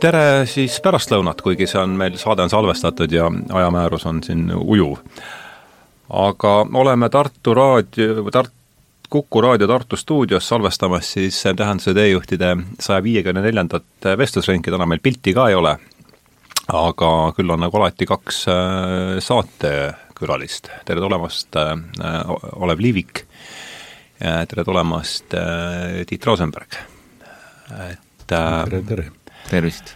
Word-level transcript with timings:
tere 0.00 0.46
siis 0.50 0.80
pärastlõunat, 0.82 1.40
kuigi 1.44 1.68
see 1.70 1.78
on 1.78 1.92
meil, 1.98 2.16
saade 2.18 2.42
on 2.42 2.50
salvestatud 2.50 3.12
ja 3.14 3.28
ajamäärus 3.54 4.06
on 4.10 4.22
siin 4.26 4.50
ujuv. 4.56 4.96
aga 6.10 6.54
oleme 6.72 7.08
Tartu 7.08 7.54
raadio, 7.54 8.24
Tart-, 8.34 8.56
Kuku 9.08 9.40
raadio 9.40 9.66
Tartu 9.66 9.96
stuudios 9.96 10.48
salvestamas 10.48 11.12
siis 11.12 11.44
Tähenduse 11.56 11.94
teejuhtide 11.94 12.56
saja 12.80 13.02
viiekümne 13.02 13.42
neljandat 13.42 14.08
vestlusringi, 14.18 14.70
täna 14.70 14.86
meil 14.86 15.00
pilti 15.02 15.34
ka 15.34 15.48
ei 15.48 15.54
ole, 15.54 15.76
aga 16.74 17.10
küll 17.36 17.54
on 17.54 17.62
nagu 17.62 17.78
alati 17.78 18.06
kaks 18.06 18.40
äh, 18.50 19.20
saatekülalist, 19.22 20.72
tere 20.88 21.04
tulemast, 21.04 21.54
äh, 21.54 22.34
Olev 22.56 22.82
Liivik, 22.82 23.22
tere 24.18 24.64
tulemast, 24.64 25.34
Tiit 26.08 26.26
Rosenberg. 26.26 26.80
Et 28.32 28.70
tere, 28.70 28.82
tere! 28.88 29.06
tervist! 29.50 29.94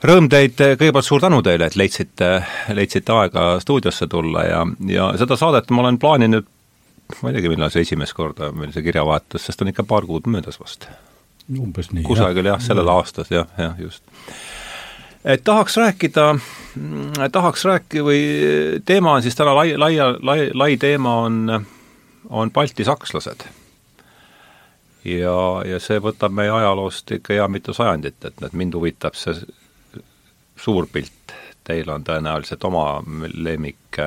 Rõõm 0.00 0.30
teid, 0.32 0.56
kõigepealt 0.56 1.04
suur 1.04 1.20
tänu 1.20 1.42
teile, 1.44 1.66
et 1.68 1.76
leidsite, 1.76 2.28
leidsite 2.72 3.12
aega 3.12 3.50
stuudiosse 3.60 4.08
tulla 4.08 4.46
ja, 4.46 4.62
ja 4.88 5.10
seda 5.20 5.36
saadet 5.36 5.68
ma 5.76 5.84
olen 5.84 5.98
plaaninud 6.00 6.48
ma 7.20 7.28
ei 7.28 7.36
teagi, 7.36 7.50
millal 7.52 7.72
see 7.74 7.84
esimest 7.84 8.16
korda 8.16 8.48
meil 8.56 8.72
see 8.72 8.84
kirjavahetus, 8.86 9.44
sest 9.44 9.60
on 9.60 9.72
ikka 9.72 9.84
paar 9.84 10.06
kuud 10.08 10.30
möödas 10.30 10.60
vast. 10.60 10.88
umbes 11.50 11.90
nii, 11.92 12.06
kusagil 12.06 12.48
jah, 12.48 12.62
sellel 12.64 12.88
ja. 12.88 12.96
aastas 12.96 13.32
jah, 13.34 13.52
jah, 13.58 13.76
just. 13.82 14.02
et 15.24 15.44
tahaks 15.44 15.76
rääkida, 15.76 16.26
tahaks 17.32 17.64
rääkida 17.68 18.06
või 18.06 18.24
teema 18.88 19.18
on 19.18 19.26
siis 19.26 19.36
täna 19.36 19.52
lai, 19.58 19.74
laia, 19.76 20.14
lai, 20.22 20.50
lai 20.54 20.76
teema 20.80 21.16
on, 21.26 21.64
on 22.30 22.52
Balti 22.56 22.88
sakslased 22.88 23.44
ja, 25.04 25.36
ja 25.66 25.80
see 25.80 26.00
võtab 26.02 26.34
meie 26.34 26.50
ajaloost 26.50 27.10
ikka 27.18 27.34
hea 27.34 27.48
mitu 27.48 27.74
sajandit, 27.76 28.18
et, 28.24 28.42
et 28.42 28.52
mind 28.52 28.74
huvitab 28.74 29.16
see 29.18 29.36
suur 30.60 30.88
pilt, 30.92 31.34
teil 31.64 31.88
on 31.90 32.04
tõenäoliselt 32.04 32.64
oma 32.68 33.02
lemmik 33.34 34.00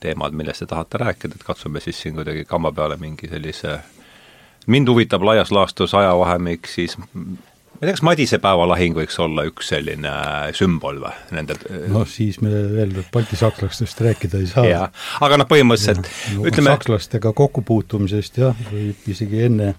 teemad, 0.00 0.36
millest 0.36 0.64
te 0.64 0.70
tahate 0.70 1.00
rääkida, 1.02 1.36
et 1.36 1.46
katsume 1.46 1.80
siis 1.80 1.98
siin 2.00 2.14
kuidagi 2.14 2.44
kamba 2.48 2.72
peale 2.72 2.96
mingi 3.00 3.28
sellise 3.28 3.78
mind 4.66 4.88
huvitab 4.88 5.22
laias 5.22 5.50
laastus 5.52 5.94
ajavahemik 5.94 6.68
siis 6.68 6.96
ma 7.80 7.86
ei 7.86 7.88
tea, 7.88 7.96
kas 7.96 8.02
Madisepäeva 8.04 8.66
lahing 8.68 8.96
võiks 8.98 9.16
olla 9.24 9.46
üks 9.48 9.70
selline 9.72 10.10
sümbol 10.56 10.98
või 11.00 11.12
nende 11.32 11.56
noh, 11.88 12.04
siis 12.08 12.36
me 12.44 12.50
veel 12.74 12.92
baltisakslastest 13.12 14.02
rääkida 14.04 14.40
ei 14.42 14.50
saa. 14.50 14.88
aga 15.24 15.38
noh, 15.40 15.48
põhimõtteliselt 15.48 16.10
ja, 16.10 16.42
ütleme 16.50 16.74
sakslastega 16.74 17.32
kokkupuutumisest 17.38 18.36
jah, 18.42 18.60
võib 18.68 19.08
isegi 19.08 19.40
enne 19.46 19.70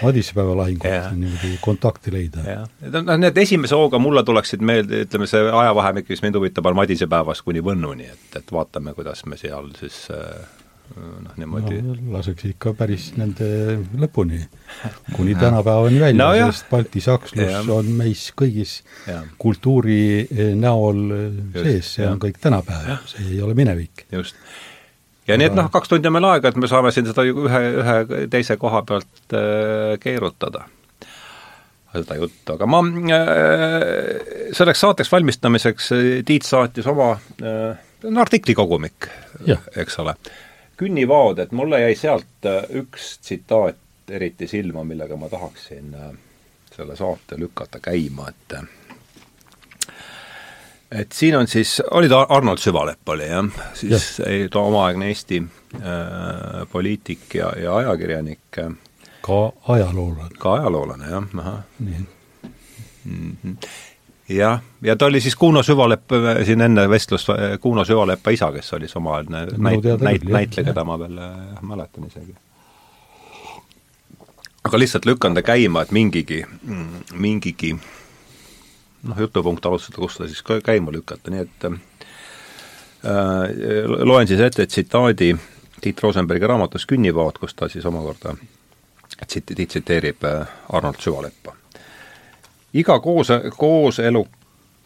Madisepäeva 0.00 0.56
lahingut 0.62 1.10
niimoodi 1.18 1.58
kontakti 1.60 2.14
leida. 2.14 2.62
noh, 2.80 3.12
need 3.20 3.42
esimese 3.44 3.76
hooga 3.76 4.00
mulle 4.00 4.24
tuleksid 4.24 4.64
meelde, 4.64 5.04
ütleme 5.04 5.28
see 5.28 5.44
ajavahemik, 5.50 6.08
mis 6.08 6.24
mind 6.24 6.40
huvitab, 6.40 6.72
on 6.72 6.80
Madisepäevast 6.80 7.44
kuni 7.44 7.60
Võnnuni, 7.64 8.08
et, 8.08 8.40
et 8.40 8.56
vaatame, 8.56 8.96
kuidas 8.96 9.26
me 9.28 9.36
seal 9.40 9.68
siis 9.76 10.06
äh, 10.16 10.59
noh, 10.96 11.34
niimoodi. 11.38 11.80
No, 11.84 11.94
laseks 12.14 12.46
ikka 12.50 12.72
päris 12.78 13.10
nende 13.18 13.46
lõpuni, 14.00 14.40
kuni 15.14 15.36
tänapäevani 15.42 16.00
välja 16.02 16.18
no,, 16.18 16.50
sest 16.50 16.70
Balti 16.70 17.02
sakslus 17.04 17.52
ja. 17.52 17.60
on 17.74 17.92
meis 17.98 18.28
kõigis 18.38 18.80
ja. 19.08 19.20
kultuuri 19.40 20.00
eh, 20.24 20.50
näol 20.58 21.04
eh, 21.06 21.22
Just, 21.28 21.62
sees, 21.62 21.92
see 21.96 22.04
ja. 22.06 22.10
on 22.14 22.20
kõik 22.22 22.40
tänapäev, 22.42 23.06
see 23.10 23.28
ei 23.28 23.40
ole 23.44 23.54
minevik. 23.58 24.06
just. 24.12 24.38
ja 25.28 25.38
nii, 25.38 25.52
et 25.52 25.56
noh, 25.58 25.70
kaks 25.72 25.92
tundi 25.92 26.10
on 26.10 26.18
meil 26.18 26.28
aega, 26.32 26.50
et 26.50 26.60
me 26.60 26.70
saame 26.70 26.92
siin 26.94 27.08
seda 27.10 27.24
ühe, 27.28 27.62
ühe 27.84 28.26
teise 28.32 28.58
koha 28.60 28.84
pealt 28.88 29.38
äh, 29.38 29.96
keerutada. 30.02 30.66
Seda 31.90 32.14
juttu, 32.20 32.54
aga 32.54 32.66
ma 32.70 32.84
selleks 34.54 34.78
saateks 34.84 35.08
valmistamiseks 35.10 35.88
Tiit 36.22 36.46
saatis 36.46 36.86
oma 36.86 37.16
äh, 37.42 37.80
no 38.06 38.22
artiklikogumik, 38.22 39.08
eks 39.74 39.98
ole 39.98 40.14
künnivaod, 40.80 41.38
et 41.42 41.52
mulle 41.52 41.80
jäi 41.82 41.94
sealt 41.98 42.48
äh, 42.48 42.64
üks 42.80 43.18
tsitaat 43.20 44.10
eriti 44.10 44.48
silma, 44.48 44.84
millega 44.84 45.16
ma 45.16 45.28
tahaksin 45.28 45.94
äh, 45.94 46.12
selle 46.74 46.96
saate 46.96 47.38
lükata 47.38 47.80
käima, 47.84 48.30
et 48.32 48.56
äh, 48.58 48.68
et 50.90 51.12
siin 51.12 51.36
on 51.38 51.46
siis, 51.46 51.76
oli 51.90 52.08
ta 52.08 52.24
Arnold 52.28 52.58
Süvalepp 52.58 53.08
oli 53.08 53.28
jah, 53.28 53.60
siis 53.74 54.18
ja. 54.18 54.48
ta 54.50 54.64
omaaegne 54.66 55.12
Eesti 55.12 55.42
äh, 55.42 56.64
poliitik 56.72 57.34
ja, 57.34 57.52
ja 57.62 57.76
ajakirjanik. 57.76 58.62
ka 59.20 59.40
ajaloolane. 59.68 60.34
ka 60.38 60.54
ajaloolane 60.54 61.10
jah, 61.10 61.28
ahah. 61.38 61.62
nii 61.78 62.06
mm. 63.04 63.36
-hmm 63.44 63.56
jah, 64.30 64.60
ja 64.82 64.96
ta 64.96 65.06
oli 65.06 65.20
siis 65.20 65.36
Kuno 65.36 65.62
Süvalepp 65.62 66.10
siin 66.44 66.60
enne 66.60 66.88
vestlust, 66.90 67.28
Kuno 67.60 67.84
Süvalepa 67.84 68.30
isa, 68.30 68.52
kes 68.52 68.72
oli 68.72 68.88
samaaegne 68.88 69.46
näit-, 69.56 69.84
näit-, 69.98 70.28
näitleja, 70.28 70.70
keda 70.70 70.84
ma 70.84 70.98
veel 70.98 71.18
jah, 71.18 71.62
mäletan 71.62 72.06
isegi. 72.06 72.34
aga 74.64 74.78
lihtsalt 74.78 75.06
lükkan 75.06 75.34
ta 75.34 75.42
käima, 75.42 75.82
et 75.82 75.90
mingigi, 75.90 76.44
mingigi 77.14 77.74
noh, 79.02 79.18
jutupunkt 79.18 79.66
alustada, 79.66 79.98
kus 79.98 80.18
ta 80.18 80.28
siis 80.28 80.44
käima 80.64 80.92
lükata, 80.92 81.30
nii 81.30 81.46
et 81.46 81.64
äh, 81.64 81.74
loen 84.04 84.28
siis 84.28 84.40
ette 84.40 84.66
tsitaadi 84.66 85.36
Tiit 85.80 86.02
Rosenbergi 86.02 86.46
raamatus 86.46 86.84
Künnivaat, 86.86 87.38
kus 87.40 87.54
ta 87.56 87.68
siis 87.68 87.86
omakorda 87.88 88.36
tsit-, 89.26 89.56
tsiteerib 89.66 90.24
äh, 90.28 90.46
Arnold 90.72 91.00
Süvaleppa 91.00 91.59
iga 92.74 93.00
koos, 93.00 93.28
kooselu, 93.56 94.28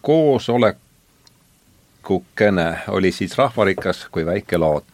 koosolekukene 0.03 2.79
oli 2.89 3.13
siis 3.13 3.39
rahvarikas 3.39 4.07
kui 4.11 4.27
väike 4.27 4.59
laot. 4.59 4.85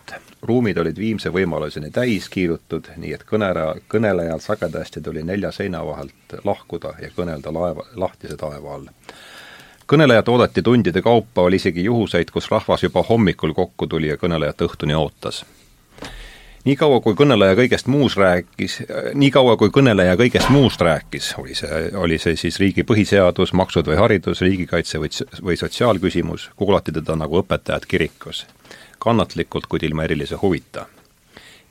ruumid 0.42 0.78
olid 0.78 0.96
viimse 0.96 1.28
võimaluseni 1.28 1.90
täis 1.92 2.28
kiilutud, 2.32 2.84
nii 2.96 3.12
et 3.12 3.24
kõneleja, 3.28 3.74
kõnelejal 3.92 4.40
sagedasti 4.40 5.00
tuli 5.04 5.22
nelja 5.22 5.52
seina 5.52 5.84
vahelt 5.86 6.14
lahkuda 6.44 6.94
ja 7.02 7.10
kõnelda 7.16 7.52
laeva, 7.52 7.84
lahtise 7.94 8.36
taeva 8.36 8.74
all. 8.74 8.86
kõnelejat 9.86 10.28
oodati 10.28 10.62
tundide 10.62 11.02
kaupa, 11.02 11.42
oli 11.42 11.56
isegi 11.56 11.84
juhuseid, 11.84 12.30
kus 12.30 12.50
rahvas 12.50 12.82
juba 12.82 13.02
hommikul 13.08 13.52
kokku 13.52 13.86
tuli 13.86 14.08
ja 14.08 14.16
kõnelejat 14.16 14.62
õhtuni 14.64 14.94
ootas 14.96 15.44
niikaua, 16.64 17.00
kui 17.00 17.14
kõneleja 17.18 17.56
kõigest 17.58 17.88
muus 17.90 18.16
rääkis, 18.20 18.80
niikaua 19.14 19.56
kui 19.60 19.72
kõneleja 19.74 20.16
kõigest 20.20 20.50
muust 20.52 20.80
rääkis, 20.80 21.32
oli 21.40 21.54
see, 21.54 21.82
oli 21.96 22.18
see 22.18 22.36
siis 22.36 22.60
riigi 22.60 22.84
põhiseadus, 22.86 23.54
maksud 23.56 23.88
või 23.88 23.98
haridus, 24.00 24.42
riigikaitse 24.44 25.00
või, 25.00 25.12
või 25.42 25.56
sotsiaalküsimus, 25.56 26.50
kuulati 26.56 26.92
teda 26.92 27.16
nagu 27.16 27.42
õpetajat 27.42 27.86
kirikus. 27.88 28.46
kannatlikult, 28.98 29.66
kuid 29.66 29.82
ilma 29.82 30.04
erilise 30.04 30.36
huvita. 30.42 30.86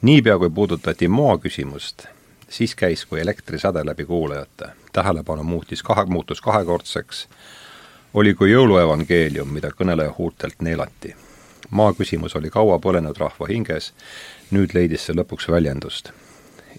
niipea, 0.02 0.38
kui 0.38 0.50
puudutati 0.50 1.08
maaküsimust, 1.08 2.08
siis 2.50 2.76
käis 2.76 3.06
kui 3.06 3.20
elektrisäde 3.20 3.86
läbi 3.86 4.06
kuulajate. 4.06 4.66
tähelepanu 4.94 5.44
muutis 5.44 5.84
kahe, 5.84 6.06
muutus 6.06 6.42
kahekordseks, 6.42 7.28
oli 8.14 8.34
kui 8.34 8.52
jõuluevangeelium, 8.52 9.48
mida 9.48 9.70
kõneleja 9.70 10.14
huultelt 10.18 10.62
neelati. 10.62 11.16
Maaküsimus 11.70 12.36
oli 12.36 12.50
kaua 12.50 12.80
põlenud 12.80 13.18
rahva 13.18 13.48
hinges 13.50 13.94
nüüd 14.52 14.74
leidis 14.74 15.06
see 15.06 15.16
lõpuks 15.18 15.50
väljendust. 15.52 16.12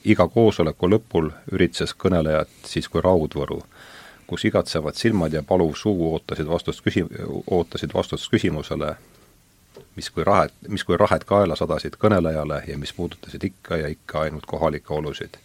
iga 0.05 0.29
koosoleku 0.29 0.89
lõpul 0.89 1.31
üritses 1.53 1.93
kõnelejat 1.95 2.49
siis 2.65 2.89
kui 2.89 3.03
raudvõru, 3.05 3.61
kus 4.27 4.45
igatsevad 4.45 4.97
silmad 4.97 5.33
ja 5.33 5.43
paluv 5.43 5.75
suu 5.77 6.13
ootasid 6.13 6.49
vastust 6.49 6.81
küsi-, 6.87 7.05
ootasid 7.51 7.95
vastust 7.95 8.31
küsimusele, 8.31 8.95
mis 9.97 10.11
kui 10.11 10.25
rahed, 10.25 10.55
mis 10.69 10.85
kui 10.85 10.97
rahed 10.97 11.27
kaela 11.29 11.57
sadasid 11.57 11.99
kõnelejale 12.01 12.63
ja 12.67 12.79
mis 12.79 12.93
puudutasid 12.93 13.45
ikka 13.45 13.77
ja 13.77 13.89
ikka 13.89 14.21
ainult 14.21 14.47
kohalikke 14.47 14.95
olusid. 14.95 15.37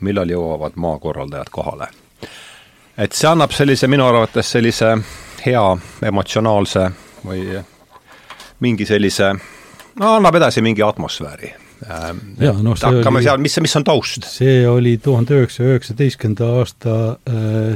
millal 0.00 0.28
jõuavad 0.28 0.72
maakorraldajad 0.76 1.50
kohale? 1.50 1.88
et 2.98 3.12
see 3.12 3.28
annab 3.28 3.52
sellise, 3.52 3.86
minu 3.86 4.06
arvates 4.06 4.50
sellise 4.50 4.96
hea 5.46 5.64
emotsionaalse 6.02 6.90
või 7.24 7.62
mingi 8.60 8.86
sellise 8.88 9.34
no 10.00 10.14
annab 10.16 10.36
edasi 10.40 10.62
mingi 10.64 10.84
atmosfääri. 10.84 11.52
Ähm, 11.86 12.22
jaa, 12.40 12.56
noh 12.64 12.76
see 12.78 12.88
hakkame 12.88 13.20
oli, 13.20 13.26
seal, 13.26 13.40
mis, 13.44 13.58
mis 13.60 13.76
on 13.76 13.84
taust? 13.84 14.24
see 14.32 14.62
oli 14.68 14.94
tuhande 15.02 15.36
üheksasaja 15.36 15.74
üheksateistkümnenda 15.74 16.48
aasta 16.62 16.94
äh, 17.28 17.74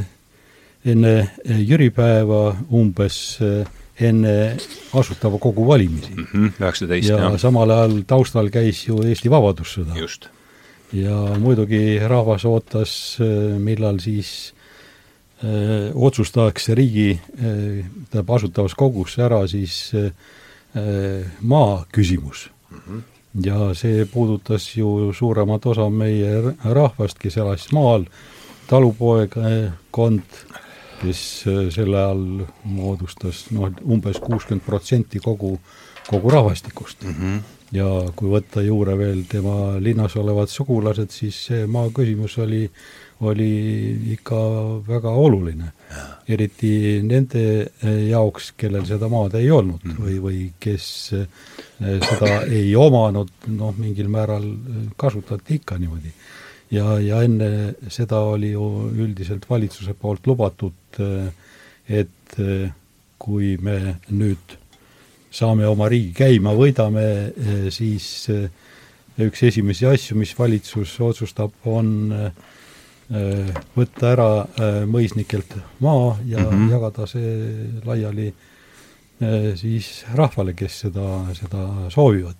enne 0.88 1.12
äh, 1.20 1.60
jüripäeva 1.60 2.54
umbes 2.72 3.18
äh, 3.44 3.68
enne 4.00 4.56
Asutava 4.96 5.36
Kogu 5.38 5.66
valimisi 5.68 6.14
mm. 6.14 6.26
-hmm, 6.32 6.62
üheksateist, 6.62 7.10
jah. 7.10 7.26
ja 7.26 7.38
samal 7.38 7.70
ajal 7.76 7.98
taustal 8.08 8.48
käis 8.48 8.86
ju 8.88 9.02
Eesti 9.04 9.30
Vabadussõda. 9.30 9.92
ja 10.92 11.16
muidugi 11.38 12.00
rahvas 12.00 12.48
ootas, 12.48 13.18
äh, 13.20 13.58
millal 13.58 14.00
siis 14.00 14.54
äh, 15.44 15.92
otsustatakse 15.94 16.74
riigi, 16.74 17.20
äh, 17.36 17.84
tähendab, 18.08 18.30
Asutavas 18.30 18.74
Kogus 18.74 19.18
ära 19.18 19.46
siis 19.46 19.92
Äh, 19.92 20.12
maa 21.40 21.84
küsimus 21.92 22.50
mm. 22.70 22.78
-hmm. 22.78 23.02
ja 23.44 23.74
see 23.74 24.04
puudutas 24.06 24.76
ju 24.76 25.12
suuremat 25.12 25.66
osa 25.66 25.88
meie 25.90 26.54
rahvast, 26.64 27.18
kes 27.18 27.36
elas 27.36 27.72
maal, 27.72 28.04
talupoegkond, 28.68 30.22
kes 31.02 31.44
sel 31.74 31.94
ajal 31.94 32.46
moodustas 32.64 33.46
noh, 33.50 33.72
umbes 33.84 34.20
kuuskümmend 34.20 34.66
protsenti 34.66 35.18
kogu, 35.18 35.58
kogu 36.08 36.30
rahvastikust 36.30 37.02
mm. 37.04 37.14
-hmm. 37.14 37.40
ja 37.72 38.12
kui 38.16 38.30
võtta 38.30 38.62
juurde 38.62 38.98
veel 38.98 39.24
tema 39.28 39.76
linnas 39.78 40.16
olevad 40.16 40.48
sugulased, 40.48 41.10
siis 41.10 41.46
see 41.46 41.66
maa 41.66 41.88
küsimus 41.90 42.38
oli 42.38 42.70
oli 43.20 44.12
ikka 44.12 44.36
väga 44.88 45.10
oluline. 45.10 45.72
eriti 46.30 47.00
nende 47.02 47.40
eh, 47.82 48.04
jaoks, 48.12 48.52
kellel 48.56 48.84
seda 48.86 49.08
maad 49.10 49.34
ei 49.34 49.48
olnud 49.50 49.82
mm 49.82 49.90
-hmm. 49.90 50.04
või, 50.04 50.18
või 50.22 50.52
kes 50.60 50.84
eh, 51.18 51.26
seda 51.80 52.42
ei 52.46 52.76
omanud, 52.76 53.32
noh, 53.50 53.74
mingil 53.76 54.08
määral 54.08 54.44
eh, 54.44 54.84
kasutati 54.96 55.54
ikka 55.58 55.78
niimoodi. 55.78 56.12
ja, 56.70 57.00
ja 57.00 57.22
enne 57.22 57.74
seda 57.88 58.20
oli 58.20 58.52
ju 58.52 58.90
üldiselt 58.94 59.50
valitsuse 59.50 59.94
poolt 59.94 60.26
lubatud, 60.26 60.72
et 61.88 62.36
kui 63.18 63.56
me 63.60 63.96
nüüd 64.10 64.54
saame 65.30 65.66
oma 65.66 65.88
riigi 65.88 66.12
käima, 66.12 66.54
võidame, 66.54 67.32
siis 67.70 68.28
üks 69.18 69.42
esimesi 69.42 69.86
asju, 69.86 70.16
mis 70.16 70.38
valitsus 70.38 71.00
otsustab, 71.00 71.50
on 71.64 72.12
äh, 72.12 72.30
Äh, 72.30 72.49
võtta 73.10 74.12
ära 74.12 74.28
äh, 74.40 74.82
mõisnikelt 74.86 75.56
maa 75.82 76.16
ja 76.24 76.38
mm 76.38 76.50
-hmm. 76.50 76.70
jagada 76.70 77.06
see 77.10 77.32
laiali 77.84 78.28
äh, 78.28 79.56
siis 79.58 80.04
rahvale, 80.14 80.54
kes 80.54 80.80
seda, 80.86 81.34
seda 81.34 81.90
soovivad. 81.90 82.36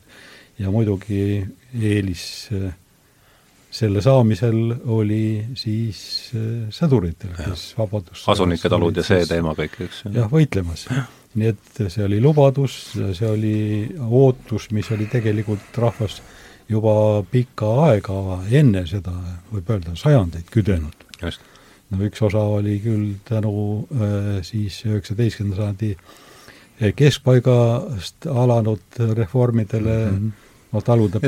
ja 0.59 0.71
muidugi 0.71 1.47
eelis 1.83 2.53
selle 3.71 4.03
saamisel 4.03 4.75
oli 4.87 5.47
siis 5.55 6.31
sõduritel, 6.71 7.31
kes 7.37 7.75
vabadus 7.79 8.29
asunike 8.29 8.69
talud 8.69 8.97
ja 8.97 9.03
see 9.03 9.27
teema 9.27 9.55
kõik, 9.55 9.81
eks? 9.81 10.05
jah, 10.13 10.29
võitlemas. 10.31 10.87
nii 11.35 11.49
et 11.49 11.83
see 11.89 12.05
oli 12.05 12.21
lubadus, 12.21 12.93
see 12.95 13.29
oli 13.29 13.89
ootus, 14.11 14.71
mis 14.71 14.91
oli 14.91 15.07
tegelikult 15.07 15.79
rahvas 15.79 16.21
juba 16.71 17.23
pikka 17.31 17.71
aega 17.89 18.17
enne 18.61 18.85
seda, 18.89 19.15
võib 19.51 19.71
öelda 19.75 19.97
sajandeid 19.99 20.51
küdenud. 20.53 21.07
no 21.91 22.05
üks 22.07 22.23
osa 22.23 22.43
oli 22.59 22.79
küll 22.85 23.15
tänu 23.27 23.53
äh, 23.91 24.29
siis 24.47 24.79
üheksateistkümnenda 24.87 25.59
sajandi 25.59 25.91
äh, 25.97 26.93
keskpaigast 26.97 28.29
alanud 28.31 29.01
reformidele 29.19 29.97
mm, 30.11 30.19
-hmm. 30.19 30.53
no 30.73 30.81
talude 30.81 31.21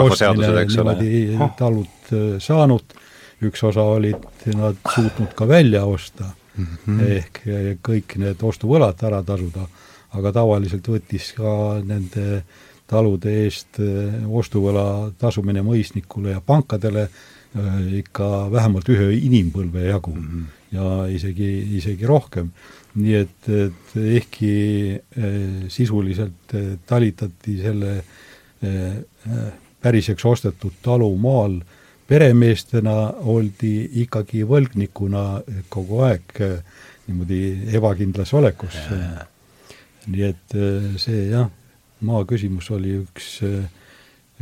ostmine, 0.00 0.64
niimoodi 0.64 1.36
oh. 1.36 1.50
talud 1.58 2.12
äh, 2.12 2.38
saanud, 2.38 2.96
üks 3.44 3.64
osa 3.68 3.82
olid 3.82 4.46
nad 4.54 4.76
suutnud 4.94 5.34
ka 5.36 5.48
välja 5.48 5.84
osta 5.84 6.30
mm, 6.56 6.66
-hmm. 6.86 7.02
ehk 7.18 7.42
kõik 7.88 8.16
need 8.16 8.42
ostuvõlad 8.42 9.04
ära 9.04 9.22
tasuda, 9.22 9.68
aga 10.16 10.32
tavaliselt 10.32 10.88
võttis 10.88 11.34
ka 11.36 11.52
nende 11.84 12.26
äh, 12.36 12.64
talude 12.90 13.32
eest 13.44 13.80
eh, 13.82 14.26
ostuvõla 14.26 15.12
tasumine 15.18 15.62
mõisnikule 15.66 16.36
ja 16.36 16.42
pankadele 16.44 17.06
eh, 17.06 17.80
ikka 18.00 18.46
vähemalt 18.52 18.88
ühe 18.92 19.10
inimpõlve 19.18 19.88
jagu 19.88 20.14
mm 20.14 20.26
-hmm. 20.26 20.44
ja 20.76 20.90
isegi, 21.12 21.50
isegi 21.78 22.06
rohkem. 22.06 22.52
nii 22.96 23.14
et, 23.14 23.48
et 23.48 23.96
ehkki 24.00 24.52
eh, 24.96 25.66
sisuliselt 25.68 26.54
talitati 26.86 27.58
selle 27.60 28.02
päriseks 29.82 30.24
ostetud 30.24 30.72
talu 30.82 31.10
maal 31.16 31.60
peremeestena, 32.08 33.12
oldi 33.20 33.90
ikkagi 34.02 34.46
võlgnikuna 34.48 35.42
kogu 35.68 36.00
aeg 36.08 36.40
niimoodi 37.06 37.68
ebakindlas 37.76 38.32
olekus. 38.34 38.78
nii 40.06 40.22
et 40.22 40.56
see 40.96 41.28
jah 41.28 41.50
maa 42.00 42.24
küsimus 42.28 42.70
oli 42.74 42.98
üks 43.02 43.40
äh, 43.46 43.64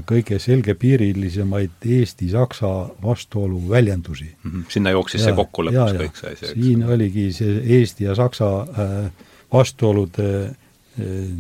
kõige 0.02 0.38
selgepiirilisemaid 0.42 1.70
Eesti-Saksa 1.86 2.88
vastuolu 3.02 3.68
väljendusi 3.68 4.36
mm. 4.42 4.50
-hmm. 4.50 4.64
sinna 4.68 4.90
jooksis 4.90 5.20
ja, 5.20 5.24
see 5.24 5.34
kokku 5.34 5.62
lõpuks 5.62 5.98
kõik 6.00 6.16
see 6.20 6.32
asi, 6.32 6.44
eks? 6.44 6.54
siin 6.54 6.84
oligi 6.84 7.32
see 7.32 7.60
Eesti 7.78 8.04
ja 8.04 8.14
Saksa 8.14 8.48
äh, 8.60 9.10
vastuolude 9.52 10.44
äh, 10.44 10.54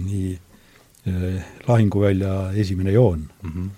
nii 0.06 0.40
lahinguvälja 1.68 2.52
esimene 2.56 2.92
joon 2.92 3.30
mm. 3.42 3.50
-hmm. 3.52 3.70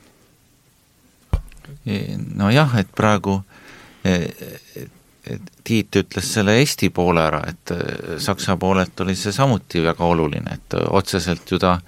nojah, 2.35 2.79
et 2.79 2.89
praegu 2.97 3.43
Tiit 5.65 5.97
ütles 5.97 6.29
selle 6.35 6.55
Eesti 6.59 6.91
poole 6.91 7.25
ära, 7.27 7.43
et 7.49 7.73
Saksa 8.23 8.57
poolelt 8.57 9.01
oli 9.01 9.15
see 9.19 9.33
samuti 9.33 9.83
väga 9.83 10.05
oluline, 10.05 10.51
et 10.55 10.75
otseselt 10.91 11.51
ju 11.51 11.59
ta 11.59 11.73
äh, 11.73 11.81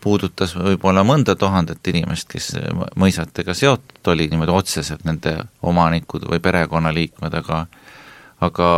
puudutas 0.00 0.54
võib-olla 0.56 1.04
mõnda 1.06 1.36
tuhandet 1.36 1.86
inimest, 1.92 2.28
kes 2.30 2.52
mõisatega 2.98 3.54
seotud 3.56 4.12
oli, 4.12 4.28
niimoodi 4.30 4.54
otseselt 4.54 5.04
nende 5.04 5.36
omanikud 5.62 6.26
või 6.30 6.40
perekonnaliikmed, 6.42 7.36
aga 7.42 7.66
aga 8.40 8.68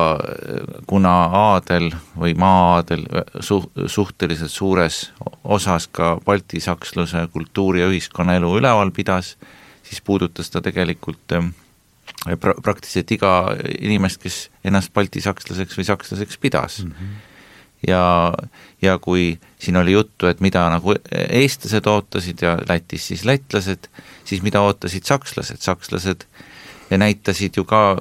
kuna 0.91 1.13
aadel 1.39 1.93
või 2.19 2.35
maa-aadel 2.35 3.05
su-, 3.39 3.71
suhteliselt 3.87 4.51
suures 4.51 5.13
osas 5.45 5.87
ka 5.87 6.17
baltisaksluse 6.27 7.29
kultuuri 7.33 7.85
ja 7.85 7.91
ühiskonnaelu 7.93 8.57
üleval 8.59 8.91
pidas, 8.91 9.37
siis 9.87 10.03
puudutas 10.03 10.51
ta 10.51 10.63
tegelikult 10.65 11.37
eh, 11.39 11.53
pra-, 12.35 12.59
praktiliselt 12.59 13.15
iga 13.15 13.35
inimest, 13.79 14.19
kes 14.23 14.49
ennast 14.67 14.91
baltisakslaseks 14.99 15.79
või 15.79 15.87
sakslaseks 15.93 16.43
pidas 16.43 16.83
mm. 16.83 16.97
-hmm 16.97 17.29
ja, 17.89 18.33
ja 18.83 18.99
kui 18.99 19.39
siin 19.59 19.77
oli 19.77 19.93
juttu, 19.93 20.27
et 20.27 20.41
mida 20.41 20.65
nagu 20.71 20.95
eestlased 21.13 21.87
ootasid 21.87 22.43
ja 22.43 22.57
Lätis 22.69 23.09
siis 23.13 23.25
lätlased, 23.25 23.89
siis 24.25 24.43
mida 24.43 24.61
ootasid 24.61 25.07
sakslased, 25.09 25.61
sakslased 25.61 26.27
näitasid 26.99 27.57
ju 27.57 27.65
ka 27.65 27.97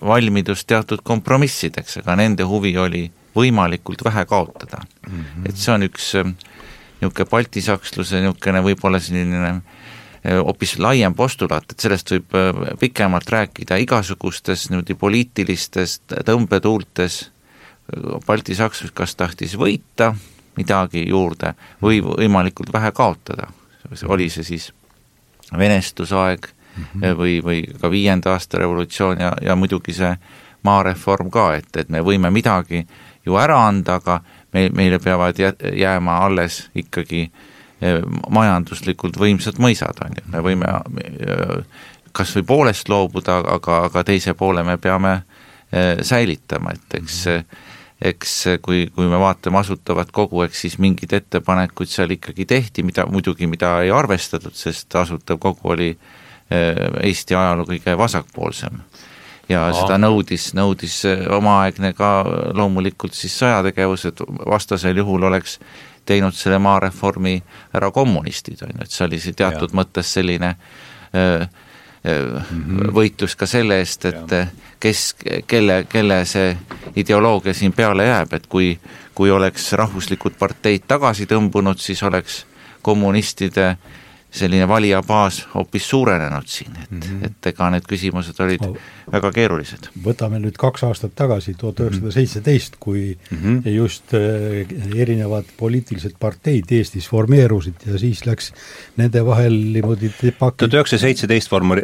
valmidust 0.00 0.66
teatud 0.70 1.02
kompromissideks, 1.02 1.98
aga 2.02 2.16
nende 2.20 2.46
huvi 2.46 2.76
oli 2.78 3.06
võimalikult 3.36 4.04
vähe 4.04 4.24
kaotada 4.24 4.82
mm. 5.10 5.24
-hmm. 5.24 5.48
et 5.48 5.56
see 5.56 5.74
on 5.74 5.82
üks 5.82 6.12
niisugune 6.14 7.30
baltisaksluse 7.30 8.20
niisugune 8.24 8.62
võib-olla 8.64 9.00
selline 9.00 9.50
eh, 9.52 10.38
hoopis 10.38 10.78
laiem 10.78 11.14
postulaat, 11.14 11.70
et 11.70 11.80
sellest 11.80 12.12
võib 12.14 12.38
eh, 12.40 12.60
pikemalt 12.80 13.30
rääkida 13.30 13.76
igasugustes 13.84 14.70
niimoodi 14.70 14.94
poliitilistest 14.94 16.16
tõmbetuultes 16.28 17.26
Balti-Saksa 18.26 18.88
kas 18.94 19.14
tahtis 19.16 19.54
võita 19.58 20.14
midagi 20.56 21.04
juurde 21.08 21.54
või 21.82 22.00
võimalikult 22.02 22.72
vähe 22.72 22.92
kaotada, 22.92 23.48
oli 24.08 24.28
see 24.32 24.44
siis 24.44 24.72
venestusaeg 25.58 26.48
mm 26.48 26.84
-hmm. 26.84 27.16
või, 27.18 27.40
või 27.44 27.62
ka 27.80 27.90
viienda 27.90 28.32
aasta 28.32 28.58
revolutsioon 28.58 29.20
ja, 29.20 29.32
ja 29.42 29.56
muidugi 29.56 29.92
see 29.94 30.16
maareform 30.62 31.30
ka, 31.30 31.54
et, 31.54 31.76
et 31.76 31.88
me 31.88 32.00
võime 32.00 32.30
midagi 32.30 32.86
ju 33.26 33.36
ära 33.36 33.66
anda, 33.68 33.94
aga 33.94 34.20
meil, 34.52 34.72
meile 34.72 34.98
peavad 34.98 35.38
jä, 35.38 35.52
jääma 35.72 36.18
alles 36.18 36.70
ikkagi 36.74 37.30
eh, 37.80 38.02
majanduslikult 38.30 39.16
võimsad 39.16 39.58
mõisad, 39.58 40.02
on 40.04 40.16
ju, 40.16 40.26
me 40.32 40.42
võime 40.42 40.66
eh, 40.66 41.62
kas 42.12 42.36
või 42.36 42.42
poolest 42.42 42.88
loobuda, 42.88 43.38
aga, 43.38 43.84
aga 43.84 44.04
teise 44.04 44.34
poole 44.34 44.62
me 44.62 44.76
peame 44.78 45.22
säilitama, 46.02 46.70
et 46.72 46.94
eks 46.94 47.24
mm 47.26 47.32
-hmm 47.32 47.65
eks 48.10 48.34
kui, 48.62 48.86
kui 48.94 49.08
me 49.10 49.18
vaatame 49.20 49.60
Asutavat 49.60 50.12
Kogu, 50.14 50.42
eks 50.46 50.64
siis 50.66 50.78
mingeid 50.82 51.12
ettepanekuid 51.16 51.90
seal 51.90 52.14
ikkagi 52.16 52.46
tehti, 52.48 52.84
mida 52.86 53.06
muidugi, 53.10 53.48
mida 53.50 53.78
ei 53.84 53.92
arvestatud, 53.94 54.54
sest 54.56 54.94
Asutav 54.96 55.40
Kogu 55.42 55.74
oli 55.74 55.90
eh, 55.90 56.86
Eesti 57.02 57.34
ajaloo 57.34 57.66
kõige 57.68 57.96
vasakpoolsem. 57.98 58.80
ja 59.48 59.66
Aa. 59.68 59.74
seda 59.80 59.98
nõudis, 59.98 60.52
nõudis 60.58 61.02
omaaegne 61.36 61.92
ka 61.94 62.10
loomulikult 62.54 63.14
siis 63.14 63.36
sõjategevus, 63.38 64.08
et 64.10 64.22
vastasel 64.46 64.96
juhul 64.96 65.22
oleks 65.28 65.60
teinud 66.06 66.34
selle 66.34 66.58
maareformi 66.58 67.42
ära 67.74 67.90
kommunistid, 67.90 68.62
on 68.62 68.74
ju, 68.74 68.82
et 68.82 68.90
see 68.90 69.06
oli 69.06 69.20
see 69.22 69.38
teatud 69.38 69.70
ja. 69.70 69.82
mõttes 69.82 70.12
selline 70.18 70.56
äh. 71.14 71.48
Võitlus 72.94 73.34
ka 73.36 73.46
selle 73.50 73.80
eest, 73.82 74.04
et 74.06 74.34
kes, 74.80 75.02
kelle, 75.46 75.84
kelle 75.88 76.20
see 76.28 76.52
ideoloogia 76.96 77.54
siin 77.54 77.72
peale 77.72 78.06
jääb, 78.06 78.36
et 78.38 78.46
kui, 78.46 78.74
kui 79.14 79.30
oleks 79.30 79.72
rahvuslikud 79.72 80.36
parteid 80.38 80.86
tagasi 80.88 81.26
tõmbunud, 81.26 81.80
siis 81.82 82.02
oleks 82.06 82.44
kommunistide 82.82 83.74
selline 84.36 84.68
valijabaas 84.68 85.40
hoopis 85.54 85.88
suurenenud 85.88 86.46
siin, 86.46 86.72
et 86.82 86.90
mm, 86.90 87.00
-hmm. 87.00 87.26
et 87.26 87.46
ega 87.52 87.70
need 87.72 87.86
küsimused 87.88 88.40
olid 88.44 88.62
no, 88.64 88.74
väga 89.12 89.30
keerulised. 89.32 89.88
võtame 90.04 90.40
nüüd 90.42 90.58
kaks 90.60 90.84
aastat 90.88 91.14
tagasi, 91.14 91.54
tuhat 91.58 91.80
üheksasada 91.84 92.12
seitseteist, 92.12 92.76
kui 92.80 93.16
mm 93.30 93.38
-hmm. 93.38 93.68
just 93.68 94.14
äh, 94.14 94.98
erinevad 95.00 95.48
poliitilised 95.56 96.18
parteid 96.20 96.72
Eestis 96.72 97.08
formeerusid 97.08 97.86
ja 97.86 97.98
siis 97.98 98.26
läks 98.26 98.52
nende 98.96 99.24
vahel 99.26 99.56
niimoodi 99.76 100.12
debaki 100.22 100.58
tuhat 100.58 100.78
üheksasada 100.80 101.06
seitseteist 101.06 101.50
form-, 101.50 101.74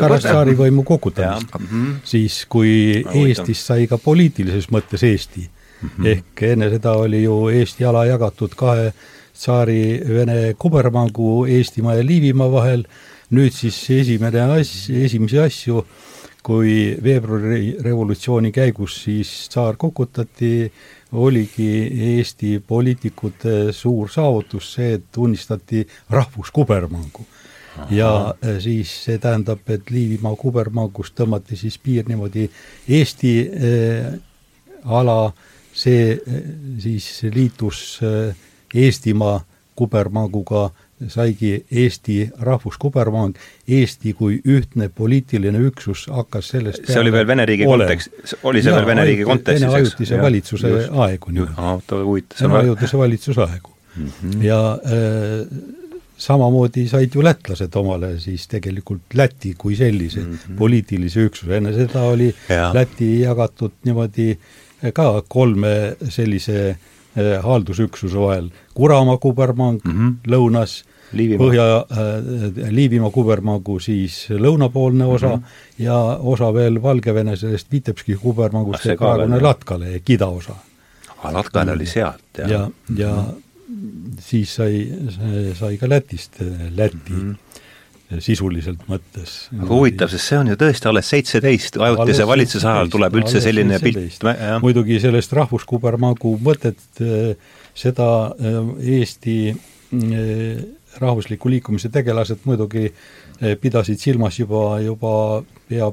pärast 0.00 0.26
tsaarivõimu 0.26 0.82
kukutamist, 0.82 1.54
mm 1.58 1.66
-hmm. 1.66 1.94
siis 2.04 2.44
kui 2.48 3.04
Eestist 3.14 3.66
sai 3.66 3.86
ka 3.86 3.98
poliitilises 3.98 4.70
mõttes 4.70 5.04
Eesti 5.06 5.48
mm, 5.82 5.88
-hmm. 5.88 6.06
ehk 6.06 6.42
enne 6.42 6.70
seda 6.70 6.92
oli 6.92 7.22
ju 7.22 7.48
Eesti 7.48 7.84
ala 7.84 8.04
jagatud 8.06 8.54
kahe 8.56 8.92
tsaari 9.40 10.02
Vene 10.04 10.54
kubermangu 10.58 11.46
Eestimaa 11.48 11.96
ja 11.96 12.04
Liivimaa 12.04 12.50
vahel, 12.52 12.84
nüüd 13.32 13.54
siis 13.56 13.78
esimene 13.94 14.44
as-, 14.58 14.90
esimesi 14.92 15.40
asju, 15.40 15.84
kui 16.44 16.96
veebruari 17.04 17.76
revolutsiooni 17.84 18.52
käigus 18.52 18.98
siis 19.04 19.30
tsaar 19.52 19.78
kukutati, 19.80 20.70
oligi 21.12 21.70
Eesti 22.14 22.58
poliitikute 22.66 23.72
suur 23.76 24.10
saavutus 24.12 24.74
see, 24.76 24.94
et 24.98 25.08
tunnistati 25.12 25.86
rahvuskubermangu. 26.10 27.26
ja 27.90 28.34
äh, 28.44 28.58
siis 28.60 28.90
see 29.04 29.18
tähendab, 29.18 29.62
et 29.70 29.90
Liivimaa 29.90 30.34
kubermangust 30.36 31.14
tõmmati 31.16 31.56
siis 31.56 31.78
piir 31.78 32.08
niimoodi 32.08 32.48
Eesti 32.88 33.34
äh, 33.46 34.10
ala, 34.84 35.32
see 35.72 36.12
äh, 36.12 36.42
siis 36.82 37.06
liitus 37.32 38.00
äh, 38.04 38.34
Eestimaa 38.74 39.40
kubermanguga 39.80 40.70
saigi 41.08 41.64
Eesti 41.72 42.16
rahvuskubermang, 42.44 43.36
Eesti 43.68 44.12
kui 44.18 44.40
ühtne 44.44 44.90
poliitiline 44.92 45.62
üksus 45.70 46.04
hakkas 46.12 46.52
sellest 46.54 46.84
see 46.90 47.00
oli 47.00 47.12
veel 47.14 47.26
Vene 47.30 47.46
riigi 47.48 47.68
kontekst, 47.68 48.36
oli 48.44 48.60
see 48.64 48.72
ja, 48.72 48.76
veel 48.76 48.90
Vene 48.90 49.06
riigi 49.08 49.24
kontekstis, 49.28 49.64
eks? 49.64 49.72
Vene 49.72 49.86
ajutise 49.86 50.18
ja, 50.18 50.22
valitsuse 50.26 50.72
just. 50.74 50.96
aegu 51.06 51.36
nii-öelda. 51.36 52.00
Vene 52.42 52.58
ajutise 52.60 53.00
valitsuse 53.00 53.44
aegu 53.46 53.72
mm. 53.72 54.10
-hmm. 54.10 54.44
ja 54.44 54.60
äh, 54.74 55.46
samamoodi 56.20 56.86
said 56.88 57.16
ju 57.16 57.24
lätlased 57.24 57.76
omale 57.80 58.18
siis 58.20 58.48
tegelikult 58.48 59.14
Läti 59.14 59.54
kui 59.58 59.76
sellise 59.76 60.20
mm 60.20 60.34
-hmm. 60.34 60.56
poliitilise 60.58 61.24
üksuse, 61.30 61.56
enne 61.56 61.72
seda 61.72 62.02
oli 62.02 62.34
ja. 62.48 62.74
Läti 62.74 63.20
jagatud 63.20 63.72
niimoodi 63.84 64.38
ka 64.92 65.22
kolme 65.28 65.96
sellise 66.08 66.70
äh, 66.70 66.76
haldusüksuse 67.42 68.18
vahel, 68.18 68.50
Kuramaa 68.74 69.16
kubermang 69.18 69.80
mm 69.84 69.92
-hmm. 69.92 70.14
lõunas, 70.30 70.84
Põhja 71.10 71.64
äh,, 71.90 72.70
Liivimaa 72.70 73.10
kubermangu 73.10 73.80
siis 73.82 74.28
lõunapoolne 74.30 75.04
osa 75.10 75.26
mm 75.26 75.42
-hmm. 75.42 75.82
ja 75.82 75.96
osa 76.20 76.54
veel 76.54 76.82
Valgevene 76.82 77.36
sellest 77.36 77.72
Vitebski 77.72 78.14
kubermangust 78.14 78.86
ah, 78.86 78.96
praegune 78.96 79.40
Latkale 79.42 79.94
ehk 79.94 80.10
idaosa. 80.10 80.54
aa, 81.22 81.32
Latkale 81.32 81.72
oli 81.72 81.86
sealt, 81.86 82.38
jah? 82.38 82.50
ja, 82.50 82.70
ja 82.96 83.10
mm 83.14 83.26
-hmm. 83.26 84.16
siis 84.20 84.54
sai, 84.54 84.92
sai 85.54 85.76
ka 85.78 85.88
Lätist 85.88 86.40
Läti 86.76 87.10
mm. 87.10 87.30
-hmm 87.30 87.36
sisuliselt 88.18 88.82
mõttes. 88.90 89.34
aga 89.54 89.70
huvitav, 89.70 90.10
sest 90.10 90.32
see 90.32 90.38
on 90.40 90.50
ju 90.50 90.56
tõesti 90.58 90.90
alles 90.90 91.10
seitseteist, 91.12 91.78
ajutise 91.78 92.26
valitsuse 92.26 92.68
ajal 92.68 92.90
tuleb 92.90 93.18
üldse 93.20 93.42
selline 93.44 93.78
17. 93.78 93.84
pilt. 93.86 94.26
muidugi 94.64 94.98
sellest 95.02 95.32
rahvuskubermangu 95.38 96.34
mõtet, 96.42 96.82
eh, 97.04 97.54
seda 97.74 98.10
eh, 98.34 98.60
Eesti 98.98 99.38
eh, 99.52 100.64
rahvusliku 101.00 101.52
liikumise 101.52 101.88
tegelased 101.94 102.42
muidugi 102.50 102.90
pidasid 103.60 104.00
silmas 104.02 104.36
juba, 104.40 104.80
juba 104.82 105.12
pea 105.68 105.86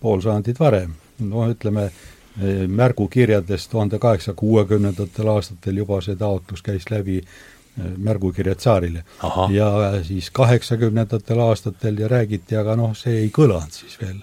pool 0.00 0.22
sajandit 0.24 0.58
varem, 0.58 0.96
no 1.20 1.44
ütleme, 1.52 1.90
märgukirjades 2.66 3.68
tuhande 3.70 4.00
kaheksasaja 4.02 4.34
kuuekümnendatel 4.40 5.28
aastatel 5.30 5.76
juba 5.84 6.00
see 6.02 6.16
taotlus 6.18 6.64
käis 6.66 6.88
läbi 6.90 7.20
märgukirja 7.76 8.54
tsaarile. 8.54 9.04
ja 9.50 9.68
siis 10.06 10.30
kaheksakümnendatel 10.30 11.40
aastatel 11.40 11.98
ja 11.98 12.08
räägiti, 12.08 12.56
aga 12.56 12.76
noh, 12.78 12.94
see 12.96 13.24
ei 13.24 13.30
kõlanud 13.34 13.74
siis 13.74 13.98
veel. 14.00 14.20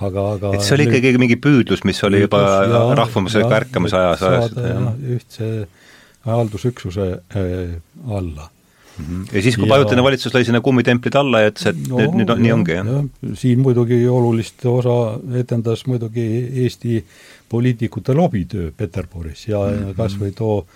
aga, 0.00 0.26
aga 0.36 0.54
et 0.56 0.64
see 0.64 0.78
oli 0.78 0.88
ikkagi 0.88 1.12
nüüd, 1.12 1.22
mingi 1.26 1.36
püüdlus, 1.36 1.84
mis 1.84 2.02
oli 2.08 2.22
juba 2.24 2.42
rahvumusega 2.96 3.52
ärkamise 3.60 4.00
ajas 4.00 4.24
saada 4.24 4.94
ühtse 5.16 5.50
haldusüksuse 6.26 7.08
äh, 7.36 7.76
alla 8.08 8.48
mm. 8.98 9.04
-hmm. 9.04 9.36
ja 9.36 9.42
siis, 9.42 9.56
kui 9.56 9.70
ajutine 9.70 10.02
valitsus 10.02 10.34
lõi 10.34 10.44
sinna 10.48 10.60
kummitemplid 10.60 11.14
alla 11.20 11.44
ja 11.44 11.52
ütles, 11.52 11.68
et 11.70 11.84
no, 11.88 12.00
nüüd, 12.00 12.18
nüüd 12.22 12.32
on, 12.32 12.42
nii 12.42 12.56
ongi, 12.56 12.76
jah 12.80 12.92
ja,? 12.94 13.04
siin 13.44 13.60
muidugi 13.60 14.00
olulist 14.08 14.64
osa 14.72 14.98
etendas 15.44 15.86
muidugi 15.86 16.26
Eesti 16.64 17.04
poliitikute 17.48 18.14
lobitöö 18.14 18.72
Peterburis 18.76 19.48
ja 19.48 19.58
mm 19.58 19.82
-hmm. 19.84 19.96
kas 19.96 20.16
või 20.20 20.32
too 20.34 20.66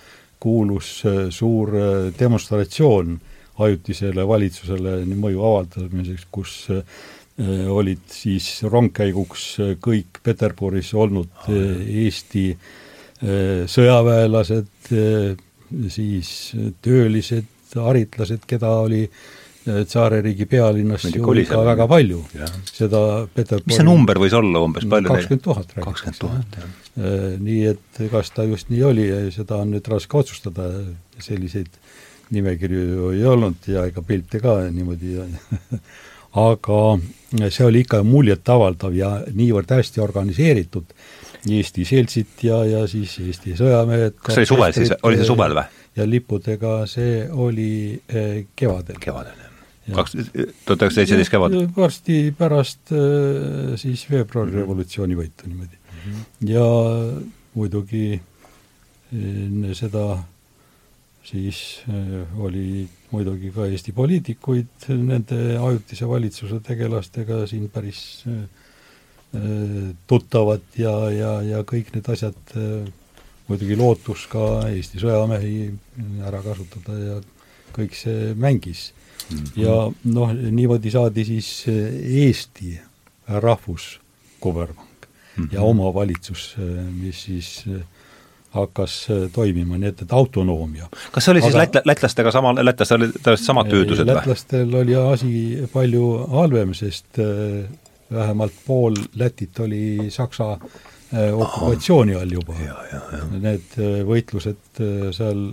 kuulus 0.41 1.03
äh, 1.05 1.29
suur 1.29 1.75
äh, 1.77 2.11
demonstratsioon 2.19 3.17
ajutisele 3.61 4.25
valitsusele 4.27 5.01
mõju 5.13 5.43
avaldamiseks, 5.45 6.27
kus 6.33 6.53
äh, 6.73 7.01
olid 7.71 8.03
siis 8.11 8.47
rongkäiguks 8.69 9.45
kõik 9.81 10.19
Peterburis 10.21 10.91
olnud 10.93 11.47
Eesti 11.49 12.43
sõjaväelased, 13.71 14.89
siis 15.95 16.29
töölised, 16.85 17.47
haritlased, 17.73 18.43
keda 18.49 18.73
oli 18.83 19.01
tsaaririigi 19.63 20.45
pealinnas 20.51 21.07
ju 21.09 21.33
ikka 21.41 21.63
väga 21.65 21.87
palju. 21.89 22.21
seda 22.67 23.01
Peterburi 23.33 23.71
mis 23.71 23.79
see 23.79 23.87
number 23.87 24.21
võis 24.21 24.37
olla 24.37 24.61
umbes, 24.67 24.85
palju 24.91 25.15
kakskümmend 25.15 25.45
tuhat 25.47 25.75
kakskümmend 25.79 26.21
tuhat, 26.21 26.61
jah. 26.61 26.80
Äh, 26.99 27.39
nii 27.39 27.65
et 27.71 27.99
kas 28.11 28.33
ta 28.35 28.43
just 28.43 28.71
nii 28.71 28.81
oli, 28.83 29.07
seda 29.31 29.61
on 29.63 29.71
nüüd 29.71 29.85
raske 29.87 30.17
otsustada, 30.19 30.67
selliseid 31.23 31.71
nimekirju 32.35 32.81
ju 32.87 33.11
ei 33.15 33.25
olnud 33.27 33.67
ja 33.71 33.85
ega 33.87 34.03
pilte 34.03 34.41
ka 34.43 34.57
niimoodi 34.71 35.15
aga 36.49 36.81
see 37.49 37.65
oli 37.67 37.83
ikka 37.85 38.01
muljetavaldav 38.07 38.95
ja 38.95 39.11
niivõrd 39.35 39.71
hästi 39.71 40.03
organiseeritud, 40.03 40.95
Eesti 41.41 41.87
seltsid 41.89 42.43
ja, 42.45 42.59
ja 42.67 42.81
siis 42.87 43.15
Eesti 43.23 43.55
sõjamehed 43.57 44.19
kas 44.21 44.35
see 44.37 44.43
oli 44.43 44.51
suvel 44.51 44.75
siis, 44.75 44.91
oli 45.01 45.17
see 45.17 45.29
suvel 45.31 45.55
või? 45.57 45.79
ja 45.97 46.05
lippudega 46.07 46.75
see 46.87 47.23
oli 47.31 47.71
eh, 48.07 48.43
kevadel. 48.55 48.99
kevadel, 49.01 49.39
jah 49.39 49.51
kaks, 49.95 50.13
tuhat 50.13 50.85
üheksasada 50.85 50.93
seitseteist 50.99 51.33
kevad? 51.33 51.55
varsti 51.75 52.17
pärast 52.37 52.93
äh, 52.95 53.73
siis 53.81 54.05
veebruari 54.11 54.53
revolutsiooni 54.59 55.17
võitu 55.17 55.49
niimoodi. 55.49 55.80
Ja 56.47 56.65
muidugi 57.53 58.21
enne 59.11 59.75
seda 59.75 60.05
siis 61.23 61.83
äh, 61.89 62.39
oli 62.41 62.87
muidugi 63.11 63.51
ka 63.53 63.67
Eesti 63.69 63.93
poliitikuid 63.93 64.87
nende 64.89 65.57
ajutise 65.57 66.07
valitsuse 66.09 66.59
tegelastega 66.65 67.43
siin 67.47 67.69
päris 67.69 68.23
äh, 68.27 68.41
tuttavad 70.07 70.63
ja, 70.77 70.95
ja, 71.11 71.33
ja 71.41 71.61
kõik 71.67 71.93
need 71.95 72.07
asjad, 72.11 72.39
muidugi 73.47 73.77
lootus 73.79 74.25
ka 74.31 74.67
Eesti 74.71 74.99
sõjamehi 74.99 75.69
ära 76.27 76.41
kasutada 76.43 76.97
ja 76.99 77.17
kõik 77.71 77.95
see 77.95 78.33
mängis 78.35 78.89
mm. 78.91 79.37
-hmm. 79.37 79.51
ja 79.63 79.75
noh, 80.11 80.33
niimoodi 80.33 80.91
saadi 80.91 81.25
siis 81.31 81.51
Eesti 81.67 82.79
rahvuskubermang 83.27 84.90
mm 85.35 85.43
-hmm. 85.43 85.53
ja 85.53 85.61
omavalitsus, 85.61 86.55
eh, 86.59 86.85
mis 87.01 87.23
siis 87.23 87.63
eh, 87.67 87.81
hakkas 88.49 89.07
toimima, 89.33 89.77
nii 89.77 89.89
et, 89.89 90.01
et 90.01 90.13
autonoomia. 90.13 90.89
kas 91.11 91.25
see 91.25 91.31
oli 91.31 91.41
siis 91.41 91.55
Aga, 91.55 91.63
lätla, 91.63 91.81
lätlastega 91.85 92.31
sama, 92.31 92.55
lätlastel 92.65 92.97
olid 92.97 93.13
täpselt 93.23 93.45
samad 93.45 93.69
püüdlused 93.71 94.05
või? 94.05 94.15
lätlastel 94.15 94.75
oli 94.75 94.95
asi 94.95 95.67
palju 95.73 96.07
halvem, 96.31 96.73
sest 96.73 97.19
vähemalt 98.11 98.57
pool 98.67 98.95
Lätit 99.15 99.59
oli 99.59 100.09
Saksa 100.09 100.57
okupatsiooni 101.33 102.15
all 102.15 102.31
juba. 102.31 102.55
Need 103.39 103.77
võitlused 104.07 104.83
seal 105.15 105.45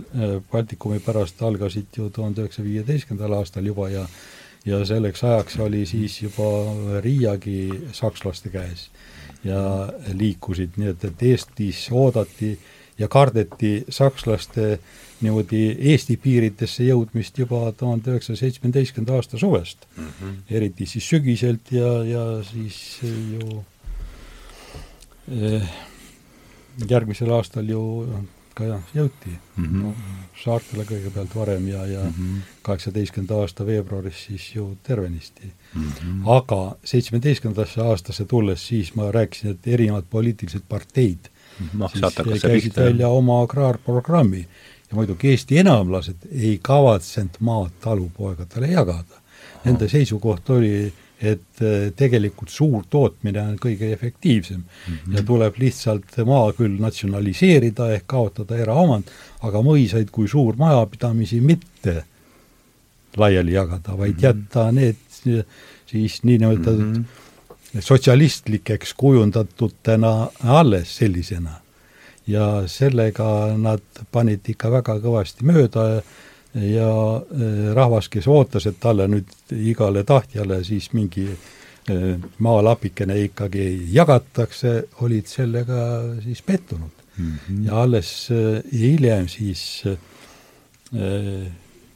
Baltikumi 0.51 0.99
pärast 0.99 1.41
algasid 1.41 1.87
ju 1.97 2.09
tuhande 2.09 2.41
üheksasaja 2.41 2.67
viieteistkümnendal 2.67 3.37
aastal 3.39 3.65
juba 3.65 3.89
ja 3.89 4.05
ja 4.65 4.85
selleks 4.85 5.23
ajaks 5.23 5.59
oli 5.59 5.85
siis 5.85 6.21
juba 6.21 6.49
Riiagi 7.01 7.69
sakslaste 7.91 8.49
käes 8.49 8.89
ja 9.43 9.61
liikusid, 10.13 10.75
nii 10.77 10.91
et, 10.93 11.05
et 11.05 11.23
Eestis 11.31 11.87
oodati 11.91 12.57
ja 12.99 13.07
kardeti 13.07 13.85
sakslaste 13.89 14.79
niimoodi 15.21 15.77
Eesti 15.91 16.17
piiridesse 16.17 16.83
jõudmist 16.83 17.37
juba 17.39 17.71
tuhande 17.71 18.11
üheksasaja 18.11 18.45
seitsmeteistkümnenda 18.45 19.15
aasta 19.15 19.37
suvest 19.37 19.87
mm. 19.95 20.07
-hmm. 20.07 20.37
eriti 20.49 20.85
siis 20.85 21.09
sügiselt 21.09 21.71
ja, 21.71 21.91
ja 22.03 22.25
siis 22.43 22.99
ju 23.03 23.63
Eh, 25.29 25.61
järgmisel 26.89 27.29
aastal 27.35 27.67
ju 27.69 27.81
ka 28.59 28.67
jah, 28.67 28.93
jõuti 28.95 29.31
mm. 29.31 29.65
-hmm. 29.65 29.81
No, 29.83 29.93
saartele 30.43 30.85
kõigepealt 30.87 31.35
varem 31.35 31.67
ja, 31.67 31.85
ja 31.87 32.03
mhm. 32.03 32.37
kaheksateistkümnenda 32.61 33.33
mm 33.33 33.39
-hmm. 33.39 33.49
aasta 33.49 33.65
veebruaris 33.65 34.23
siis 34.27 34.49
ju 34.55 34.77
tervenisti 34.83 35.51
mm. 35.73 35.91
-hmm. 35.91 36.31
aga 36.37 36.75
seitsmeteistkümnendasse 36.83 37.81
aastasse 37.81 38.25
tulles, 38.25 38.67
siis 38.67 38.95
ma 38.95 39.11
rääkisin, 39.11 39.51
et 39.51 39.67
erinevad 39.67 40.09
poliitilised 40.09 40.67
parteid 40.69 41.31
no, 41.73 41.89
siis 41.89 42.41
käisid 42.41 42.75
välja 42.75 43.07
oma 43.07 43.41
agraarprogrammi 43.41 44.47
ja 44.89 44.95
muidugi 44.95 45.29
Eesti 45.29 45.57
enamlased 45.57 46.27
ei 46.31 46.59
kavatsenud 46.61 47.39
maad 47.39 47.71
talupoegadele 47.81 48.67
jagada. 48.67 49.19
Nende 49.65 49.89
seisukoht 49.89 50.49
oli, 50.49 50.93
et 51.19 51.61
äh, 51.61 51.89
tegelikult 51.95 52.51
suur 52.51 52.85
tootmine 52.89 53.41
on 53.41 53.57
kõige 53.59 53.91
efektiivsem 53.93 54.61
mm 54.61 54.93
-hmm. 54.93 55.15
ja 55.15 55.23
tuleb 55.23 55.57
lihtsalt 55.59 56.17
maa 56.25 56.53
küll 56.55 56.79
natsionaliseerida 56.79 57.91
ehk 57.93 58.07
kaotada 58.07 58.57
eraomand, 58.57 59.11
aga 59.41 59.59
mõisaid 59.59 60.11
kui 60.11 60.27
suurmajapidamisi 60.27 61.41
mitte 61.41 62.03
laiali 63.17 63.53
jagada, 63.53 63.97
vaid 63.97 64.15
mm 64.15 64.19
-hmm. 64.19 64.23
jätta 64.23 64.71
need 64.71 64.95
siis 65.85 66.23
niinimetatud 66.23 66.79
mm 66.79 67.05
-hmm. 67.73 67.81
sotsialistlikeks 67.81 68.93
kujundatutena 68.93 70.27
alles 70.43 70.97
sellisena. 70.97 71.61
ja 72.27 72.63
sellega 72.67 73.57
nad 73.57 73.81
panid 74.11 74.39
ikka 74.47 74.71
väga 74.71 74.93
kõvasti 75.01 75.43
mööda 75.43 76.01
ja 76.53 77.21
eh, 77.31 77.73
rahvas, 77.73 78.09
kes 78.09 78.27
ootas, 78.27 78.65
et 78.69 78.79
talle 78.81 79.07
nüüd 79.09 79.53
igale 79.53 80.03
tahtjale 80.03 80.63
siis 80.65 80.91
mingi 80.97 81.27
eh, 81.29 82.15
maalapikene 82.39 83.19
ikkagi 83.27 83.67
jagatakse, 83.93 84.73
olid 85.05 85.29
sellega 85.29 85.83
siis 86.23 86.41
pettunud 86.41 87.03
mm. 87.17 87.35
-hmm. 87.35 87.65
ja 87.65 87.81
alles 87.81 88.31
eh, 88.31 88.63
hiljem 88.73 89.27
siis 89.27 89.83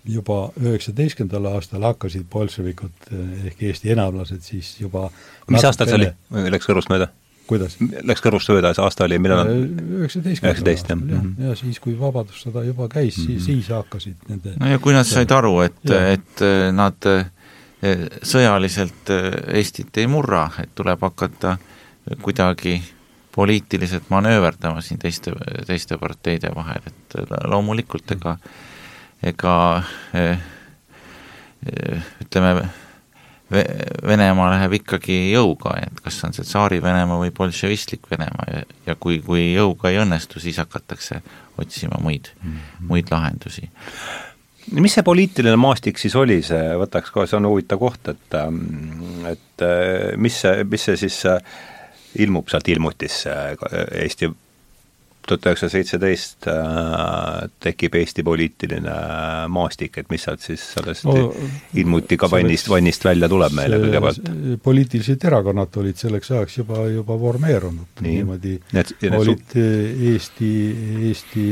juba 0.05 0.51
üheksateistkümnendal 0.61 1.45
aastal 1.55 1.81
hakkasid 1.81 2.27
bolševikud 2.29 3.07
ehk 3.47 3.63
Eesti 3.63 3.89
enamlased 3.89 4.41
siis 4.41 4.75
juba 4.79 5.09
mis 5.49 5.65
aastal 5.65 5.89
see 5.89 5.95
oli, 5.95 6.11
läks 6.53 6.69
kõrvust 6.69 6.93
mööda? 6.93 7.09
Kuidas? 7.47 7.75
Läks 7.79 8.23
kõrvust 8.23 8.51
mööda, 8.53 8.73
see 8.75 8.83
aasta 8.83 9.05
oli 9.07 9.19
millal? 9.21 9.49
üheksateistkümnendal 9.49 10.73
aastal, 10.73 11.03
jah, 11.09 11.21
mhm. 11.21 11.49
ja 11.49 11.55
siis, 11.59 11.79
kui 11.83 11.95
Vabadussõda 11.99 12.63
juba 12.67 12.87
käis 12.91 13.17
mm, 13.17 13.23
-hmm. 13.23 13.43
siis, 13.43 13.45
siis 13.45 13.69
hakkasid 13.73 14.27
nende 14.29 14.55
no 14.59 14.71
ja 14.71 14.79
kui 14.83 14.95
nad 14.95 15.07
said 15.09 15.31
aru, 15.31 15.59
et, 15.65 15.79
et 15.91 16.43
äh, 16.45 16.71
nad 16.75 17.09
äh, 17.09 17.25
sõjaliselt 18.23 19.11
äh, 19.13 19.29
Eestit 19.59 19.97
ei 19.97 20.07
murra, 20.07 20.49
et 20.63 20.75
tuleb 20.75 21.01
hakata 21.01 21.57
kuidagi 22.21 22.81
poliitiliselt 23.33 24.09
manööverdama 24.13 24.81
siin 24.81 24.99
teiste, 24.99 25.31
teiste 25.67 25.97
parteide 25.97 26.51
vahel, 26.55 26.83
et 26.85 27.15
loomulikult 27.49 28.11
ega, 28.11 28.37
ega 29.23 29.55
ütleme, 32.21 32.67
Venemaa 33.53 34.49
läheb 34.55 34.77
ikkagi 34.79 35.17
jõuga, 35.33 35.75
et 35.83 36.01
kas 36.03 36.19
on 36.27 36.35
see 36.35 36.45
tsaari-Venemaa 36.47 37.19
või 37.21 37.31
bolševistlik 37.35 38.09
Venemaa 38.11 38.49
ja, 38.49 38.61
ja 38.87 38.95
kui, 38.99 39.19
kui 39.25 39.51
jõuga 39.53 39.91
ei 39.91 40.01
õnnestu, 40.03 40.41
siis 40.43 40.59
hakatakse 40.61 41.21
otsima 41.61 41.99
muid 42.01 42.31
mm, 42.33 42.51
-hmm. 42.51 42.87
muid 42.89 43.11
lahendusi. 43.11 43.69
mis 44.71 44.93
see 44.93 45.03
poliitiline 45.03 45.55
maastik 45.59 45.97
siis 45.99 46.15
oli, 46.15 46.41
see, 46.41 46.73
võtaks 46.79 47.11
kohe, 47.11 47.27
see 47.27 47.37
on 47.37 47.49
huvitav 47.51 47.79
koht, 47.79 48.07
et 48.07 48.37
et 49.31 49.67
mis 50.17 50.41
see, 50.41 50.63
mis 50.63 50.85
see 50.89 50.97
siis 50.97 51.23
ilmub 52.15 52.49
sealt 52.49 52.67
ilmutisse 52.67 53.33
Eesti 53.91 54.29
tuhat 55.27 55.47
üheksasada 55.49 55.71
seitseteist 55.77 56.47
äh, 56.51 57.49
tekib 57.63 57.95
Eesti 57.99 58.25
poliitiline 58.25 58.95
maastik, 59.53 59.97
et 60.01 60.09
mis 60.11 60.25
sealt 60.25 60.43
siis 60.43 60.63
sellest 60.75 61.07
no, 61.07 61.29
ilmuti 61.79 62.17
ka 62.19 62.29
vannist, 62.31 62.69
välja 63.05 63.29
tuleb 63.31 63.55
meile 63.57 63.79
kõigepealt? 63.83 64.31
poliitilised 64.63 65.27
erakonnad 65.29 65.79
olid 65.81 65.99
selleks 65.99 66.33
ajaks 66.33 66.59
juba, 66.61 66.85
juba 66.91 67.17
vormeerunud 67.19 68.03
Nii. 68.03 68.17
niimoodi, 68.19 68.57
olid 69.19 69.57
Eesti, 70.13 70.51
Eesti 71.09 71.47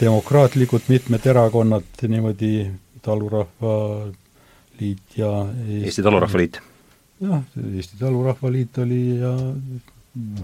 demokraatlikud 0.00 0.88
mitmed 0.88 1.26
erakonnad 1.34 2.06
niimoodi, 2.08 2.54
Talurahva 3.02 3.76
Liit 4.80 5.18
ja 5.18 5.30
Eesti, 5.50 5.84
Eesti 5.84 6.02
Talurahva 6.06 6.38
Liit? 6.38 6.60
jah, 7.20 7.44
Eesti 7.74 7.98
Talurahva 8.00 8.52
Liit 8.52 8.78
oli 8.78 9.02
ja 9.18 9.34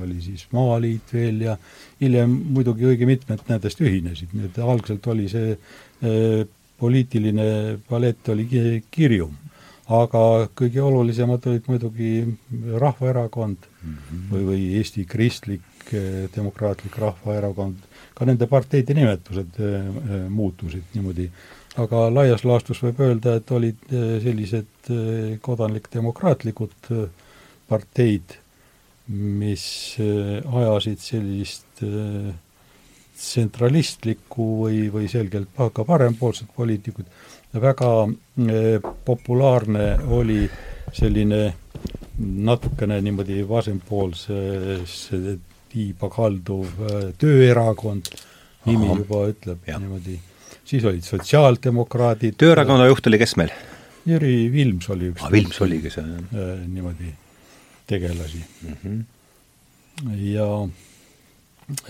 oli 0.03 0.21
siis 0.23 0.47
Maaliit 0.53 1.13
veel 1.13 1.41
ja 1.47 1.57
hiljem 2.01 2.35
muidugi 2.57 2.87
õige 2.89 3.07
mitmed 3.09 3.47
nendest 3.49 3.81
ühinesid, 3.83 4.35
nii 4.35 4.51
et 4.51 4.61
algselt 4.63 5.07
oli 5.13 5.29
see 5.31 5.55
e, 5.55 6.45
poliitiline 6.81 7.79
palett 7.89 8.29
oli 8.29 8.47
kirjum. 8.91 9.41
aga 9.85 10.21
kõige 10.57 10.81
olulisemad 10.81 11.45
olid 11.45 11.67
muidugi 11.69 12.11
Rahvaerakond 12.81 13.67
mm 13.67 13.97
-hmm. 13.97 14.23
või, 14.31 14.45
või 14.47 14.63
Eesti 14.79 15.05
Kristlik 15.05 15.93
e, 15.93 16.29
Demokraatlik 16.37 16.97
Rahvaerakond, 16.99 17.77
ka 18.15 18.25
nende 18.25 18.47
parteide 18.47 18.95
nimetused 18.95 19.61
e, 19.61 19.65
e, 19.65 20.21
muutusid 20.29 20.95
niimoodi, 20.95 21.29
aga 21.77 22.09
laias 22.15 22.45
laastus 22.45 22.81
võib 22.83 23.01
öelda, 23.01 23.37
et 23.37 23.51
olid 23.51 23.77
e, 23.93 24.21
sellised 24.25 24.89
kodanlik-demokraatlikud 25.45 26.91
parteid 27.69 28.39
mis 29.13 29.97
äh, 30.01 30.41
ajasid 30.57 31.01
sellist 31.03 31.83
äh, 31.85 32.33
tsentralistlikku 33.15 34.47
või, 34.65 34.87
või 34.93 35.09
selgelt 35.13 35.53
ka 35.55 35.85
parempoolset 35.85 36.49
poliitikut. 36.57 37.07
väga 37.53 37.91
äh, 38.09 38.93
populaarne 39.05 39.99
oli 40.09 40.49
selline 40.93 41.55
natukene 42.19 43.01
niimoodi 43.03 43.43
vasempoolsesse 43.49 45.39
tiiba 45.75 46.09
kalduv 46.09 46.71
tööerakond, 47.19 48.09
nimi 48.67 48.87
Aha, 48.87 48.99
juba 49.03 49.25
ütleb 49.33 49.67
ja. 49.67 49.79
niimoodi, 49.83 50.21
siis 50.65 50.85
olid 50.87 51.03
sotsiaaldemokraadid. 51.03 52.39
tööerakonna 52.39 52.87
juht 52.87 53.11
oli 53.11 53.19
kes 53.19 53.37
meil? 53.37 53.53
Jüri 54.07 54.53
Vilms 54.53 54.89
oli 54.95 55.11
üks 55.11 55.27
ah, 55.27 55.33
Vilms 55.33 55.61
oligi 55.65 55.91
see, 55.91 56.07
jah? 56.07 56.57
niimoodi 56.69 57.11
tegelasi 57.87 58.43
mm. 58.63 58.77
-hmm. 58.83 59.05
ja 60.33 60.49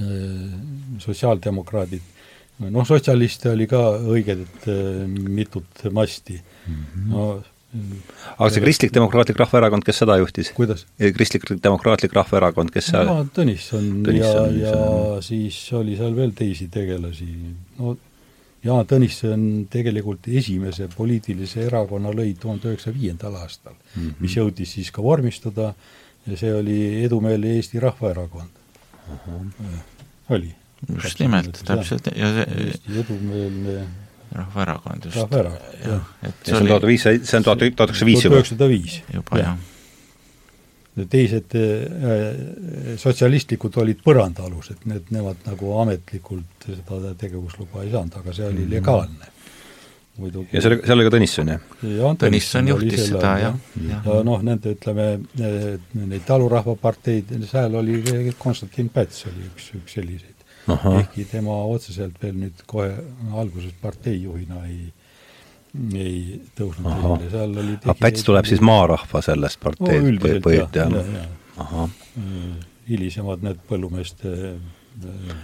äh, 0.00 0.52
sotsiaaldemokraadid, 0.98 2.12
noh, 2.58 2.86
sotsialiste 2.86 3.50
oli 3.50 3.66
ka 3.70 3.82
õiget 3.98 4.68
äh, 4.68 5.08
mitut 5.08 5.84
masti 5.90 6.40
mm. 6.66 6.74
-hmm. 6.74 7.10
no 7.10 7.42
aga 8.38 8.48
see 8.54 8.62
Kristlik-Demokraatlik 8.62 9.38
Rahvaerakond, 9.40 9.84
kes 9.86 9.98
seda 10.04 10.16
juhtis? 10.20 10.52
kuidas? 10.54 10.86
Kristlik-Demokraatlik 10.98 12.12
Rahvaerakond, 12.14 12.70
kes 12.74 12.90
seal 12.92 13.08
no, 13.08 13.16
Tõnisson, 13.34 13.88
Tõnisson 14.06 14.58
ja, 14.60 14.70
ja 14.70 15.22
siis 15.24 15.58
oli 15.74 15.96
seal 15.98 16.14
veel 16.16 16.34
teisi 16.38 16.68
tegelasi, 16.72 17.26
no 17.78 17.96
Jaan 18.64 18.86
Tõnisson 18.88 19.42
tegelikult 19.70 20.28
esimese 20.28 20.88
poliitilise 20.92 21.66
erakonna 21.66 22.12
lõi 22.14 22.32
tuhande 22.40 22.70
üheksasaja 22.70 22.96
viiendal 22.96 23.36
aastal 23.42 23.74
mm, 23.74 24.00
-hmm. 24.00 24.14
mis 24.24 24.36
jõudis 24.38 24.72
siis 24.78 24.90
ka 24.94 25.02
vormistada 25.04 25.74
ja 26.26 26.38
see 26.40 26.54
oli 26.54 26.78
Edumeelne 27.04 27.56
Eesti 27.58 27.80
Rahvaerakond 27.80 28.62
uh. 29.12 29.26
-huh. 29.26 29.82
oli. 30.30 30.54
just 31.02 31.20
nimelt, 31.20 31.60
täpselt, 31.64 32.08
ja 32.16 32.32
see 32.38 32.48
Eesti 32.68 32.98
Edumeelne 33.04 33.84
Rahvaerakond 34.32 35.04
just. 35.04 35.16
rahvaerakond, 35.16 35.84
jah. 35.84 36.08
see 36.44 36.56
on 36.56 36.66
tuhat 36.66 36.88
viis, 36.88 37.02
see 37.02 37.38
on 37.38 37.44
tuhat, 37.44 37.68
tuhat 37.76 37.90
üheksasada 37.90 38.10
viis 38.10 38.24
juba? 38.24 38.34
tuhat 38.34 38.40
üheksasada 38.40 38.68
viis. 38.68 39.02
juba, 39.12 39.38
jah 39.38 39.62
teised 41.10 41.54
äh, 41.58 42.96
sotsialistlikud 43.00 43.76
olid 43.82 44.02
põrandaalused, 44.04 44.84
need, 44.90 45.10
nemad 45.14 45.40
nagu 45.48 45.76
ametlikult 45.82 46.66
seda 46.68 47.14
tegevusluba 47.18 47.82
ei 47.82 47.94
saanud, 47.94 48.18
aga 48.20 48.34
see 48.36 48.46
oli 48.46 48.62
mhm. 48.62 48.74
legaalne. 48.76 49.30
muidugi 50.22 50.54
ja 50.54 50.62
seal, 50.62 50.76
seal 50.86 51.00
oli 51.00 51.08
ka 51.08 51.14
Tõnisson, 51.16 51.50
jah? 51.50 51.64
jah, 51.82 52.18
Tõnisson 52.22 52.70
juhtis 52.70 53.08
seda, 53.08 53.32
jah. 53.42 53.58
ja, 53.82 54.00
ja 54.06 54.20
noh, 54.26 54.44
nende 54.46 54.76
ütleme, 54.76 55.08
neid 55.34 56.22
talurahvaparteid, 56.28 57.34
seal 57.50 57.74
oli 57.80 57.98
Konstantin 58.38 58.92
Päts 58.94 59.26
oli 59.32 59.48
üks, 59.50 59.72
üks 59.80 59.98
selliseid. 59.98 60.46
ehkki 60.70 61.26
tema 61.28 61.58
otseselt 61.74 62.22
veel 62.22 62.38
nüüd 62.38 62.62
kohe 62.70 62.92
alguses 63.34 63.74
parteijuhina 63.82 64.62
ei 64.70 64.86
ei 65.98 66.38
tõusnud 66.58 66.90
esile, 66.92 67.30
seal 67.32 67.58
oli 67.64 67.74
aga 67.80 67.96
Päts 68.00 68.26
tuleb 68.26 68.46
siis 68.48 68.62
maarahva 68.64 69.22
sellest 69.24 69.60
parteid 69.62 70.06
no, 70.06 70.14
või, 70.22 70.38
või 70.44 70.60
jah, 70.60 70.70
jah, 70.78 70.94
jah. 70.94 71.26
ahah. 71.64 71.98
Äh, 72.20 72.46
hilisemad 72.88 73.42
need 73.42 73.62
põllumeeste 73.68 74.34
äh, 74.54 75.42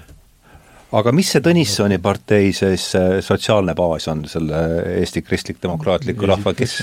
aga 0.98 1.14
mis 1.14 1.30
see 1.34 1.42
Tõnissoni 1.44 1.98
partei 2.02 2.52
siis 2.56 2.90
sotsiaalne 3.26 3.74
baas 3.78 4.06
on, 4.10 4.24
selle 4.30 4.60
Eesti 4.98 5.22
Kristlik-Demokraatliku 5.26 6.30
Rahva, 6.30 6.54
kes 6.58 6.80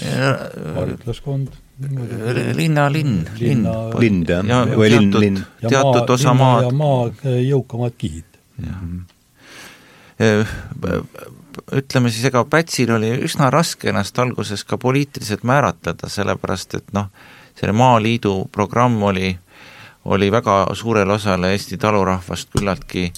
haritlaskond 0.76 1.56
linnalinn, 2.58 3.28
linn. 3.38 3.68
lind, 4.02 4.32
jah, 4.32 4.72
või 4.74 4.90
linn, 4.90 5.14
linn. 5.14 5.44
teatud 5.62 6.10
osa 6.16 6.34
maad. 6.34 6.66
ja 6.66 6.74
maa 6.74 7.36
jõukamad 7.38 7.98
kihid. 7.98 8.26
Jah, 10.20 10.54
ütleme 11.74 12.12
siis, 12.12 12.26
ega 12.30 12.46
Pätsil 12.50 12.92
oli 12.96 13.12
üsna 13.28 13.50
raske 13.54 13.92
ennast 13.92 14.20
alguses 14.20 14.64
ka 14.68 14.78
poliitiliselt 14.78 15.44
määratleda, 15.48 16.10
sellepärast 16.10 16.78
et 16.80 16.94
noh, 16.94 17.10
selle 17.58 17.74
Maaliidu 17.74 18.50
programm 18.52 19.02
oli, 19.04 19.34
oli 20.06 20.32
väga 20.32 20.68
suurele 20.78 21.18
osale 21.18 21.52
Eesti 21.56 21.78
talurahvast 21.82 22.54
küllaltki 22.54 23.12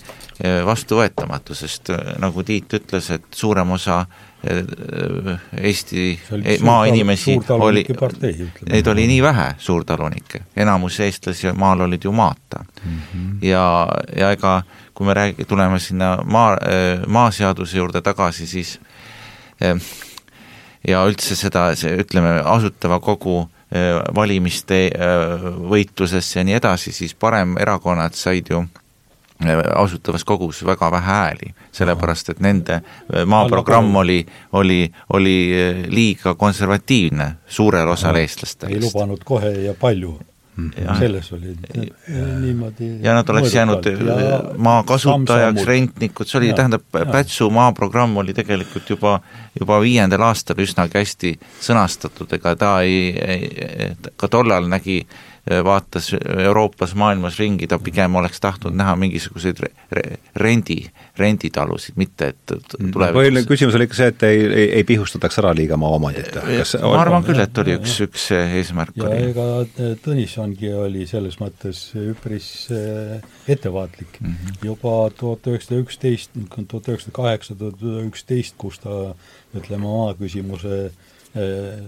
vastuvõetamatu, 0.65 1.55
sest 1.55 1.91
nagu 2.19 2.43
Tiit 2.47 2.73
ütles, 2.79 3.09
et 3.12 3.27
suurem 3.35 3.75
osa 3.75 4.05
Eesti 5.59 6.13
maainimesi 6.63 7.35
oli, 7.59 7.83
neid 8.71 8.88
oli 8.88 9.07
nii 9.12 9.21
vähe, 9.23 9.47
suurtalunikke, 9.59 10.45
enamus 10.55 10.99
eestlasi 11.03 11.51
maal 11.59 11.83
olid 11.89 12.07
ju 12.07 12.12
maata 12.15 12.63
mm. 12.63 13.01
-hmm. 13.01 13.33
ja, 13.41 13.88
ja 14.15 14.31
ega 14.31 14.62
kui 14.99 15.07
me 15.07 15.15
räägi-, 15.15 15.47
tuleme 15.47 15.79
sinna 15.79 16.17
maa, 16.27 16.57
maaseaduse 17.07 17.79
juurde 17.79 18.01
tagasi, 18.03 18.47
siis 18.47 18.73
ja 20.88 21.05
üldse 21.07 21.35
seda, 21.39 21.69
see 21.79 21.95
ütleme, 22.03 22.41
Asutava 22.43 22.99
Kogu 22.99 23.45
valimiste 24.15 24.89
võitlusesse 25.71 26.39
ja 26.39 26.43
nii 26.47 26.57
edasi, 26.59 26.91
siis 26.95 27.15
paremerakonnad 27.15 28.15
said 28.19 28.51
ju 28.51 28.63
Asutavas 29.75 30.23
Kogus 30.23 30.65
väga 30.65 30.91
vähe 30.91 31.05
hääli, 31.05 31.53
sellepärast 31.71 32.29
et 32.29 32.39
nende 32.43 32.73
äh, 32.73 33.25
maaprogramm 33.25 33.95
oli, 33.95 34.25
oli, 34.51 34.91
oli 35.13 35.35
äh, 35.55 35.85
liiga 35.88 36.35
konservatiivne 36.35 37.31
suurel 37.47 37.88
osal 37.88 38.15
eestlastel. 38.19 38.73
ei 38.73 38.81
lubanud 38.81 39.23
kohe 39.23 39.51
ja 39.63 39.73
palju 39.79 40.19
Ja, 40.78 40.95
selles 41.00 41.32
oli 41.34 41.56
niimoodi 42.41 42.89
ja 43.04 43.13
nad 43.13 43.30
oleks 43.30 43.54
jäänud 43.56 43.88
äh, 43.91 44.34
maa 44.58 44.84
kasutajaks, 44.88 45.63
rentnikud, 45.67 46.28
see 46.30 46.39
oli, 46.41 46.52
tähendab, 46.58 46.86
Pätsu 46.91 47.50
maaprogramm 47.54 48.17
oli 48.22 48.34
tegelikult 48.38 48.89
juba, 48.89 49.19
juba 49.60 49.80
viiendal 49.84 50.28
aastal 50.30 50.62
üsnagi 50.63 51.00
hästi 51.00 51.34
sõnastatud, 51.62 52.32
ega 52.39 52.56
ta 52.60 52.76
ei, 52.86 53.10
ei, 53.15 53.91
ka 54.19 54.32
tollal 54.32 54.69
nägi 54.72 55.02
äh, 55.04 55.28
vaatas 55.63 56.12
Euroopas, 56.43 56.93
maailmas 56.95 57.39
ringi, 57.39 57.67
ta 57.67 57.79
pigem 57.81 58.15
oleks 58.19 58.41
tahtnud 58.41 58.75
näha 58.77 58.93
mingisuguseid 58.99 59.59
re, 59.63 59.69
re, 59.97 60.03
rendi, 60.38 60.77
renditalusid, 61.17 61.97
mitte 61.97 62.31
et 62.33 62.53
mm. 62.53 62.91
tulevikus 62.93 63.17
põhiline 63.19 63.43
küsimus 63.49 63.77
oli 63.79 63.88
ikka 63.89 63.97
see, 63.97 64.09
et 64.13 64.25
ei, 64.27 64.43
ei, 64.45 64.67
ei 64.79 64.85
pihustataks 64.88 65.39
ära 65.41 65.53
liiga 65.57 65.77
maaomandit. 65.81 66.38
ma 66.83 67.01
arvan 67.01 67.25
küll, 67.25 67.41
et 67.41 67.62
oli 67.63 67.75
üks, 67.79 67.95
üks 68.05 68.27
eesmärk 68.38 68.99
ja 68.99 69.07
oli. 69.09 69.31
ega 69.31 69.47
Tõnissongi 70.05 70.73
oli 70.75 71.07
selles 71.09 71.39
mõttes 71.41 71.81
üpris 71.97 72.49
äh, 72.75 73.17
ettevaatlik 73.49 74.19
mm. 74.21 74.35
-hmm. 74.35 74.59
juba 74.69 74.97
tuhat 75.17 75.49
üheksasada 75.49 75.81
üksteist, 75.85 76.35
tuhat 76.67 76.91
üheksasada 76.91 77.15
kaheksa, 77.15 77.57
tuhat 77.57 77.81
üksteist, 78.05 78.57
kus 78.57 78.77
ta 78.83 79.15
ütleme, 79.57 79.88
maaküsimuse 79.88 80.77
äh, 80.85 81.81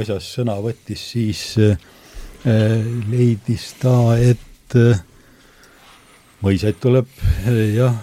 asjas 0.00 0.32
sõna 0.34 0.58
võttis, 0.64 1.06
siis 1.14 1.44
äh, 1.62 1.78
Äh, 1.78 1.97
leidis 2.44 3.72
ta, 3.80 4.14
et 4.18 4.76
äh, 4.78 5.00
mõisaid 6.44 6.78
tuleb 6.80 7.08
äh, 7.18 7.60
jah, 7.74 7.96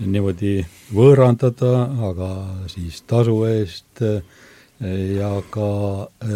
niimoodi 0.00 0.60
võõrandada, 0.94 1.72
aga 2.10 2.30
siis 2.70 3.02
tasu 3.08 3.42
eest 3.48 4.02
äh, 4.06 4.22
ja 4.88 5.28
ka 5.52 5.70
äh, 6.24 6.28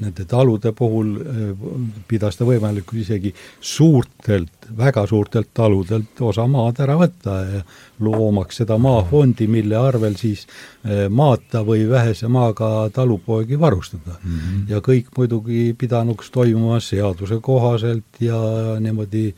nende 0.00 0.24
talude 0.24 0.72
puhul 0.72 1.10
äh, 1.20 1.64
pidas 2.08 2.38
ta 2.38 2.46
võimalikuks 2.48 3.02
isegi 3.02 3.32
suurtelt, 3.60 4.70
väga 4.76 5.04
suurtelt 5.06 5.50
taludelt 5.52 6.20
osa 6.24 6.46
maad 6.48 6.80
ära 6.80 6.96
võtta 6.96 7.34
ja 7.44 7.60
loomaks 8.04 8.62
seda 8.62 8.78
maafondi, 8.80 9.46
mille 9.52 9.76
arvel 9.76 10.16
siis 10.16 10.46
äh, 10.46 11.10
maata 11.12 11.60
või 11.66 11.84
vähese 11.90 12.30
maaga 12.32 12.88
talupoegi 12.94 13.60
varustada 13.60 14.16
mm. 14.16 14.38
-hmm. 14.38 14.64
ja 14.72 14.80
kõik 14.80 15.12
muidugi 15.16 15.74
pidanuks 15.78 16.30
toimuma 16.32 16.80
seaduse 16.80 17.40
kohaselt 17.40 18.20
ja 18.20 18.40
niimoodi 18.80 19.34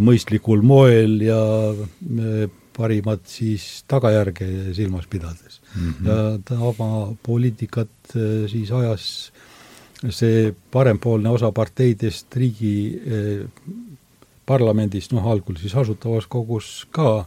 mõistlikul 0.00 0.62
moel 0.64 1.20
ja 1.20 1.36
parimat 2.76 3.20
siis 3.28 3.84
tagajärge 3.86 4.72
silmas 4.72 5.04
pidades 5.06 5.60
mm. 5.74 5.94
-hmm. 6.00 6.08
ja 6.08 6.38
ta 6.44 6.58
oma 6.58 7.16
poliitikat 7.22 8.16
äh, 8.16 8.50
siis 8.50 8.70
ajas 8.72 9.32
see 10.12 10.52
parempoolne 10.72 11.30
osa 11.32 11.50
parteidest 11.54 12.36
riigi 12.36 12.74
eh, 13.06 13.44
parlamendis, 14.46 15.10
noh 15.14 15.24
algul 15.30 15.56
siis 15.60 15.74
Asutavas 15.80 16.26
Kogus 16.28 16.84
ka 16.92 17.24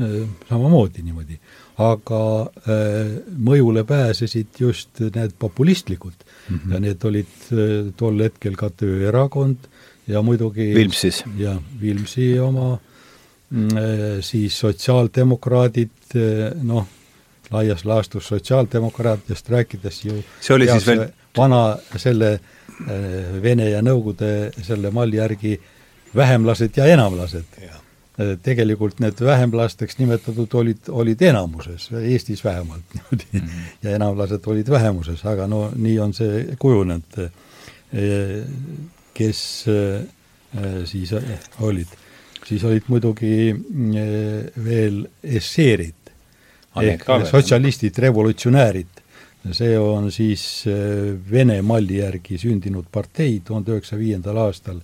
eh, 0.00 0.26
samamoodi 0.48 1.04
niimoodi, 1.06 1.38
aga 1.80 2.20
eh, 2.66 3.14
mõjule 3.38 3.86
pääsesid 3.88 4.60
just 4.60 5.00
need 5.14 5.36
populistlikud 5.38 6.12
mm 6.14 6.58
-hmm. 6.58 6.74
ja 6.74 6.80
need 6.80 7.04
olid 7.04 7.96
tol 7.96 8.20
hetkel 8.20 8.56
ka 8.56 8.70
Tööerakond 8.70 9.68
ja 10.06 10.22
muidugi 10.22 10.74
Vilmsis. 10.74 11.24
jah, 11.38 11.60
Vilmsi 11.80 12.38
oma, 12.38 12.78
mm, 13.50 13.68
siis 14.20 14.58
sotsiaaldemokraadid, 14.58 16.16
noh, 16.62 16.86
laias 17.50 17.84
laastus 17.84 18.28
sotsiaaldemokraatiast 18.28 19.48
rääkides 19.48 20.04
ju 20.04 20.22
see 20.40 20.54
oli 20.54 20.68
siis 20.70 20.86
veel 20.86 21.08
vana 21.36 21.78
selle 21.96 22.32
äh, 22.32 23.42
Vene 23.42 23.70
ja 23.70 23.82
Nõukogude 23.82 24.50
selle 24.64 24.90
malli 24.94 25.20
järgi 25.20 25.54
vähemlased 26.16 26.76
ja 26.76 26.88
enamlased. 26.90 27.60
Äh, 27.60 27.78
tegelikult 28.42 29.00
need 29.00 29.20
vähemlasteks 29.24 29.98
nimetatud 29.98 30.54
olid, 30.54 30.88
olid 30.88 31.22
enamuses, 31.22 31.90
Eestis 32.02 32.44
vähemalt 32.44 32.84
niimoodi 32.94 33.26
mm, 33.32 33.40
-hmm. 33.40 33.72
ja 33.82 33.96
enamlased 33.96 34.46
olid 34.46 34.70
vähemuses, 34.70 35.24
aga 35.26 35.46
no 35.46 35.70
nii 35.76 35.98
on 36.00 36.14
see 36.14 36.56
kujunenud. 36.58 37.18
Äh, 37.18 37.30
kes 39.14 39.64
siis 40.84 41.10
olid, 41.60 41.88
siis 42.46 42.64
olid 42.64 42.86
muidugi 42.88 43.54
veel 44.64 45.02
esseerid, 45.22 45.99
ehk 46.78 47.06
sotsialistid, 47.30 47.98
revolutsionäärid, 47.98 49.04
see 49.56 49.76
on 49.78 50.10
siis 50.12 50.64
äh, 50.68 51.14
Vene 51.30 51.60
malli 51.66 52.00
järgi 52.00 52.38
sündinud 52.38 52.90
partei 52.92 53.40
tuhande 53.44 53.72
üheksasaja 53.74 54.00
viiendal 54.00 54.42
aastal. 54.44 54.82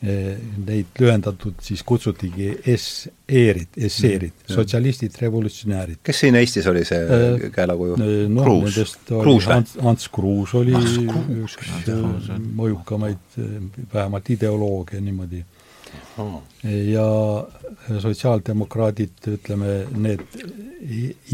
Äh, 0.00 0.36
neid 0.64 0.96
lühendatud 0.96 1.58
siis 1.60 1.82
kutsutigi 1.84 2.54
SE-rid, 2.64 3.74
SE-rid 3.76 4.32
mm,, 4.32 4.54
sotsialistid, 4.54 5.18
revolutsionäärid. 5.20 5.98
kes 6.04 6.22
siin 6.24 6.38
Eestis 6.40 6.68
oli 6.72 6.86
see 6.88 7.02
äh, 7.04 7.44
käelakuju? 7.52 7.98
noh, 8.32 8.48
nendest 8.62 9.12
oli 9.12 9.36
Ants, 9.52 9.76
Ants 9.84 10.08
Kruus 10.08 10.54
oli 10.56 10.72
Kruus, 10.72 11.58
üks 11.58 12.30
mõjukamaid, 12.62 13.40
vähemalt 13.92 14.32
ideoloogia 14.32 15.04
niimoodi 15.04 15.42
ja 16.64 17.06
sotsiaaldemokraadid, 18.00 19.28
ütleme, 19.34 19.76
need 19.96 20.24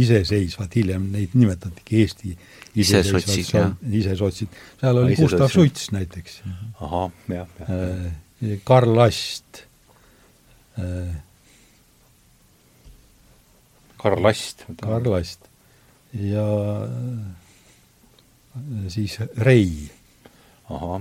iseseisvad, 0.02 0.74
hiljem 0.74 1.10
neid 1.14 1.34
nimetatigi 1.38 2.02
Eesti 2.02 2.34
isesotsid, 2.76 3.50
jah. 3.54 3.72
isesotsid, 4.00 4.60
seal 4.80 5.02
oli 5.02 5.16
Gustav 5.18 5.48
Suits 5.52 5.90
näiteks. 5.94 6.40
ahah, 6.80 7.10
jah, 7.28 7.48
jah. 7.60 7.70
Äh, 7.70 8.58
Karl 8.64 8.94
Last. 8.96 9.64
Äh, 10.78 11.16
Karl 13.96 14.22
Last. 14.22 14.64
Karl 14.82 15.10
Last 15.10 15.50
ja 16.12 16.46
äh, 16.84 16.90
siis 18.88 19.18
Rei. 19.36 19.90
ahah 20.68 21.00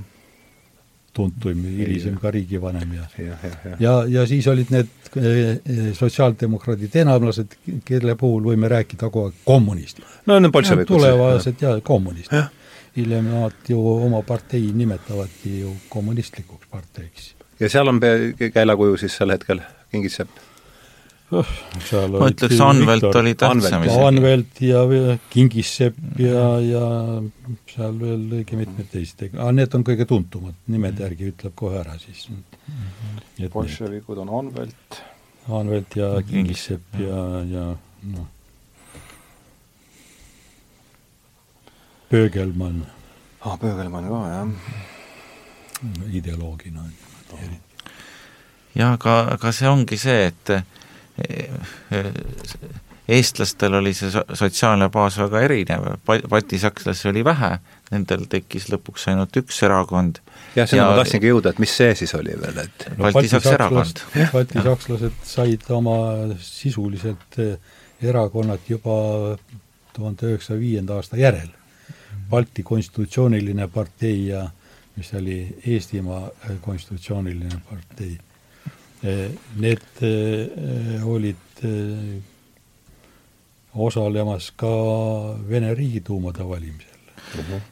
tuntuim, 1.16 1.64
hilisem 1.78 2.18
ka 2.20 2.32
riigivanem 2.32 2.94
ja 2.98 3.06
ja, 3.18 3.38
ja, 3.44 3.52
ja. 3.66 3.76
ja, 3.80 3.94
ja 4.18 4.26
siis 4.28 4.48
olid 4.52 4.72
need 4.74 4.90
eh, 5.18 5.94
sotsiaaldemokraadid 5.96 6.96
enamlased, 7.02 7.58
kelle 7.88 8.18
puhul 8.20 8.50
võime 8.52 8.70
rääkida 8.72 9.10
kogu 9.10 9.30
aeg 9.30 9.46
kommunistid. 9.48 10.06
no 10.26 10.40
need 10.40 10.54
bolševikud. 10.56 10.92
tulevased 10.96 11.64
ja 11.64 11.78
kommunistid. 11.84 12.52
hiljem 12.96 13.32
nad 13.32 13.70
ju 13.70 13.80
oma 13.96 14.22
partei 14.28 14.72
nimetavadki 14.74 15.60
ju 15.60 15.76
kommunistlikuks 15.90 16.68
parteiks. 16.72 17.32
ja 17.60 17.70
seal 17.70 17.88
on 17.88 18.02
käelakuju 18.54 18.98
siis 19.06 19.18
sel 19.22 19.32
hetkel, 19.36 19.64
Kingissepp? 19.92 20.44
Ma 21.36 22.30
ütleks, 22.32 22.60
Anvelt 22.64 23.08
oli 23.10 23.34
tähtsam 23.40 23.84
isegi. 23.86 24.04
Anvelt 24.08 24.62
ja 24.64 24.84
Kingissepp 25.34 26.20
ja, 26.22 26.46
ja 26.64 26.86
seal 27.72 27.98
veel 28.00 28.24
õige 28.40 28.60
mitmed 28.60 28.88
teised, 28.92 29.26
aga 29.34 29.50
need 29.56 29.76
on 29.78 29.84
kõige 29.88 30.08
tuntumad, 30.10 30.56
nimede 30.72 31.06
järgi 31.06 31.32
ütleb 31.34 31.58
kohe 31.60 31.82
ära 31.82 31.98
siis. 32.02 32.28
bolševikud 33.54 34.24
on 34.24 34.32
Anvelt. 34.42 35.02
Anvelt 35.54 35.98
ja 36.00 36.16
Kingissepp 36.26 37.00
ja, 37.02 37.20
ja 37.50 37.68
noh. 38.14 38.32
Pöögelmann. 42.10 42.86
aa, 43.42 43.58
Pöögelmann 43.58 44.08
ka, 44.10 44.22
jah. 44.30 44.48
ideoloogina 46.14 46.86
eriti. 47.34 47.94
jah, 48.76 48.94
aga, 48.94 49.16
aga 49.34 49.52
see 49.52 49.70
ongi 49.70 49.98
see, 50.00 50.30
et 50.30 50.54
eestlastel 53.08 53.74
oli 53.74 53.94
see 53.94 54.10
sotsiaalne 54.12 54.90
baas 54.90 55.18
väga 55.20 55.42
erinev, 55.46 55.88
baltisakslasi 56.30 57.10
oli 57.12 57.24
vähe, 57.26 57.52
nendel 57.92 58.26
tekkis 58.30 58.68
lõpuks 58.74 59.10
ainult 59.12 59.38
üks 59.42 59.62
erakond. 59.68 60.22
jah, 60.56 60.68
sinna 60.70 60.84
ja, 60.84 60.90
ma 60.90 61.00
tahtsingi 61.02 61.30
jõuda, 61.30 61.54
et 61.54 61.62
mis 61.62 61.76
see 61.78 61.94
siis 62.02 62.16
oli 62.18 62.34
veel, 62.42 62.64
et 62.66 62.88
no, 62.96 63.04
baltisaks 63.06 63.52
erakond. 63.54 64.02
baltisakslased 64.34 65.22
said 65.24 65.70
oma 65.70 65.98
sisuliselt 66.42 67.40
eh, 67.44 67.58
erakonnad 68.02 68.66
juba 68.70 68.98
tuhande 69.94 70.32
üheksasaja 70.32 70.60
viienda 70.60 70.98
aasta 71.00 71.18
järel. 71.20 71.52
Balti 72.30 72.64
konstitutsiooniline 72.66 73.68
partei 73.70 74.28
ja 74.32 74.48
mis 74.96 75.14
oli 75.14 75.38
Eestimaa 75.68 76.24
eh, 76.28 76.58
konstitutsiooniline 76.62 77.62
partei. 77.70 78.18
Eh, 79.06 79.30
need 79.62 80.02
olid 81.06 81.62
osalemas 83.76 84.52
ka 84.58 84.72
Vene 85.50 85.74
Riigiduumade 85.76 86.46
valimisel. 86.48 86.94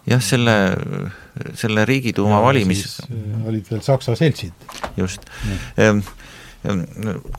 jah, 0.10 0.22
selle, 0.22 0.56
selle 1.58 1.86
Riigiduuma 1.88 2.40
ja 2.40 2.44
valimis 2.44 2.84
olid 3.48 3.70
veel 3.70 3.82
Saksa 3.86 4.16
seltsid. 4.20 4.68
just. 4.98 5.26
Ehm, 5.78 6.04
ehm, 6.68 6.84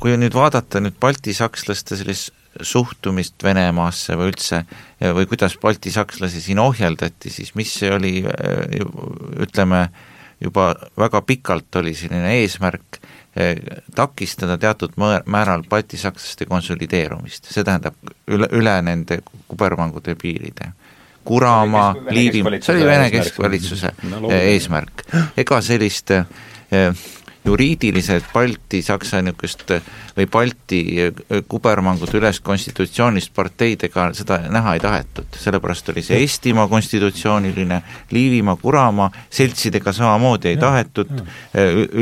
kui 0.00 0.16
nüüd 0.18 0.34
vaadata 0.34 0.82
nüüd 0.82 0.96
baltisakslaste 1.00 2.00
sellist 2.00 2.32
suhtumist 2.62 3.42
Venemaasse 3.42 4.14
või 4.18 4.30
üldse, 4.30 4.62
või 5.02 5.26
kuidas 5.26 5.56
baltisakslasi 5.58 6.40
siin 6.40 6.60
ohjeldati, 6.62 7.30
siis 7.30 7.50
mis 7.58 7.72
see 7.80 7.90
oli, 7.90 8.12
ütleme, 9.42 9.88
juba 10.38 10.68
väga 10.98 11.22
pikalt 11.26 11.82
oli 11.82 11.96
selline 11.98 12.30
eesmärk 12.38 13.00
Eh, 13.00 13.23
takistada 13.94 14.58
teatud 14.58 14.92
määral 15.26 15.64
baltisakslaste 15.68 16.46
konsolideerumist, 16.46 17.50
see 17.50 17.64
tähendab 17.66 17.96
üle, 18.30 18.46
üle 18.54 18.74
nende 18.86 19.18
kubermangude 19.48 20.14
piiride. 20.14 20.70
Kuramaa, 21.24 21.94
Liivimaa, 22.10 22.60
see 22.60 22.76
oli 22.76 22.86
Vene 22.86 23.10
keskvalitsuse 23.10 23.90
no, 24.12 24.28
eesmärk. 24.30 25.06
ega 25.40 25.60
sellist 25.64 26.12
eh, 26.14 26.26
juriidiliselt 27.44 28.30
Balti-Saksa 28.32 29.20
niisugust 29.22 29.70
või 30.16 30.26
Balti 30.30 30.80
kubermangude 31.48 32.16
üles 32.18 32.40
konstitutsioonilist 32.44 33.34
parteid, 33.36 33.84
ega 33.88 34.08
seda 34.16 34.38
näha 34.52 34.76
ei 34.76 34.82
tahetud, 34.82 35.28
sellepärast 35.40 35.90
oli 35.92 36.04
see 36.04 36.22
Eestimaa 36.24 36.68
konstitutsiooniline, 36.72 37.82
Liivimaa, 38.10 38.56
Kuramaa, 38.60 39.10
seltsidega 39.30 39.92
samamoodi 39.92 40.54
ei 40.54 40.60
tahetud 40.60 41.12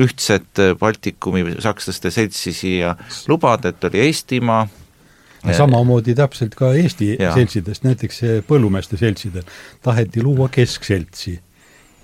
ühtset 0.05 0.63
Baltikumi 0.79 1.59
sakslaste 1.59 2.11
seltsi 2.11 2.53
siia 2.53 2.95
lubada, 3.29 3.73
et 3.73 3.91
oli 3.91 4.07
Eestimaa, 4.07 4.67
samamoodi 5.51 6.15
täpselt 6.15 6.55
ka 6.55 6.73
Eesti 6.79 7.17
ja. 7.19 7.33
seltsidest, 7.35 7.83
näiteks 7.87 8.21
põllumeeste 8.47 8.97
seltsidel 9.01 9.43
taheti 9.83 10.23
luua 10.23 10.49
keskseltsi. 10.53 11.33
Eh, 11.33 11.52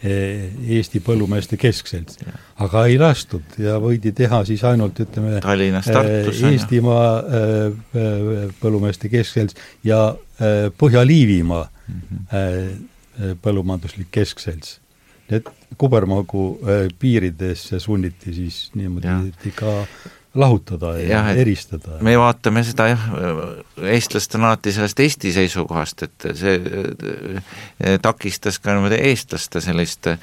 Eesti 0.03 1.01
Põllumeeste 1.03 1.57
Keskselts. 1.59 2.21
aga 2.63 2.85
ei 2.87 2.99
lastud 2.99 3.57
ja 3.59 3.79
võidi 3.83 4.13
teha 4.15 4.45
siis 4.47 4.63
ainult 4.65 5.01
ütleme 5.03 5.41
Tallinnas, 5.43 5.89
Tartus 5.91 6.43
eh, 6.43 6.53
Eestimaa 6.53 7.09
eh, 7.41 8.53
Põllumeeste 8.61 9.11
Keskselts 9.11 9.59
ja 9.85 10.15
Põhja-Liivimaa 10.79 11.65
mm 11.67 12.03
-hmm. 12.31 13.35
Põllumajanduslik 13.43 14.07
Keskselts. 14.11 14.79
Need 15.31 15.49
kubermangu 15.77 16.61
piiridesse 16.99 17.81
sunniti 17.81 18.33
siis 18.33 18.71
niimoodi 18.75 19.51
ka 19.57 19.83
lahutada 20.35 20.99
ja, 20.99 21.09
ja 21.09 21.31
eristada. 21.41 21.99
me 22.05 22.13
vaatame 22.19 22.63
seda 22.67 22.89
jah, 22.91 23.07
eestlastena 23.95 24.51
alati 24.51 24.73
sellest 24.73 25.01
Eesti 25.01 25.33
seisukohast, 25.33 26.05
et 26.05 26.27
see 26.37 26.59
eh, 26.59 27.97
takistas 28.03 28.61
ka 28.61 28.77
niimoodi 28.77 29.01
eestlaste 29.09 29.63
sellist 29.65 30.11
eh, 30.13 30.21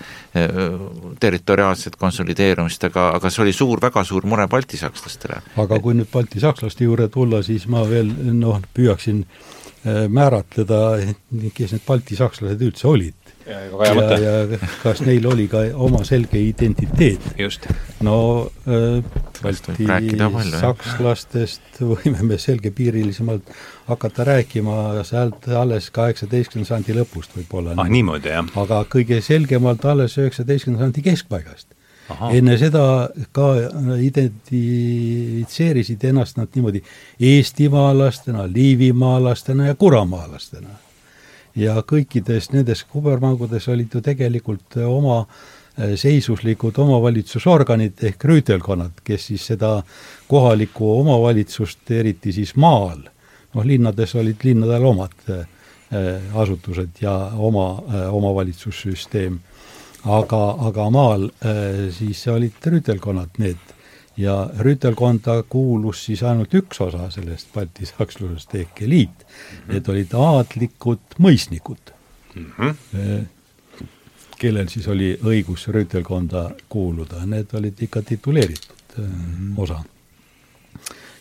territoriaalset 1.19 1.97
konsolideerumist, 2.01 2.85
aga, 2.89 3.09
aga 3.17 3.33
see 3.33 3.45
oli 3.47 3.55
suur, 3.55 3.81
väga 3.81 4.05
suur 4.05 4.29
mure 4.29 4.47
baltisakslastele. 4.51 5.41
aga 5.65 5.81
kui 5.81 5.97
nüüd 5.97 6.11
baltisakslaste 6.13 6.85
juurde 6.85 7.09
tulla, 7.09 7.41
siis 7.45 7.67
ma 7.71 7.83
veel 7.89 8.13
noh, 8.37 8.61
püüaksin 8.77 9.23
eh, 9.25 10.05
määratleda, 10.07 10.81
kes 11.57 11.75
need 11.75 11.87
baltisakslased 11.87 12.61
üldse 12.69 12.91
olid 12.93 13.24
ja, 13.45 13.59
ja, 13.59 13.67
ja 14.49 14.57
kas 14.83 15.01
neil 15.05 15.25
oli 15.29 15.47
ka 15.47 15.57
oma 15.73 16.03
selge 16.07 16.39
identiteet. 16.41 17.21
no 18.05 18.15
äh, 18.67 19.03
Balti 19.43 19.85
sakslastest 20.59 21.61
võime 21.81 22.23
me 22.25 22.37
selgepiirilisemalt 22.41 23.43
hakata 23.89 24.23
rääkima 24.31 24.75
sealt 25.05 25.47
alles 25.49 25.89
kaheksateistkümnenda 25.93 26.67
sajandi 26.67 26.93
lõpust 26.99 27.31
võib-olla. 27.37 27.69
ah, 27.77 27.89
niimoodi, 27.89 28.29
jah? 28.33 28.45
aga 28.61 28.85
kõige 28.89 29.21
selgemalt 29.25 29.85
alles 29.85 30.17
üheksateistkümnenda 30.17 30.83
sajandi 30.85 31.01
keskpaigast. 31.09 31.67
enne 32.31 32.57
seda 32.61 33.09
ka 33.33 33.47
identifitseerisid 33.99 36.03
ennast 36.09 36.37
nad 36.37 36.47
niimoodi 36.55 36.81
eestimaalastena, 37.19 38.41
liivimaalastena 38.53 39.67
ja 39.71 39.75
kuramaalastena 39.75 40.69
ja 41.55 41.75
kõikides 41.87 42.51
nendes 42.53 42.83
kubermangudes 42.91 43.67
olid 43.71 43.93
ju 43.93 44.01
tegelikult 44.03 44.77
oma 44.85 45.21
äh, 45.23 45.95
seisuslikud 45.99 46.77
omavalitsusorganid 46.83 48.03
ehk 48.09 48.27
rüütelkonnad, 48.29 49.01
kes 49.03 49.29
siis 49.31 49.47
seda 49.53 49.77
kohalikku 50.27 50.91
omavalitsust, 50.99 51.83
eriti 51.91 52.35
siis 52.35 52.55
maal, 52.59 53.05
noh 53.55 53.67
linnades 53.67 54.15
olid 54.19 54.43
linnadel 54.43 54.89
omad 54.91 55.29
äh, 55.31 55.45
asutused 56.35 57.01
ja 57.01 57.15
oma 57.37 57.67
äh, 57.77 58.07
omavalitsussüsteem, 58.13 59.39
aga, 60.05 60.41
aga 60.67 60.89
maal 60.93 61.23
siis 61.89 62.19
olid 62.29 62.67
rüütelkonnad 62.69 63.39
need 63.41 63.74
ja 64.17 64.35
rüütelkonda 64.59 65.43
kuulus 65.49 66.05
siis 66.07 66.23
ainult 66.23 66.53
üks 66.55 66.79
osa 66.81 67.09
sellest 67.11 67.51
baltisakslusest 67.53 68.55
ehk 68.55 68.81
eliit 68.87 69.09
mm. 69.09 69.25
-hmm. 69.25 69.73
Need 69.73 69.89
olid 69.91 70.13
aadlikud 70.13 71.17
mõisnikud 71.19 71.91
mm, 72.35 72.51
-hmm. 72.57 73.25
kellel 74.39 74.67
siis 74.67 74.87
oli 74.87 75.15
õigus 75.23 75.67
rüütelkonda 75.67 76.51
kuuluda, 76.69 77.25
need 77.25 77.53
olid 77.53 77.81
ikka 77.81 78.01
tituleeritud 78.01 78.97
mm 78.97 79.03
-hmm. 79.03 79.59
osa. 79.61 79.83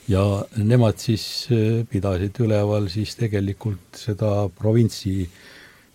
ja 0.08 0.44
nemad 0.56 0.98
siis 0.98 1.48
eh, 1.50 1.86
pidasid 1.90 2.40
üleval 2.40 2.88
siis 2.88 3.16
tegelikult 3.16 3.96
seda 3.96 4.48
provintsi 4.48 5.30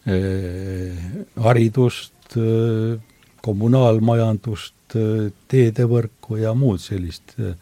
eh, 0.07 0.97
haridust 1.35 2.37
eh,, 2.37 2.99
kommunaalmajandust, 3.41 4.73
Äh, 4.73 4.78
teedevõrku 5.49 6.39
ja 6.41 6.53
muud 6.57 6.81
sellist, 6.81 7.35
äh, 7.39 7.53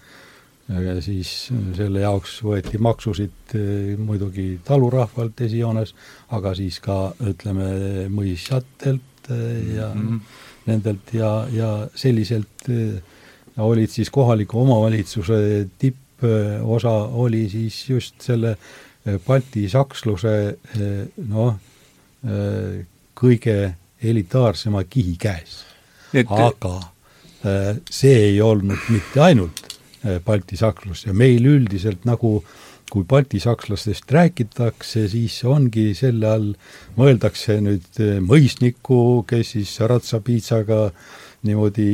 siis 1.04 1.32
selle 1.78 2.04
jaoks 2.04 2.38
võeti 2.44 2.80
maksusid 2.82 3.56
äh, 3.56 3.94
muidugi 4.00 4.60
talurahvalt 4.68 5.46
esijoones, 5.48 5.94
aga 6.36 6.54
siis 6.58 6.80
ka 6.84 7.14
ütleme, 7.24 8.08
mõisatelt 8.14 9.04
ja 9.28 9.92
mm 9.94 10.04
-hmm. 10.04 10.20
nendelt 10.66 11.14
ja, 11.14 11.32
ja 11.52 11.72
selliselt 11.96 12.70
olid 13.58 13.90
siis 13.90 14.10
kohaliku 14.10 14.62
omavalitsuse 14.62 15.68
tipposa 15.80 16.94
oli 17.12 17.50
siis 17.50 17.90
just 17.90 18.22
selle 18.22 18.58
baltisaksluse 19.28 20.58
noh, 21.28 21.60
kõige 23.16 23.58
elitaarsema 24.04 24.84
kihi 24.84 25.18
käes. 25.20 25.66
aga 26.14 26.80
Äh, 26.80 26.97
see 27.44 28.16
ei 28.32 28.40
olnud 28.42 28.90
mitte 28.90 29.22
ainult 29.22 29.62
äh, 30.06 30.18
baltisakslus 30.26 31.06
ja 31.06 31.14
meil 31.14 31.46
üldiselt 31.46 32.08
nagu 32.08 32.42
kui 32.88 33.04
baltisakslastest 33.04 34.12
räägitakse, 34.16 35.10
siis 35.12 35.42
ongi 35.44 35.90
selle 35.96 36.28
all, 36.32 36.52
mõeldakse 36.96 37.60
nüüd 37.64 38.02
äh, 38.04 38.18
mõisnikku, 38.24 39.24
kes 39.28 39.56
siis 39.58 39.78
ratsapiitsaga 39.92 40.86
niimoodi 41.48 41.92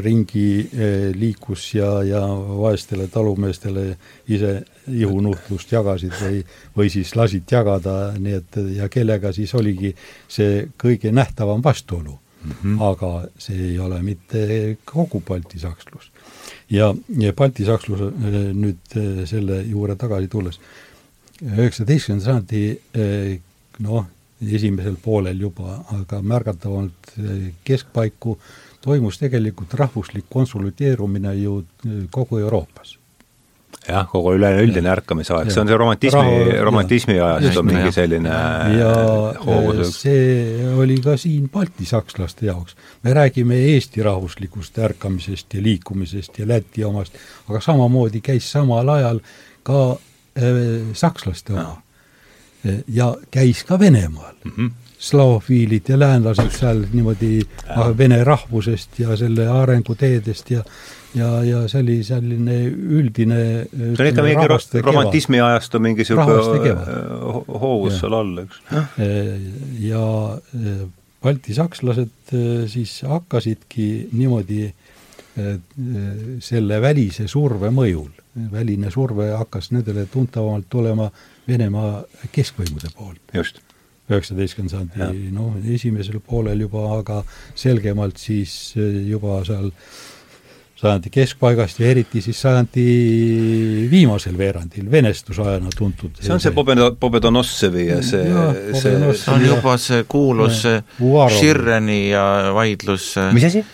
ringi 0.00 0.70
liikus 1.14 1.66
ja, 1.76 1.90
ja 2.02 2.22
vaestele 2.24 3.04
talumeestele 3.12 3.84
ise 4.32 4.54
ihunuhtlust 4.88 5.74
jagasid 5.76 6.16
või, 6.16 6.40
või 6.74 6.88
siis 6.90 7.12
lasid 7.20 7.52
jagada, 7.52 8.14
nii 8.16 8.38
et 8.40 8.58
ja 8.78 8.88
kellega 8.90 9.30
siis 9.36 9.52
oligi 9.54 9.92
see 10.24 10.64
kõige 10.80 11.12
nähtavam 11.14 11.62
vastuolu 11.62 12.16
mm, 12.44 12.52
-hmm. 12.62 12.82
aga 12.90 13.28
see 13.38 13.58
ei 13.70 13.78
ole 13.78 14.02
mitte 14.02 14.76
kogu 14.84 15.20
baltisakslus. 15.20 16.10
ja, 16.70 16.94
ja 17.18 17.32
baltisakslus 17.32 18.00
äh, 18.00 18.38
nüüd 18.54 18.96
äh, 18.96 19.26
selle 19.26 19.62
juurde 19.62 19.96
tagasi 19.96 20.28
tulles, 20.28 20.60
üheksateistkümnenda 21.42 22.24
sajandi 22.24 22.80
äh, 22.96 23.40
noh, 23.78 24.06
esimesel 24.40 24.96
poolel 25.02 25.40
juba, 25.40 25.84
aga 25.92 26.22
märgatavalt 26.22 27.12
keskpaiku 27.64 28.38
toimus 28.80 29.18
tegelikult 29.18 29.74
rahvuslik 29.74 30.24
konsolideerumine 30.30 31.34
ju 31.34 31.64
kogu 32.10 32.38
Euroopas. 32.38 32.99
Jah, 33.88 34.06
kogu 34.10 34.34
üleüldine 34.36 34.90
ärkamisaeg, 34.92 35.50
see 35.52 35.62
on 35.62 35.70
see 35.70 35.78
romantismi, 35.80 36.56
romantismi 36.66 37.16
ajastu 37.20 37.62
mingi 37.66 37.92
selline 37.94 38.34
ja 38.76 38.92
hoovus. 39.44 39.94
see 40.02 40.66
oli 40.76 40.98
ka 41.04 41.16
siin 41.20 41.48
Balti 41.52 41.88
sakslaste 41.88 42.46
jaoks. 42.46 42.76
me 43.02 43.14
räägime 43.14 43.58
Eesti 43.74 44.02
rahvuslikust 44.02 44.78
ärkamisest 44.78 45.54
ja 45.54 45.62
liikumisest 45.62 46.38
ja 46.38 46.48
Läti 46.48 46.84
omast, 46.84 47.16
aga 47.48 47.60
samamoodi 47.60 48.20
käis 48.20 48.52
samal 48.52 48.88
ajal 48.88 49.20
ka 49.62 49.80
äh, 49.90 50.92
sakslaste 50.92 51.52
oma. 51.52 51.82
ja 52.88 53.14
käis 53.30 53.64
ka 53.64 53.78
Venemaal 53.78 54.34
mm. 54.44 54.52
-hmm 54.56 54.70
slavofiilid 55.00 55.88
ja 55.88 55.98
läänlased 55.98 56.50
seal 56.52 56.82
niimoodi 56.92 57.40
vene 57.98 58.24
rahvusest 58.24 58.98
ja 58.98 59.16
selle 59.16 59.48
arenguteedest 59.48 60.50
ja 60.50 60.64
ja, 61.14 61.30
ja 61.46 61.62
see 61.70 61.82
oli 61.84 61.96
selline 62.06 62.58
üldine 62.70 63.40
see 63.70 64.04
on 64.04 64.10
ikka 64.10 64.26
mingi 64.26 64.82
romantismi 64.86 65.40
ajastu 65.42 65.80
mingi 65.82 66.04
niisugune 66.04 66.74
hoovus 67.64 67.98
seal 68.00 68.16
all, 68.20 68.44
eks. 68.44 68.60
ja 69.86 70.04
baltisakslased 71.22 72.34
siis 72.70 73.00
hakkasidki 73.08 73.90
niimoodi 74.12 74.68
selle 76.42 76.80
välise 76.82 77.26
surve 77.30 77.70
mõjul, 77.74 78.10
väline 78.52 78.90
surve 78.92 79.30
hakkas 79.32 79.70
nendele 79.74 80.06
tuntavamalt 80.10 80.68
tulema 80.68 81.10
Venemaa 81.48 82.04
keskvõimude 82.32 82.92
poolt. 82.94 83.20
just. 83.34 83.60
üheksateistkümnenda 84.10 84.74
sajandi 84.74 85.30
noh, 85.34 85.54
esimesel 85.70 86.18
poolel 86.26 86.60
juba, 86.66 86.82
aga 86.98 87.20
selgemalt 87.54 88.18
siis 88.18 88.74
juba 88.76 89.38
seal 89.46 89.70
sajandi 90.80 91.10
keskpaigast 91.12 91.80
ja 91.82 91.90
eriti 91.92 92.22
siis 92.24 92.38
sajandi 92.40 92.84
viimasel 93.90 94.38
veerandil 94.38 94.88
venestusajana 94.90 95.72
tuntud. 95.76 96.16
see 96.20 96.32
on 96.32 96.40
see 96.40 96.54
Pobedo-, 96.56 96.94
Pobedonossevi 97.00 97.86
ja 97.90 98.00
see, 98.06 98.24
see 98.72 98.94
see 99.12 99.34
on 99.34 99.44
juba 99.44 99.76
see 99.80 100.06
kuulus 100.08 100.62
Schirreni 101.36 102.00
ja 102.10 102.24
vaidlus 102.56 103.12
mis 103.36 103.50
asi? 103.50 103.64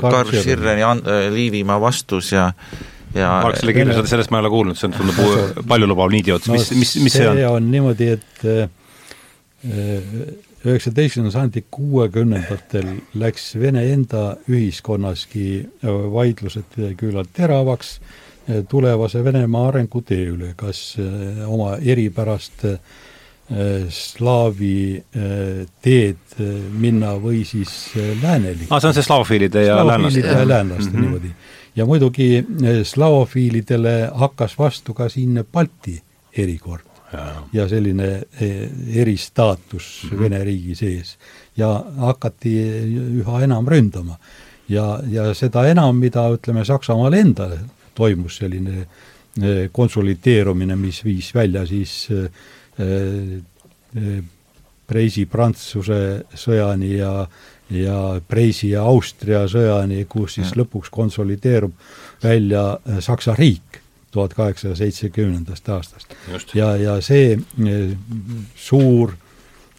Karl 0.00 0.30
Schirreni 0.30 0.86
an-, 0.86 1.02
Liivimaa 1.34 1.80
vastus 1.82 2.32
ja 2.32 2.52
ja 3.14 3.28
Mark 3.42 3.58
selle 3.60 3.74
kirjastada, 3.76 4.08
sellest 4.08 4.30
ma 4.32 4.38
ei 4.38 4.46
ole 4.46 4.52
kuulnud, 4.54 4.78
see 4.78 4.88
on 4.88 4.94
tundub 4.96 5.66
paljulubav 5.68 6.08
niidiots, 6.14 6.48
mis, 6.52 6.70
mis, 6.78 6.94
mis 7.04 7.18
see 7.18 7.28
on? 7.28 7.36
see 7.36 7.50
on 7.50 7.68
niimoodi, 7.74 8.08
et 8.14 8.46
üheksateistkümnenda 10.64 11.32
sajandi 11.34 11.64
kuuekümnendatel 11.70 12.88
läks 13.18 13.54
Vene 13.58 13.82
enda 13.92 14.36
ühiskonnaski 14.48 15.46
äh, 15.62 15.88
vaidlused 16.14 16.76
küllalt 16.98 17.32
teravaks 17.34 17.96
äh, 17.98 18.62
tulevase 18.68 19.24
Venemaa 19.24 19.68
arengutee 19.72 20.26
üle, 20.34 20.52
kas 20.56 20.84
äh, 21.00 21.42
oma 21.50 21.76
eripärast 21.78 22.66
slaavi 23.92 25.02
teed 25.84 26.36
minna 26.80 27.10
või 27.20 27.42
siis 27.44 27.90
läänelik. 28.22 28.70
aa, 28.70 28.78
see 28.80 28.88
on 28.88 28.94
see 28.96 29.04
slavofiilide 29.04 29.64
ja 29.66 29.74
läänlaste? 29.84 30.22
ja 30.24 30.46
läänlaste 30.48 30.88
mm 30.88 30.96
-hmm. 30.96 31.02
niimoodi. 31.02 31.32
ja 31.76 31.86
muidugi 31.86 32.46
slavofiilidele 32.82 34.08
hakkas 34.14 34.56
vastu 34.58 34.94
ka 34.94 35.08
siin 35.08 35.44
Balti 35.52 35.98
erikord 36.32 36.91
ja, 37.52 37.68
selline 37.68 38.08
e, 38.40 38.48
eristaatus 39.02 40.02
mm 40.04 40.10
-hmm. 40.10 40.22
Vene 40.22 40.44
riigi 40.44 40.74
sees. 40.74 41.18
ja 41.56 41.84
hakati 41.98 42.54
üha 43.20 43.42
enam 43.44 43.68
ründama. 43.68 44.16
ja, 44.68 45.00
ja 45.08 45.34
seda 45.34 45.66
enam, 45.68 45.96
mida 45.96 46.28
ütleme, 46.30 46.64
Saksamaal 46.64 47.12
endal 47.12 47.58
toimus 47.94 48.36
selline 48.36 48.86
e, 49.42 49.68
konsolideerumine, 49.72 50.76
mis 50.76 51.04
viis 51.04 51.34
välja 51.34 51.66
siis 51.66 52.08
e, 52.10 52.28
Preisi 54.86 55.26
Prantsuse 55.26 56.24
sõjani 56.34 56.96
ja 56.96 57.26
ja 57.70 58.20
Preisi 58.28 58.70
ja 58.70 58.82
Austria 58.82 59.46
sõjani, 59.48 60.04
kus 60.08 60.34
siis 60.34 60.56
lõpuks 60.56 60.90
konsolideerub 60.90 61.72
välja 62.22 62.78
Saksa 63.00 63.34
riik 63.34 63.81
tuhat 64.12 64.34
kaheksasaja 64.36 64.76
seitsmekümnendast 64.76 65.68
aastast. 65.72 66.16
ja, 66.54 66.74
ja 66.76 66.96
see 67.04 67.34
eh, 67.36 67.92
suur 68.56 69.14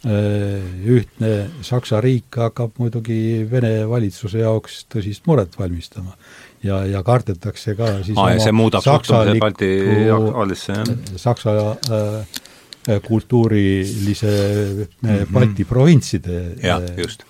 eh, 0.04 0.62
ühtne 0.96 1.34
Saksa 1.62 2.00
riik 2.04 2.38
hakkab 2.42 2.78
muidugi 2.82 3.46
Vene 3.50 3.76
valitsuse 3.90 4.42
jaoks 4.42 4.84
tõsist 4.92 5.28
muret 5.30 5.58
valmistama. 5.58 6.16
ja, 6.62 6.84
ja 6.86 7.02
kardetakse 7.02 7.76
ka 7.78 7.90
siis 8.02 8.18
Aa, 8.18 8.38
see 8.38 8.52
muudab 8.52 8.84
suhtumise 8.84 9.38
Balti 9.40 9.70
jaokalisse, 10.08 10.80
jah? 10.80 10.96
Saksa 11.16 11.54
äh, 11.90 12.40
kultuurilise 13.06 14.32
mm 15.00 15.08
-hmm. 15.08 15.32
Balti 15.32 15.64
provintside 15.64 16.40
jah, 16.62 16.82
just, 16.96 17.24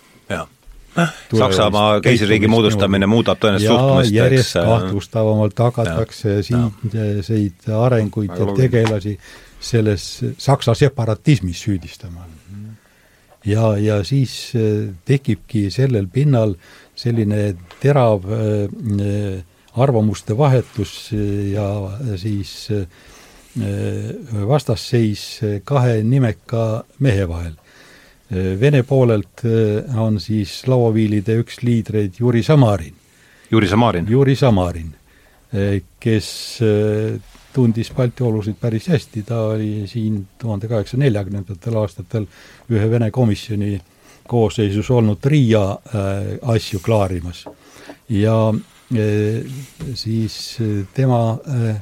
Saksamaa 1.38 2.00
keisririigi 2.04 2.48
moodustamine 2.50 3.07
muudab 3.11 3.40
tõenäoliselt 3.42 3.72
suhtumist, 3.72 4.11
eks. 4.11 4.16
järjest 4.16 4.59
kahtlustavamalt 4.61 5.62
hakatakse 5.66 6.37
siinseid 6.46 7.66
arenguid 7.78 8.35
ja 8.38 8.46
tegelasi 8.57 9.16
selles 9.64 10.04
Saksa 10.38 10.74
separatismis 10.74 11.64
süüdistama. 11.66 12.28
ja, 13.44 13.76
ja 13.78 14.04
siis 14.04 14.52
äh, 14.57 14.94
tekibki 15.04 15.70
sellel 15.70 16.07
pinnal 16.12 16.54
selline 16.96 17.57
terav 17.80 18.24
äh, 18.24 19.42
arvamuste 19.74 20.38
vahetus 20.38 21.11
ja 21.52 21.66
siis 22.16 22.68
äh, 22.70 22.87
vastasseis 24.48 25.40
kahe 25.64 26.02
nimeka 26.02 26.85
mehe 26.98 27.28
vahel 27.28 27.52
Vene 28.32 28.82
poolelt 28.82 29.44
äh, 29.44 29.98
on 30.00 30.16
siis 30.20 30.62
lauaviilide 30.66 31.37
üks 31.42 31.60
liidreid 31.62 32.16
Juri 32.18 32.42
Samarin. 32.42 32.94
Juri 33.50 33.68
Samarin? 33.68 34.06
Juri 34.08 34.37
Samarin, 34.37 34.94
äh, 35.52 35.82
kes 36.00 36.28
äh, 36.64 37.20
tundis 37.52 37.92
Balti 37.94 38.24
olusid 38.24 38.56
päris 38.60 38.88
hästi, 38.88 39.22
ta 39.28 39.42
oli 39.52 39.84
siin 39.87 40.24
tuhande 40.40 40.68
kaheksasaja 40.68 41.04
neljakümnendatel 41.04 41.76
aastatel 41.78 42.26
ühe 42.72 42.88
Vene 42.90 43.10
komisjoni 43.14 43.76
koosseisus 44.26 44.88
olnud 44.90 45.24
Riia 45.28 45.62
asju 46.48 46.80
klaarimas. 46.80 47.44
ja 48.08 48.54
siis 49.94 50.58
tema 50.94 51.38
äh, 51.48 51.76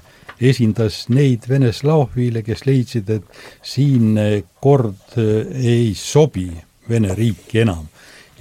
esindas 0.50 1.06
neid 1.12 1.46
vene 1.48 1.72
slaavviile, 1.74 2.42
kes 2.46 2.66
leidsid, 2.66 3.10
et 3.14 3.42
siinne 3.62 4.42
kord 4.62 5.18
eh, 5.20 5.56
ei 5.74 5.90
sobi 5.98 6.50
Vene 6.90 7.14
riiki 7.14 7.60
enam. 7.62 7.86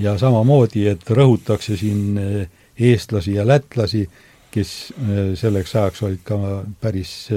ja 0.01 0.15
samamoodi, 0.17 0.87
et 0.89 1.03
rõhutakse 1.13 1.75
siin 1.77 2.17
eh, 2.17 2.47
eestlasi 2.89 3.35
ja 3.35 3.43
lätlasi, 3.45 4.07
kes 4.51 4.71
eh, 4.97 5.19
selleks 5.37 5.75
ajaks 5.75 6.01
olid 6.07 6.23
ka 6.25 6.39
päris 6.81 7.29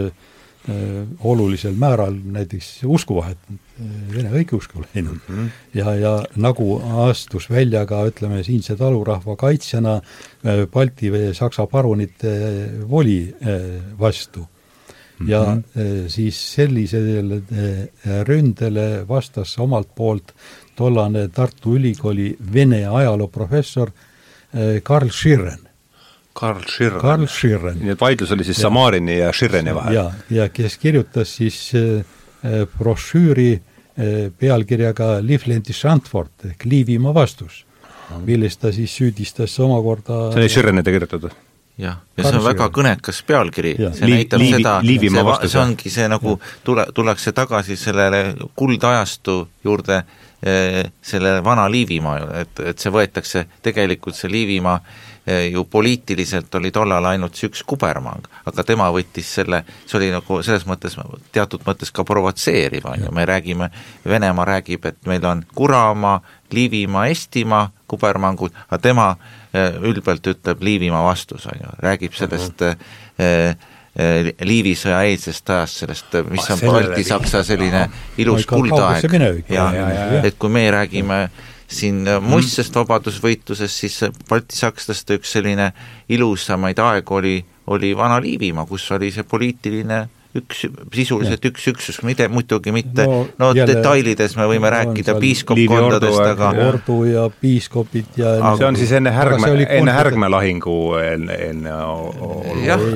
olulisel 1.28 1.74
määral 1.76 2.14
näiteks 2.32 2.86
usku 2.88 3.18
vahetanud, 3.18 3.58
vene 4.14 4.30
õigeusku 4.32 4.80
läinud 4.80 5.18
mm. 5.28 5.34
-hmm. 5.34 5.50
ja, 5.76 5.92
ja 5.94 6.12
nagu 6.40 6.78
astus 7.04 7.50
välja 7.50 7.82
ka 7.84 7.98
ütleme, 8.08 8.40
siinse 8.42 8.72
talurahva 8.80 9.36
kaitsjana 9.36 9.98
Balti 10.72 11.12
või 11.12 11.34
Saksa 11.36 11.66
parunite 11.68 12.32
voli 12.88 13.28
vastu 14.00 14.46
ja 15.26 15.44
mm 15.44 15.62
-hmm. 15.76 16.08
siis 16.08 16.54
sellisele 16.54 17.34
eh, 17.34 17.88
ründele 18.26 19.08
vastas 19.08 19.58
omalt 19.58 19.94
poolt 19.94 20.32
tollane 20.76 21.28
Tartu 21.28 21.76
Ülikooli 21.76 22.36
Vene 22.54 22.86
ajaloo 22.86 23.28
professor 23.28 23.90
eh, 24.54 24.82
Karl 24.82 25.08
Schirren. 25.10 25.58
Karl 26.32 26.62
Schirren. 26.68 27.00
Karl 27.00 27.26
Schirren. 27.26 27.78
nii 27.78 27.90
et 27.90 28.00
vaidlus 28.00 28.32
oli 28.32 28.44
siis 28.44 28.58
ja, 28.58 28.62
Samarini 28.62 29.18
ja 29.18 29.32
Schirreni 29.32 29.74
vahel? 29.74 29.94
ja, 29.94 30.12
ja 30.30 30.48
kes 30.48 30.78
kirjutas 30.78 31.36
siis 31.36 31.72
brošüüri 32.78 33.60
pealkirjaga 34.38 35.20
Livlendis 35.22 35.84
Antwort 35.84 36.44
ehk 36.44 36.64
Liivimaa 36.64 37.14
vastus, 37.14 37.64
milles 38.26 38.56
ta 38.56 38.72
siis 38.72 38.96
süüdistas 38.96 39.60
omakorda 39.60 40.32
see 40.32 40.42
oli 40.42 40.48
Schirrenide 40.48 40.92
kirjutatud? 40.92 41.30
Jah, 41.78 41.96
ja 42.16 42.24
see 42.24 42.38
on 42.38 42.44
väga 42.44 42.68
kõnekas 42.74 43.22
pealkiri, 43.26 43.74
see 43.96 44.08
Li 44.08 44.18
näitab 44.20 44.84
liivi, 44.86 45.10
seda, 45.10 45.38
see, 45.40 45.50
see 45.50 45.62
ongi 45.62 45.90
see 45.90 46.06
nagu, 46.10 46.36
tule, 46.66 46.86
tullakse 46.94 47.34
tagasi 47.34 47.76
sellele 47.78 48.20
kuldajastu 48.56 49.40
juurde, 49.66 50.04
eh, 50.42 50.84
selle 51.02 51.40
vana 51.44 51.66
Liivimaa 51.70 52.20
ju, 52.20 52.30
et, 52.44 52.62
et 52.70 52.78
see 52.78 52.94
võetakse, 52.94 53.46
tegelikult 53.66 54.14
see 54.14 54.30
Liivimaa 54.30 54.76
eh, 55.26 55.48
ju 55.50 55.66
poliitiliselt 55.70 56.54
oli 56.60 56.70
tollal 56.74 57.10
ainult 57.10 57.34
see 57.34 57.50
üks 57.50 57.66
kubermaa, 57.66 58.22
aga 58.46 58.66
tema 58.66 58.90
võttis 58.94 59.34
selle, 59.40 59.64
see 59.82 59.98
oli 59.98 60.14
nagu 60.14 60.42
selles 60.46 60.68
mõttes, 60.70 60.94
teatud 61.34 61.66
mõttes 61.66 61.90
ka 61.90 62.06
provotseeriv, 62.06 62.86
on 62.86 63.08
ju, 63.08 63.14
me 63.14 63.26
räägime, 63.26 63.72
Venemaa 64.06 64.50
räägib, 64.54 64.86
et 64.86 65.06
meil 65.10 65.26
on 65.26 65.42
Kuramaa, 65.54 66.20
Liivimaa, 66.54 67.08
Eestimaa 67.10 67.66
kubermangud, 67.90 68.54
aga 68.68 68.78
tema 68.78 69.16
äh, 69.16 69.40
ülbelt 69.82 70.26
ütleb 70.26 70.62
Liivimaa 70.66 71.04
vastus, 71.04 71.46
on 71.46 71.60
ju, 71.60 71.70
räägib 71.78 72.14
sellest 72.16 72.62
uh 72.62 72.74
-huh. 72.74 73.72
Liivi 74.42 74.72
sõja 74.74 75.04
eelsest 75.06 75.50
ajast, 75.50 75.76
sellest, 75.84 76.16
mis 76.30 76.50
on 76.50 76.58
Balti-Saksa 76.58 77.44
selline 77.46 77.88
ilus 78.18 78.46
kuldaeg. 78.46 79.04
ja, 79.48 79.70
et 80.22 80.34
kui 80.38 80.50
me 80.50 80.70
räägime 80.70 81.28
siin 81.68 82.02
mhm. 82.02 82.26
muistsest 82.28 82.74
vabadusvõitlusest, 82.74 83.84
siis 83.84 84.00
baltisakslaste 84.28 85.18
üks 85.18 85.36
selline 85.36 85.70
ilusamaid 86.08 86.78
aegu 86.78 87.14
oli, 87.14 87.36
oli 87.66 87.96
Vana-Liivimaa, 87.96 88.66
kus 88.66 88.90
oli 88.92 89.10
see 89.14 89.22
poliitiline 89.22 90.04
üks, 90.38 90.64
sisuliselt 90.94 91.44
üks 91.48 91.68
üksus, 91.70 92.00
mitte, 92.06 92.26
muidugi 92.32 92.72
mitte, 92.74 93.06
no, 93.06 93.20
no 93.38 93.50
jälle, 93.54 93.76
detailides 93.78 94.34
me 94.38 94.48
võime 94.50 94.70
rääkida 94.72 95.14
piiskopkondadest, 95.22 96.20
aga 96.32 96.50
ordu 96.66 96.98
ja 97.08 97.24
piiskopid 97.40 98.18
ja 98.18 98.34
aga, 98.40 98.52
see 98.58 98.68
on 98.68 98.78
siis 98.80 98.94
enne 98.98 99.14
Härgme, 99.14 99.52
enne 99.64 99.94
Härgme 99.94 100.30
lahingu 100.32 100.76
enne, 101.00 101.38
enne 101.48 101.78
jah, 102.64 102.86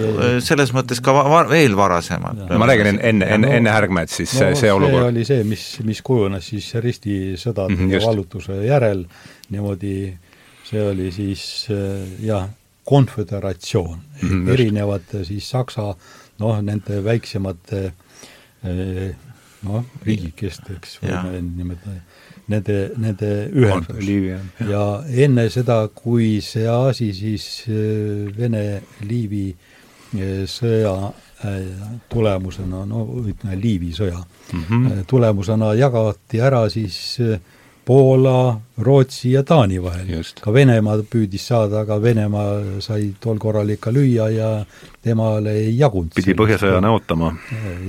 selles 0.44 0.74
mõttes 0.76 1.02
ka 1.04 1.14
va 1.14 1.44
veel 1.50 1.78
varasemalt. 1.78 2.46
ma 2.50 2.70
räägin 2.70 2.92
enne, 2.94 3.02
enne, 3.12 3.32
enne, 3.38 3.56
enne 3.60 3.74
Härgmet 3.74 4.12
siis 4.12 4.34
no, 4.34 4.40
see, 4.44 4.62
see 4.64 4.74
olukord. 4.74 5.04
see 5.04 5.12
oli 5.14 5.26
see, 5.32 5.48
mis, 5.48 5.66
mis 5.86 6.02
kujunes 6.04 6.52
siis 6.54 6.72
ristisõdade 6.82 7.74
mm 7.74 7.82
-hmm, 7.84 7.94
ja 7.94 8.06
vallutuse 8.06 8.62
järel, 8.66 9.04
niimoodi 9.54 9.98
see 10.68 10.82
oli 10.84 11.12
siis 11.14 11.68
jah, 12.20 12.48
konföderatsioon. 12.88 13.98
Mm, 14.22 14.28
-hmm, 14.28 14.52
erinevate 14.52 15.24
siis 15.24 15.50
Saksa 15.50 15.94
noh, 16.38 16.60
nende 16.64 17.00
väiksemate 17.04 17.82
eh, 18.62 19.14
noh, 19.66 19.84
riigikesteks 20.06 20.98
võime 21.02 21.42
nimetada, 21.42 22.00
nende, 22.48 22.78
nende 22.96 23.30
ühendus. 23.52 24.02
ja 24.70 24.84
enne 25.26 25.48
seda, 25.52 25.80
kui 25.94 26.38
see 26.44 26.68
asi 26.70 27.12
siis 27.16 27.48
eh, 27.68 28.28
Vene-Liivi 28.36 29.46
eh, 29.50 30.44
sõja 30.48 30.98
tulemusena, 32.10 32.80
no 32.90 33.04
ütleme, 33.20 33.54
Liivi 33.62 33.92
sõja 33.94 34.18
mm 34.18 34.62
-hmm. 34.68 35.04
tulemusena 35.06 35.68
jagati 35.78 36.40
ära 36.42 36.64
siis 36.70 37.20
äh, 37.20 37.38
Poola, 37.88 38.60
Rootsi 38.84 39.32
ja 39.32 39.42
Taani 39.42 39.78
vahel. 39.82 40.10
ka 40.44 40.52
Venemaa 40.52 40.98
püüdis 41.08 41.46
saada, 41.48 41.86
aga 41.86 41.96
Venemaa 42.02 42.80
sai 42.84 43.14
tol 43.20 43.38
korral 43.40 43.70
ikka 43.72 43.92
lüüa 43.94 44.28
ja 44.34 44.50
temale 45.02 45.54
ei 45.62 45.72
jagunud. 45.78 46.12
pidi 46.14 46.36
Põhjasõjana 46.36 46.92
ootama. 46.92 47.32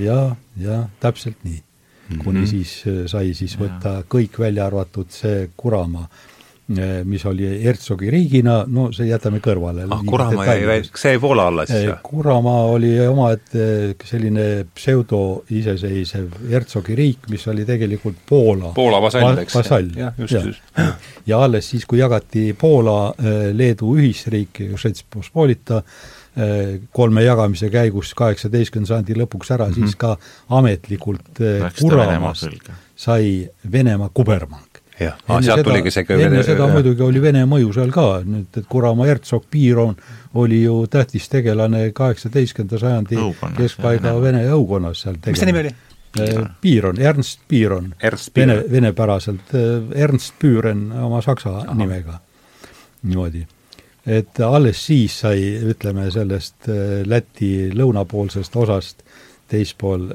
jah, 0.00 0.36
jah, 0.56 0.86
täpselt 1.00 1.44
nii. 1.44 1.62
kuni 2.24 2.40
mm 2.40 2.44
-hmm. 2.44 2.50
siis 2.50 3.10
sai 3.12 3.34
siis 3.34 3.58
võtta 3.58 4.02
kõik, 4.08 4.38
välja 4.38 4.66
arvatud 4.66 5.06
see 5.10 5.50
Kuramaa 5.56 6.08
mis 7.04 7.24
oli 7.26 7.48
Hertsogi 7.64 8.10
riigina, 8.12 8.60
no 8.70 8.88
see 8.94 9.08
jätame 9.08 9.40
kõrvale. 9.42 9.86
ah, 9.90 10.02
Kuramaa 10.06 10.46
jäi 10.52 10.66
veel, 10.68 10.84
see 10.86 11.14
jäi 11.16 11.22
Poola 11.22 11.48
alla 11.50 11.64
siis 11.66 11.82
või? 11.82 11.94
Eh, 11.94 12.02
Kuramaa 12.06 12.60
oli 12.70 12.92
omaette 13.06 13.66
selline 14.06 14.46
pseudo-iseseisev 14.76 16.38
Hertsogi 16.52 16.94
riik, 16.98 17.26
mis 17.32 17.46
oli 17.50 17.66
tegelikult 17.68 18.22
Poola 18.28 18.70
Poola 18.76 19.02
vasall, 19.02 19.42
eks? 19.42 19.58
vasall, 19.58 19.90
jah, 19.98 20.14
just, 20.18 20.38
just. 20.38 20.62
ja 21.30 21.42
alles 21.42 21.72
siis, 21.74 21.86
kui 21.90 21.98
jagati 22.02 22.50
Poola, 22.58 23.14
Leedu 23.56 23.96
ühisriik, 23.98 24.62
Žetspospolita, 24.78 25.82
kolme 26.94 27.24
jagamise 27.26 27.68
käigus 27.72 28.14
kaheksateistkümnenda 28.18 28.94
sajandi 28.94 29.18
lõpuks 29.18 29.50
ära 29.50 29.66
mm, 29.66 29.74
-hmm. 29.74 29.90
siis 29.90 29.98
ka 29.98 30.14
ametlikult 30.60 31.42
Kuramaast 31.80 32.70
sai 32.94 33.48
Venemaa 33.72 34.12
kubermang 34.14 34.69
jah, 35.00 35.18
sealt 35.44 35.64
tuligi 35.66 35.92
see 35.94 36.06
enne 36.08 36.28
vene, 36.28 36.42
seda 36.46 36.64
jah. 36.64 36.72
muidugi 36.74 37.04
oli 37.04 37.22
Vene 37.22 37.44
mõju 37.48 37.72
seal 37.76 37.92
ka, 37.94 38.06
nüüd 38.26 38.58
et 38.60 38.66
Kuramaa 38.70 39.08
hertsog 39.08 39.46
Piiron 39.50 39.96
oli 40.40 40.62
ju 40.62 40.82
tähtis 40.90 41.28
tegelane 41.32 41.86
kaheksateistkümnenda 41.96 42.80
sajandi 42.80 43.20
keskpaiga 43.56 44.14
Vene 44.22 44.44
õukonnas 44.56 45.04
seal 45.06 45.20
mis 45.26 45.40
ta 45.40 45.48
nimi 45.48 45.64
oli? 45.64 45.72
Äh, 46.18 46.42
Piiron, 46.60 46.98
Ernst 46.98 47.40
Piiron, 47.48 47.94
vene, 48.36 48.56
venepäraselt, 48.70 49.54
äh, 49.54 50.02
Ernst 50.02 50.34
Püüren 50.42 50.88
oma 51.04 51.20
saksa 51.22 51.52
Aha. 51.60 51.74
nimega, 51.78 52.18
niimoodi. 53.02 53.46
et 54.06 54.40
alles 54.40 54.86
siis 54.86 55.20
sai, 55.22 55.44
ütleme, 55.70 56.10
sellest 56.10 56.68
äh, 56.68 57.06
Läti 57.06 57.70
lõunapoolsest 57.74 58.56
osast 58.58 59.04
teispool 59.50 60.08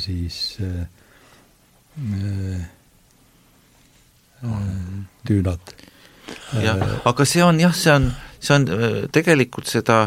siis 0.00 0.58
äh, 0.60 0.86
tüünad. 5.26 5.74
jah, 6.62 6.78
aga 7.04 7.24
see 7.24 7.42
on 7.44 7.60
jah, 7.60 7.74
see 7.74 7.92
on, 7.92 8.12
see 8.40 8.54
on 8.56 8.68
äh, 8.68 8.96
tegelikult 9.12 9.70
seda 9.70 10.02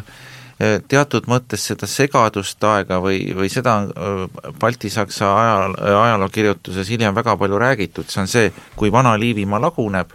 äh, 0.60 0.82
teatud 0.88 1.30
mõttes 1.32 1.66
seda 1.72 1.88
segadust 1.90 2.64
aega 2.64 3.00
või, 3.04 3.32
või 3.36 3.50
seda 3.52 3.78
on 3.80 3.90
äh, 3.92 4.52
Balti-Saksa 4.60 5.32
ajal, 5.40 5.80
ajalookirjutuses 5.80 6.92
hiljem 6.92 7.16
väga 7.16 7.38
palju 7.40 7.62
räägitud, 7.62 8.12
see 8.12 8.22
on 8.26 8.32
see, 8.32 8.54
kui 8.76 8.92
Vana-Liivimaa 8.92 9.62
laguneb, 9.68 10.14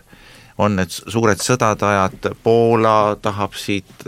on 0.61 0.77
need 0.77 0.93
suured 0.93 1.41
sõdade 1.41 1.87
ajad, 1.89 2.33
Poola 2.43 3.17
tahab 3.23 3.55
siit, 3.57 4.05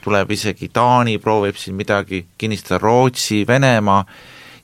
tuleb 0.00 0.30
isegi 0.32 0.70
Taani, 0.72 1.18
proovib 1.20 1.58
siin 1.60 1.76
midagi 1.76 2.22
kinnistada, 2.40 2.80
Rootsi, 2.80 3.42
Venemaa, 3.48 4.00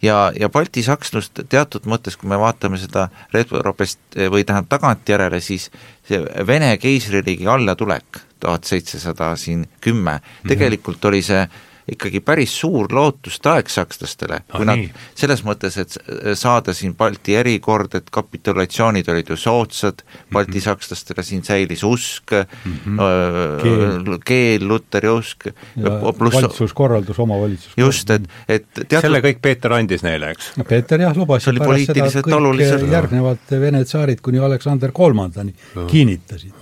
ja, 0.02 0.32
ja 0.40 0.48
Balti 0.52 0.82
sakslust 0.82 1.44
teatud 1.48 1.86
mõttes, 1.88 2.16
kui 2.16 2.28
me 2.28 2.38
vaatame 2.40 2.78
seda 2.80 3.08
retropest- 3.34 4.18
või 4.30 4.44
tähendab 4.44 4.68
tagantjärele, 4.76 5.40
siis 5.40 5.70
see 6.06 6.22
Vene 6.46 6.76
keisririigi 6.78 7.46
allatulek 7.46 8.20
tuhat 8.40 8.64
seitsesada 8.64 9.34
siin 9.36 9.66
kümme, 9.80 10.20
mhm. 10.20 10.48
tegelikult 10.48 11.04
oli 11.04 11.22
see 11.22 11.46
ikkagi 11.92 12.20
päris 12.24 12.54
suur 12.60 12.90
lootustaeg 12.92 13.68
sakslastele, 13.70 14.40
kui 14.50 14.64
ah, 14.64 14.68
nad 14.72 14.80
nii. 14.80 14.88
selles 15.18 15.42
mõttes, 15.46 15.76
et 15.78 15.94
saada 16.38 16.74
siin 16.74 16.96
Balti 16.98 17.36
erikord, 17.38 17.94
et 17.98 18.10
kapitulatsioonid 18.10 19.06
olid 19.12 19.30
ju 19.30 19.38
soodsad 19.38 20.02
Balti 20.32 20.50
mm 20.50 20.56
-hmm. 20.56 20.64
sakslastele, 20.64 21.22
siin 21.22 21.44
säilis 21.44 21.84
usk 21.84 22.32
mm, 22.32 22.76
-hmm. 22.86 23.62
keel, 23.62 24.18
keel, 24.24 24.68
luteri 24.68 25.08
usk. 25.08 25.46
valitsuskorraldus, 25.76 27.18
omavalitsus. 27.18 27.72
just, 27.76 28.10
et, 28.10 28.22
et 28.48 28.66
teatud... 28.74 29.00
selle 29.00 29.20
kõik 29.20 29.40
Peeter 29.42 29.72
andis 29.72 30.02
neile, 30.02 30.30
eks? 30.30 30.52
no 30.56 30.64
Peeter 30.64 31.00
jah, 31.00 31.16
lubas 31.16 31.44
see 31.44 31.50
oli 31.50 31.60
poliitiliselt 31.60 32.32
olulised 32.32 32.88
järgnevad 32.90 33.38
Vene 33.60 33.84
tsaarid 33.84 34.20
kuni 34.20 34.38
Aleksander 34.38 34.92
Kolmandani 34.92 35.54
kinnitasid. 35.86 36.52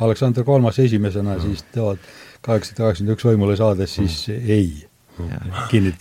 Aleksander 0.00 0.44
Kolmas 0.44 0.78
esimesena 0.78 1.38
siis 1.40 1.62
teavad 1.72 1.98
kaheksasada 2.46 2.84
kaheksakümmend 2.84 3.16
üks 3.16 3.26
võimule 3.26 3.56
saades, 3.58 3.96
siis 3.98 4.20
mm. 4.30 4.52
ei. 4.56 4.70
Ja, 5.16 5.38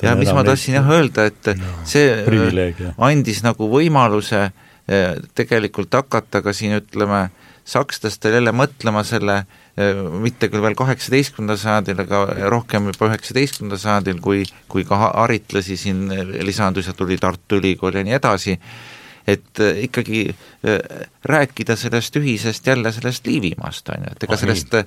ja 0.09 0.13
mis 0.19 0.31
ma 0.35 0.43
tahtsin 0.43 0.75
jah 0.75 0.87
öelda, 0.91 1.29
et 1.29 1.53
no, 1.55 1.69
see 1.87 2.09
äh, 2.11 2.87
andis 3.07 3.39
nagu 3.45 3.69
võimaluse 3.71 4.41
äh, 4.49 5.05
tegelikult 5.39 5.95
hakata 5.95 6.41
ka 6.43 6.51
siin 6.55 6.75
ütleme, 6.81 7.29
sakslastel 7.65 8.35
jälle 8.35 8.51
mõtlema 8.51 9.05
selle 9.07 9.37
äh, 9.39 10.01
mitte 10.19 10.49
küll 10.51 10.65
veel 10.65 10.75
kaheksateistkümnendal 10.75 11.61
sajandil, 11.61 12.03
aga 12.03 12.25
rohkem 12.51 12.91
juba 12.91 13.07
üheksateistkümnendal 13.13 13.79
sajandil, 13.85 14.19
kui, 14.25 14.43
kui 14.67 14.83
ka 14.89 14.99
haritlasi 15.05 15.79
siin 15.79 16.09
lisandus 16.43 16.91
ja 16.91 16.97
tuli 16.97 17.15
Tartu 17.21 17.61
Ülikool 17.61 17.95
ja 17.95 18.03
nii 18.03 18.19
edasi, 18.19 18.59
et 19.27 19.59
äh, 19.59 19.83
ikkagi 19.83 20.29
äh, 20.29 21.07
rääkida 21.25 21.75
sellest 21.75 22.15
ühisest 22.15 22.67
jälle 22.67 22.91
sellest 22.91 23.27
Liivimaast, 23.27 23.89
on 23.89 24.03
ju, 24.05 24.11
et 24.11 24.23
ega 24.23 24.33
ah, 24.33 24.39
sellest 24.39 24.73
äh, 24.73 24.85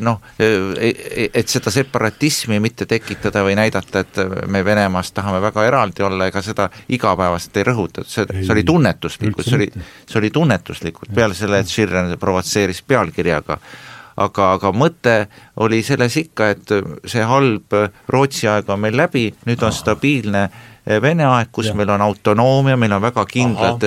noh, 0.00 0.20
e, 0.38 1.28
et 1.34 1.48
seda 1.48 1.72
separatismi 1.72 2.60
mitte 2.60 2.86
tekitada 2.86 3.44
või 3.46 3.56
näidata, 3.56 4.04
et 4.04 4.20
me 4.46 4.64
Venemaast 4.64 5.14
tahame 5.16 5.40
väga 5.42 5.64
eraldi 5.68 6.04
olla, 6.04 6.28
ega 6.28 6.42
seda 6.44 6.68
igapäevaselt 6.92 7.56
ei 7.56 7.68
rõhutatud, 7.70 8.10
see, 8.10 8.26
see 8.42 8.52
oli 8.52 8.64
tunnetuslikult, 8.68 9.48
see 9.48 9.60
oli, 9.60 9.70
see 10.06 10.20
oli 10.20 10.30
tunnetuslikult, 10.34 11.14
peale 11.14 11.38
selle, 11.38 11.62
et 11.62 11.72
Schirren 11.72 12.12
provotseeris 12.20 12.82
pealkirjaga, 12.84 13.56
aga, 14.20 14.50
aga 14.58 14.74
mõte 14.76 15.16
oli 15.64 15.80
selles 15.86 16.18
ikka, 16.20 16.50
et 16.52 16.76
see 17.08 17.24
halb 17.24 17.72
Rootsi 18.12 18.50
aeg 18.52 18.68
on 18.68 18.84
meil 18.84 19.00
läbi, 19.00 19.30
nüüd 19.48 19.64
on 19.64 19.72
stabiilne 19.72 20.44
Eh, 20.44 20.71
Vene 20.82 21.22
aeg, 21.22 21.52
kus 21.54 21.68
ja. 21.70 21.76
meil 21.78 21.92
on 21.94 22.02
autonoomia, 22.02 22.74
meil 22.76 22.90
on 22.96 23.02
väga 23.04 23.22
kindlad, 23.30 23.84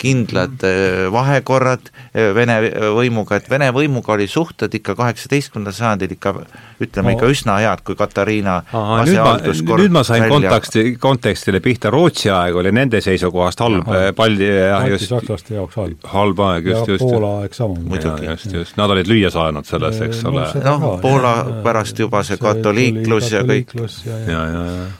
kindlad 0.00 0.62
eh, 0.64 1.02
vahekorrad 1.12 1.90
eh, 1.90 2.30
Vene 2.32 2.56
võimuga, 2.96 3.36
et 3.36 3.50
Vene 3.52 3.68
võimuga 3.76 4.14
oli 4.14 4.24
suhted 4.32 4.72
ikka 4.78 4.94
kaheksateistkümnendal 4.96 5.76
sajandil 5.76 6.14
ikka 6.16 6.32
ütleme 6.80 7.12
no. 7.12 7.18
ikka 7.18 7.28
üsna 7.34 7.58
head, 7.60 7.84
kui 7.84 7.98
Katariina 8.00 8.62
Aha, 8.64 9.02
nüüd 9.04 9.20
ma, 9.20 9.34
nüüd 9.82 9.92
ma 9.98 10.04
sain 10.08 10.24
välja... 10.24 10.38
konteksti, 10.38 10.86
kontekstile 11.02 11.60
pihta, 11.60 11.92
Rootsi 11.92 12.32
aeg 12.32 12.56
oli 12.56 12.72
nende 12.72 13.04
seisukohast 13.04 13.60
halb, 13.66 13.92
palju 14.16 14.48
jah, 14.48 14.88
just 14.94 15.12
sakslaste 15.12 15.58
jaoks 15.58 15.76
halb. 15.82 16.10
halb 16.14 16.44
aeg, 16.48 16.72
just, 16.72 16.94
just. 16.94 17.04
Poola 17.04 17.36
aeg 17.42 17.60
samamoodi. 17.60 18.16
just, 18.24 18.52
just, 18.56 18.80
nad 18.80 18.96
olid 18.96 19.12
lüüa 19.12 19.34
saanud 19.36 19.68
selles, 19.68 20.00
eks 20.08 20.24
no, 20.24 20.32
ole. 20.32 20.48
noh, 20.64 20.90
Poola 21.04 21.36
pärast 21.60 22.00
juba 22.00 22.24
see 22.24 22.40
katoliiklus 22.40 23.34
ja 23.36 23.44
kõik. 23.44 23.76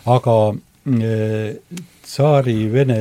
aga 0.05 0.41
tsaari 2.03 2.73
Vene, 2.73 3.01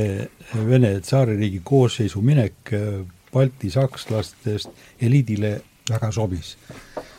Vene 0.54 1.00
tsaaririigi 1.00 1.62
koosseisu 1.64 2.22
minek 2.22 2.74
äh, 2.74 3.06
Balti 3.34 3.70
sakslastest 3.70 4.70
eliidile 5.02 5.60
väga 5.90 6.12
sobis. 6.12 6.58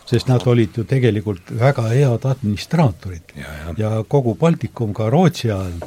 sest 0.09 0.29
nad 0.29 0.41
olid 0.49 0.77
ju 0.77 0.85
tegelikult 0.89 1.51
väga 1.51 1.83
head 1.93 2.25
administraatorid. 2.25 3.35
ja, 3.37 3.53
ja. 3.61 3.75
ja 3.79 4.05
kogu 4.09 4.35
Baltikum 4.35 4.95
ka 4.95 5.11
Rootsi 5.11 5.51
ajal 5.51 5.81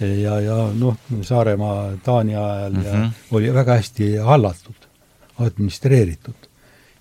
ja, 0.00 0.40
ja 0.40 0.56
noh, 0.74 0.96
Saaremaa 1.22 1.96
Taani 2.04 2.36
ajal 2.36 2.72
mm 2.72 2.80
-hmm. 2.80 2.86
ja 2.86 2.94
mhm. 2.94 3.08
oli 3.30 3.54
väga 3.54 3.74
hästi 3.74 4.16
hallatud, 4.16 4.86
administreeritud. 5.38 6.48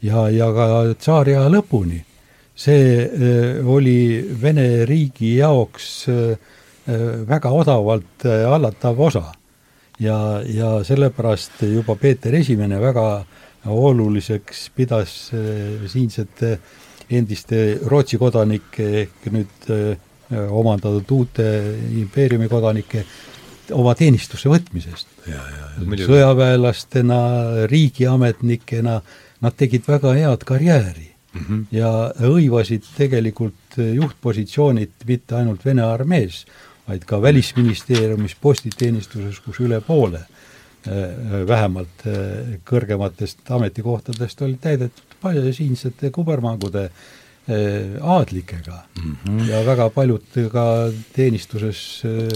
ja, 0.01 0.29
ja 0.29 0.53
ka 0.53 0.93
tsaariaja 0.99 1.49
lõpuni. 1.49 2.01
see 2.55 3.01
äh, 3.01 3.67
oli 3.67 4.29
Vene 4.41 4.85
riigi 4.85 5.37
jaoks 5.37 6.05
äh, 6.09 6.37
väga 7.27 7.51
odavalt 7.51 8.25
äh, 8.25 8.45
hallatav 8.49 8.99
osa. 8.99 9.23
ja, 9.99 10.41
ja 10.45 10.83
sellepärast 10.83 11.61
juba 11.61 11.95
Peeter 11.95 12.35
Esimene 12.35 12.79
väga 12.81 13.25
oluliseks 13.65 14.69
pidas 14.75 15.31
siinsete 15.87 16.57
endiste 17.09 17.79
Rootsi 17.85 18.17
kodanike 18.17 18.87
ehk 19.03 19.29
nüüd 19.31 19.69
omandatud 20.49 21.11
uute 21.15 21.45
impeeriumi 22.01 22.49
kodanike 22.51 23.05
oma 23.71 23.93
teenistusse 23.95 24.49
võtmisest. 24.51 25.07
sõjaväelastena, 26.03 27.19
riigiametnikena, 27.71 28.99
nad 29.43 29.57
tegid 29.57 29.87
väga 29.87 30.13
head 30.17 30.43
karjääri 30.47 31.09
mm 31.33 31.41
-hmm. 31.41 31.65
ja 31.71 32.11
hõivasid 32.19 32.83
tegelikult 32.97 33.77
juhtpositsioonid 33.77 35.07
mitte 35.07 35.35
ainult 35.35 35.65
Vene 35.65 35.81
armees, 35.81 36.45
vaid 36.87 37.05
ka 37.05 37.21
Välisministeeriumis, 37.21 38.35
postiteenistuses, 38.41 39.39
kus 39.39 39.59
üle 39.63 39.81
poole 39.81 40.19
äh, 40.19 41.43
vähemalt 41.47 42.07
äh, 42.07 42.55
kõrgematest 42.65 43.49
ametikohtadest 43.49 44.41
olid 44.41 44.61
täidetud 44.61 45.19
siinsete 45.55 46.09
kubermangude 46.11 46.89
Äh, 47.49 47.99
aadlikega 48.01 48.83
mm 49.03 49.17
-hmm. 49.25 49.49
ja 49.49 49.65
väga 49.65 49.89
paljud 49.89 50.23
ka 50.51 50.91
teenistuses 51.13 52.03
äh, 52.05 52.31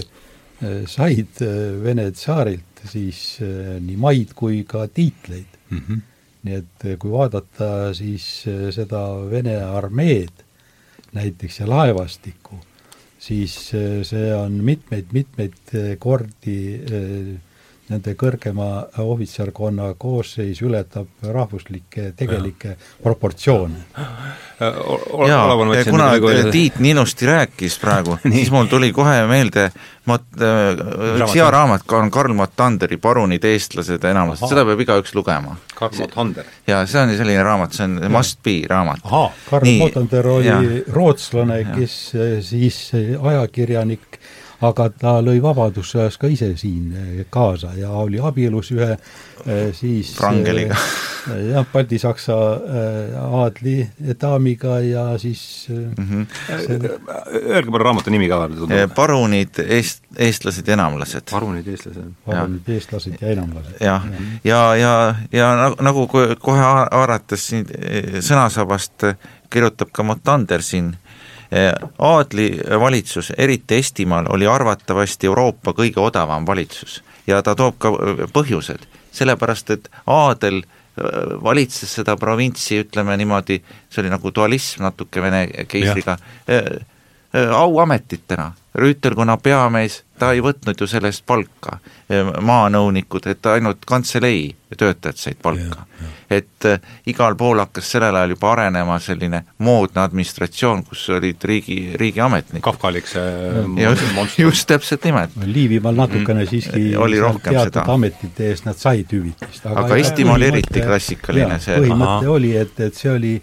äh, 0.68 0.86
said 0.86 1.40
Vene 1.82 2.10
tsaarilt 2.10 2.82
siis 2.84 3.38
nii 3.80 3.96
maid 3.96 4.34
kui 4.34 4.64
ka 4.68 4.86
tiitleid 4.88 5.46
mm. 5.70 5.78
-hmm. 5.78 6.00
nii 6.42 6.54
et 6.54 6.98
kui 6.98 7.10
vaadata 7.10 7.94
siis 7.94 8.44
seda 8.70 9.30
Vene 9.30 9.56
armeed 9.62 10.44
näiteks 11.12 11.60
ja 11.60 11.68
laevastikku, 11.68 12.60
siis 13.28 13.54
see 14.08 14.28
on 14.32 14.54
mitmeid-mitmeid 14.64 15.72
kordi 16.00 16.58
nende 17.92 18.14
kõrgema 18.18 18.68
ohvitserkonna 19.02 19.92
koosseis 19.98 20.60
ületab 20.62 21.08
rahvuslikke 21.22 22.12
tegelikke 22.16 22.76
proportsioone. 23.02 23.84
jaa, 25.28 25.82
kuna 25.88 26.10
Tiit 26.50 26.80
nii 26.82 26.96
ilusti 26.96 27.26
rääkis 27.26 27.78
praegu 27.78 28.18
siis 28.36 28.50
mul 28.50 28.66
tuli 28.70 28.92
kohe 28.92 29.22
meelde 29.30 29.70
Mot-, 30.08 30.40
üks 30.40 31.34
hea 31.36 31.46
raamat 31.52 31.84
on 31.92 32.08
Karl 32.12 32.32
Mottanderi 32.36 32.96
Parunid, 33.02 33.44
eestlased 33.44 34.04
ja 34.04 34.12
enamused, 34.14 34.46
seda 34.48 34.64
peab 34.64 34.80
igaüks 34.80 35.12
lugema. 35.16 35.58
Karl 35.76 35.98
Mottander? 36.00 36.48
jaa, 36.68 36.84
see 36.88 37.02
on 37.02 37.12
selline 37.18 37.42
raamat, 37.44 37.76
see 37.76 37.84
on 37.84 37.98
must 38.12 38.40
be 38.46 38.56
raamat. 38.70 39.04
Karl 39.50 39.68
Mottander 39.82 40.30
oli 40.32 40.48
ja. 40.48 40.60
rootslane, 40.94 41.60
kes 41.74 41.98
siis 42.48 42.80
ajakirjanik 42.94 44.17
aga 44.66 44.88
ta 44.90 45.18
lõi 45.22 45.38
vabadussõjas 45.42 46.18
ka 46.18 46.30
ise 46.32 46.50
siin 46.58 46.90
eh, 46.96 47.26
kaasa 47.30 47.74
ja 47.78 47.92
oli 47.94 48.18
abielus 48.18 48.72
ühe 48.74 48.90
eh, 48.94 49.68
siis 49.76 50.14
Frangeliga. 50.18 50.74
Eh, 50.74 51.44
jah, 51.52 51.66
baltisaksa 51.72 52.34
aadli 53.20 53.82
daamiga 54.20 54.78
ja 54.80 55.04
siis 55.18 55.68
mm 55.68 56.04
-hmm. 56.04 56.26
see... 56.66 56.78
öelge 57.54 57.70
palun 57.70 57.84
raamatu 57.84 58.10
nimi 58.10 58.28
ka. 58.28 58.48
parunid, 58.94 59.62
eest, 59.66 60.02
eestlased 60.16 60.66
ja 60.66 60.72
enamlased. 60.72 61.30
parunid, 61.30 61.66
eestlased. 61.66 62.12
parunid, 62.26 62.68
eestlased 62.68 63.18
ja 63.20 63.28
enamlased. 63.28 63.76
jah, 63.80 64.06
ja, 64.44 64.74
ja, 64.76 65.14
ja 65.32 65.56
nagu, 65.56 65.76
nagu 65.82 66.08
kohe 66.40 66.58
haarates 66.58 67.46
siin 67.46 67.66
sõnasabast 68.20 69.14
kirjutab 69.50 69.92
ka 69.92 70.02
Motander 70.02 70.62
siin 70.62 70.96
Eh, 71.52 71.72
Aadli 71.98 72.60
valitsus, 72.80 73.32
eriti 73.38 73.74
Eestimaal, 73.74 74.26
oli 74.28 74.46
arvatavasti 74.46 75.26
Euroopa 75.26 75.72
kõige 75.72 76.00
odavam 76.00 76.46
valitsus. 76.46 77.02
Ja 77.26 77.40
ta 77.42 77.54
toob 77.56 77.78
ka 77.80 77.88
eh, 77.88 78.20
põhjused, 78.32 78.84
sellepärast 79.16 79.72
et 79.72 79.88
aadel 80.06 80.60
eh, 80.60 81.06
valitses 81.42 81.94
seda 82.00 82.18
provintsi, 82.20 82.82
ütleme 82.84 83.16
niimoodi, 83.16 83.62
see 83.88 84.02
oli 84.04 84.12
nagu 84.12 84.32
dualism 84.34 84.84
natuke 84.84 85.24
Vene 85.24 85.46
keisriga, 85.68 86.18
auametitena 87.32 88.52
rüütelkonna 88.74 89.36
peamees, 89.42 90.02
ta 90.18 90.32
ei 90.32 90.42
võtnud 90.44 90.80
ju 90.80 90.86
selle 90.90 91.08
eest 91.12 91.24
palka, 91.26 91.78
maanõunikud, 92.42 93.26
et 93.30 93.46
ainult 93.46 93.84
kantselei 93.88 94.50
töötajad 94.76 95.16
said 95.16 95.36
palka. 95.42 95.86
et 96.30 96.64
äh, 96.68 96.80
igal 97.06 97.36
pool 97.40 97.58
hakkas 97.58 97.88
sellel 97.90 98.16
ajal 98.16 98.34
juba 98.34 98.50
arenema 98.52 98.98
selline 99.00 99.40
moodne 99.64 100.02
administratsioon, 100.02 100.82
kus 100.84 101.06
olid 101.16 101.44
riigi, 101.44 101.78
riigiametnikud. 101.96 102.64
kafkalik 102.64 103.08
see 103.08 103.22
just, 103.80 104.38
just 104.44 104.66
täpselt 104.68 105.04
nimelt. 105.08 105.30
Liivimaal 105.44 105.96
natukene 105.96 106.44
mm. 106.44 106.50
siiski 106.50 106.96
oli 106.96 107.20
rohkem 107.20 107.56
seda. 107.62 107.86
ametite 107.94 108.50
eest 108.50 108.68
nad 108.68 108.76
said 108.76 109.08
hüvitist. 109.12 109.64
aga, 109.64 109.86
aga 109.86 109.96
Eestimaa 110.02 110.36
oli 110.36 110.50
eriti 110.52 110.84
klassikaline 110.84 111.58
see 111.64 111.80
põhimõte 111.80 112.28
oli, 112.34 112.52
et, 112.60 112.84
et 112.84 113.00
see 113.00 113.14
oli 113.14 113.34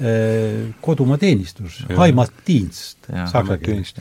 Äh, 0.00 0.74
kodumaa 0.80 1.18
teenistus, 1.18 1.84
Heimatdienst 1.98 2.98
saksa 3.32 3.58
keeles. 3.60 3.92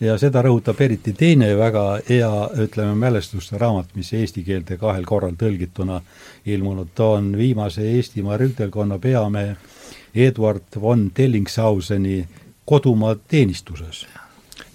ja 0.00 0.16
seda 0.18 0.42
rõhutab 0.42 0.80
eriti 0.82 1.12
teine 1.14 1.52
väga 1.56 1.84
hea, 2.08 2.30
ütleme, 2.64 2.96
mälestuste 2.98 3.54
raamat, 3.58 3.94
mis 3.94 4.10
eesti 4.18 4.42
keelde 4.44 4.76
kahel 4.76 5.06
korral 5.06 5.38
tõlgituna 5.38 6.00
ilmunud, 6.50 6.90
ta 6.98 7.12
on 7.20 7.30
viimase 7.38 7.86
Eestimaa 7.94 8.40
rüütelkonna 8.42 8.98
peamehe 8.98 9.54
Eduard 10.26 10.80
von 10.80 11.10
Tellingshauseni 11.14 12.26
kodumaa 12.66 13.14
teenistuses. 13.14 14.02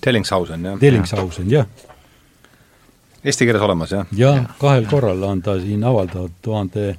Tellingshausen, 0.01 0.65
jah? 0.65 0.79
Tellingshausen, 0.79 1.51
jah. 1.51 1.67
Eesti 3.23 3.45
keeles 3.45 3.61
olemas, 3.61 3.91
jah? 3.91 4.07
jah, 4.15 4.45
kahel 4.59 4.87
korral 4.89 5.23
on 5.23 5.41
ta 5.41 5.59
siin 5.59 5.83
avaldatud 5.83 6.39
tuhande 6.41 6.95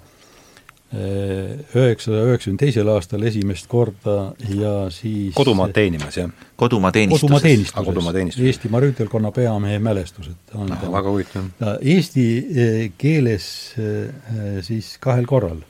üheksasaja 0.93 2.25
üheksakümne 2.29 2.61
teisel 2.61 2.89
aastal 2.93 3.23
esimest 3.25 3.69
korda 3.71 4.17
ja 4.53 4.73
siis 4.93 5.33
kodumaad 5.35 5.73
teenimas, 5.73 6.19
jah? 6.19 6.31
kodumaa 6.61 6.93
teenistuses. 6.93 7.23
kodumaa 7.23 7.41
teenistuses, 7.41 7.87
kodumaa 7.87 8.13
teenistuses., 8.13 8.47
Eestimaa 8.47 8.81
rüütelkonna 8.85 9.31
peamehe 9.33 9.79
mälestused. 9.79 10.53
väga 10.93 11.09
huvitav. 11.09 11.49
Eesti 11.81 12.27
eh, 12.39 12.91
keeles 12.99 13.47
eh, 13.79 14.61
siis 14.61 14.97
kahel 15.01 15.27
korral. 15.27 15.65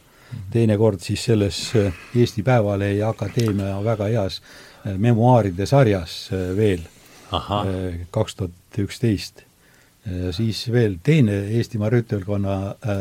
teine 0.50 0.76
kord 0.80 1.00
siis 1.00 1.24
selles 1.24 1.60
Eesti 2.16 2.42
Päevalehe 2.42 2.98
ja 2.98 3.08
Akadeemia 3.08 3.84
väga 3.84 4.08
heas 4.08 4.40
memuaaride 4.98 5.66
sarjas 5.66 6.30
veel, 6.56 6.80
kaks 8.10 8.34
tuhat 8.34 8.78
üksteist 8.78 9.44
siis 10.34 10.64
veel 10.72 10.96
teine 11.02 11.36
Eestimaa 11.58 11.90
rüütelkonna 11.90 12.54
äh, 12.68 12.96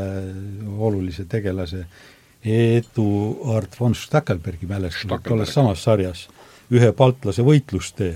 olulise 0.77 1.25
tegelase 1.25 1.85
Eduard 2.45 3.73
von 3.79 3.95
Stackelbergi 3.95 4.65
mälestused 4.65 5.25
tolles 5.27 5.53
samas 5.53 5.83
sarjas, 5.83 6.27
ühe 6.73 6.91
baltlase 6.97 7.45
võitlustee, 7.45 8.15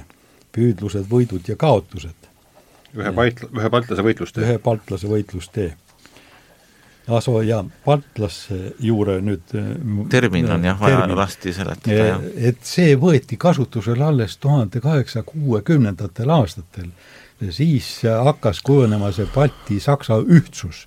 püüdlused, 0.54 1.06
võidud 1.10 1.50
ja 1.50 1.56
kaotused. 1.56 2.30
ühe 2.96 3.12
balt-, 3.14 3.44
ühe 3.52 3.70
baltlase 3.70 4.06
võitlustee? 4.06 4.46
ühe 4.46 4.60
baltlase 4.60 5.10
võitlustee. 5.10 5.74
Aso 7.06 7.38
ja 7.46 7.60
baltlase 7.86 8.72
juure 8.82 9.20
nüüd 9.22 9.54
äh, 9.54 9.76
termin 10.10 10.50
on 10.50 10.64
jah, 10.66 10.80
vaja 10.82 11.06
lasti 11.14 11.54
seletada, 11.54 12.06
jah. 12.14 12.24
et 12.36 12.66
see 12.66 12.96
võeti 12.98 13.38
kasutusele 13.38 14.04
alles 14.04 14.38
tuhande 14.42 14.82
kaheksasaja 14.82 15.26
kuuekümnendatel 15.30 16.34
aastatel 16.34 16.90
siis 17.50 17.90
hakkas 18.24 18.62
kujunema 18.64 19.12
see 19.16 19.28
Balti-Saksa 19.34 20.22
ühtsus. 20.24 20.86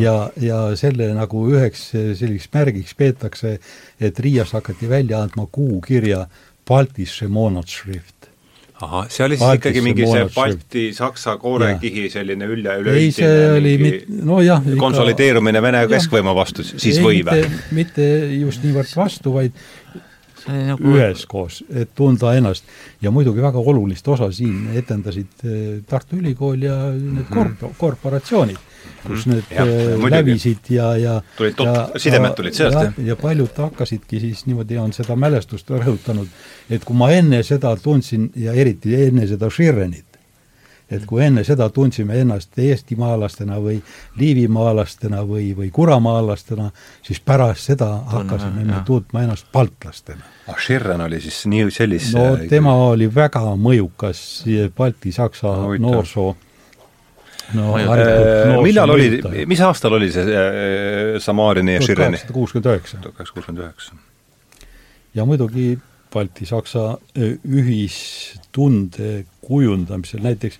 ja, 0.00 0.30
ja 0.40 0.60
selle 0.76 1.10
nagu 1.16 1.44
üheks 1.52 1.90
selliseks 1.92 2.48
märgiks 2.54 2.96
peetakse, 2.96 3.58
et 4.00 4.18
Riias 4.20 4.54
hakati 4.56 4.88
välja 4.88 5.22
andma 5.22 5.46
kuukirja 5.52 6.26
Baltische 6.68 7.28
Monatschrift. 7.28 8.28
ahah, 8.82 9.06
see 9.08 9.24
oli 9.24 9.36
siis 9.36 9.44
Baltische 9.46 9.68
ikkagi 9.68 9.82
mingi 9.84 10.06
see 10.08 10.24
Balti-Saksa 10.34 11.36
koorekihi 11.38 12.08
selline 12.10 12.48
üle, 12.50 12.78
üleüldine 12.80 13.04
ei, 13.04 13.12
see 13.12 13.50
oli 13.58 13.76
mit-, 13.78 14.08
nojah 14.24 14.64
konsolideerumine 14.80 15.62
Vene 15.62 15.84
keskvõimu 15.92 16.34
vastu 16.34 16.64
siis 16.66 16.96
ei, 16.96 17.04
või 17.04 17.20
või? 17.28 17.44
mitte 17.76 18.08
just 18.40 18.64
niivõrd 18.64 18.96
vastu, 18.96 19.36
vaid 19.36 19.54
nagu... 20.48 20.92
üheskoos, 20.94 21.62
et 21.74 21.94
tunda 21.94 22.34
ennast. 22.38 22.64
ja 23.02 23.10
muidugi 23.10 23.42
väga 23.42 23.58
olulist 23.58 24.08
osa 24.08 24.30
siin 24.32 24.70
etendasid 24.76 25.46
Tartu 25.88 26.18
Ülikool 26.20 26.62
ja 26.62 26.76
need 26.92 27.24
mhm. 27.24 27.32
korp-, 27.32 27.74
korporatsioonid, 27.78 28.60
kus 29.06 29.26
mhm. 29.26 29.34
need 29.34 29.56
ja, 29.56 29.66
lävisid 30.16 30.70
ja, 30.74 30.92
ja 30.96 31.18
tulid 31.36 31.58
tot-, 31.58 31.98
sidemed 32.02 32.36
tulid 32.38 32.56
sealt, 32.58 32.78
jah? 32.78 33.02
ja 33.12 33.18
paljud 33.20 33.62
hakkasidki 33.64 34.20
siis 34.20 34.46
niimoodi, 34.46 34.78
on 34.82 34.94
seda 34.96 35.16
mälestust 35.18 35.70
rõhutanud, 35.72 36.30
et 36.70 36.84
kui 36.84 36.96
ma 36.98 37.12
enne 37.14 37.42
seda 37.46 37.74
tundsin 37.82 38.30
ja 38.36 38.56
eriti 38.56 38.96
enne 39.06 39.26
seda 39.30 39.50
Širenit, 39.52 40.11
et 40.92 41.06
kui 41.08 41.24
enne 41.24 41.44
seda 41.44 41.68
tundsime 41.72 42.20
ennast 42.20 42.58
eestimaalastena 42.58 43.58
või 43.62 43.78
liivimaalastena 44.20 45.22
või, 45.28 45.50
või 45.56 45.70
kuramaalastena, 45.74 46.70
siis 47.02 47.20
pärast 47.20 47.72
seda 47.72 47.90
hakkasime 48.12 48.64
me 48.68 48.82
tundma 48.86 49.24
ennast 49.26 49.48
baltlastena. 49.52 50.22
ah, 50.46 50.58
Schirren 50.58 51.00
oli 51.00 51.20
siis 51.20 51.44
nii 51.46 51.70
sellise 51.70 52.16
no 52.18 52.48
tema 52.50 52.74
oli 52.92 53.08
väga 53.14 53.44
mõjukas 53.56 54.22
Balti-Saksa 54.76 55.54
noorsoo 55.78 56.32
no 57.54 57.76
äh, 57.78 58.62
millal 58.62 58.90
oli, 58.90 59.20
mis 59.46 59.60
aastal 59.60 59.98
oli 59.98 60.10
see 60.12 60.24
äh, 60.24 61.20
Samarini 61.22 61.76
ja 61.76 61.84
Schirreni? 61.84 62.16
tuhat 62.16 62.32
kaheksasada 62.32 62.34
kuuskümmend 62.38 62.70
üheksa. 62.72 62.98
tuhat 62.98 63.16
kaheksasada 63.16 63.34
kuuskümmend 63.34 63.64
üheksa. 63.64 63.92
ja 65.14 65.24
muidugi 65.24 65.78
Balti-Saksa 66.12 66.86
äh, 66.92 67.36
ühistunde 67.44 69.24
kujundamisel, 69.40 70.22
näiteks 70.22 70.58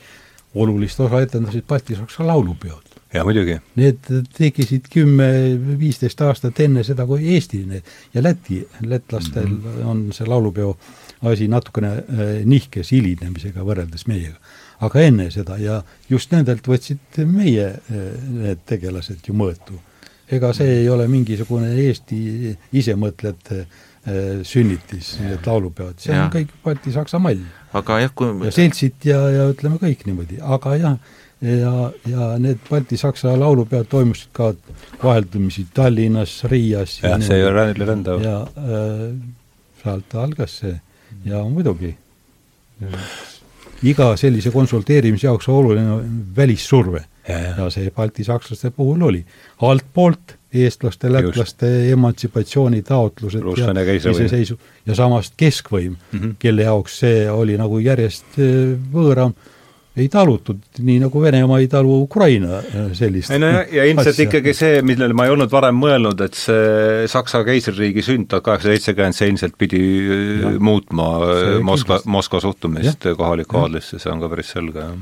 olulist 0.54 1.00
osa 1.00 1.20
etendasid 1.20 1.64
Balti-Saksa 1.68 2.26
laulupeod. 2.26 2.82
jaa, 3.14 3.24
muidugi. 3.24 3.58
Need 3.76 4.08
tekkisid 4.36 4.88
kümme-viisteist 4.92 6.20
aastat 6.24 6.60
enne 6.64 6.84
seda, 6.84 7.06
kui 7.06 7.34
Eesti 7.34 7.62
need 7.68 7.88
ja 8.14 8.22
Läti, 8.22 8.62
lätlastel 8.80 9.46
mm 9.46 9.62
-hmm. 9.62 9.86
on 9.86 10.12
see 10.12 10.26
laulupeo 10.26 10.76
asi 11.22 11.48
natukene 11.48 11.92
äh, 11.92 12.34
nihkes 12.44 12.92
hilinemisega 12.92 13.64
võrreldes 13.64 14.06
meiega. 14.06 14.36
aga 14.80 15.00
enne 15.00 15.30
seda 15.30 15.56
ja 15.58 15.82
just 16.10 16.32
nendelt 16.32 16.66
võtsid 16.68 17.22
meie 17.26 17.66
äh, 17.68 18.02
need 18.28 18.58
tegelased 18.66 19.28
ju 19.28 19.34
mõõtu. 19.34 19.78
ega 20.30 20.52
see 20.52 20.80
ei 20.80 20.88
ole 20.88 21.08
mingisugune 21.08 21.74
Eesti 21.74 22.56
isemõtlejate 22.72 23.60
äh, 23.60 24.42
sünnitis, 24.42 25.18
need 25.20 25.46
laulupeod, 25.46 25.98
see 25.98 26.14
ja. 26.14 26.24
on 26.24 26.30
kõik 26.30 26.54
Balti-Saksa 26.64 27.18
mall 27.18 27.61
aga 27.78 27.98
jah, 28.04 28.14
kui 28.14 28.30
ja 28.46 28.54
seltsid 28.54 29.08
ja, 29.08 29.20
ja 29.32 29.48
ütleme 29.52 29.80
kõik 29.80 30.06
niimoodi, 30.08 30.38
aga 30.42 30.76
jah, 30.80 30.96
ja, 31.42 31.74
ja 32.08 32.30
need 32.42 32.62
Balti-Saksa 32.68 33.34
laulupeod 33.40 33.90
toimusid 33.92 34.32
ka 34.36 34.52
vaheldumisi 35.02 35.66
Tallinnas, 35.74 36.42
Riias. 36.50 37.00
jah, 37.02 37.20
see 37.24 37.40
ei 37.40 37.46
ole 37.48 37.70
rändav. 37.78 38.22
ja 38.24 38.40
äh, 38.58 39.06
sealt 39.82 40.18
algas 40.18 40.58
see 40.62 40.76
ja 41.28 41.42
muidugi 41.48 41.94
iga 43.82 44.12
sellise 44.18 44.52
konsulteerimise 44.54 45.26
jaoks 45.26 45.48
oluline 45.50 45.98
välissurve 46.36 47.04
ja, 47.28 47.38
ja. 47.38 47.54
ja 47.58 47.70
see 47.70 47.90
baltisakslaste 47.94 48.70
puhul 48.70 49.02
oli. 49.08 49.24
altpoolt 49.62 50.36
eestlaste, 50.54 51.12
lätlaste 51.12 51.70
emantsipatsiooni 51.92 52.82
taotlused 52.82 53.46
ja 53.56 53.94
iseseisu 53.94 54.58
ja 54.86 54.96
samast 54.96 55.34
keskvõim 55.40 55.94
mm, 55.94 56.18
-hmm. 56.18 56.36
kelle 56.38 56.68
jaoks 56.68 56.98
see 57.04 57.24
oli 57.30 57.56
nagu 57.58 57.78
järjest 57.78 58.38
äh, 58.38 58.76
võõram. 58.92 59.34
Ei 59.92 60.06
talutud, 60.08 60.56
nii 60.80 61.02
nagu 61.02 61.20
Venemaa 61.20 61.58
ei 61.60 61.66
talu 61.68 61.98
Ukraina 62.02 62.58
äh, 62.58 62.92
sellist 62.96 63.30
ei 63.30 63.38
no 63.38 63.50
ja, 63.52 63.64
ja 63.72 63.84
ilmselt 63.84 64.14
asja. 64.14 64.24
ikkagi 64.24 64.54
see, 64.56 64.82
millele 64.82 65.12
ma 65.12 65.26
ei 65.28 65.32
olnud 65.34 65.52
varem 65.52 65.76
mõelnud, 65.76 66.20
et 66.24 66.36
see 66.36 67.08
Saksa 67.12 67.42
keisririigi 67.44 68.04
sünd 68.04 68.28
tuhat 68.28 68.44
kaheksasada 68.46 68.78
seitsekümmend, 68.78 69.16
see 69.16 69.28
ilmselt 69.28 69.58
pidi 69.60 69.82
äh, 69.82 70.28
ja. 70.42 70.54
muutma 70.60 71.08
Moskva, 71.60 72.00
Moskva 72.04 72.40
suhtumist 72.40 73.04
kohalikku 73.16 73.60
aadlisse, 73.60 74.00
see 74.00 74.12
on 74.12 74.24
ka 74.24 74.32
päris 74.32 74.54
selge, 74.56 74.80
jah 74.80 74.96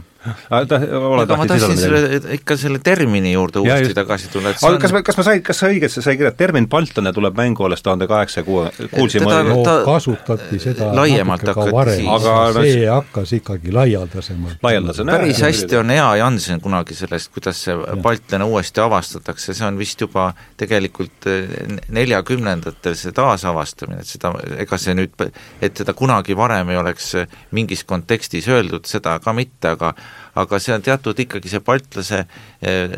aga 0.51 1.37
ma 1.39 1.47
tahtsin 1.49 1.79
selle, 1.81 2.01
ikka 2.37 2.57
selle 2.61 2.79
termini 2.85 3.33
juurde 3.33 3.63
uuesti 3.63 3.89
just. 3.89 3.97
tagasi 3.97 4.29
tulla, 4.33 4.53
et 4.53 4.61
aga 4.61 4.75
on... 4.75 4.81
kas 4.83 4.93
ma, 4.93 5.01
kas 5.07 5.17
ma 5.17 5.25
sain, 5.25 5.41
kas 5.45 5.61
sa 5.63 5.71
õigesti 5.73 6.03
sai 6.05 6.17
kirja, 6.19 6.33
et 6.35 6.39
termin 6.41 6.67
baltlane 6.71 7.13
tuleb 7.17 7.39
mängu 7.39 7.65
alles 7.65 7.81
tuhande 7.85 8.09
kaheksasaja 8.11 8.45
kuue, 8.45 8.67
kuulsime 8.93 9.31
no, 9.49 9.57
ta, 9.65 9.77
kasutati 9.87 10.61
seda 10.61 10.91
laiemalt 10.99 11.47
hakati 11.49 11.73
varem, 11.73 12.11
aga 12.17 12.35
see 12.59 12.85
hakkas 12.85 13.33
ikkagi 13.39 13.73
laialdasemalt. 13.77 14.59
laialdasem, 14.67 15.13
päris 15.15 15.41
hästi 15.47 15.81
on 15.81 15.95
Ea 15.97 16.11
Jansen 16.21 16.61
kunagi 16.61 16.99
sellest, 16.99 17.33
kuidas 17.33 17.65
see 17.65 17.79
baltlane 18.05 18.45
uuesti 18.45 18.85
avastatakse, 18.85 19.57
see 19.57 19.69
on 19.71 19.81
vist 19.81 20.05
juba 20.05 20.31
tegelikult 20.61 21.31
eh, 21.33 21.49
neljakümnendatel 21.97 22.99
see 22.99 23.17
taasavastamine, 23.17 24.05
et 24.05 24.13
seda, 24.13 24.35
ega 24.61 24.81
see 24.81 24.99
nüüd, 25.01 25.17
et 25.65 25.81
seda 25.81 25.97
kunagi 25.97 26.37
varem 26.37 26.75
ei 26.75 26.83
oleks 26.83 27.15
mingis 27.57 27.87
kontekstis 27.89 28.53
öeldud, 28.53 28.85
seda 28.91 29.17
ka 29.25 29.33
mitte, 29.37 29.73
aga 29.73 29.95
aga 30.39 30.59
see 30.63 30.75
on 30.75 30.83
teatud 30.83 31.19
ikkagi 31.25 31.51
see 31.51 31.63
baltlase 31.65 32.21
eh, 32.23 32.97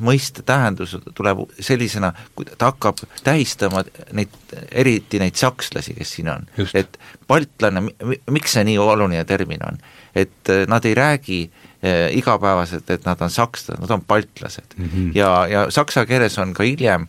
mõiste 0.00 0.42
tähendus 0.46 0.96
tuleb 1.14 1.44
sellisena, 1.60 2.12
kui 2.34 2.48
ta 2.50 2.72
hakkab 2.72 3.02
tähistama 3.24 3.84
neid, 4.12 4.34
eriti 4.72 5.20
neid 5.22 5.38
sakslasi, 5.38 5.94
kes 5.98 6.16
siin 6.16 6.32
on. 6.32 6.48
et 6.74 6.98
baltlane, 7.28 7.86
miks 8.30 8.56
see 8.56 8.64
nii 8.70 8.78
oluline 8.78 9.24
termin 9.28 9.62
on? 9.66 9.78
et 10.14 10.50
eh, 10.50 10.64
nad 10.70 10.84
ei 10.84 10.94
räägi 10.94 11.40
eh, 11.82 12.10
igapäevaselt, 12.18 12.90
et 12.90 13.06
nad 13.06 13.20
on 13.20 13.30
sakslased, 13.30 13.82
nad 13.82 13.90
on 13.90 14.04
baltlased 14.08 14.76
mm. 14.76 14.90
-hmm. 14.90 15.10
ja, 15.14 15.46
ja 15.50 15.66
saksa 15.70 16.06
keeles 16.06 16.38
on 16.38 16.54
ka 16.54 16.62
hiljem 16.62 17.08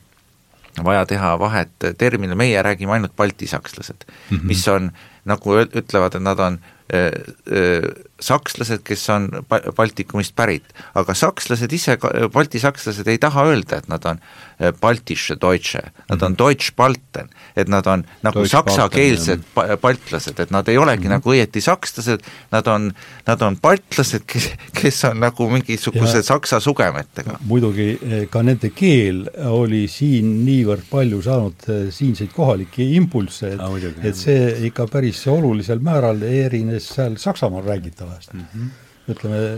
vaja 0.84 1.06
teha 1.06 1.40
vahet 1.40 1.72
terminil, 1.98 2.36
meie 2.36 2.62
räägime 2.62 2.92
ainult 2.92 3.16
baltisakslased 3.16 4.06
mm, 4.08 4.38
-hmm. 4.38 4.44
mis 4.44 4.68
on, 4.68 4.92
nagu 5.26 5.58
ütlevad, 5.62 6.16
et 6.16 6.22
nad 6.22 6.40
on 6.40 6.60
öö, 6.94 7.12
öö, 7.52 7.92
sakslased, 8.22 8.84
kes 8.88 9.10
on 9.12 9.28
Baltikumist 9.76 10.36
pärit, 10.36 10.70
aga 10.96 11.14
sakslased 11.18 11.72
ise, 11.76 11.98
baltisakslased 12.34 13.08
ei 13.12 13.20
taha 13.20 13.44
öelda, 13.50 13.82
et 13.82 13.90
nad 13.92 14.06
on 14.08 14.22
äh, 14.22 14.72
baltische 14.82 15.36
Deutsche, 15.42 15.82
nad 16.10 16.22
on 16.22 16.32
mhm. 16.32 16.38
Deutsch-Balten, 16.40 17.30
et 17.56 17.72
nad 17.72 17.88
on 17.88 18.06
nagu 18.24 18.46
saksakeelsed 18.48 19.44
baltlased, 19.82 20.40
et 20.40 20.52
nad 20.52 20.68
ei 20.68 20.78
olegi 20.78 21.04
mm 21.04 21.08
-hmm. 21.08 21.18
nagu 21.18 21.34
õieti 21.34 21.62
sakslased, 21.62 22.24
nad 22.52 22.68
on, 22.68 22.92
nad 23.28 23.42
on 23.42 23.58
baltlased, 23.62 24.24
kes, 24.28 24.50
kes 24.82 25.04
on 25.12 25.20
nagu 25.20 25.50
mingisugused 25.50 26.24
ja, 26.24 26.24
saksa 26.24 26.60
sugemetega. 26.60 27.40
muidugi 27.46 28.00
eh, 28.02 28.28
ka 28.30 28.44
nende 28.44 28.70
keel 28.70 29.26
oli 29.50 29.88
siin 29.88 30.46
niivõrd 30.46 30.88
palju 30.90 31.22
saanud 31.22 31.68
eh, 31.68 31.92
siinseid 31.92 32.32
kohalikke 32.32 32.84
impulsse, 32.84 33.54
et 33.54 33.60
ah, 33.60 33.76
et 34.04 34.16
see 34.16 34.68
ikka 34.68 34.88
päris 34.88 35.28
olulisel 35.28 35.80
määral 35.80 36.22
erines 36.24 36.88
seal 36.96 37.18
Saksamaal 37.18 37.64
räägitav 37.64 38.05
nädalast 38.06 38.34
mm. 38.34 38.42
-hmm. 38.42 38.70
ütleme, 39.12 39.58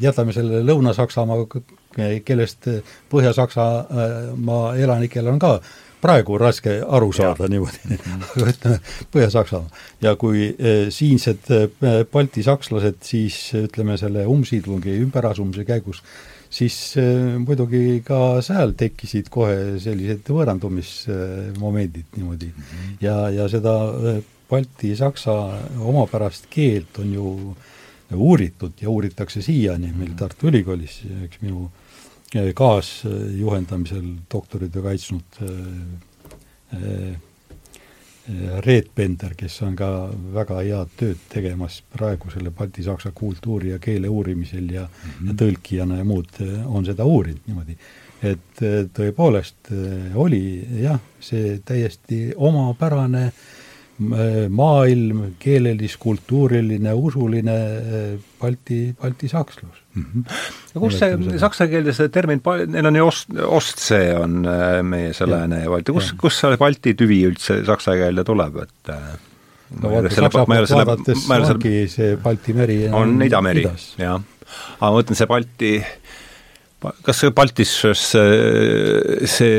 jätame 0.00 0.32
selle 0.32 0.62
Lõuna-Saksamaa, 0.62 1.46
kellest 2.24 2.68
Põhja-Saksamaa 3.10 4.76
elanikel 4.76 5.26
on 5.26 5.38
ka 5.38 5.60
praegu 6.00 6.38
raske 6.38 6.82
aru 6.88 7.12
saada 7.12 7.44
ja. 7.44 7.48
niimoodi 7.48 7.78
-hmm. 7.88 8.22
aga 8.36 8.50
ütleme, 8.50 8.80
Põhja-Saksamaa. 9.12 9.70
ja 10.02 10.16
kui 10.16 10.54
eh, 10.58 10.86
siinsed 10.90 11.50
eh, 11.50 12.06
Balti 12.12 12.42
sakslased 12.42 13.02
siis 13.02 13.52
ütleme, 13.54 13.96
selle 13.96 14.26
umbsiidlungi 14.26 14.98
ümberasumise 15.02 15.64
käigus 15.64 16.02
siis 16.50 16.94
muidugi 17.46 18.02
ka 18.06 18.40
seal 18.42 18.72
tekkisid 18.78 19.28
kohe 19.28 19.80
sellised 19.82 20.28
võõrandumismomendid 20.30 22.04
niimoodi 22.16 22.46
-hmm. 22.46 22.96
ja, 23.00 23.30
ja 23.30 23.48
seda 23.48 23.74
balti-saksa 24.50 25.32
omapärast 25.78 26.46
keelt 26.50 26.98
on 26.98 27.12
ju 27.12 27.56
uuritud 28.14 28.72
ja 28.80 28.90
uuritakse 28.90 29.42
siiani 29.42 29.92
meil 29.92 30.10
mhm. 30.10 30.16
Tartu 30.16 30.48
Ülikoolis, 30.48 31.00
üks 31.26 31.40
minu 31.42 31.70
eh, 32.34 32.52
kaasjuhendamisel 32.54 34.12
doktoritöö 34.32 34.82
kaitsnud 34.82 35.40
äh, 35.42 35.48
äh, 36.74 37.16
Reet 38.58 38.88
Bender, 38.94 39.36
kes 39.38 39.60
on 39.62 39.76
ka 39.78 39.88
väga 40.34 40.56
head 40.58 40.94
tööd 40.98 41.20
tegemas 41.30 41.76
praegu 41.92 42.30
selle 42.32 42.50
balti-saksa 42.50 43.12
kultuuri 43.14 43.70
ja 43.70 43.78
keele 43.78 44.08
uurimisel 44.10 44.72
ja 44.74 44.82
mm, 44.82 45.10
-hmm. 45.10 45.28
ja 45.28 45.34
tõlkijana 45.42 45.98
ja 46.00 46.04
muud, 46.04 46.40
on 46.66 46.84
seda 46.86 47.04
uurinud 47.04 47.46
niimoodi. 47.46 47.78
et 48.22 48.62
tõepoolest 48.96 49.70
oli 50.14 50.66
jah, 50.82 50.98
see 51.20 51.60
täiesti 51.64 52.32
omapärane 52.36 53.24
äh, 53.26 53.32
maailm, 53.98 55.22
keelelis, 55.40 55.96
kultuuriline, 55.96 56.92
usuline 56.92 57.54
Balti, 58.40 58.94
baltisakslus 59.00 59.78
mm. 59.94 60.04
-hmm. 60.04 60.34
ja 60.74 60.80
kus 60.80 60.98
see 60.98 61.38
saksa 61.40 61.66
keelde 61.66 61.94
see 61.96 62.08
termin, 62.12 62.42
neil 62.72 62.90
on 62.90 62.96
ju 62.96 63.06
ost, 63.06 63.32
ostsee 63.46 64.10
on 64.18 64.44
äh, 64.44 64.82
meie 64.82 65.14
see 65.16 65.30
lääne 65.30 65.62
ja 65.62 65.70
Balti, 65.72 65.96
kus, 65.96 66.12
kus 66.20 66.40
see 66.40 66.60
Balti 66.60 66.94
tüvi 66.94 67.22
üldse 67.30 67.62
saksa 67.64 67.96
keelde 67.96 68.24
tuleb, 68.24 68.60
et 68.66 68.92
äh, 68.92 69.16
no 69.80 69.90
vaata, 69.90 70.14
Saksa 70.14 70.44
poolt 70.44 70.74
vaadates 70.76 71.28
ongi 71.30 71.76
see 71.90 72.16
Balti 72.22 72.56
meri 72.56 72.80
on 72.92 73.16
idameri, 73.22 73.64
jah. 73.98 74.20
aga 74.20 74.90
ma 74.90 74.96
mõtlen, 74.98 75.18
see 75.18 75.30
Balti 75.30 75.72
kas 77.06 77.22
see 77.22 77.32
Baltisöös, 77.34 78.02
see 79.32 79.52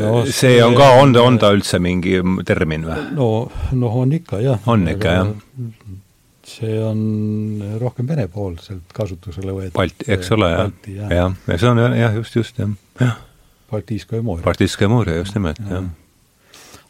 no,, 0.00 0.24
see 0.26 0.58
on 0.64 0.74
ka, 0.78 0.90
on 1.00 1.14
on 1.20 1.38
ta 1.40 1.52
üldse 1.54 1.80
mingi 1.82 2.18
termin 2.46 2.86
või? 2.88 3.06
no, 3.16 3.30
noh, 3.78 3.96
on 4.02 4.12
ikka 4.18 4.42
jah. 4.44 4.68
on 4.70 4.88
ikka 4.90 5.14
jah? 5.14 5.32
see 6.50 6.76
on 6.82 7.00
rohkem 7.78 8.08
Vene-poolselt 8.10 8.90
kasutusele 8.96 9.54
võetud. 9.54 9.76
Balti, 9.76 10.08
eks 10.10 10.32
ole, 10.34 10.50
jah, 10.50 10.72
jah, 10.90 11.14
ja. 11.14 11.30
ja 11.46 11.58
see 11.62 11.70
on 11.70 11.82
jah, 11.94 12.18
just, 12.18 12.36
just, 12.40 12.58
jah, 12.58 12.72
jah. 12.98 13.16
Baltiiskaja 13.70 14.24
Mooria. 14.26 14.44
Baltiiskaja 14.48 14.90
Mooria, 14.90 15.20
just 15.22 15.36
nimelt, 15.38 15.62
jah 15.70 15.86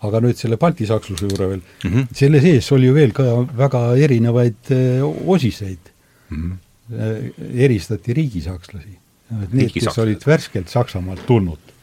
aga 0.07 0.21
nüüd 0.25 0.39
selle 0.39 0.57
baltisaksluse 0.61 1.29
juurde 1.29 1.47
veel 1.51 1.61
mm, 1.61 1.91
-hmm. 1.91 2.07
selle 2.17 2.41
sees 2.41 2.71
oli 2.73 2.89
ju 2.89 2.95
veel 2.97 3.13
ka 3.17 3.25
väga 3.57 3.83
erinevaid 4.01 4.73
eh, 4.73 5.03
osiseid 5.05 5.91
mm. 6.31 6.39
-hmm. 6.41 7.51
eristati 7.67 8.17
riigisakslasi 8.17 8.97
need, 9.31 9.73
kes 9.75 9.99
olid 9.99 10.25
värskelt 10.27 10.69
Saksamaalt 10.69 11.27
tulnud, 11.27 11.75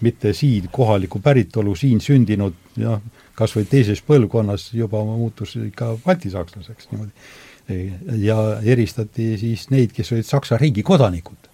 mitte 0.00 0.32
siin 0.36 0.68
kohaliku 0.72 1.20
päritolu, 1.22 1.74
siin 1.78 2.00
sündinud, 2.02 2.56
jah, 2.78 3.02
kas 3.38 3.54
või 3.56 3.68
teises 3.70 4.02
põlvkonnas 4.06 4.72
juba 4.74 5.02
muutus 5.06 5.56
ikka 5.60 5.96
baltisakslaseks 6.04 6.90
niimoodi. 6.92 7.12
ja 8.24 8.38
eristati 8.64 9.36
siis 9.38 9.68
neid, 9.70 9.92
kes 9.92 10.12
olid 10.12 10.26
Saksa 10.26 10.56
riigi 10.56 10.82
kodanikud. 10.82 11.48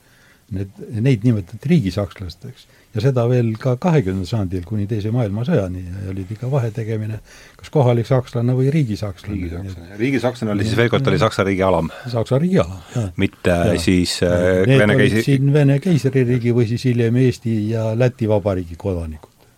Need, 0.54 0.76
neid 1.00 1.24
nimetati 1.24 1.68
riigisakslasteks 1.68 2.66
ja 2.94 3.02
seda 3.02 3.24
veel 3.30 3.50
ka 3.60 3.74
kahekümnendal 3.82 4.28
sajandil 4.28 4.64
kuni 4.68 4.86
Teise 4.90 5.10
maailmasõjani 5.14 5.82
olid 6.12 6.30
ikka 6.36 6.48
vahetegemine, 6.52 7.18
kas 7.58 7.72
kohalik 7.74 8.06
sakslane 8.06 8.54
või 8.54 8.70
riigisakslane. 8.74 9.34
riigisakslane, 9.34 9.98
riigisakslane 9.98 10.54
oli 10.54 10.66
siis 10.68 10.78
veel 10.78 10.90
kord, 10.92 11.10
oli 11.10 11.18
Saksa 11.22 11.46
riigi 11.46 11.64
alam? 11.66 11.90
Saksa 12.12 12.38
riigi 12.42 12.60
alam, 12.62 12.82
jah. 12.94 13.08
mitte 13.20 13.56
ja. 13.70 13.78
siis 13.82 14.16
äh, 14.22 14.62
Need 14.68 14.84
Vene 14.84 14.98
keisri 15.00 15.24
siin 15.26 15.52
Vene 15.54 15.78
keisririigi 15.82 16.54
või 16.54 16.68
siis 16.70 16.86
hiljem 16.90 17.18
Eesti 17.24 17.56
ja 17.72 17.90
Läti 17.98 18.30
Vabariigi 18.30 18.78
kodanikud. 18.78 19.48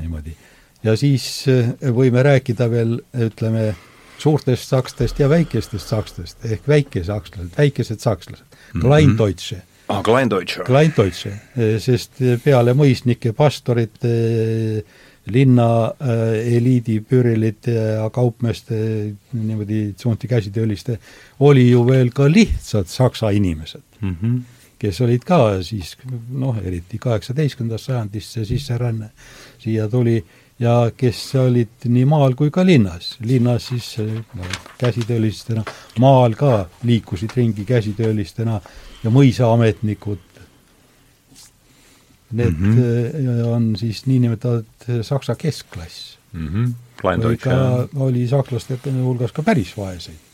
niimoodi. 0.00 0.36
ja 0.82 0.96
siis 0.96 1.28
äh, 1.52 1.74
võime 1.92 2.24
rääkida 2.24 2.70
veel, 2.70 2.96
ütleme, 3.28 3.74
suurtest 4.18 4.72
sakstest 4.72 5.20
ja 5.20 5.28
väikestest 5.28 5.92
sakstest 5.92 6.48
ehk 6.48 6.68
väikesakslased, 6.68 7.52
väikesed 7.58 8.00
sakslased 8.00 8.44
mm, 8.44 8.80
-hmm. 8.80 8.88
Kleindeutsche 8.88 9.62
ah, 9.88 10.02
Kleindeutsche. 10.02 10.64
Kleindeutsche, 10.64 11.32
eh, 11.56 11.78
sest 11.82 12.22
peale 12.44 12.74
mõisnike, 12.74 13.32
pastorite, 13.36 14.14
linna 15.32 15.94
äh, 16.00 16.56
eliidi, 16.56 16.98
pürilite 17.00 17.74
ja 17.74 18.08
kaupmeeste, 18.12 18.76
niimoodi 19.32 19.94
tsunfti 19.96 20.28
käsitööliste, 20.28 20.98
oli 21.40 21.70
ju 21.70 21.84
veel 21.88 22.12
ka 22.12 22.28
lihtsad 22.28 22.90
saksa 22.92 23.30
inimesed 23.32 23.82
mm, 24.00 24.16
-hmm. 24.20 24.40
kes 24.78 25.00
olid 25.00 25.24
ka 25.24 25.62
siis 25.62 25.96
noh, 26.30 26.58
eriti 26.64 26.98
kaheksateistkümnendast 26.98 27.84
sajandist 27.84 28.36
see 28.36 28.44
sisseränne 28.44 29.10
siia 29.58 29.88
tuli 29.88 30.24
ja 30.58 30.74
kes 30.96 31.20
olid 31.40 31.86
nii 31.90 32.04
maal 32.08 32.36
kui 32.38 32.50
ka 32.54 32.64
linnas. 32.66 33.16
linnas 33.20 33.68
siis 33.72 33.96
no, 33.98 34.44
käsitöölistena, 34.78 35.64
maal 35.98 36.36
ka 36.38 36.68
liikusid 36.82 37.34
ringi 37.36 37.64
käsitöölistena 37.64 38.60
ja 39.04 39.10
mõisaametnikud. 39.10 40.30
Need 42.34 42.54
mm 42.58 42.76
-hmm. 42.76 43.46
on 43.46 43.76
siis 43.76 44.06
niinimetatud 44.06 45.02
saksa 45.02 45.34
keskklass 45.34 46.18
mm. 46.32 46.48
-hmm. 46.48 47.26
oli 47.26 47.36
ka, 47.36 47.88
oli 47.96 48.28
sakslaste 48.28 48.78
hulgas 49.02 49.32
ka 49.32 49.42
päris 49.42 49.76
vaeseid. 49.76 50.33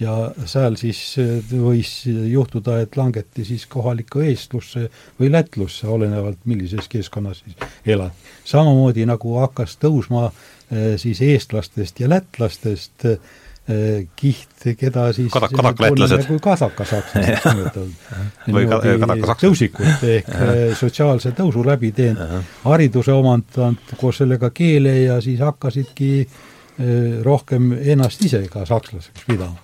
Ja 0.00 0.16
seal 0.44 0.76
siis 0.80 1.00
äh, 1.22 1.38
võis 1.50 1.92
juhtuda, 2.06 2.80
et 2.84 2.96
langeti 2.96 3.44
siis 3.48 3.66
kohalikku 3.70 4.24
eestlusse 4.26 4.88
või 5.20 5.32
lätlusse, 5.32 5.86
olenevalt 5.88 6.44
millises 6.44 6.88
keskkonnas 6.88 7.42
siis 7.44 7.56
elad. 7.86 8.28
samamoodi 8.44 9.06
nagu 9.06 9.38
hakkas 9.40 9.78
tõusma 9.82 10.28
äh, 10.28 10.94
siis 11.00 11.22
eestlastest 11.24 12.00
ja 12.00 12.10
lätlastest 12.12 13.08
äh, 13.08 13.18
Äh, 13.66 14.04
kiht, 14.16 14.62
keda 14.78 15.08
siis 15.12 15.32
Kadak, 15.34 15.50
kadaklätlased. 15.50 16.28
kui 16.28 16.38
kadakasakslased 16.38 17.48
nimetavad. 18.46 19.32
tõusikud 19.40 20.04
ehk 20.06 20.28
äh, 20.30 20.52
sotsiaalse 20.78 21.32
tõusu 21.34 21.64
läbi 21.66 21.90
teinud, 21.96 22.46
hariduse 22.62 23.10
omandanud, 23.10 23.96
koos 23.98 24.20
sellega 24.22 24.52
keele 24.54 24.92
ja 25.08 25.16
siis 25.24 25.42
hakkasidki 25.42 26.10
äh, 26.22 27.18
rohkem 27.26 27.72
ennast 27.74 28.22
ise 28.22 28.44
ka 28.52 28.62
sakslaseks 28.70 29.26
pidama. 29.26 29.58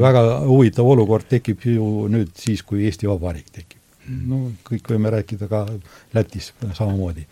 Väga 0.00 0.22
huvitav 0.46 0.88
olukord 0.88 1.28
tekib 1.28 1.64
ju 1.66 2.08
nüüd 2.12 2.32
siis, 2.38 2.62
kui 2.62 2.84
Eesti 2.86 3.08
Vabariik 3.08 3.50
tekib. 3.52 3.78
no 4.26 4.50
kõik 4.66 4.88
võime 4.90 5.10
rääkida 5.14 5.48
ka 5.48 5.66
Lätis 6.14 6.52
samamoodi. 6.74 7.26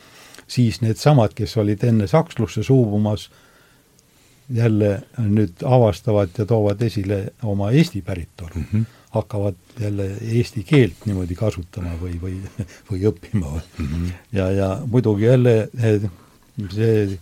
siis 0.47 0.81
needsamad, 0.81 1.35
kes 1.35 1.57
olid 1.57 1.85
enne 1.85 2.07
sakslusse 2.07 2.63
suubumas, 2.63 3.31
jälle 4.51 5.03
nüüd 5.19 5.63
avastavad 5.65 6.29
ja 6.39 6.47
toovad 6.47 6.83
esile 6.83 7.33
oma 7.43 7.71
Eesti 7.71 8.03
päritolu 8.03 8.55
mm, 8.55 8.65
-hmm. 8.73 8.85
hakkavad 9.11 9.55
jälle 9.81 10.11
eesti 10.21 10.65
keelt 10.65 11.07
niimoodi 11.07 11.35
kasutama 11.35 11.95
või, 12.03 12.19
või, 12.23 12.37
või 12.91 13.05
õppima 13.07 13.61
mm. 13.79 13.87
-hmm. 13.87 14.11
ja, 14.33 14.51
ja 14.51 14.79
muidugi 14.87 15.25
jälle 15.25 15.69
eh, 15.83 16.11
see 16.75 17.19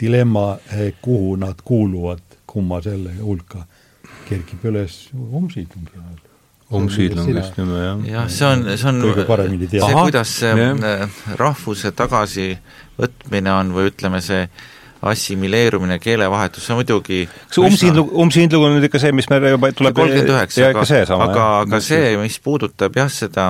dilemma, 0.00 0.58
eh, 0.72 0.94
kuhu 1.02 1.36
nad 1.36 1.54
kuuluvad, 1.64 2.20
kumma 2.46 2.82
selle 2.82 3.14
hulka, 3.14 3.66
kerkib 4.28 4.68
üles 4.72 5.06
umsiidlungi 5.12 5.96
ajal 5.96 6.20
umsiidlung 6.72 7.28
just 7.36 7.56
nimelt, 7.58 8.06
jah. 8.06 8.12
jah, 8.12 8.28
see 8.32 8.46
on, 8.46 8.62
see 8.76 8.88
on 8.88 9.00
see, 9.02 9.96
kuidas 9.96 10.36
see 10.40 10.52
yeah. 10.56 11.18
rahvuse 11.40 11.92
tagasivõtmine 11.96 13.52
on 13.52 13.74
või 13.76 13.90
ütleme, 13.90 14.22
see 14.24 14.46
assimileerumine, 15.12 15.98
keelevahetus, 16.02 16.64
see 16.64 16.74
on 16.74 16.80
muidugi 16.80 17.24
kas 17.26 17.58
umsiinlug, 17.58 18.12
umsiinlug 18.24 18.68
on 18.68 18.76
nüüd 18.76 18.86
ikka 18.86 19.02
see, 19.02 19.12
mis 19.16 19.28
meil 19.32 19.48
juba 19.50 19.72
tuleb 19.74 19.98
kolmkümmend 19.98 20.34
üheksa, 20.36 20.70
aga, 20.70 20.86
aga, 21.26 21.46
aga 21.64 21.82
see, 21.82 22.14
mis 22.22 22.38
puudutab 22.42 22.96
jah, 23.00 23.10
seda 23.12 23.48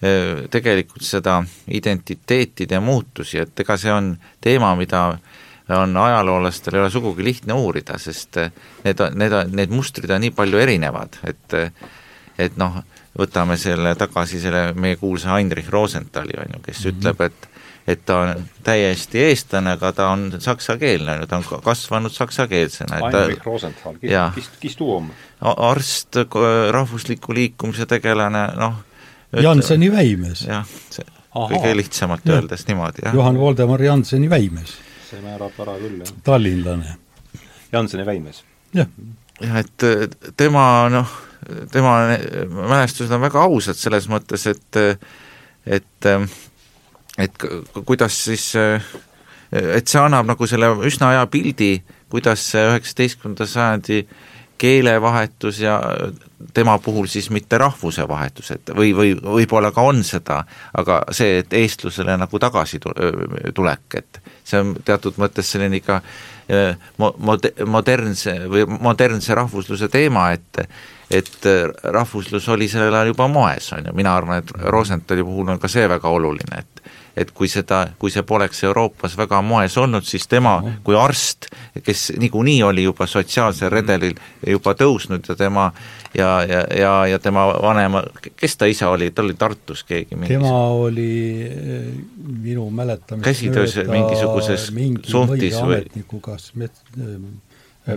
eh, 0.00 0.46
tegelikult 0.52 1.04
seda 1.06 1.42
identiteetide 1.68 2.80
muutusi, 2.82 3.42
et 3.44 3.64
ega 3.64 3.76
see 3.80 3.92
on 3.92 4.14
teema, 4.42 4.72
mida 4.80 5.04
on 5.76 5.96
ajaloolastel 5.96 6.74
ei 6.74 6.80
ole 6.84 6.90
sugugi 6.90 7.24
lihtne 7.24 7.54
uurida, 7.54 7.98
sest 7.98 8.36
eh, 8.42 8.52
need, 8.84 9.02
need, 9.14 9.36
need 9.54 9.74
mustrid 9.74 10.10
on 10.10 10.22
nii 10.24 10.34
palju 10.36 10.62
erinevad, 10.62 11.20
et 11.30 11.58
et 12.40 12.56
noh, 12.56 12.78
võtame 13.18 13.58
selle 13.60 13.92
tagasi, 14.00 14.40
selle 14.40 14.70
meie 14.72 14.96
kuulsa 14.96 15.34
Heinrich 15.34 15.68
Rosenthali, 15.68 16.38
on 16.40 16.54
ju, 16.54 16.60
kes 16.64 16.78
mm 16.78 16.90
-hmm. 16.90 16.98
ütleb, 16.98 17.20
et 17.20 17.48
et 17.88 18.04
ta 18.06 18.18
on 18.22 18.44
täiesti 18.62 19.18
eestlane, 19.18 19.70
aga 19.70 19.92
ta 19.92 20.08
on 20.08 20.32
saksakeelne, 20.38 21.26
ta 21.26 21.36
on 21.36 21.44
kasvanud 21.64 22.12
saksakeelsena. 22.12 22.96
Heinrich 22.96 23.46
Rosenthal, 23.46 23.96
kes, 24.34 24.50
kes 24.60 24.76
too 24.76 24.96
on? 24.96 25.10
arst, 25.40 26.16
rahvusliku 26.70 27.34
liikumise 27.34 27.86
tegelane, 27.86 28.46
noh 28.56 28.74
Janseni 29.42 29.90
väimes. 29.92 30.44
jah, 30.48 30.66
kõige 31.30 31.74
lihtsamalt 31.76 32.26
ja. 32.26 32.38
öeldes 32.38 32.66
niimoodi, 32.66 33.04
jah. 33.04 33.14
Johan 33.14 33.38
Voldemar 33.38 33.82
Janseni 33.82 34.30
väimes. 34.30 34.74
See 35.10 35.22
määrab 35.24 35.58
ära 35.64 35.78
küll, 35.80 35.98
jah. 36.04 36.12
tallinlane. 36.26 36.96
Janseni 37.72 38.06
väimes. 38.06 38.44
jah. 38.76 38.90
jah, 39.40 39.58
et 39.62 39.86
äh, 39.86 40.06
tema 40.36 40.64
noh, 40.92 41.16
tema 41.72 41.96
mälestused 42.50 43.12
on 43.14 43.24
väga 43.24 43.42
ausad 43.46 43.78
selles 43.78 44.08
mõttes, 44.10 44.46
et 44.50 44.82
et 45.66 46.06
äh, 46.06 46.28
et 47.18 47.36
kuidas 47.84 48.16
siis, 48.24 48.44
et 49.52 49.88
see 49.88 50.00
annab 50.00 50.28
nagu 50.30 50.46
selle 50.48 50.70
üsna 50.88 51.10
hea 51.14 51.24
pildi, 51.30 51.72
kuidas 52.10 52.44
see 52.52 52.62
üheksateistkümnenda 52.70 53.46
sajandi 53.50 54.04
keelevahetus 54.60 55.60
ja 55.60 55.80
tema 56.54 56.78
puhul 56.78 57.06
siis 57.08 57.30
mitte 57.30 57.58
rahvuse 57.58 58.04
vahetus, 58.08 58.50
et 58.50 58.72
või, 58.76 58.92
või 58.96 59.14
võib-olla 59.16 59.72
ka 59.72 59.84
on 59.88 60.02
seda, 60.04 60.42
aga 60.76 61.00
see, 61.16 61.40
et 61.40 61.56
eestlusele 61.56 62.16
nagu 62.20 62.40
tagasi 62.42 62.80
tulek, 62.80 63.96
et 63.96 64.20
see 64.44 64.60
on 64.60 64.74
teatud 64.84 65.16
mõttes 65.20 65.48
selline 65.52 65.80
ikka 65.80 66.00
mo-, 67.00 67.14
mod-, 67.30 67.50
modernse 67.66 68.36
või 68.52 68.66
modernse 68.68 69.36
rahvusluse 69.40 69.88
teema, 69.92 70.30
et 70.36 70.64
et 71.10 71.46
rahvuslus 71.90 72.44
oli 72.54 72.68
sellel 72.70 72.94
ajal 72.94 73.08
juba 73.10 73.26
moes, 73.26 73.72
on 73.74 73.88
ju, 73.88 73.94
mina 73.98 74.12
arvan, 74.14 74.44
et 74.44 74.52
Rosenthali 74.70 75.24
puhul 75.26 75.48
on 75.50 75.58
ka 75.58 75.68
see 75.68 75.88
väga 75.90 76.12
oluline, 76.14 76.60
et 76.60 76.92
et 77.20 77.30
kui 77.36 77.48
seda, 77.52 77.82
kui 78.00 78.12
see 78.12 78.24
poleks 78.26 78.64
Euroopas 78.64 79.16
väga 79.18 79.40
moes 79.44 79.76
olnud, 79.80 80.06
siis 80.08 80.26
tema 80.30 80.56
kui 80.86 80.96
arst, 80.98 81.50
kes 81.84 82.10
niikuinii 82.20 82.62
oli 82.66 82.84
juba 82.86 83.06
sotsiaalsel 83.10 83.72
redelil 83.72 84.16
juba 84.46 84.74
tõusnud 84.78 85.28
ja 85.28 85.36
tema 85.38 85.70
ja, 86.16 86.30
ja, 86.48 86.62
ja, 86.76 86.94
ja 87.12 87.18
tema 87.22 87.46
vanema, 87.62 88.02
kes 88.36 88.56
ta 88.56 88.68
isa 88.70 88.90
oli, 88.94 89.10
ta 89.14 89.24
oli 89.26 89.36
Tartus 89.38 89.84
keegi 89.88 90.16
mingis... 90.16 90.38
tema 90.38 90.54
oli 90.80 91.10
minu 92.46 92.70
mäletamist 92.70 93.28
käsitöös 93.28 93.76
mingisuguses 93.90 94.70
suhtis 95.10 95.60
või? 95.60 95.84
kas 96.24 96.52
met-, 96.58 96.82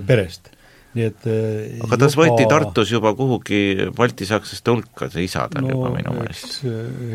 perest 0.08 0.54
nii 0.94 1.08
et 1.10 1.26
äh, 1.30 1.82
aga 1.84 1.98
ta 1.98 2.10
juba... 2.10 2.22
võeti 2.22 2.48
Tartus 2.50 2.94
juba 2.94 3.14
kuhugi 3.18 3.90
baltisakslaste 3.98 4.74
hulka, 4.74 5.10
see 5.14 5.26
isa 5.28 5.48
tal 5.52 5.66
no, 5.66 5.74
juba 5.74 5.92
minu 5.96 6.14
meelest. 6.20 6.62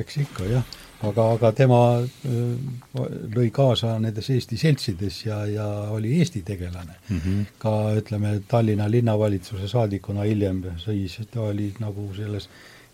eks 0.03 0.19
ikka 0.25 0.49
jah, 0.51 0.79
aga, 1.07 1.27
aga 1.37 1.53
tema 1.57 1.81
äh, 2.01 3.03
lõi 3.35 3.51
kaasa 3.55 3.95
nendes 4.03 4.31
Eesti 4.35 4.59
seltsides 4.59 5.21
ja, 5.27 5.43
ja 5.47 5.67
oli 5.95 6.17
Eesti 6.19 6.43
tegelane 6.47 6.97
mm. 7.09 7.21
-hmm. 7.21 7.45
ka 7.59 7.75
ütleme, 8.01 8.41
Tallinna 8.49 8.91
linnavalitsuse 8.91 9.69
saadikuna 9.69 10.27
hiljem 10.27 10.65
siis 10.85 11.21
ta 11.31 11.41
oli 11.41 11.75
nagu 11.79 12.09
selles 12.17 12.49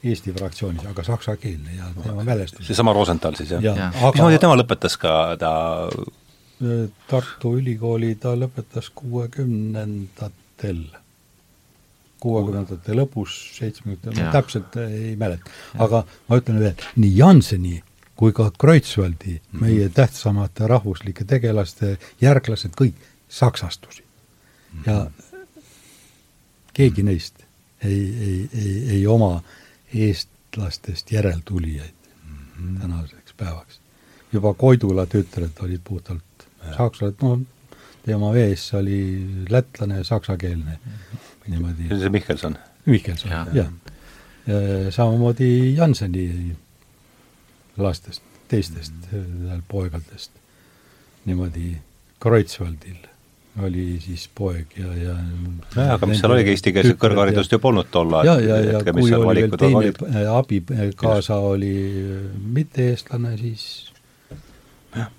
Eesti 0.04 0.32
fraktsioonis, 0.32 0.84
aga 0.86 1.04
saksakeelne 1.04 1.78
ja 1.78 1.86
tema 2.02 2.24
mälestus. 2.24 2.66
seesama 2.66 2.92
Rosenthal 2.92 3.34
siis, 3.34 3.50
jah 3.50 3.62
ja, 3.62 3.76
ja.? 3.76 3.88
Aga... 3.88 4.12
mismoodi 4.12 4.38
tema 4.38 4.56
lõpetas 4.56 4.98
ka 5.00 5.36
ta 5.40 5.54
Tartu 7.10 7.56
Ülikooli 7.58 8.14
ta 8.20 8.34
lõpetas 8.38 8.90
kuuekümnendatel, 8.94 10.84
kuuekümnendate 12.22 12.94
lõpus, 12.94 13.34
seitsmekümnendatel, 13.56 14.28
ma 14.28 14.36
täpselt 14.36 14.76
ei 14.84 15.16
mäleta. 15.16 15.50
aga 15.78 16.04
ma 16.28 16.38
ütlen 16.40 16.60
veel, 16.62 16.86
nii 16.96 17.16
Janseni 17.16 17.82
kui 18.16 18.32
ka 18.32 18.50
Kreutzwaldi 18.58 19.34
-hmm. 19.36 19.60
meie 19.60 19.88
tähtsamate 19.88 20.66
rahvuslike 20.66 21.24
tegelaste 21.24 21.98
järglased, 22.20 22.70
kõik 22.80 22.94
saksastusid. 23.28 24.04
-hmm. 24.04 24.90
ja 24.90 25.10
keegi 26.72 27.02
neist 27.02 27.44
ei, 27.84 28.16
ei, 28.20 28.48
ei, 28.54 28.90
ei 28.90 29.06
oma 29.06 29.42
eestlastest 29.94 31.12
järeltulijaid 31.12 31.94
-hmm. 32.04 32.80
tänaseks 32.80 33.32
päevaks. 33.36 33.80
juba 34.32 34.54
Koidula 34.54 35.06
tütred 35.06 35.64
olid 35.64 35.80
puhtalt 35.84 36.24
sakslased, 36.76 37.14
no 37.22 37.40
tema 38.04 38.32
vees 38.32 38.74
oli 38.74 39.26
lätlane, 39.50 40.04
saksakeelne 40.04 40.78
niimoodi. 41.48 41.88
see 41.88 41.94
on 41.94 42.00
see 42.00 42.08
Mihkelson? 42.08 42.58
Mihkelson, 42.86 43.30
jah 43.30 43.48
ja. 43.54 43.64
ja. 44.46 44.90
samamoodi 44.90 45.76
Janseni 45.76 46.56
lastest, 47.76 48.22
teistest 48.48 48.94
-hmm. 49.12 49.62
poegadest. 49.68 50.30
niimoodi 51.24 51.76
Kreutzwaldil 52.20 52.96
oli 53.62 54.00
siis 54.00 54.30
poeg 54.34 54.66
ja, 54.76 54.94
ja 54.98 55.14
nojah, 55.76 55.94
aga 55.94 56.06
mis 56.10 56.18
seal 56.18 56.32
oligi, 56.34 56.54
eestikeelset 56.56 56.98
kõrgharidust 56.98 57.52
ju 57.54 57.60
polnud 57.62 57.86
tol 57.94 58.10
ajal. 58.18 58.40
ja, 58.42 58.56
ja, 58.58 58.78
ja 58.80 58.94
kui 58.94 59.14
oli 59.14 59.44
veel 59.44 59.58
teine 59.60 59.92
äh, 59.92 60.30
abikaasa 60.34 61.38
oli 61.52 61.74
äh, 62.00 62.24
mitte-eestlane, 62.56 63.36
siis 63.38 63.66
jah, 64.96 65.12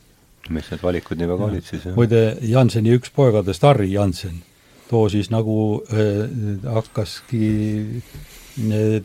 mis 0.49 0.67
need 0.71 0.83
valikud 0.83 1.21
nii 1.21 1.31
väga 1.31 1.47
olid 1.47 1.69
siis, 1.69 1.87
jah. 1.87 1.95
muide, 1.95 2.25
Janseni 2.43 2.97
üks 2.99 3.13
poegadest, 3.15 3.63
Harri 3.63 3.87
Jansen, 3.93 4.43
too 4.89 5.07
siis 5.13 5.31
nagu 5.31 5.57
äh, 5.87 6.25
hakkaski 6.75 7.51
äh, 8.59 8.99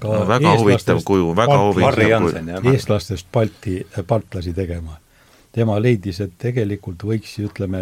ka 0.00 0.08
no, 0.08 0.22
väga 0.28 0.54
huvitav 0.60 1.02
kuju, 1.06 1.32
väga 1.36 1.58
huvitav 1.64 2.28
kuju. 2.28 2.70
eestlastest 2.72 3.28
Balti, 3.32 3.80
baltlasi 4.08 4.54
tegema 4.56 4.96
tema 5.56 5.78
leidis, 5.80 6.20
et 6.24 6.36
tegelikult 6.40 7.06
võiks, 7.08 7.32
ütleme, 7.44 7.80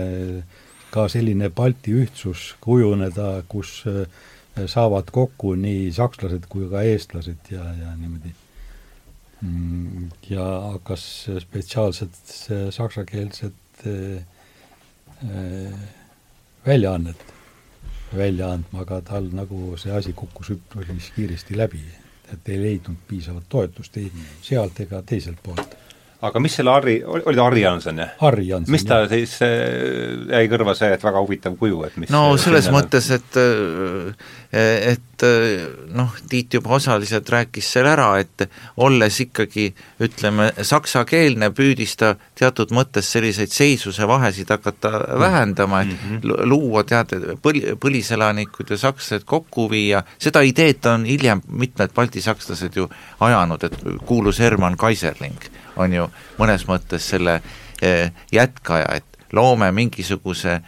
ka 0.95 1.09
selline 1.11 1.51
Balti 1.55 1.95
ühtsus 2.05 2.53
kujuneda, 2.63 3.43
kus 3.51 3.81
äh, 3.91 4.05
saavad 4.71 5.11
kokku 5.15 5.57
nii 5.59 5.91
sakslased 5.95 6.47
kui 6.51 6.69
ka 6.71 6.85
eestlased 6.87 7.51
ja, 7.51 7.67
ja 7.81 7.95
niimoodi. 7.99 8.31
Mm, 9.45 10.07
ja 10.31 10.45
hakkas 10.77 11.05
spetsiaalset 11.43 12.21
saksakeelset 12.73 13.87
äh, 13.91 14.23
äh, 15.27 15.75
väljaannet 16.65 17.34
välja 18.17 18.51
andma, 18.53 18.83
aga 18.85 19.01
tal 19.01 19.31
nagu 19.33 19.77
see 19.81 19.93
asi 19.93 20.13
kukkus 20.17 20.51
üpris 20.55 21.13
kiiresti 21.17 21.57
läbi, 21.59 21.83
et 22.33 22.49
ei 22.49 22.61
leidnud 22.61 23.01
piisavat 23.09 23.49
toetust 23.49 23.97
ei 23.97 24.11
mm. 24.11 24.37
sealt 24.43 24.81
ega 24.87 25.03
teiselt 25.07 25.43
poolt 25.43 25.77
aga 26.25 26.41
mis 26.43 26.57
selle 26.59 26.73
Harri, 26.75 26.97
oli 27.05 27.37
ta 27.37 27.49
Harri 27.49 27.65
Janson, 27.65 28.01
jah? 28.03 28.15
Harri 28.23 28.49
Janson, 28.49 28.73
mis 28.73 28.87
ta 28.89 29.03
jah. 29.05 29.11
siis 29.13 29.37
jäi 30.31 30.47
kõrva 30.53 30.77
see, 30.79 30.93
et 30.97 31.05
väga 31.05 31.25
huvitav 31.25 31.59
kuju, 31.61 31.83
et 31.89 31.99
mis 32.01 32.13
no 32.15 32.27
selles 32.41 32.71
mõttes, 32.75 33.11
et 33.15 33.41
et 34.55 35.25
noh, 35.95 36.15
Tiit 36.29 36.55
juba 36.55 36.75
osaliselt 36.77 37.29
rääkis 37.31 37.69
selle 37.77 37.91
ära, 37.95 38.09
et 38.23 38.45
olles 38.83 39.19
ikkagi 39.25 39.67
ütleme, 40.05 40.51
saksakeelne, 40.67 41.51
püüdis 41.55 41.97
ta 42.01 42.15
teatud 42.39 42.75
mõttes 42.75 43.09
selliseid 43.15 43.53
seisuse 43.55 44.09
vahesid 44.09 44.51
hakata 44.55 44.93
mm. 44.99 45.21
vähendama, 45.21 45.83
et 45.83 45.93
mm 45.93 46.21
-hmm. 46.21 46.47
luua 46.51 46.85
tead, 46.85 47.15
põli, 47.43 47.65
põliselanikud 47.81 48.71
ja 48.71 48.79
sakslased 48.79 49.25
kokku 49.25 49.69
viia, 49.71 50.05
seda 50.19 50.43
ideed 50.43 50.87
on 50.87 51.05
hiljem 51.05 51.43
mitmed 51.49 51.95
baltisakslased 51.95 52.77
ju 52.77 52.89
ajanud, 53.21 53.65
et 53.65 53.79
kuulus 54.07 54.39
Hermann 54.39 54.77
Kaiserling 54.77 55.64
on 55.77 55.93
ju 55.93 56.07
mõnes 56.39 56.67
mõttes 56.69 57.11
selle 57.15 57.41
eh, 57.83 58.11
jätkaja, 58.33 59.01
et 59.01 59.15
loome 59.35 59.71
mingisuguse, 59.75 60.59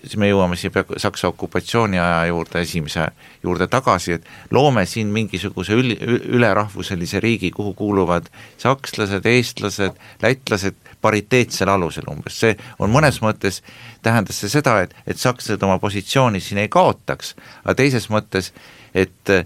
siis 0.00 0.16
me 0.20 0.28
jõuame 0.30 0.56
siia 0.56 0.72
pea 0.72 0.98
Saksa 1.00 1.28
okupatsiooni 1.28 1.98
aja 2.00 2.22
juurde, 2.30 2.62
esimese 2.64 3.06
juurde 3.42 3.66
tagasi, 3.70 4.16
et 4.16 4.54
loome 4.54 4.86
siin 4.88 5.10
mingisuguse 5.12 5.76
ül-, 5.76 5.96
ülerahvuselise 6.36 7.20
riigi, 7.20 7.50
kuhu 7.54 7.74
kuuluvad 7.78 8.30
sakslased, 8.62 9.26
eestlased, 9.28 9.98
lätlased 10.22 10.78
pariteetsel 11.04 11.68
alusel 11.68 12.08
umbes, 12.10 12.38
see 12.40 12.56
on 12.78 12.92
mõnes 12.94 13.20
mõttes, 13.24 13.60
tähendas 14.02 14.40
see 14.40 14.52
seda, 14.52 14.78
et, 14.86 14.96
et 15.06 15.20
sakslased 15.20 15.62
oma 15.66 15.78
positsiooni 15.82 16.40
siin 16.40 16.64
ei 16.64 16.72
kaotaks, 16.72 17.34
aga 17.64 17.76
teises 17.82 18.08
mõttes, 18.12 18.52
et 18.94 19.36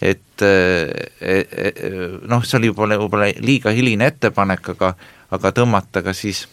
et 0.00 0.42
noh, 2.28 2.42
see 2.44 2.58
oli 2.58 2.68
võib-olla, 2.68 2.98
võib-olla 3.00 3.30
liiga 3.40 3.72
hiline 3.72 4.10
ettepanek, 4.12 4.74
aga 4.74 4.90
aga 5.34 5.52
tõmmata 5.54 6.02
ka 6.06 6.14
siis 6.14 6.44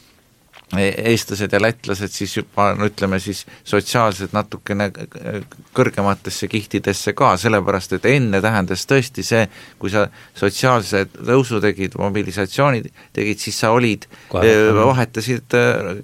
e-, 0.77 0.93
eestlased 1.11 1.53
ja 1.53 1.59
lätlased 1.61 2.13
siis 2.13 2.33
juba 2.39 2.71
no 2.77 2.87
ütleme 2.89 3.19
siis 3.21 3.43
sotsiaalselt 3.67 4.33
natukene 4.35 4.89
kõrgematesse 5.77 6.49
kihtidesse 6.51 7.13
ka, 7.17 7.33
sellepärast 7.41 7.97
et 7.97 8.09
enne 8.09 8.41
tähendas 8.43 8.87
tõesti 8.89 9.25
see, 9.25 9.45
kui 9.81 9.93
sa 9.93 10.07
sotsiaalse 10.39 11.05
tõusu 11.13 11.61
tegid, 11.63 11.97
mobilisatsiooni 12.01 12.83
tegid, 13.13 13.41
siis 13.43 13.61
sa 13.63 13.73
olid, 13.75 14.07
vahetasid 14.33 15.57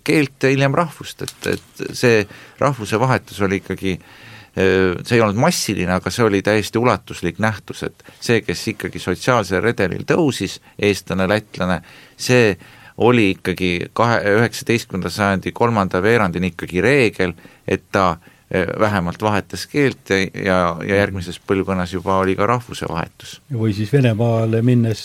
keelt 0.05 0.45
ja 0.45 0.53
hiljem 0.53 0.77
rahvust, 0.77 1.25
et, 1.25 1.53
et 1.55 1.85
see 1.97 2.25
rahvuse 2.61 2.99
vahetus 3.01 3.41
oli 3.45 3.63
ikkagi 3.63 3.97
äh, 3.97 4.28
see 4.59 5.17
ei 5.17 5.21
olnud 5.23 5.39
massiline, 5.39 5.93
aga 5.95 6.11
see 6.11 6.25
oli 6.25 6.41
täiesti 6.45 6.81
ulatuslik 6.81 7.39
nähtus, 7.43 7.83
et 7.87 8.03
see, 8.19 8.41
kes 8.45 8.65
ikkagi 8.73 8.99
sotsiaalsel 8.99 9.63
redelil 9.63 10.03
tõusis, 10.09 10.59
eestlane, 10.75 11.29
lätlane, 11.29 11.79
see 12.19 12.57
oli 13.05 13.29
ikkagi 13.37 13.91
kahe, 13.95 14.19
üheksateistkümnenda 14.39 15.11
sajandi 15.13 15.53
kolmanda 15.55 16.01
veerandini 16.03 16.51
ikkagi 16.51 16.83
reegel, 16.83 17.33
et 17.67 17.87
ta 17.91 18.17
vähemalt 18.79 19.21
vahetas 19.21 19.67
keelt 19.69 20.09
ja, 20.09 20.23
ja, 20.33 20.95
järgmises 20.97 21.37
põlvkonnas 21.45 21.91
juba 21.93 22.15
oli 22.17 22.33
ka 22.35 22.47
rahvuse 22.49 22.87
vahetus. 22.89 23.35
või 23.53 23.75
siis 23.77 23.91
Venemaale 23.93 24.63
minnes 24.65 25.03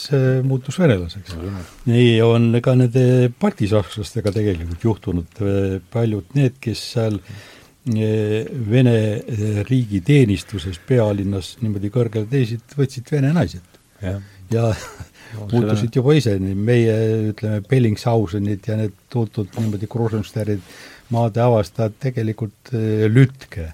muutus 0.48 0.78
venelaseks. 0.80 1.36
nii 1.84 2.22
on 2.24 2.56
ka 2.64 2.72
nende 2.80 3.28
baltisakslastega 3.40 4.32
tegelikult 4.32 4.88
juhtunud, 4.88 5.44
paljud 5.92 6.32
need, 6.40 6.56
kes 6.60 6.86
seal 6.94 7.20
mm 7.20 7.53
Vene 7.84 8.94
eh, 9.20 9.58
riigi 9.68 10.00
teenistuses 10.00 10.78
pealinnas 10.88 11.58
niimoodi 11.60 11.90
kõrgele 11.92 12.24
teisid, 12.30 12.62
võtsid 12.78 13.10
vene 13.12 13.34
naised. 13.36 13.76
ja, 14.00 14.14
ja 14.52 14.70
no, 14.70 15.48
muutusid 15.52 15.90
seda... 15.90 15.98
juba 15.98 16.14
ise, 16.16 16.38
meie 16.40 16.96
ütleme, 17.34 17.60
Bellingshausenid 17.68 18.70
ja 18.70 18.78
need 18.80 18.96
tuntud 19.12 19.52
niimoodi 19.58 19.90
Krusensterid, 19.90 20.64
maade 21.12 21.44
avastajad 21.44 22.00
tegelikult 22.00 22.72
äh, 22.72 23.04
Lütke 23.12 23.68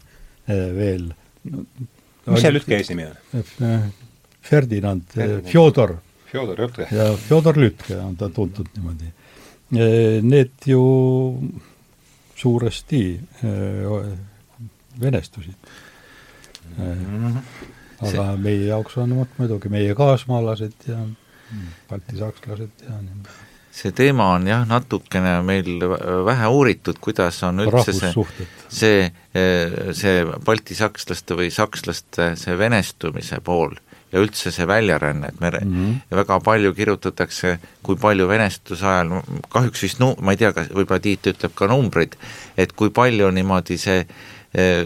veel 0.51 1.13
mis 1.45 2.43
see 2.43 2.53
Lütke 2.53 2.79
eesnimi 2.81 3.07
on? 3.07 3.91
Ferdinand, 4.43 5.07
Fjodor. 5.47 5.97
Fjodor 6.31 6.59
Lütke. 6.65 6.89
ja 6.91 7.11
Fjodor 7.29 7.59
Lütke 7.59 7.97
on 8.03 8.17
ta 8.19 8.29
tuntud 8.35 8.69
niimoodi. 8.75 9.13
Need 10.27 10.67
ju 10.67 10.83
suuresti 12.41 13.03
venestusid 15.01 15.71
mm. 16.77 16.85
-hmm. 16.85 17.37
aga 18.01 18.11
see... 18.11 18.37
meie 18.49 18.65
jaoks 18.71 18.97
on 19.03 19.15
muidugi 19.39 19.69
meie 19.69 19.95
kaasmaalased 19.95 20.89
ja 20.89 21.05
baltisakslased 21.91 22.89
ja 22.89 22.99
nii 23.05 23.39
see 23.81 23.93
teema 23.95 24.33
on 24.35 24.47
jah, 24.51 24.65
natukene 24.69 25.37
meil 25.47 25.79
vähe 26.27 26.49
uuritud, 26.51 26.99
kuidas 27.01 27.39
on 27.47 27.63
üldse 27.65 27.95
see, 27.95 28.11
see, 28.69 29.05
see 29.95 30.17
baltisakslaste 30.47 31.39
või 31.39 31.53
sakslaste 31.55 32.33
see 32.41 32.59
venestumise 32.59 33.41
pool 33.45 33.77
ja 34.13 34.23
üldse 34.23 34.51
see 34.55 34.67
väljaränne, 34.67 35.29
et 35.29 35.41
me 35.41 35.51
mm 35.51 35.73
-hmm. 35.75 36.17
väga 36.17 36.41
palju 36.41 36.75
kirjutatakse, 36.75 37.59
kui 37.83 37.97
palju 37.97 38.29
venestuse 38.29 38.87
ajal, 38.87 39.23
kahjuks 39.49 39.83
vist 39.83 39.99
nu-, 39.99 40.17
ma 40.21 40.31
ei 40.31 40.37
tea, 40.37 40.53
kas 40.53 40.69
võib-olla 40.69 41.01
Tiit 41.01 41.27
ütleb 41.27 41.55
ka 41.55 41.67
numbreid, 41.67 42.17
et 42.57 42.73
kui 42.73 42.91
palju 42.91 43.31
niimoodi 43.31 43.79
see 43.79 44.07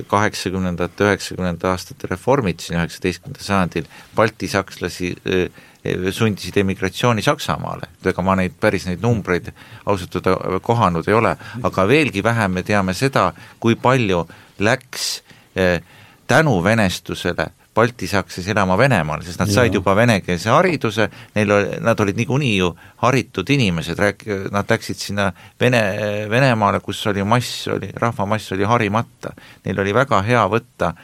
kaheksakümnendate, 0.07 1.05
üheksakümnendate 1.05 1.69
aastate 1.69 2.07
reformid 2.11 2.61
siin 2.61 2.79
üheksateistkümnendal 2.79 3.43
sajandil 3.43 3.87
Balti 4.15 4.49
sakslasi 4.49 5.15
sundisid 6.13 6.57
emigratsiooni 6.57 7.23
Saksamaale, 7.23 7.89
ega 8.05 8.23
ma 8.23 8.37
neid, 8.37 8.53
päris 8.61 8.87
neid 8.87 9.01
numbreid 9.01 9.49
ausalt 9.87 10.17
öelda 10.17 10.61
kohanud 10.61 11.09
ei 11.09 11.15
ole, 11.15 11.37
aga 11.63 11.89
veelgi 11.89 12.23
vähem 12.25 12.53
me 12.53 12.63
teame 12.63 12.95
seda, 12.95 13.33
kui 13.61 13.75
palju 13.75 14.27
läks 14.59 15.23
tänu 16.27 16.65
venestusele 16.65 17.49
Balti 17.75 18.07
Saksis 18.07 18.47
elama 18.49 18.77
Venemaale, 18.79 19.25
sest 19.27 19.41
nad 19.41 19.51
ja. 19.51 19.55
said 19.61 19.75
juba 19.75 19.97
venekeelse 19.99 20.51
hariduse, 20.51 21.09
neil 21.35 21.51
oli, 21.51 21.81
nad 21.83 22.01
olid 22.01 22.21
niikuinii 22.21 22.55
ju 22.57 22.71
haritud 23.03 23.51
inimesed, 23.51 23.99
rääk-, 23.99 24.25
nad 24.55 24.71
läksid 24.71 25.01
sinna 25.01 25.33
Vene, 25.61 25.83
Venemaale, 26.31 26.81
kus 26.85 27.03
oli 27.11 27.25
mass, 27.27 27.67
oli, 27.75 27.91
rahvamass 27.95 28.53
oli 28.55 28.65
harimata. 28.69 29.35
Neil 29.65 29.83
oli 29.83 29.95
väga 29.95 30.23
hea 30.23 30.47
võtta 30.51 30.95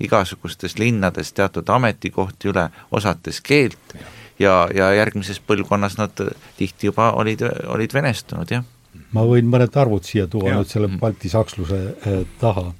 igasugustes 0.00 0.78
linnades 0.78 1.32
teatud 1.36 1.68
ametikohti 1.68 2.50
üle, 2.52 2.68
osates 2.90 3.40
keelt 3.44 3.96
ja, 4.40 4.68
ja 4.74 4.90
järgmises 4.96 5.40
põlvkonnas 5.44 5.98
nad 6.00 6.22
tihti 6.58 6.88
juba 6.90 7.12
olid, 7.20 7.44
olid 7.68 7.94
venestunud, 7.94 8.50
jah. 8.50 8.64
ma 9.12 9.24
võin 9.26 9.50
mõned 9.50 9.76
arvud 9.76 10.06
siia 10.06 10.26
tuua 10.30 10.52
ja. 10.52 10.60
nüüd 10.60 10.70
selle 10.70 10.88
Balti 11.00 11.32
saksluse 11.32 11.80
eh, 11.90 12.22
taha 12.40 12.70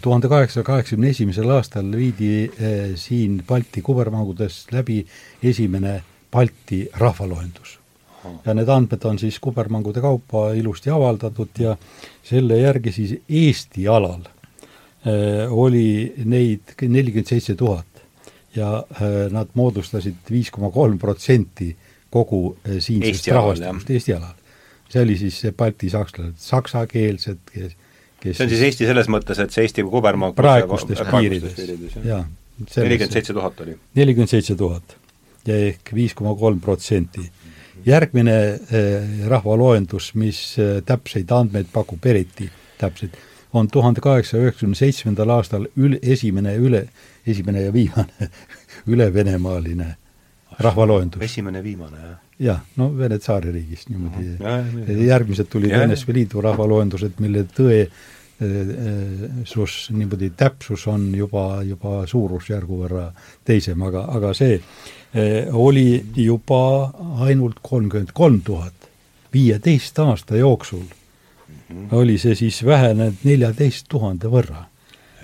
tuhande 0.00 0.28
kaheksasaja 0.28 0.64
kaheksakümne 0.64 1.10
esimesel 1.10 1.50
aastal 1.50 1.92
viidi 1.96 2.32
eh, 2.44 2.92
siin 3.00 3.42
Balti 3.48 3.82
kubermangudes 3.82 4.66
läbi 4.72 5.06
esimene 5.42 6.02
Balti 6.32 6.88
rahvaloendus. 6.92 7.78
ja 8.44 8.52
need 8.54 8.68
andmed 8.68 9.04
on 9.08 9.18
siis 9.18 9.38
kubermangude 9.40 10.00
kaupa 10.00 10.50
ilusti 10.52 10.90
avaldatud 10.90 11.56
ja 11.58 11.76
selle 12.22 12.58
järgi 12.58 12.92
siis 12.92 13.14
Eesti 13.28 13.88
alal 13.88 14.26
eh, 15.06 15.48
oli 15.48 16.12
neid 16.24 16.76
nelikümmend 16.82 17.32
seitse 17.32 17.54
tuhat 17.54 18.02
ja 18.56 18.84
eh, 19.00 19.30
nad 19.32 19.54
moodustasid 19.54 20.28
viis 20.30 20.50
koma 20.50 20.70
kolm 20.70 20.98
protsenti 20.98 21.76
kogu 22.10 22.58
siinsest 22.78 23.32
rahvastikust 23.32 23.90
Eesti 23.90 24.12
alal. 24.12 24.36
see 24.90 25.02
oli 25.02 25.16
siis 25.16 25.40
Balti 25.56 25.88
sakslased, 25.90 26.36
saksakeelsed, 26.36 27.40
kes 27.52 27.79
kes 28.20 28.36
see 28.38 28.46
on 28.46 28.52
siis 28.52 28.64
Eesti 28.68 28.88
selles 28.88 29.08
mõttes, 29.12 29.40
et 29.42 29.54
see 29.54 29.66
Eesti 29.66 29.84
kubermaa 29.88 30.32
praegustes 30.36 31.02
piirides, 31.10 31.98
jaa. 32.04 32.24
nelikümmend 32.76 33.18
seitse 33.18 33.36
tuhat 33.36 33.60
oli? 33.64 33.76
nelikümmend 33.96 34.32
seitse 34.32 34.56
tuhat 34.58 34.96
ja 35.46 35.56
ehk 35.70 35.94
viis 35.94 36.14
koma 36.14 36.34
kolm 36.38 36.60
protsenti. 36.60 37.30
järgmine 37.86 38.36
eh, 38.76 39.26
rahvaloendus, 39.28 40.10
mis 40.14 40.58
eh, 40.58 40.82
täpseid 40.84 41.30
andmeid 41.32 41.70
pakub, 41.72 42.04
eriti 42.04 42.50
täpseid, 42.78 43.14
on 43.56 43.68
tuhande 43.72 44.02
kaheksasaja 44.04 44.42
üheksakümne 44.42 44.76
seitsmendal 44.76 45.32
aastal 45.32 45.64
üle, 45.76 45.98
esimene 46.02 46.54
üle, 46.60 46.82
esimene 47.26 47.62
ja 47.62 47.72
viimane 47.72 48.28
ülevenemaaline 48.92 49.94
rahvaloendus. 50.58 51.22
esimene, 51.22 51.64
viimane, 51.64 52.02
jah? 52.04 52.18
Jah, 52.40 52.62
no 52.76 52.90
Vene 52.96 53.18
tsaaririigist 53.18 53.90
niimoodi. 53.92 55.04
järgmised 55.06 55.50
tulid 55.52 55.74
NSV 55.76 56.16
Liidu 56.16 56.40
rahvaloendused, 56.44 57.20
mille 57.20 57.44
tõe 57.56 57.84
sus, 59.44 59.90
niimoodi 59.92 60.30
täpsus 60.36 60.86
on 60.88 61.10
juba, 61.14 61.60
juba 61.66 62.06
suurusjärgu 62.08 62.78
võrra 62.84 63.10
teisem, 63.44 63.82
aga, 63.84 64.06
aga 64.16 64.32
see 64.36 64.54
eh, 64.56 65.50
oli 65.52 66.00
juba 66.16 66.62
ainult 67.26 67.60
kolmkümmend 67.62 68.14
kolm 68.16 68.40
tuhat. 68.40 68.74
viieteist 69.32 69.98
aasta 69.98 70.36
jooksul 70.36 70.82
-hmm. 70.82 71.94
oli 71.94 72.18
see 72.18 72.34
siis 72.34 72.64
vähenenud 72.66 73.14
neljateist 73.24 73.86
tuhande 73.88 74.28
võrra 74.28 74.64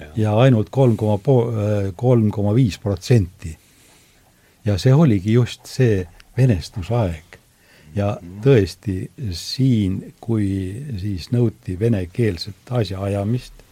ja, 0.00 0.06
ja 0.16 0.36
ainult 0.38 0.70
kolm 0.70 0.96
koma 0.96 1.18
po-, 1.18 1.50
eh, 1.50 1.92
kolm 1.96 2.30
koma 2.30 2.54
viis 2.54 2.78
protsenti. 2.78 3.56
ja 4.64 4.78
see 4.78 4.94
oligi 4.94 5.32
just 5.32 5.66
see 5.66 6.06
venestusaeg. 6.36 7.38
Ja 7.96 8.18
tõesti 8.44 9.06
siin, 9.32 10.14
kui 10.20 10.48
siis 11.00 11.30
nõuti 11.32 11.78
venekeelset 11.80 12.72
asjaajamist 12.76 13.64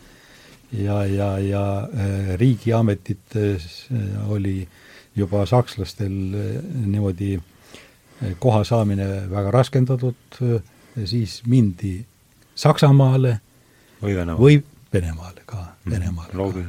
ja, 0.73 1.05
ja, 1.07 1.39
ja 1.39 1.65
äh, 1.83 2.39
riigiametites 2.41 3.89
äh, 3.93 4.31
oli 4.31 4.69
juba 5.17 5.47
sakslastel 5.47 6.15
äh, 6.35 6.63
niimoodi 6.87 7.41
koha 8.39 8.63
saamine 8.65 9.07
väga 9.31 9.51
raskendatud, 9.51 10.37
siis 11.05 11.43
mindi 11.51 11.99
Saksamaale 12.55 13.41
või 14.01 14.15
Venemaale, 14.15 14.39
või 14.39 14.63
Venemaale 14.95 15.43
ka 15.45 15.59
mm, 15.59 15.91
Venemaale 15.91 16.33
ka, 16.33 16.63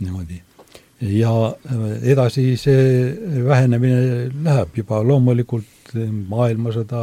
niimoodi. 0.00 0.42
Ja 1.04 1.32
edasi 2.02 2.54
see 2.56 3.44
vähenemine 3.44 4.30
läheb 4.44 4.76
juba 4.78 5.02
loomulikult 5.04 5.92
maailmasõda 6.28 7.02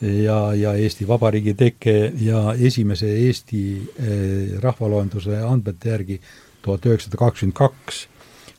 ja, 0.00 0.38
ja 0.54 0.74
Eesti 0.74 1.08
Vabariigi 1.08 1.54
teke 1.54 2.12
ja 2.20 2.54
esimese 2.58 3.08
Eesti 3.26 3.62
eh, 3.98 4.58
rahvaloenduse 4.62 5.40
andmete 5.40 5.88
järgi 5.94 6.20
tuhat 6.62 6.86
üheksasada 6.86 7.20
kakskümmend 7.20 7.56
kaks 7.56 8.06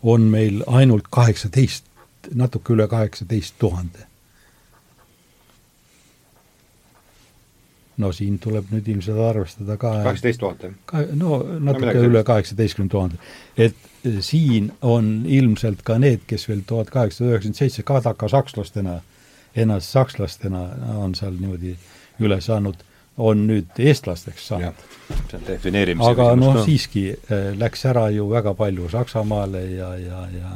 on 0.05 0.27
meil 0.29 0.61
ainult 0.67 1.07
kaheksateist, 1.09 1.85
natuke 2.33 2.73
üle 2.73 2.87
kaheksateist 2.87 3.55
tuhande. 3.59 4.05
No 7.97 8.11
siin 8.11 8.37
tuleb 8.43 8.71
nüüd 8.73 8.87
ilmselt 8.91 9.19
arvestada 9.29 9.77
ka 9.77 9.91
kaheksateist 10.03 10.39
tuhat, 10.43 10.63
jah? 10.67 11.09
no 11.15 11.41
natuke 11.59 11.93
no, 11.93 12.07
üle 12.09 12.23
kaheksateistkümne 12.27 12.91
tuhande. 12.91 13.19
et 13.57 13.75
eh, 14.05 14.21
siin 14.21 14.71
on 14.81 15.23
ilmselt 15.25 15.83
ka 15.87 15.99
need, 16.01 16.23
kes 16.27 16.49
veel 16.49 16.65
tuhat 16.67 16.91
kaheksasada 16.93 17.35
üheksakümmend 17.35 17.61
seitse 17.63 17.85
kadaka 17.87 18.29
sakslastena 18.31 18.99
äh, 18.99 19.11
ennast 19.55 19.91
sakslastena 19.91 20.69
on 20.97 21.15
seal 21.15 21.35
niimoodi 21.39 21.75
üle 22.23 22.39
saanud, 22.41 22.75
on 23.17 23.45
nüüd 23.47 23.79
eestlasteks 23.79 24.47
saanud. 24.51 24.81
aga 26.09 26.27
noh 26.35 26.57
no., 26.59 26.65
siiski 26.65 27.07
äh, 27.13 27.53
läks 27.57 27.85
ära 27.87 28.09
ju 28.11 28.27
väga 28.31 28.53
palju 28.53 28.89
Saksamaale 28.91 29.63
ja, 29.71 29.93
ja, 29.99 30.25
ja 30.33 30.51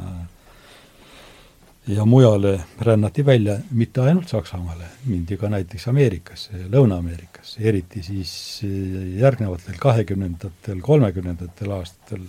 ja 1.86 2.04
mujale 2.04 2.60
rännati 2.78 3.26
välja, 3.26 3.58
mitte 3.70 4.00
ainult 4.00 4.28
Saksamaale, 4.28 4.84
mindi 5.04 5.36
ka 5.36 5.48
näiteks 5.48 5.88
Ameerikasse, 5.88 6.66
Lõuna-Ameerikasse, 6.70 7.60
eriti 7.60 8.02
siis 8.02 8.32
äh, 8.64 9.18
järgnevatel 9.20 9.78
kahekümnendatel, 9.78 10.80
kolmekümnendatel 10.80 11.70
aastatel. 11.70 12.24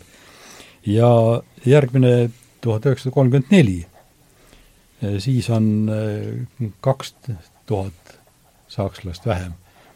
ja 0.85 1.41
järgmine 1.65 2.29
tuhat 2.61 2.85
üheksasada 2.85 3.13
kolmkümmend 3.13 3.51
neli 3.51 3.85
siis 5.19 5.49
on 5.49 5.89
äh, 5.89 6.71
kaks 6.81 7.15
tuhat 7.65 8.19
sakslast 8.67 9.25
vähem, 9.25 9.53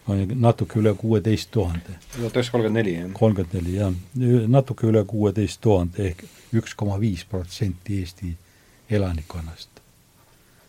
on 0.07 0.27
natuke 0.35 0.79
üle 0.79 0.93
kuueteist 0.93 1.51
tuhande. 1.51 1.99
tuhat 2.15 2.35
üheksasada 2.35 2.51
kolmkümmend 2.51 2.79
neli, 2.79 2.95
jah? 2.99 3.11
kolmkümmend 3.13 3.53
neli, 3.53 3.75
jah. 3.75 4.47
natuke 4.47 4.87
üle 4.87 5.05
kuueteist 5.05 5.61
tuhande 5.61 6.09
ehk 6.09 6.25
üks 6.53 6.75
koma 6.75 6.99
viis 6.99 7.25
protsenti 7.25 7.99
Eesti 7.99 8.35
elanikkonnast. 8.89 9.69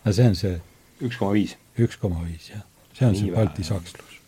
no 0.05 0.13
see 0.13 0.29
on 0.29 0.37
see 0.37 0.61
üks 1.03 1.19
koma 1.19 1.33
viis? 1.37 1.57
üks 1.79 1.99
koma 2.01 2.25
viis, 2.25 2.51
jah. 2.51 2.65
see 2.95 3.07
on 3.07 3.15
Nii 3.17 3.21
see 3.21 3.37
Balti 3.37 3.65
sakslus. 3.65 4.19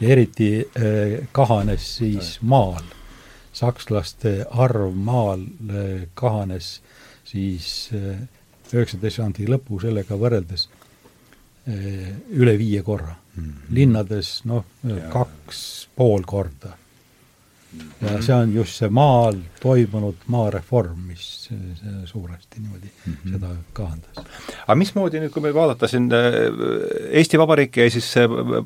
ja 0.00 0.08
eriti 0.14 0.50
eh, 0.60 1.16
kahanes 1.32 1.86
siis 1.98 2.38
maal, 2.42 2.84
sakslaste 3.52 4.44
arv 4.50 4.94
maal 4.94 5.46
eh, 5.70 6.08
kahanes 6.14 6.80
siis 7.24 7.90
eh, 7.94 8.20
üheksateist 8.70 9.18
sajandi 9.18 9.48
lõpu 9.50 9.80
sellega 9.82 10.18
võrreldes 10.18 10.68
eh, 11.66 12.12
üle 12.36 12.56
viie 12.58 12.82
korra 12.86 13.14
mm. 13.14 13.42
-hmm. 13.42 13.74
linnades 13.74 14.40
noh, 14.44 14.64
kaks 15.12 15.88
pool 15.96 16.22
korda. 16.26 16.76
Ja 18.00 18.16
see 18.22 18.34
on 18.34 18.54
just 18.54 18.80
see 18.80 18.88
maal 18.90 19.36
toimunud 19.62 20.24
maareform, 20.26 21.04
mis 21.10 21.50
suuresti 22.04 22.60
niimoodi 22.60 22.90
mm 22.90 23.12
-hmm. 23.12 23.32
seda 23.32 23.52
kahandas. 23.72 24.24
aga 24.66 24.74
mismoodi 24.74 25.20
nüüd, 25.20 25.30
kui 25.30 25.42
meil 25.42 25.54
vaadata 25.54 25.88
siin 25.88 26.10
eh, 26.12 27.14
Eesti 27.22 27.38
Vabariik 27.38 27.76
jäi 27.76 27.90
siis 27.90 28.14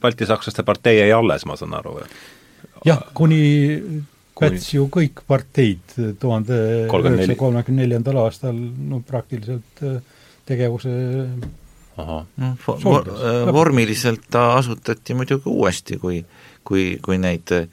baltisakslaste 0.01 0.63
partei 0.63 0.99
jäi 0.99 1.13
alles, 1.13 1.45
ma 1.45 1.57
saan 1.57 1.75
aru? 1.75 2.01
jah, 2.85 3.05
kuni 3.15 4.05
Päts 4.35 4.73
ju 4.75 4.89
kõik 4.91 5.23
parteid 5.31 5.95
tuhande 6.19 6.57
üheksasaja 6.89 7.37
kolmekümne 7.39 7.85
neljandal 7.85 8.19
aastal 8.25 8.57
no 8.91 8.99
praktiliselt 9.07 9.83
äh, 9.87 10.01
tegevuse 10.47 10.95
ahah, 12.03 12.25
äh, 12.43 13.53
vormiliselt 13.55 14.27
ta 14.35 14.57
asutati 14.59 15.15
muidugi 15.15 15.47
uuesti, 15.51 16.01
kui, 16.03 16.25
kui, 16.67 16.97
kui 17.05 17.21
neid 17.23 17.55
äh, 17.55 17.69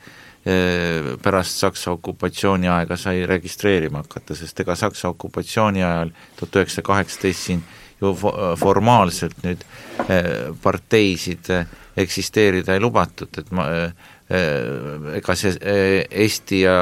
pärast 1.22 1.60
Saksa 1.62 1.92
okupatsiooni 1.92 2.68
aega 2.68 2.98
sai 2.98 3.26
registreerima 3.30 4.02
hakata, 4.02 4.36
sest 4.36 4.60
ega 4.64 4.76
Saksa 4.76 5.12
okupatsiooni 5.14 5.84
ajal 5.84 6.14
tuhat 6.40 6.56
üheksasada 6.62 6.88
kaheksateist 6.88 7.46
siin 7.46 7.62
ju 8.02 8.16
formaalselt 8.58 9.44
nüüd 9.46 9.62
parteisid 10.64 11.52
eksisteerida 12.02 12.74
ei 12.74 12.82
lubatud, 12.82 13.38
et 13.38 13.52
ma, 13.54 13.68
ega 14.32 15.36
see 15.36 15.52
Eesti 16.24 16.62
ja, 16.64 16.76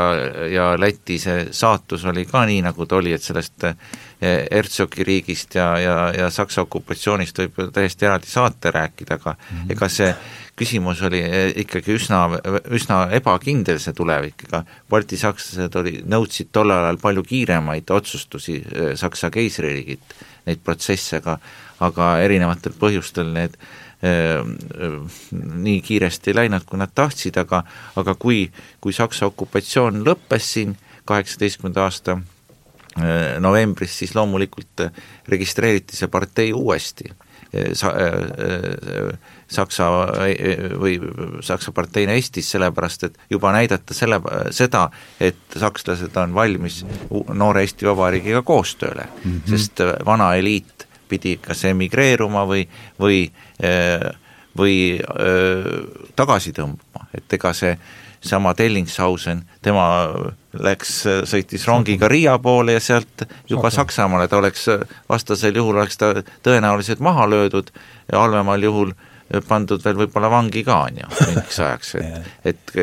ja 0.51 0.67
Läti 0.79 1.17
see 1.19 1.47
saatus 1.55 2.05
oli 2.09 2.25
ka 2.29 2.45
nii, 2.47 2.61
nagu 2.63 2.85
ta 2.85 2.99
oli, 2.99 3.13
et 3.15 3.25
sellest 3.25 3.65
Hertsogi 4.21 5.03
riigist 5.07 5.55
ja, 5.57 5.71
ja, 5.81 5.97
ja 6.15 6.29
Saksa 6.31 6.61
okupatsioonist 6.67 7.41
võib 7.41 7.73
täiesti 7.73 8.05
eraldi 8.05 8.29
saate 8.29 8.71
rääkida, 8.75 9.19
aga 9.19 9.33
mm 9.33 9.57
-hmm. 9.57 9.71
ega 9.75 9.89
see 9.89 10.13
küsimus 10.59 11.01
oli 11.07 11.21
ikkagi 11.63 11.95
üsna, 11.95 12.23
üsna 12.75 13.01
ebakindel, 13.15 13.79
see 13.81 13.95
tulevik, 13.95 14.45
ega 14.47 14.63
baltisakslased 14.91 15.77
oli, 15.79 15.99
nõudsid 16.09 16.51
tollel 16.55 16.83
ajal 16.83 16.99
palju 17.01 17.23
kiiremaid 17.27 17.91
otsustusi 17.95 18.59
Saksa 18.99 19.31
keisririigilt, 19.33 20.15
neid 20.49 20.63
protsesse, 20.65 21.21
aga 21.23 21.39
aga 21.79 22.17
erinevatel 22.25 22.73
põhjustel 22.75 23.29
need 23.31 23.55
nii 25.63 25.79
kiiresti 25.83 26.31
ei 26.31 26.37
läinud, 26.41 26.63
kui 26.67 26.79
nad 26.79 26.91
tahtsid, 26.95 27.39
aga 27.39 27.63
aga 27.99 28.15
kui, 28.15 28.45
kui 28.79 28.95
Saksa 28.95 29.27
okupatsioon 29.27 30.03
lõppes 30.07 30.53
siin 30.55 30.75
kaheksateistkümnenda 31.09 31.87
aasta 31.87 32.19
novembris, 33.39 33.97
siis 33.99 34.15
loomulikult 34.15 34.85
registreeriti 35.29 35.95
see 35.95 36.07
partei 36.11 36.53
uuesti 36.55 37.11
sa-, 37.73 37.93
Saksa 39.49 39.85
või 40.79 40.99
Saksa 41.41 41.71
parteina 41.73 42.13
Eestis, 42.13 42.51
sellepärast 42.53 43.07
et 43.07 43.17
juba 43.29 43.51
näidata 43.55 43.95
selle, 43.97 44.19
seda, 44.53 44.89
et 45.19 45.57
sakslased 45.57 46.17
on 46.21 46.35
valmis 46.37 46.83
noore 47.33 47.63
Eesti 47.65 47.89
Vabariigiga 47.89 48.43
koostööle. 48.45 49.07
Mm, 49.23 49.31
-hmm. 49.31 49.49
sest 49.49 49.81
vana 50.05 50.35
eliit 50.35 50.85
pidi 51.09 51.37
kas 51.41 51.65
emigreeruma 51.65 52.45
või, 52.45 52.67
või, 52.99 53.23
äh, 53.63 54.11
või 54.57 54.77
äh, 54.99 55.71
tagasi 56.15 56.53
tõmbama, 56.53 57.09
et 57.13 57.33
ega 57.33 57.53
see 57.53 57.73
sama 58.21 58.53
Tellingshausen, 58.53 59.45
tema 59.61 59.85
läks, 60.53 61.05
sõitis 61.29 61.65
rongiga 61.67 62.07
Riia 62.11 62.37
poole 62.39 62.75
ja 62.75 62.79
sealt 62.83 63.23
juba 63.49 63.69
Saksamaale, 63.71 64.27
ta 64.27 64.37
oleks, 64.37 64.65
vastasel 65.09 65.55
juhul 65.55 65.77
oleks 65.79 65.97
ta 65.97 66.13
tõenäoliselt 66.43 66.99
maha 66.99 67.29
löödud 67.29 67.71
ja 68.11 68.19
halvemal 68.19 68.63
juhul 68.63 68.91
äh, 68.91 69.08
pandud 69.47 69.83
veel 69.83 69.97
võib-olla 70.03 70.29
vangi 70.31 70.63
ka, 70.65 70.77
on 70.89 71.01
ju, 71.01 71.09
mingiks 71.29 71.59
ajaks, 71.65 71.95
et 71.99 72.53
et, 72.53 72.73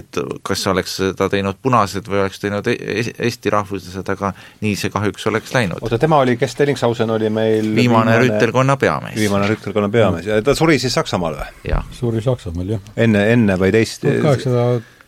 et 0.00 0.20
kas 0.46 0.66
oleks 0.70 0.96
ta 1.18 1.28
teinud 1.32 1.58
punased 1.62 2.06
või 2.08 2.22
oleks 2.24 2.40
teinud 2.42 2.70
e-, 2.70 2.78
Eesti 3.26 3.52
rahvuslased, 3.52 4.12
aga 4.14 4.32
nii 4.64 4.76
see 4.78 4.92
kahjuks 4.92 5.26
oleks 5.30 5.54
läinud. 5.56 5.82
oota, 5.82 5.98
tema 6.00 6.20
oli, 6.24 6.36
kes 6.40 6.56
Tellingshausen 6.58 7.10
oli 7.16 7.30
meil 7.30 7.64
viimane, 7.64 7.80
viimane 7.80 8.18
rüütelkonna 8.24 8.76
peamees. 8.80 9.18
viimane 9.20 9.50
rüütelkonna 9.50 9.90
peamees 9.92 10.30
ja 10.30 10.40
ta 10.44 10.54
suri 10.58 10.78
siis 10.82 10.94
Saksamaal 10.96 11.40
või? 11.40 11.76
suri 11.96 12.24
Saksamaal, 12.24 12.76
jah. 12.76 12.88
enne, 12.96 13.26
enne 13.34 13.58
või 13.60 13.74
teist 13.74 14.04
tuhat 14.04 14.24
kaheksasada 14.24 14.99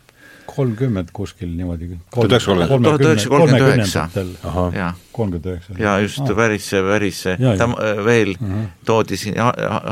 kolmkümmend 0.55 1.09
kuskil 1.13 1.49
niimoodi. 1.57 1.89
tuhat 2.13 2.31
üheksasada 2.31 2.67
kolmkümmend 2.67 3.61
üheksa. 3.61 4.07
jah. 4.75 4.95
kolmkümmend 5.11 5.49
üheksa. 5.49 5.77
jaa, 5.79 5.95
just 6.03 6.21
ah. 6.21 6.35
päris, 6.37 6.69
päris, 6.87 7.21
ta 7.57 7.67
veel 8.05 8.35
uh 8.35 8.47
-huh. 8.47 8.67
toodi 8.85 9.17
siin 9.17 9.35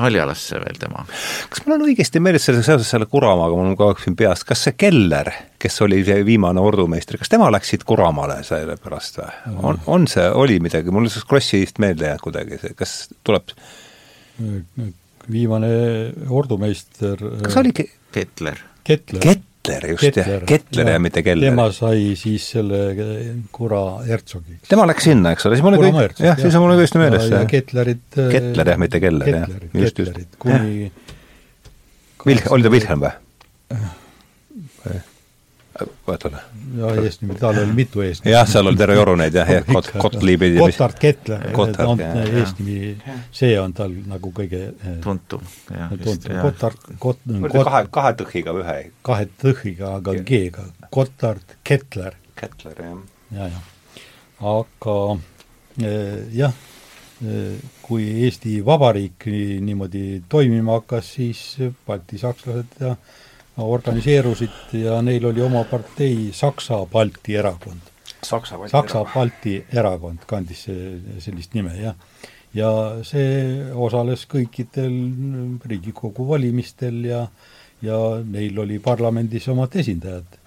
Haljalasse 0.03 0.61
veel 0.61 0.79
tema. 0.79 1.05
kas 1.49 1.65
mul 1.65 1.77
on 1.79 1.87
õigesti 1.89 2.21
meeles 2.21 2.45
selles 2.45 2.65
seoses 2.65 2.89
selle 2.89 3.05
Kuramaaga, 3.05 3.57
mul 3.57 3.73
on 3.73 3.77
kogu 3.77 3.95
aeg 3.95 4.03
siin 4.05 4.15
peas, 4.15 4.43
kas 4.43 4.63
see 4.67 4.77
Keller, 4.77 5.31
kes 5.59 5.81
oli 5.81 6.03
see 6.05 6.25
viimane 6.25 6.61
ordumeister, 6.61 7.17
kas 7.17 7.29
tema 7.29 7.51
läks 7.51 7.73
siit 7.73 7.83
Kuramaale 7.83 8.41
selle 8.43 8.77
pärast 8.77 9.21
või? 9.21 9.29
on, 9.61 9.79
on 9.85 10.07
see, 10.07 10.29
oli 10.29 10.59
midagi, 10.59 10.91
mul 10.91 11.09
see 11.09 11.27
Krossi-ist 11.29 11.79
meelde 11.79 12.05
jäänud 12.05 12.25
kuidagi, 12.29 12.61
see, 12.61 12.73
kas 12.77 12.97
tuleb 13.23 13.55
viimane 15.31 15.71
ordumeister 16.29 17.17
kas 17.43 17.57
oligi 17.57 17.89
Kettler? 18.11 18.57
Kettler. 18.83 19.21
Kettler 19.21 19.50
Kettler 19.61 19.89
just 19.91 20.01
Kettler, 20.01 20.41
jah, 20.41 20.47
Kettler 20.49 20.87
ja, 20.87 20.93
ja 20.95 21.01
mitte 21.03 21.21
Keller. 21.23 21.51
tema 21.51 21.67
sai 21.75 22.15
siis 22.17 22.47
selle 22.55 22.79
kura 23.53 23.81
hertsogiks. 24.07 24.65
tema 24.69 24.87
läks 24.89 25.05
sinna, 25.05 25.35
eks 25.35 25.45
ole, 25.45 25.59
siis 25.59 25.65
mul 25.65 25.77
oli 25.77 25.91
kõik, 25.93 26.17
jah, 26.25 26.39
siis 26.39 26.57
on 26.57 26.65
mul 26.65 26.73
õigesti 26.77 27.01
meeles 27.01 27.27
see. 27.29 27.43
Kettlerid 27.51 28.17
Kettler 28.17 28.73
jah, 28.73 28.81
mitte 28.81 29.01
Keller, 29.03 29.29
jah, 29.29 29.55
just, 29.77 30.01
just. 30.01 30.37
kuni 30.41 30.89
Vil-, 32.25 32.43
oli 32.53 32.65
ta 32.65 32.73
Wilhelm 32.73 33.05
või? 33.05 33.13
Vaata 36.07 36.29
ja 36.77 36.89
eesnimi, 37.03 37.35
tal 37.39 37.57
oli 37.57 37.73
mitu 37.73 38.01
eesnimi. 38.01 38.33
jah, 38.33 38.47
seal 38.49 38.67
oli 38.67 38.79
terve 38.79 38.95
joru 38.97 39.15
neid 39.19 39.35
jah, 39.35 39.49
jah, 39.55 39.67
Kot-, 39.67 39.91
Gottliebid 40.03 40.57
ja 40.57 40.65
Gotthard 40.65 40.97
Kettler, 40.99 41.45
eesnimi, 42.41 42.95
see 43.35 43.53
on 43.59 43.73
tal 43.77 43.93
nagu 44.11 44.33
kõige 44.35 44.61
eh, 44.73 44.97
tuntum, 45.03 45.45
jah. 45.71 45.93
tuntum, 46.03 46.35
Gotthard, 46.43 46.89
Gott-, 46.99 47.23
kahe, 47.55 47.83
kahe 47.99 48.13
tõhiga 48.19 48.55
või 48.57 48.65
ühe? 48.65 48.77
kahe 49.07 49.29
tõhiga, 49.43 49.95
aga 50.01 50.17
G-ga, 50.19 50.67
Gotthard 50.91 51.55
Kettler. 51.63 52.19
Kettler, 52.35 52.83
jah. 52.83 52.99
ja, 53.37 53.49
jah. 53.55 53.71
aga 54.55 54.99
eh, 55.79 56.19
jah, 56.35 56.61
eh, 57.23 57.57
kui 57.85 58.11
Eesti 58.27 58.59
Vabariik 58.65 59.29
niimoodi 59.63 60.23
toimima 60.29 60.81
hakkas, 60.81 61.15
siis 61.15 61.45
Balti 61.87 62.19
sakslased 62.19 62.79
ja 62.83 62.95
organiseerusid 63.63 64.75
ja 64.81 65.01
neil 65.01 65.25
oli 65.25 65.41
oma 65.41 65.63
partei 65.69 66.29
Saksa-Balti 66.33 67.35
erakond. 67.35 67.89
Saksa-Balti 68.23 68.71
Saksa 68.71 69.05
Balti 69.13 69.55
erakond 69.73 70.27
kandis 70.27 70.67
sellist 71.19 71.53
nime, 71.57 71.73
jah. 71.81 71.95
ja 72.53 72.69
see 73.07 73.71
osales 73.73 74.27
kõikidel 74.29 74.93
Riigikogu 75.65 76.27
valimistel 76.27 77.03
ja 77.05 77.25
ja 77.81 77.97
neil 78.25 78.59
oli 78.59 78.79
parlamendis 78.79 79.47
omad 79.49 79.75
esindajad. 79.75 80.37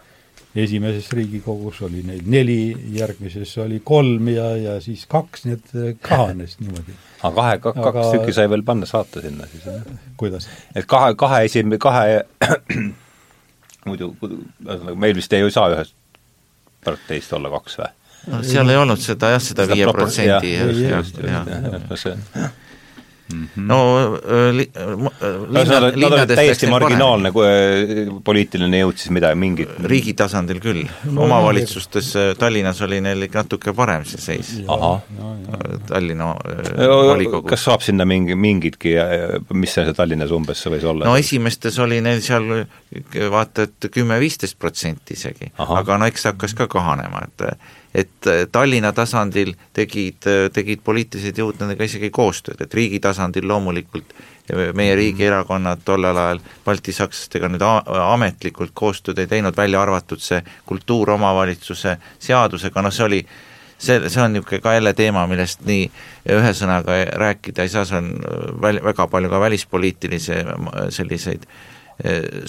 esimeses 0.54 1.08
Riigikogus 1.12 1.80
oli 1.82 2.02
neil 2.06 2.22
neli, 2.30 2.76
järgmises 2.94 3.56
oli 3.58 3.80
kolm 3.84 4.28
ja, 4.28 4.56
ja 4.56 4.74
siis 4.80 5.06
kaks, 5.10 5.44
nii 5.44 5.54
et 5.56 5.98
kahanes 6.02 6.54
niimoodi. 6.60 6.94
aga 7.22 7.34
kahe, 7.34 7.58
kaks 7.58 7.88
Aga... 7.88 8.04
tükki 8.12 8.32
sai 8.32 8.50
veel 8.50 8.62
panna 8.62 8.86
saata 8.86 9.20
sinna 9.24 9.48
siis, 9.50 9.66
jah? 9.66 9.82
kuidas? 10.16 10.46
et 10.74 10.86
kahe, 10.86 11.14
kahe 11.18 11.44
esim-, 11.48 11.74
kahe 11.78 12.22
muidu, 13.88 14.14
ühesõnaga 14.22 14.96
meil 15.06 15.16
vist 15.18 15.32
ei 15.36 15.46
saa 15.54 15.70
ühest 15.74 15.94
parteist 16.84 17.32
olla 17.36 17.52
kaks 17.54 17.78
või? 17.80 17.92
no 18.32 18.42
seal 18.46 18.72
ei 18.72 18.80
olnud 18.80 19.00
seda 19.00 19.34
jah, 19.34 19.42
seda 19.44 19.68
viie 19.70 19.88
protsendi 19.90 20.54
just, 20.56 20.84
just, 20.88 21.24
just, 21.24 22.28
jah 22.34 22.52
Mm 23.32 23.48
-hmm. 23.56 23.66
no 23.66 24.20
li-, 24.52 24.70
linna, 25.48 25.80
nad 25.80 25.96
olid 25.96 26.34
täiesti 26.36 26.68
marginaalne 26.68 27.30
poliitiline 28.24 28.82
jõud 28.82 28.98
siis 29.00 29.14
midagi, 29.16 29.38
mingit 29.40 29.70
riigi 29.88 30.12
tasandil 30.14 30.60
küll 30.60 30.82
no,, 30.84 31.22
omavalitsustes 31.24 32.10
Tallinnas 32.38 32.82
oli 32.84 33.00
neil 33.00 33.24
ikka 33.24 33.46
natuke 33.46 33.72
parem 33.72 34.04
see 34.04 34.20
seis. 34.20 34.50
Tallinna 35.88 36.34
volikogus. 36.36 37.48
kas 37.50 37.64
saab 37.64 37.80
sinna 37.86 38.04
mingi, 38.04 38.36
mingitki, 38.36 38.92
mis 39.52 39.72
see 39.72 39.94
Tallinnas 39.96 40.30
umbes 40.30 40.66
võis 40.66 40.84
olla? 40.84 41.08
no 41.08 41.16
esimestes 41.16 41.78
oli 41.78 42.02
neil 42.04 42.20
seal 42.20 42.66
vaata 43.30 43.64
et 43.64 43.88
kümme-viisteist 43.88 44.58
protsenti 44.58 45.16
isegi, 45.16 45.48
aga 45.56 45.96
no 45.98 46.12
eks 46.12 46.26
see 46.26 46.34
hakkas 46.34 46.54
ka 46.60 46.68
kahanema, 46.76 47.24
et 47.24 47.48
et 47.94 48.26
äh, 48.26 48.46
Tallinna 48.52 48.92
tasandil 48.92 49.54
tegid, 49.72 50.26
äh, 50.26 50.48
tegid 50.52 50.82
poliitilised 50.84 51.38
jõud 51.38 51.60
nendega 51.62 51.86
isegi 51.86 52.10
koostööd, 52.14 52.60
et 52.64 52.74
riigi 52.74 52.98
tasandil 53.02 53.46
loomulikult 53.48 54.14
äh, 54.50 54.72
meie 54.74 54.96
riigierakonnad 54.98 55.84
tollel 55.86 56.18
ajal 56.18 56.42
baltisakslastega 56.66 57.50
nüüd 57.52 57.64
ametlikult 57.64 58.74
koostööd 58.74 59.22
ei 59.22 59.30
teinud, 59.30 59.56
välja 59.56 59.82
arvatud 59.82 60.22
see 60.22 60.42
kultuuromavalitsuse 60.66 61.96
seadusega, 62.18 62.82
noh 62.82 62.94
see 62.94 63.06
oli 63.06 63.22
see, 63.78 64.00
see 64.08 64.22
on 64.22 64.34
niisugune 64.34 64.62
ka 64.64 64.74
jälle 64.74 64.94
teema, 64.98 65.28
millest 65.30 65.62
nii 65.68 65.86
ühesõnaga 66.34 66.98
rääkida 67.22 67.62
ei 67.62 67.70
saa, 67.70 67.86
see 67.86 68.02
on 68.02 68.10
väl-, 68.62 68.82
väga 68.82 69.06
palju 69.12 69.30
ka 69.30 69.40
välispoliitilisi 69.46 70.42
selliseid 70.94 71.46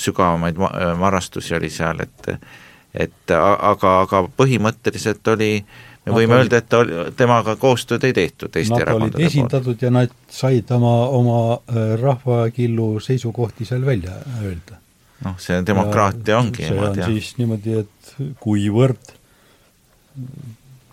sügavamaid 0.01 0.57
marrastusi 0.97 1.53
oli 1.53 1.69
seal, 1.69 1.99
et 2.01 2.31
et 2.99 3.35
aga, 3.35 3.99
aga 4.05 4.23
põhimõtteliselt 4.37 5.27
oli 5.33 5.51
me 6.05 6.13
võime 6.13 6.39
öelda, 6.39 6.61
et 6.61 6.69
ta 6.69 6.81
oli, 6.83 6.97
temaga 7.17 7.55
koostööd 7.59 8.03
ei 8.07 8.13
tehtud 8.15 8.55
Eesti 8.55 8.77
erakondade 8.77 9.17
poolt. 9.17 9.27
esindatud 9.27 9.85
ja 9.85 9.91
nad 9.93 10.13
said 10.31 10.71
oma, 10.75 10.95
oma 11.17 11.39
äh, 11.55 11.95
rahvakillu 12.01 12.89
seisukohti 13.03 13.65
seal 13.65 13.85
välja 13.85 14.17
öelda. 14.43 14.79
noh, 15.25 15.39
see 15.41 15.61
demokraatia 15.65 16.39
ongi 16.39 16.67
see 16.67 16.77
on 16.77 16.99
jah. 16.99 17.09
siis 17.09 17.33
niimoodi, 17.39 17.79
et 17.81 18.13
kuivõrd 18.43 19.15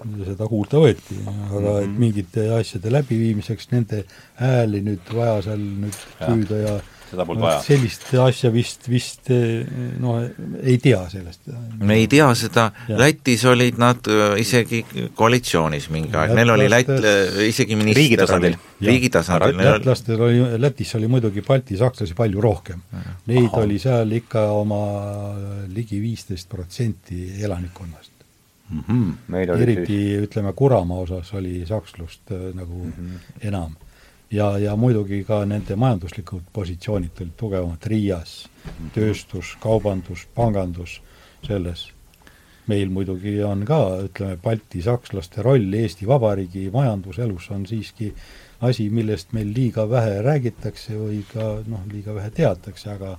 seda 0.02 0.48
kuulda 0.50 0.80
võeti, 0.82 1.18
aga 1.28 1.76
et 1.84 1.92
mingite 1.98 2.48
asjade 2.56 2.90
läbiviimiseks 2.90 3.68
nende 3.70 4.02
hääli 4.40 4.80
nüüd 4.82 5.12
vaja 5.14 5.36
seal 5.46 5.62
nüüd 5.62 6.00
püüda 6.18 6.58
ja 6.62 6.74
seda 7.12 7.26
polnud 7.28 7.44
vaja. 7.46 7.60
sellist 7.64 8.06
asja 8.22 8.50
vist, 8.54 8.88
vist 8.90 9.30
no 10.02 10.16
ei 10.62 10.78
tea 10.82 11.00
sellest. 11.12 11.50
me 11.80 11.98
ei 12.00 12.08
tea 12.10 12.28
seda, 12.38 12.68
Lätis 12.98 13.44
olid 13.48 13.80
nad 13.82 14.08
äh, 14.10 14.36
isegi 14.42 14.82
koalitsioonis 15.18 15.88
mingi 15.94 16.16
aeg, 16.16 16.34
neil 16.38 16.54
oli 16.56 16.70
Lätt, 16.72 16.92
isegi 17.46 17.76
minister 17.78 18.02
riigi 18.02 18.20
tasandil. 18.20 18.56
riigi 18.80 19.12
tasandil. 19.12 19.60
lätlastel 19.60 20.24
oli, 20.28 20.40
Lätis 20.62 20.94
oli 20.98 21.10
muidugi 21.12 21.44
baltisakslasi 21.46 22.16
palju 22.18 22.40
rohkem. 22.42 22.80
Neid 23.26 23.50
Aha. 23.50 23.62
oli 23.62 23.78
seal 23.82 24.16
ikka 24.16 24.46
oma 24.56 24.82
ligi 25.72 26.00
viisteist 26.02 26.48
protsenti 26.50 27.44
elanikkonnast 27.44 28.12
mm. 28.72 28.84
-hmm. 28.88 29.60
eriti 29.62 29.86
siis... 29.86 30.22
ütleme, 30.22 30.52
Kuramaa 30.52 30.98
osas 30.98 31.34
oli 31.34 31.66
sakslust 31.66 32.32
äh, 32.32 32.54
nagu 32.54 32.84
mm 32.84 32.92
-hmm. 32.92 33.46
enam 33.48 33.76
ja, 34.32 34.58
ja 34.58 34.76
muidugi 34.76 35.22
ka 35.28 35.42
nende 35.48 35.76
majanduslikud 35.76 36.48
positsioonid 36.52 37.20
olid 37.20 37.34
tugevamad 37.38 37.88
Riias, 37.90 38.36
tööstus, 38.94 39.56
kaubandus, 39.62 40.26
pangandus, 40.34 41.00
selles. 41.46 41.90
meil 42.70 42.92
muidugi 42.94 43.40
on 43.42 43.64
ka, 43.66 43.76
ütleme, 44.06 44.36
baltisakslaste 44.38 45.42
roll 45.42 45.72
Eesti 45.74 46.06
Vabariigi 46.06 46.68
majanduselus 46.70 47.48
on 47.50 47.64
siiski 47.66 48.12
asi, 48.62 48.86
millest 48.90 49.32
meil 49.34 49.50
liiga 49.54 49.88
vähe 49.90 50.20
räägitakse 50.22 50.94
või 50.94 51.24
ka 51.32 51.48
noh, 51.66 51.82
liiga 51.90 52.14
vähe 52.14 52.30
teatakse, 52.30 52.92
aga 52.94 53.16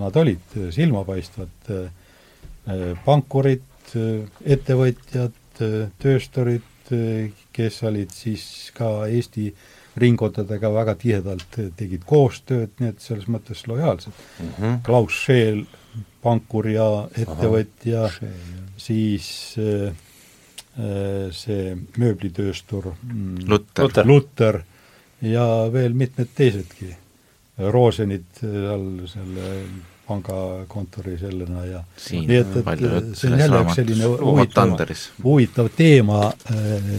nad 0.00 0.16
olid 0.16 0.56
silmapaistvad 0.72 1.70
eh, 1.76 2.94
pankurid, 3.04 3.68
ettevõtjad, 4.56 5.36
töösturid, 6.00 6.88
kes 7.52 7.82
olid 7.86 8.16
siis 8.16 8.72
ka 8.74 8.88
Eesti 9.12 9.50
äh, 9.52 9.75
ringkondadega 9.96 10.70
väga 10.74 10.94
tihedalt 11.00 11.58
tegid 11.76 12.04
koostööd, 12.08 12.74
nii 12.80 12.92
et 12.92 13.00
selles 13.04 13.28
mõttes 13.32 13.64
lojaalsed 13.68 14.12
mm. 14.12 14.52
-hmm. 14.58 14.78
Klaus 14.84 15.22
Scheel, 15.22 15.64
pankur 16.22 16.68
ja 16.68 16.88
ettevõtja, 17.16 18.10
siis 18.76 19.56
äh, 19.58 19.88
äh, 20.78 21.32
see 21.32 21.74
mööblitööstur 21.96 22.92
mm, 22.92 23.48
Lutter. 23.48 24.06
Lutter 24.06 24.62
ja 25.20 25.72
veel 25.72 25.94
mitmed 25.94 26.32
teisedki. 26.36 26.94
Rosenid 27.56 28.26
seal 28.36 28.82
selle 29.08 29.52
pangakontori 30.06 31.18
sellena 31.18 31.64
ja 31.64 31.80
Siin 31.96 32.28
nii 32.28 32.38
et, 32.38 32.56
et 32.60 33.16
see 33.18 33.30
on 33.32 33.40
jälle 33.40 33.60
üks 33.64 33.78
selline 33.80 34.10
huvitav, 34.20 34.74
huvitav 35.24 35.70
teema, 35.76 36.20
äh, 36.52 36.90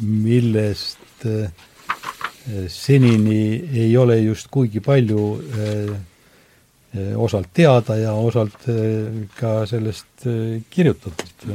millest 0.00 1.26
äh, 1.28 1.52
senini 2.68 3.40
ei 3.74 3.96
ole 3.98 4.18
just 4.20 4.50
kuigi 4.52 4.80
palju 4.84 5.22
eh, 5.50 5.94
eh, 6.94 7.14
osalt 7.18 7.50
teada 7.54 7.96
ja 7.98 8.12
osalt 8.14 8.68
eh, 8.70 9.26
ka 9.38 9.58
sellest 9.66 10.26
kirjutatud, 10.70 11.48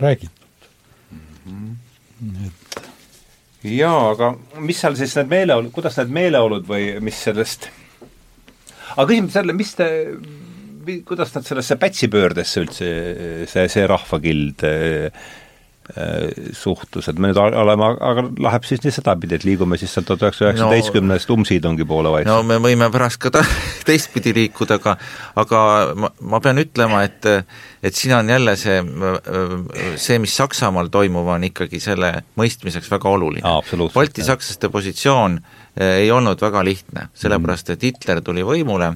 räägitud 0.00 0.68
mm. 1.46 1.76
-hmm. 2.22 2.46
et 2.46 2.82
jaa, 3.76 4.10
aga 4.10 4.34
mis 4.58 4.80
seal 4.80 4.96
siis 4.96 5.16
need 5.16 5.30
meeleolud, 5.30 5.72
kuidas 5.72 5.96
need 6.00 6.10
meeleolud 6.10 6.66
või 6.68 6.98
mis 7.00 7.22
sellest 7.28 7.70
aga 8.96 9.06
küsime 9.08 9.30
selle, 9.30 9.52
mis 9.52 9.74
te, 9.74 9.88
kuidas 11.06 11.34
nad 11.34 11.46
sellesse 11.46 11.76
Pätsi 11.76 12.08
pöördesse 12.08 12.60
üldse, 12.60 12.90
see, 13.48 13.68
see 13.68 13.86
rahvakild 13.86 14.66
Äh, 14.66 15.10
suhtlus, 16.56 17.10
et 17.10 17.18
me 17.20 17.28
nüüd 17.28 17.36
oleme, 17.36 17.88
aga 18.08 18.22
läheb 18.46 18.64
siis 18.64 18.80
nii 18.80 18.92
sedapidi, 18.94 19.36
et 19.36 19.44
liigume 19.44 19.76
siis 19.76 19.92
sealt 19.92 20.06
tuhat 20.08 20.22
üheksasaja 20.24 20.54
üheksateistkümnest 20.54 21.28
no, 21.28 21.36
umbsiidungi 21.36 21.84
poole 21.88 22.12
vaikselt? 22.14 22.30
no 22.32 22.46
me 22.48 22.56
võime 22.64 22.88
pärast 22.94 23.20
ka 23.20 23.32
ta-, 23.34 23.44
teistpidi 23.88 24.32
liikuda, 24.38 24.78
aga 24.80 24.96
aga 25.42 25.60
ma, 26.00 26.10
ma 26.32 26.40
pean 26.44 26.62
ütlema, 26.62 27.02
et 27.04 27.28
et 27.84 27.92
siin 28.00 28.16
on 28.16 28.32
jälle 28.32 28.56
see, 28.56 28.78
see, 30.00 30.18
mis 30.24 30.36
Saksamaal 30.40 30.88
toimuv, 30.94 31.28
on 31.36 31.44
ikkagi 31.50 31.82
selle 31.84 32.14
mõistmiseks 32.40 32.88
väga 32.90 33.12
oluline. 33.12 33.56
baltisakslaste 33.94 34.72
positsioon 34.72 35.36
eh, 35.76 36.00
ei 36.06 36.10
olnud 36.10 36.40
väga 36.40 36.64
lihtne, 36.64 37.08
sellepärast 37.12 37.74
et 37.76 37.84
Hitler 37.90 38.24
tuli 38.24 38.42
võimule 38.46 38.94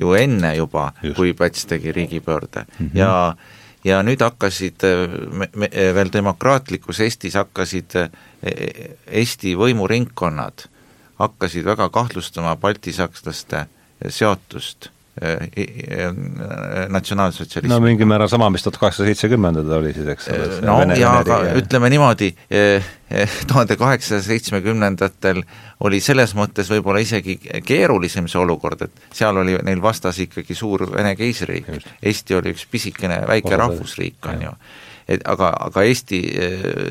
ju 0.00 0.16
enne 0.16 0.54
juba, 0.56 0.90
kui 1.16 1.34
Päts 1.36 1.66
tegi 1.68 1.92
riigipöörde 1.92 2.64
mm 2.64 2.86
-hmm. 2.86 2.98
ja 2.98 3.36
ja 3.84 4.02
nüüd 4.02 4.20
hakkasid 4.20 4.84
me, 5.32 5.48
me, 5.56 5.70
veel 5.94 6.12
demokraatlikus 6.12 7.00
Eestis 7.00 7.36
hakkasid 7.38 7.96
e, 7.96 8.08
Eesti 9.22 9.56
võimuringkonnad 9.56 10.66
hakkasid 11.20 11.64
väga 11.64 11.88
kahtlustama 11.92 12.56
baltisakslaste 12.56 13.66
seotust 14.08 14.90
e, 15.20 15.62
e, 15.62 16.06
natsionaalsotsialismi. 16.88 17.68
no 17.68 17.80
mingil 17.84 18.08
määral 18.08 18.28
sama, 18.32 18.48
mis 18.50 18.64
tuhat 18.64 18.78
kaheksasada 18.80 19.10
seitsekümmendad 19.10 19.68
oli 19.76 19.92
siis, 19.92 20.08
eks 20.14 20.28
ole. 20.32 20.48
no 20.64 20.78
Vene, 20.80 20.96
ja 21.00 21.12
aga 21.20 21.40
ütleme 21.60 21.90
niimoodi, 21.92 22.30
tuhande 23.50 23.76
kaheksasaja 23.76 24.22
seitsmekümnendatel 24.28 25.42
oli 25.84 26.00
selles 26.04 26.32
mõttes 26.38 26.70
võib-olla 26.72 27.02
isegi 27.04 27.36
keerulisem 27.66 28.28
see 28.30 28.40
olukord, 28.40 28.86
et 28.86 29.16
seal 29.16 29.36
oli 29.42 29.58
neil 29.66 29.82
vastas 29.82 30.20
ikkagi 30.24 30.56
suur 30.56 30.88
Vene 30.94 31.16
keisririik, 31.18 31.68
Eesti 32.02 32.38
oli 32.38 32.54
üks 32.56 32.64
pisikene 32.70 33.20
väike 33.28 33.52
Osa 33.54 33.64
rahvusriik, 33.66 34.22
on 34.32 34.48
ju 34.48 34.54
et 35.10 35.24
aga, 35.28 35.50
aga 35.66 35.82
Eesti 35.84 36.20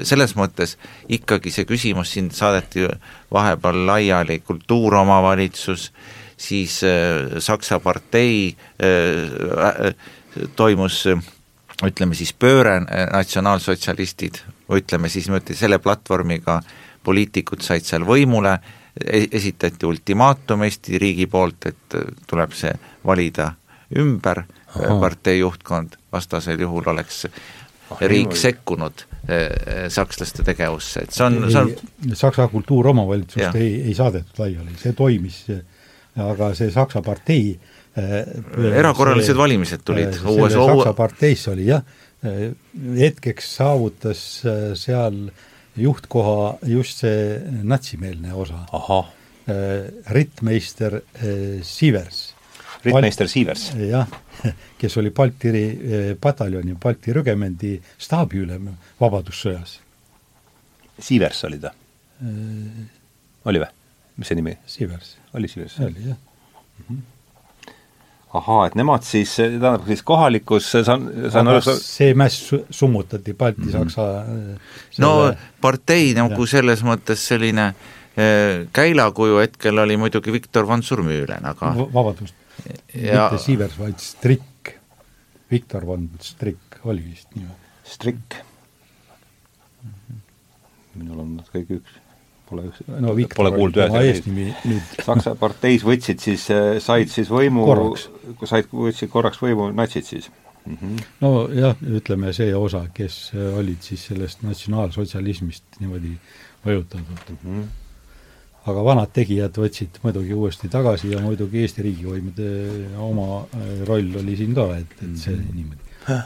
selles 0.07 0.35
mõttes 0.35 0.75
ikkagi 1.07 1.53
see 1.55 1.67
küsimus 1.69 2.13
siin 2.13 2.29
saadeti 2.35 2.85
vahepeal 3.31 3.85
laiali, 3.87 4.41
kultuuromavalitsus, 4.45 5.89
siis 6.39 6.79
Saksa 7.43 7.81
partei 7.83 8.55
toimus 10.55 11.01
ütleme 11.83 12.15
siis 12.15 12.31
pööre, 12.33 12.77
natsionaalsotsialistid, 13.11 14.39
ütleme 14.75 15.11
siis 15.11 15.27
niimoodi 15.27 15.55
selle 15.55 15.81
platvormiga 15.83 16.61
poliitikud 17.03 17.63
said 17.63 17.83
seal 17.87 18.07
võimule 18.07 18.55
E-, 19.05 19.27
esitati 19.31 19.85
ultimaatum 19.85 20.63
Eesti 20.63 20.97
riigi 20.99 21.27
poolt, 21.27 21.69
et 21.69 21.95
äh, 21.95 22.09
tuleb 22.27 22.53
see 22.57 22.71
valida 23.05 23.51
ümber, 23.97 24.43
äh, 24.43 24.93
partei 24.99 25.39
juhtkond, 25.39 25.95
vastasel 26.11 26.59
juhul 26.59 26.89
oleks 26.91 27.23
ah, 27.29 28.01
riik 28.01 28.33
niimoodi. 28.33 28.41
sekkunud 28.41 29.03
äh, 29.29 29.85
sakslaste 29.93 30.43
tegevusse, 30.43 31.05
et 31.05 31.15
see 31.15 31.25
on, 31.25 31.39
see 31.47 31.61
on 31.61 32.15
Saksa 32.17 32.47
kultuuromavalitsust 32.51 33.55
ei, 33.61 33.75
ei 33.87 33.95
saadetud 33.95 34.41
laiali, 34.41 34.75
see 34.81 34.95
toimis, 34.97 35.43
aga 36.15 36.53
see 36.57 36.71
Saksa 36.73 37.03
partei 37.05 37.53
erakorralised 37.99 39.33
see, 39.33 39.37
valimised 39.37 39.83
tulid 39.85 40.17
uues 40.23 40.53
Saksa 40.55 40.93
parteis 40.97 41.45
oli 41.51 41.67
jah, 41.67 41.83
hetkeks 42.23 43.53
saavutas 43.59 44.23
seal 44.79 45.21
äh, 45.27 45.45
juhtkoha 45.79 46.57
just 46.67 46.97
see 46.97 47.39
natsimeelne 47.63 48.33
osa. 48.33 48.65
Äh, 49.49 49.91
rittmeister 50.07 50.95
äh, 50.95 51.61
Siivers. 51.61 52.35
rittmeister 52.83 53.27
Siivers? 53.27 53.71
jah, 53.75 54.07
kes 54.79 54.97
oli 54.97 55.11
Balti 55.11 55.49
äh, 55.49 56.17
pataljoni, 56.21 56.75
Balti 56.75 57.13
rügemendi 57.13 57.79
staabiülem 57.97 58.69
Vabadussõjas. 59.01 59.79
Siivers 60.99 61.43
oli 61.47 61.59
ta? 61.59 61.73
oli 63.45 63.59
või? 63.61 63.71
mis 64.19 64.27
see 64.27 64.35
nimi? 64.35 64.57
Siivers. 64.67 65.15
Oli 65.33 65.47
Siivers? 65.47 65.79
oli, 65.79 66.09
jah 66.09 66.17
mm. 66.17 66.85
-hmm 66.89 67.07
ahaa, 68.33 68.65
et 68.69 68.75
nemad 68.77 69.05
siis, 69.05 69.31
tähendab 69.39 69.87
siis 69.89 70.03
kohalikus, 70.05 70.67
saan, 70.71 71.07
saan 71.33 71.49
aru 71.49 71.61
sa... 71.65 71.73
see 71.81 72.13
mäss 72.17 72.51
summutati 72.69 73.33
Balti-Saksa 73.33 74.05
mm 74.05 74.43
-hmm. 74.53 74.59
no 75.01 75.33
partei 75.61 76.13
nagu 76.13 76.45
selles 76.45 76.83
mõttes 76.85 77.25
selline 77.31 77.65
äh, 77.69 78.67
käilakuju 78.73 79.39
hetkel 79.41 79.79
oli 79.79 79.97
muidugi 79.97 80.31
Viktor 80.31 80.67
von 80.67 80.83
Surmüülen, 80.83 81.45
aga 81.45 81.73
vabandust 81.93 82.35
ja..., 82.93 83.29
mitte 83.29 83.43
Siivers, 83.43 83.79
vaid 83.79 83.97
Strik. 83.97 84.75
Viktor 85.51 85.85
von 85.85 86.09
Strik 86.21 86.79
oli 86.83 87.03
vist 87.03 87.35
nimi. 87.35 87.49
Strik. 87.83 88.35
minul 90.99 91.19
on 91.19 91.35
nad 91.37 91.49
kõik 91.53 91.79
üks 91.79 91.97
pole, 92.49 92.67
no, 92.99 93.15
pole 93.35 93.51
kuulnud 93.55 93.79
ühesõnaga. 93.85 94.83
Saksa 95.05 95.35
parteis 95.39 95.85
võtsid 95.87 96.21
siis, 96.23 96.49
äh, 96.53 96.77
said 96.83 97.11
siis 97.13 97.31
võimu, 97.33 97.65
said, 98.43 98.69
võtsid 98.73 99.11
korraks 99.13 99.41
võimu 99.43 99.71
natsid 99.75 100.07
siis 100.09 100.29
mm? 100.65 100.77
-hmm. 100.77 101.03
nojah, 101.21 101.83
ütleme 101.99 102.33
see 102.33 102.55
osa, 102.55 102.85
kes 102.93 103.19
äh, 103.35 103.51
olid 103.59 103.85
siis 103.85 104.07
sellest 104.11 104.43
natsionaalsotsialismist 104.47 105.79
niimoodi 105.79 106.15
mõjutatud 106.65 107.37
mm. 107.37 107.45
-hmm 107.45 107.69
aga 108.69 108.83
vanad 108.83 109.11
tegijad 109.15 109.55
võtsid 109.55 110.01
muidugi 110.03 110.35
uuesti 110.35 110.69
tagasi 110.71 111.13
ja 111.13 111.21
muidugi 111.23 111.61
Eesti 111.63 111.85
riigivõimude 111.85 112.49
oma 113.01 113.43
äh, 113.45 113.69
roll 113.87 114.19
oli 114.19 114.35
siin 114.39 114.55
ka, 114.57 114.67
et, 114.77 114.91
et 114.99 115.15
see 115.17 115.35
mm 115.35 115.39
-hmm. 115.39 115.55
niimoodi. 115.55 115.81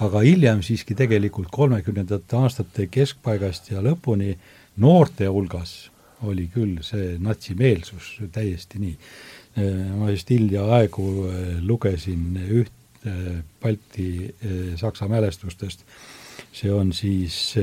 aga 0.07 0.19
hiljem 0.25 0.61
siiski 0.63 0.95
tegelikult 0.95 1.51
kolmekümnendate 1.51 2.35
aastate 2.35 2.87
keskpaigast 2.87 3.71
ja 3.71 3.81
lõpuni 3.81 4.35
noorte 4.77 5.27
hulgas 5.27 5.91
oli 6.23 6.47
küll 6.53 6.79
see 6.85 7.17
natsimeelsus 7.19 8.15
täiesti 8.31 8.79
nii. 8.79 8.97
ma 9.99 10.09
just 10.09 10.29
hiljaaegu 10.33 11.07
lugesin 11.61 12.39
üht 12.49 12.71
Balti 13.61 14.33
Saksa 14.79 15.09
mälestustest, 15.11 15.83
see 16.55 16.71
on 16.71 16.93
siis 16.95 17.53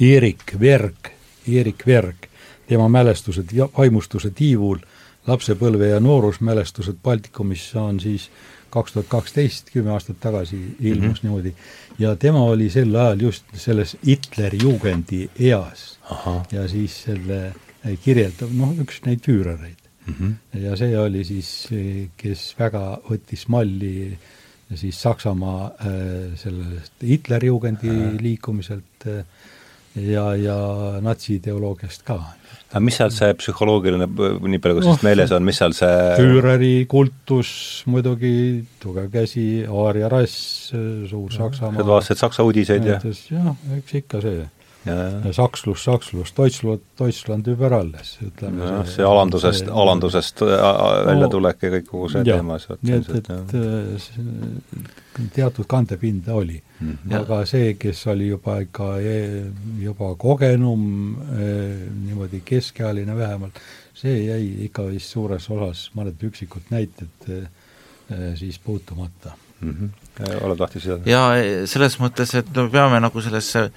Erik 0.00 0.54
Verg, 0.60 1.10
Erik 1.48 1.86
Verg, 1.86 2.28
tema 2.68 2.88
mälestused 2.88 3.50
vaimustuse 3.76 4.30
tiivul, 4.30 4.78
lapsepõlve 5.26 5.90
ja 5.90 6.00
noorusmälestused 6.00 7.02
Baltikumis 7.02 7.66
on 7.76 8.00
siis 8.00 8.28
kaks 8.70 8.92
tuhat 8.92 9.08
kaksteist, 9.08 9.70
kümme 9.72 9.92
aastat 9.94 10.20
tagasi 10.20 10.58
ilmus 10.80 11.04
mm 11.04 11.12
-hmm. 11.12 11.22
niimoodi, 11.22 11.54
ja 11.98 12.16
tema 12.16 12.42
oli 12.42 12.70
sel 12.70 12.94
ajal 12.94 13.20
just 13.20 13.44
selles 13.54 13.96
Hitleri 14.06 14.58
juugendi 14.62 15.28
eas. 15.38 15.98
ja 16.52 16.68
siis 16.68 17.02
selle 17.02 17.54
kirjeldab, 18.04 18.50
noh, 18.52 18.74
üks 18.80 19.02
neid 19.06 19.20
füürereid 19.20 19.82
mm. 20.06 20.14
-hmm. 20.14 20.60
ja 20.60 20.76
see 20.76 20.98
oli 20.98 21.24
siis, 21.24 21.68
kes 22.16 22.54
väga 22.58 22.98
võttis 23.10 23.48
malli 23.48 24.18
siis 24.74 25.02
Saksamaa 25.02 25.64
äh, 25.64 26.36
sellest 26.36 26.92
Hitleri 27.02 27.46
juugendi 27.46 27.90
liikumiselt 28.20 29.06
äh, 29.06 29.24
ja, 29.94 30.34
ja 30.36 30.56
natsiideoloogiast 31.00 32.02
ka 32.02 32.18
aga 32.68 32.82
mis 32.84 32.98
seal 33.00 33.12
see 33.14 33.36
psühholoogiline, 33.40 34.08
nii 34.08 34.60
palju 34.60 34.78
kui 34.78 34.84
sellest 34.84 35.04
no, 35.04 35.08
meeles 35.08 35.32
on, 35.32 35.46
mis 35.48 35.60
seal 35.60 35.74
see 35.76 35.94
Führeri 36.18 36.74
kultus 36.90 37.50
muidugi, 37.88 38.34
tugev 38.82 39.08
käsi, 39.12 39.46
aaria 39.64 40.10
rass, 40.12 40.68
suur 41.08 41.32
Saksamaa. 41.32 41.80
sa 41.80 41.88
vaatasid 41.88 42.22
Saksa 42.24 42.44
uudiseid 42.44 42.88
ja? 42.88 43.00
jah, 43.00 43.52
eks 43.78 44.00
ikka 44.02 44.20
see 44.24 44.44
sakslus, 45.32 45.84
sakslus, 45.84 46.32
Deutschland, 46.32 46.80
Deutschland 46.98 47.46
über 47.48 47.72
alles, 47.72 48.18
ütleme. 48.22 48.64
jah, 48.64 48.86
see 48.86 49.04
alandusest, 49.04 49.68
alandusest 49.68 50.42
äh, 50.42 50.54
äh, 50.54 51.06
väljatulek 51.08 51.62
ja 51.62 51.70
kõik 51.74 51.88
kogu 51.88 52.10
see 52.12 52.22
ja, 52.24 52.38
teema. 52.38 52.58
nii 52.86 52.94
et, 52.96 53.10
et 53.18 53.54
äh, 53.58 55.26
teatud 55.34 55.66
kandepinda 55.66 56.34
oli 56.38 56.60
mm. 56.80 56.92
-hmm. 56.92 57.16
aga 57.20 57.40
see, 57.46 57.74
kes 57.74 58.06
oli 58.06 58.28
juba 58.28 58.60
ikka, 58.62 58.94
juba 59.80 60.14
kogenum, 60.14 60.86
niimoodi 62.04 62.40
keskealine 62.44 63.16
vähemalt, 63.16 63.58
see 63.94 64.24
jäi 64.28 64.64
ikka 64.68 64.86
vist 64.86 65.10
suures 65.10 65.50
osas, 65.50 65.90
mõned 65.94 66.22
üksikud 66.22 66.70
näited 66.70 67.28
siis 68.34 68.58
puutumata 68.58 69.34
mm. 69.60 69.74
-hmm. 69.74 70.44
oled 70.44 70.60
lahti 70.60 70.80
seda? 70.80 71.02
jaa, 71.04 71.34
selles 71.66 71.98
mõttes, 72.00 72.34
et 72.38 72.56
me 72.56 72.68
peame 72.70 73.00
nagu 73.00 73.20
sellesse 73.20 73.70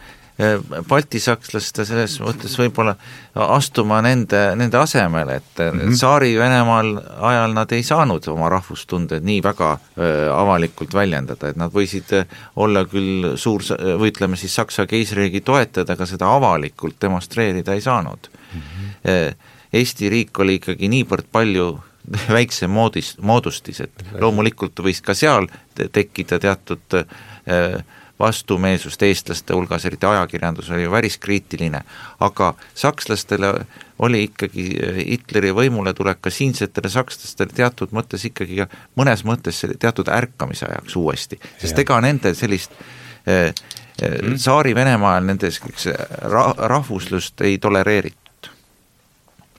baltisakslaste 0.89 1.85
selles 1.85 2.15
mõttes 2.23 2.53
võib-olla 2.57 2.95
astuma 3.34 3.99
nende, 4.01 4.39
nende 4.57 4.80
asemele, 4.80 5.35
et 5.41 5.61
mm 5.61 5.80
-hmm. 5.80 5.97
Tsaari-Venemaal 5.97 6.91
ajal 7.31 7.53
nad 7.53 7.72
ei 7.72 7.84
saanud 7.84 8.27
oma 8.27 8.49
rahvustundeid 8.49 9.23
nii 9.23 9.43
väga 9.43 9.72
äh, 9.73 10.31
avalikult 10.34 10.93
väljendada, 10.93 11.49
et 11.49 11.55
nad 11.55 11.72
võisid 11.72 12.26
olla 12.55 12.85
küll 12.85 13.35
suur, 13.35 13.61
või 13.99 14.11
ütleme 14.11 14.35
siis 14.35 14.55
Saksa 14.55 14.88
keisririigi 14.88 15.41
toetajad, 15.41 15.89
aga 15.89 16.05
seda 16.05 16.34
avalikult 16.35 17.01
demonstreerida 17.01 17.73
ei 17.73 17.81
saanud 17.81 18.30
mm. 18.53 18.61
-hmm. 18.61 19.35
Eesti 19.73 20.09
riik 20.09 20.39
oli 20.39 20.57
ikkagi 20.59 20.88
niivõrd 20.91 21.30
palju 21.31 21.80
väiksem 22.38 22.69
moodis, 22.69 23.15
moodustis, 23.22 23.81
et 23.81 24.05
loomulikult 24.19 24.80
võis 24.84 25.01
ka 25.01 25.13
seal 25.13 25.47
tekkida 25.76 26.39
teatud 26.39 26.97
äh, 26.97 27.84
vastumeelsust 28.22 29.03
eestlaste 29.03 29.56
hulgas, 29.56 29.85
eriti 29.85 30.06
ajakirjandus 30.06 30.69
oli 30.72 30.85
ju 30.85 30.91
päris 30.93 31.18
kriitiline, 31.22 31.81
aga 32.19 32.53
sakslastele 32.77 33.53
oli 34.06 34.23
ikkagi 34.30 34.65
eh, 34.77 35.02
Hitleri 35.10 35.52
võimuletulek 35.57 36.22
ka 36.22 36.34
siinsetele 36.34 36.89
sakslastele 36.89 37.53
teatud 37.57 37.93
mõttes 37.95 38.26
ikkagi 38.30 38.61
ka 38.61 38.68
mõnes 38.99 39.26
mõttes 39.27 39.64
teatud 39.80 40.10
ärkamise 40.14 40.68
ajaks 40.69 40.95
uuesti, 41.02 41.39
sest 41.61 41.84
ega 41.84 41.99
nende 42.03 42.34
sellist 42.38 42.73
eh, 43.26 43.52
eh, 43.52 44.18
mm. 44.22 44.38
Tsaari-Venemaa 44.38 45.18
ajal 45.18 45.30
nende 45.30 45.53
ra-, 46.34 46.56
rahvuslust 46.76 47.45
ei 47.48 47.57
tolereeritud. 47.61 48.18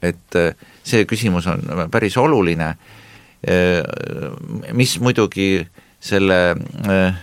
et 0.02 0.34
see 0.82 1.05
küsimus 1.06 1.47
on 1.47 1.60
päris 1.90 2.16
oluline, 2.18 2.72
mis 4.74 4.97
muidugi 4.98 5.47
selle 6.02 6.39
äh, 6.90 7.20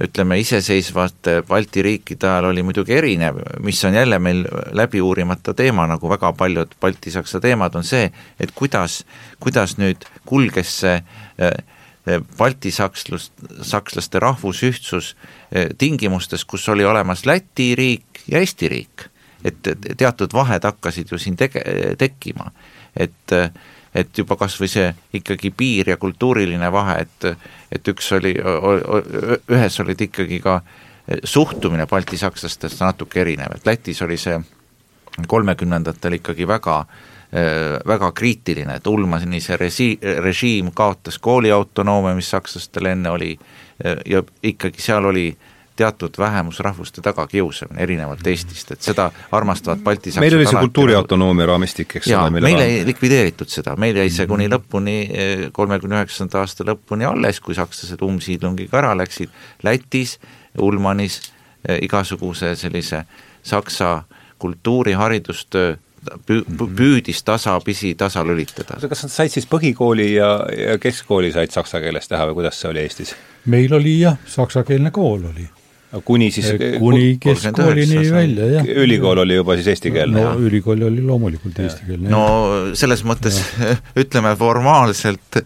ütleme, 0.00 0.38
iseseisvate 0.40 1.42
Balti 1.48 1.82
riikide 1.84 2.28
ajal 2.28 2.48
oli 2.48 2.62
muidugi 2.64 2.94
erinev, 2.96 3.42
mis 3.60 3.84
on 3.84 3.94
jälle 3.94 4.18
meil 4.18 4.46
läbi 4.72 5.00
uurimata 5.00 5.54
teema, 5.54 5.86
nagu 5.86 6.08
väga 6.08 6.32
paljud 6.32 6.72
baltisaksa 6.80 7.40
teemad, 7.40 7.74
on 7.76 7.84
see, 7.84 8.08
et 8.40 8.54
kuidas, 8.56 9.02
kuidas 9.40 9.76
nüüd 9.80 10.06
kulges 10.28 10.78
see 10.80 10.96
eh, 10.96 11.52
baltisakslus, 12.38 13.30
sakslaste 13.62 14.22
rahvusühtsus 14.22 15.12
eh, 15.52 15.68
tingimustes, 15.78 16.44
kus 16.44 16.68
oli 16.72 16.84
olemas 16.88 17.26
Läti 17.26 17.74
riik 17.76 18.24
ja 18.26 18.40
Eesti 18.40 18.68
riik. 18.68 19.08
et 19.44 19.58
teatud 19.98 20.30
vahed 20.32 20.62
hakkasid 20.62 21.08
ju 21.10 21.18
siin 21.18 21.34
tege-, 21.36 21.96
tekkima, 21.98 22.52
et 22.96 23.32
äh, 23.32 23.50
et 23.94 24.18
juba 24.18 24.36
kas 24.40 24.56
või 24.60 24.70
see 24.72 24.88
ikkagi 25.18 25.52
piir 25.56 25.92
ja 25.92 25.98
kultuuriline 26.00 26.72
vahe, 26.72 27.02
et 27.04 27.28
et 27.72 27.88
üks 27.88 28.10
oli, 28.16 28.34
ühes 28.36 29.78
olid 29.80 30.00
ikkagi 30.08 30.40
ka 30.44 30.60
suhtumine 31.24 31.86
baltisakslastest 31.86 32.80
natuke 32.80 33.20
erinev, 33.20 33.56
et 33.56 33.66
Lätis 33.66 34.02
oli 34.02 34.18
see 34.20 34.38
kolmekümnendatel 35.28 36.20
ikkagi 36.20 36.48
väga 36.48 36.84
väga 37.88 38.10
kriitiline, 38.12 38.74
et 38.76 38.86
Ulmani 38.86 39.38
see 39.40 39.56
resi-, 39.56 39.98
režiim 40.20 40.68
kaotas 40.76 41.16
kooliautonoomia, 41.18 42.12
mis 42.14 42.28
sakslastel 42.28 42.90
enne 42.90 43.08
oli, 43.08 43.30
ja 44.04 44.20
ikkagi 44.44 44.84
seal 44.84 45.08
oli 45.08 45.30
äh, 45.30 45.51
teatud 45.76 46.18
vähemusrahvuste 46.18 47.00
tagakiusamine 47.02 47.82
erinevalt 47.82 48.26
Eestist, 48.26 48.70
et 48.74 48.82
seda 48.82 49.10
armastavad 49.32 49.80
Balti 49.84 50.12
meil 50.20 50.36
oli 50.36 50.46
see 50.46 50.60
kultuuriautonoomia 50.60 51.46
raamistik, 51.48 51.96
eks 52.00 52.10
ole, 52.12 52.40
meil 52.40 52.60
ei 52.60 52.80
likvideeritud 52.86 53.50
seda, 53.52 53.76
meil 53.80 53.96
jäi 54.02 54.10
see 54.12 54.28
kuni 54.30 54.48
lõpuni, 54.52 54.96
eh, 55.08 55.44
kolmekümne 55.52 56.02
üheksanda 56.02 56.42
aasta 56.42 56.66
lõpuni 56.68 57.08
alles, 57.08 57.40
kui 57.40 57.56
sakslased 57.56 58.04
umbsiidlungiga 58.04 58.82
ära 58.82 58.92
läksid, 58.98 59.32
Lätis, 59.64 60.18
Ulmanis 60.60 61.20
eh, 61.22 61.80
igasuguse 61.86 62.52
sellise 62.60 63.04
saksa 63.42 64.02
kultuuri, 64.42 64.92
haridustöö 64.98 65.76
püü-, 66.26 66.44
püüdis 66.76 67.22
tasapisi 67.24 67.94
tasalülitada. 67.94 68.76
kas 68.88 69.06
nad 69.06 69.14
said 69.14 69.32
siis 69.32 69.48
põhikooli 69.48 70.12
ja, 70.16 70.34
ja 70.56 70.76
keskkooli 70.82 71.32
said 71.32 71.54
saksa 71.54 71.80
keeles 71.80 72.08
teha 72.10 72.26
või 72.30 72.42
kuidas 72.42 72.60
see 72.60 72.70
oli 72.70 72.84
Eestis? 72.84 73.16
meil 73.46 73.74
oli 73.74 73.98
jah, 74.00 74.18
saksakeelne 74.26 74.90
kool 74.94 75.28
oli 75.32 75.48
kuni 76.00 76.30
siis 76.32 76.48
kuni 76.78 77.18
keskkoolini 77.20 78.00
välja, 78.12 78.46
jah. 78.56 78.68
ülikool 78.84 79.18
oli 79.24 79.36
juba 79.36 79.56
siis 79.58 79.68
eestikeelne? 79.74 80.22
no 80.24 80.32
ülikool 80.40 80.86
oli 80.88 81.04
loomulikult 81.04 81.58
eestikeelne. 81.60 82.08
no 82.12 82.24
selles 82.78 83.04
mõttes 83.04 83.42
ütleme 84.02 84.32
formaalselt 84.40 85.42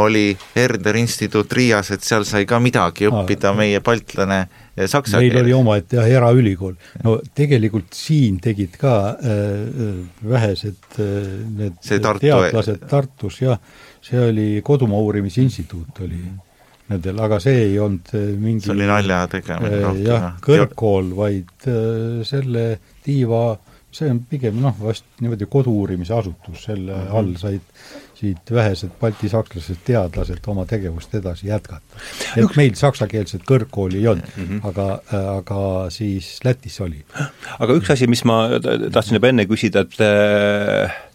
oli 0.00 0.32
Herder 0.56 0.96
instituut 0.96 1.52
Riias, 1.52 1.92
et 1.92 2.06
seal 2.06 2.24
sai 2.28 2.48
ka 2.48 2.60
midagi 2.62 3.10
õppida 3.10 3.52
Aa, 3.52 3.60
meie 3.60 3.84
baltlane 3.84 4.42
saksa 4.88 5.20
meil 5.20 5.34
keeles. 5.34 5.44
oli 5.44 5.56
omaette 5.58 6.00
jah, 6.00 6.08
eraülikool. 6.18 6.76
no 7.04 7.18
tegelikult 7.36 7.92
siin 7.96 8.40
tegid 8.40 8.80
ka 8.80 8.98
äh, 9.12 9.32
äh 9.36 10.28
vähesed 10.30 10.96
äh, 10.96 11.32
need 11.58 11.80
Tartu... 12.00 12.24
teadlased 12.24 12.86
Tartus 12.88 13.42
jah, 13.44 13.60
see 14.00 14.20
oli 14.20 14.52
Kodumaa 14.64 15.02
uurimisinstituut 15.10 16.06
oli 16.06 16.22
mm 16.24 16.46
nendel, 16.90 17.22
aga 17.22 17.38
see 17.42 17.64
ei 17.68 17.78
olnud 17.82 18.12
äh, 18.18 18.28
mingi 18.40 18.66
see 18.66 18.74
oli 18.74 18.90
nalja 18.90 19.22
tegemine 19.30 19.78
äh, 19.78 19.82
rohkem, 19.86 20.04
jah, 20.08 20.28
kõrgkool, 20.44 21.10
vaid 21.18 21.66
äh, 21.70 22.20
selle 22.26 22.64
tiiva, 23.04 23.42
see 23.94 24.10
on 24.12 24.22
pigem 24.30 24.60
noh, 24.62 24.76
vast 24.82 25.06
niimoodi 25.22 25.48
kodu-uurimise 25.50 26.14
asutus, 26.18 26.64
selle 26.66 26.94
mm 26.94 27.02
-hmm. 27.06 27.18
all 27.18 27.34
said 27.40 27.66
siit 28.20 28.50
vähesed 28.52 28.90
baltisakslased 29.00 29.78
teadlased 29.84 30.44
oma 30.52 30.66
tegevust 30.68 31.14
edasi 31.16 31.46
jätkata. 31.48 32.00
et 32.36 32.56
meil 32.56 32.74
saksakeelset 32.76 33.46
kõrgkooli 33.48 34.02
ei 34.02 34.08
olnud 34.12 34.34
mm, 34.36 34.48
-hmm. 34.48 34.68
aga, 34.68 35.00
aga 35.38 35.60
siis 35.90 36.28
Lätis 36.44 36.80
oli. 36.80 37.04
aga 37.58 37.78
üks 37.80 37.92
asi, 37.92 38.06
mis 38.06 38.24
ma 38.24 38.42
tahtsin 38.92 39.16
juba 39.16 39.32
enne 39.32 39.46
küsida, 39.48 39.86
et 39.86 39.96
äh 40.04 41.09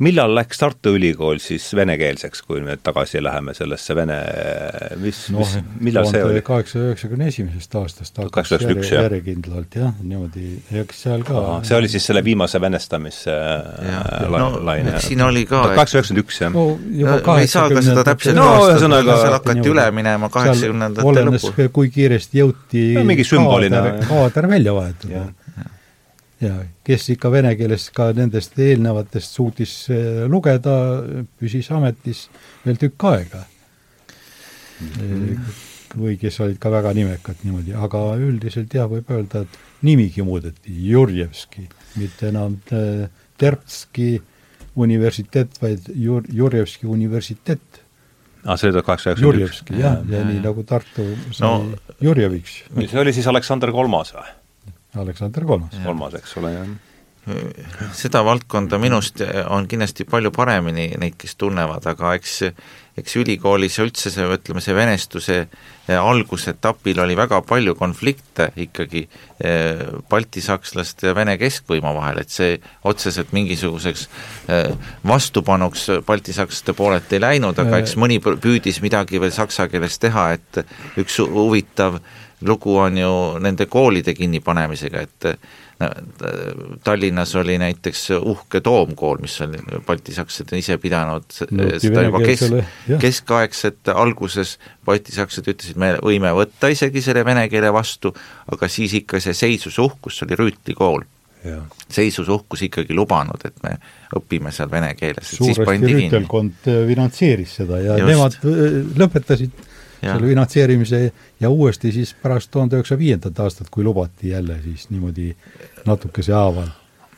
millal 0.00 0.32
läks 0.34 0.60
Tartu 0.60 0.94
Ülikool 0.96 1.40
siis 1.42 1.66
venekeelseks, 1.76 2.42
kui 2.46 2.62
me 2.64 2.76
tagasi 2.80 3.20
läheme 3.22 3.54
sellesse 3.56 3.96
vene, 3.96 4.16
mis 5.02 5.22
no,, 5.34 5.42
mis, 5.42 5.56
millal 5.88 6.08
see 6.08 6.22
oli? 6.24 6.42
kaheksasaja 6.46 6.90
üheksakümne 6.90 7.28
esimesest 7.30 7.76
aastast 7.80 8.20
hakkas 8.20 8.54
järje, 8.56 8.86
järjekindlalt 8.88 9.76
jah, 9.80 9.92
niimoodi, 10.00 10.54
eks 10.82 11.04
seal 11.06 11.24
ka 11.28 11.60
see 11.68 11.76
oli 11.76 11.90
siis 11.92 12.08
selle 12.10 12.24
viimase 12.24 12.60
venestamise 12.62 13.34
äh, 13.34 14.00
la, 14.24 14.42
no, 14.42 14.62
laine? 14.70 14.96
siin 15.04 15.24
oli 15.26 15.44
ka 15.50 15.66
kaheksasada 15.74 16.00
üheksakümmend 16.00 16.24
üks, 16.24 16.40
jah? 16.44 17.26
no 17.26 17.36
ei 17.36 17.50
saa 17.50 17.68
ka 17.72 17.84
seda 17.84 18.06
täpselt 18.10 18.40
no, 18.40 18.48
ühesõnaga 18.70 19.18
seal 19.20 19.36
hakati 19.36 19.74
üle 19.74 19.86
minema 19.96 20.32
kaheksakümnendate 20.32 21.26
lõpul. 21.28 21.68
kui 21.76 21.92
kiiresti 21.92 22.40
jõuti 22.40 22.86
no, 22.96 23.04
mingi 23.08 23.28
sümbolina 23.28 23.84
kaader 24.08 24.48
välja 24.56 24.76
vahetada 24.76 25.28
ja 26.40 26.52
kes 26.86 27.08
ikka 27.14 27.30
vene 27.32 27.54
keeles 27.58 27.88
ka 27.94 28.10
nendest 28.16 28.58
eelnevatest 28.58 29.36
suutis 29.36 29.74
äh, 29.92 30.22
lugeda, 30.30 30.76
püsis 31.40 31.70
ametis 31.76 32.28
veel 32.64 32.80
tükk 32.80 33.08
aega 33.12 33.44
mm. 34.80 34.94
-hmm. 34.94 35.60
või 36.00 36.16
kes 36.20 36.40
olid 36.40 36.58
ka 36.62 36.72
väga 36.72 36.94
nimekad 36.96 37.44
niimoodi, 37.44 37.74
aga 37.74 38.04
üldiselt 38.16 38.74
jah, 38.74 38.88
võib 38.90 39.10
öelda, 39.10 39.44
et 39.44 39.60
nimigi 39.82 40.22
muudeti, 40.22 40.74
Jurjevski, 40.88 41.68
mitte 41.96 42.28
enam 42.28 42.58
Tertski 43.40 44.20
universitet, 44.76 45.56
vaid 45.62 45.88
Jur-, 45.96 46.28
Jurjevski 46.32 46.86
universitet 46.86 47.80
aa, 48.44 48.56
see 48.56 48.68
oli 48.68 48.76
tuhat 48.76 48.86
kaheksasada 48.88 49.20
üheksakümmend 49.20 49.46
üks? 49.46 49.62
jah, 49.80 49.96
ja, 50.08 50.18
ja 50.18 50.26
nii 50.28 50.42
nagu 50.44 50.64
Tartu 50.68 51.06
sai 51.36 51.46
no, 51.46 51.80
Jurjeviks. 52.00 52.62
see 52.80 53.00
oli 53.02 53.12
siis 53.16 53.28
Aleksander 53.30 53.72
Kolmas 53.74 54.14
või? 54.16 54.28
Aleksander 54.98 55.44
Kolmas. 55.46 55.76
kolmas, 55.84 56.14
eks 56.18 56.36
ole, 56.40 56.54
jah. 56.54 56.70
Seda 57.94 58.22
valdkonda 58.24 58.78
minust 58.80 59.20
on 59.52 59.66
kindlasti 59.68 60.06
palju 60.08 60.32
paremini 60.34 60.88
neid, 60.98 61.18
kes 61.20 61.36
tunnevad, 61.38 61.84
aga 61.86 62.14
eks 62.16 62.38
eks 63.00 63.16
ülikoolis 63.20 63.78
ja 63.78 63.84
üldse 63.86 64.10
see, 64.12 64.26
ütleme, 64.34 64.62
see 64.64 64.74
venestuse 64.76 65.36
eh, 65.40 65.96
algusetapil 65.96 67.00
oli 67.04 67.16
väga 67.18 67.40
palju 67.46 67.74
konflikte 67.78 68.50
ikkagi 68.64 69.04
eh, 69.06 69.82
baltisakslaste 70.10 71.10
ja 71.10 71.16
Vene 71.16 71.36
keskvõimu 71.40 71.94
vahel, 71.96 72.22
et 72.22 72.32
see 72.34 72.56
otseselt 72.88 73.34
mingisuguseks 73.36 74.06
eh, 74.52 74.72
vastupanuks 75.06 75.86
baltisakslaste 76.06 76.74
poolelt 76.78 77.12
ei 77.16 77.22
läinud, 77.22 77.58
aga 77.62 77.82
eks 77.82 77.96
mõni 78.00 78.20
püüdis 78.22 78.82
midagi 78.84 79.22
veel 79.22 79.34
saksa 79.34 79.68
keeles 79.70 80.00
teha, 80.02 80.30
et 80.38 80.64
üks 81.00 81.20
huvitav 81.22 82.00
lugu 82.46 82.76
on 82.76 82.98
ju 82.98 83.12
nende 83.42 83.66
koolide 83.66 84.14
kinnipanemisega, 84.14 85.00
et 85.00 85.28
Tallinnas 86.84 87.34
oli 87.40 87.58
näiteks 87.58 88.10
uhke 88.20 88.60
toomkool, 88.60 89.22
mis 89.24 89.38
oli 89.40 89.60
baltisakslased 89.86 90.52
ise 90.58 90.76
pidanud 90.80 91.24
no, 91.56 91.68
seda 91.80 92.02
juba 92.04 92.20
kesk, 92.20 92.58
keskaegset 93.00 93.88
alguses 93.94 94.58
baltisakslased 94.84 95.48
ütlesid, 95.54 95.78
me 95.80 95.94
võime 96.04 96.34
võtta 96.36 96.68
isegi 96.72 97.00
selle 97.04 97.24
vene 97.24 97.46
keele 97.48 97.72
vastu, 97.72 98.12
aga 98.52 98.68
siis 98.68 98.98
ikka 99.00 99.22
see 99.24 99.36
seisusuhkus, 99.36 100.18
see 100.18 100.28
oli 100.28 100.40
Rüütli 100.42 100.76
kool. 100.76 101.08
seisusuhkus 101.88 102.66
ikkagi 102.66 102.92
lubanud, 102.92 103.40
et 103.48 103.62
me 103.64 103.78
õpime 104.18 104.52
seal 104.52 104.68
vene 104.70 104.92
keeles. 104.94 105.30
suuresti 105.38 105.94
rüütelkond 105.94 106.68
finantseeris 106.90 107.54
seda 107.62 107.80
ja 107.80 107.96
Just. 107.96 108.10
nemad 108.10 108.36
äh, 108.44 108.82
lõpetasid 109.00 109.69
selle 110.00 110.26
finantseerimise 110.26 111.12
ja 111.40 111.50
uuesti 111.50 111.92
siis 111.92 112.14
pärast 112.22 112.50
tuhande 112.50 112.76
üheksasaja 112.76 112.98
viiendat 112.98 113.40
aastat, 113.40 113.70
kui 113.70 113.84
lubati 113.84 114.28
jälle 114.28 114.60
siis 114.64 114.90
niimoodi 114.90 115.34
natukese 115.86 116.32
haaval 116.32 116.70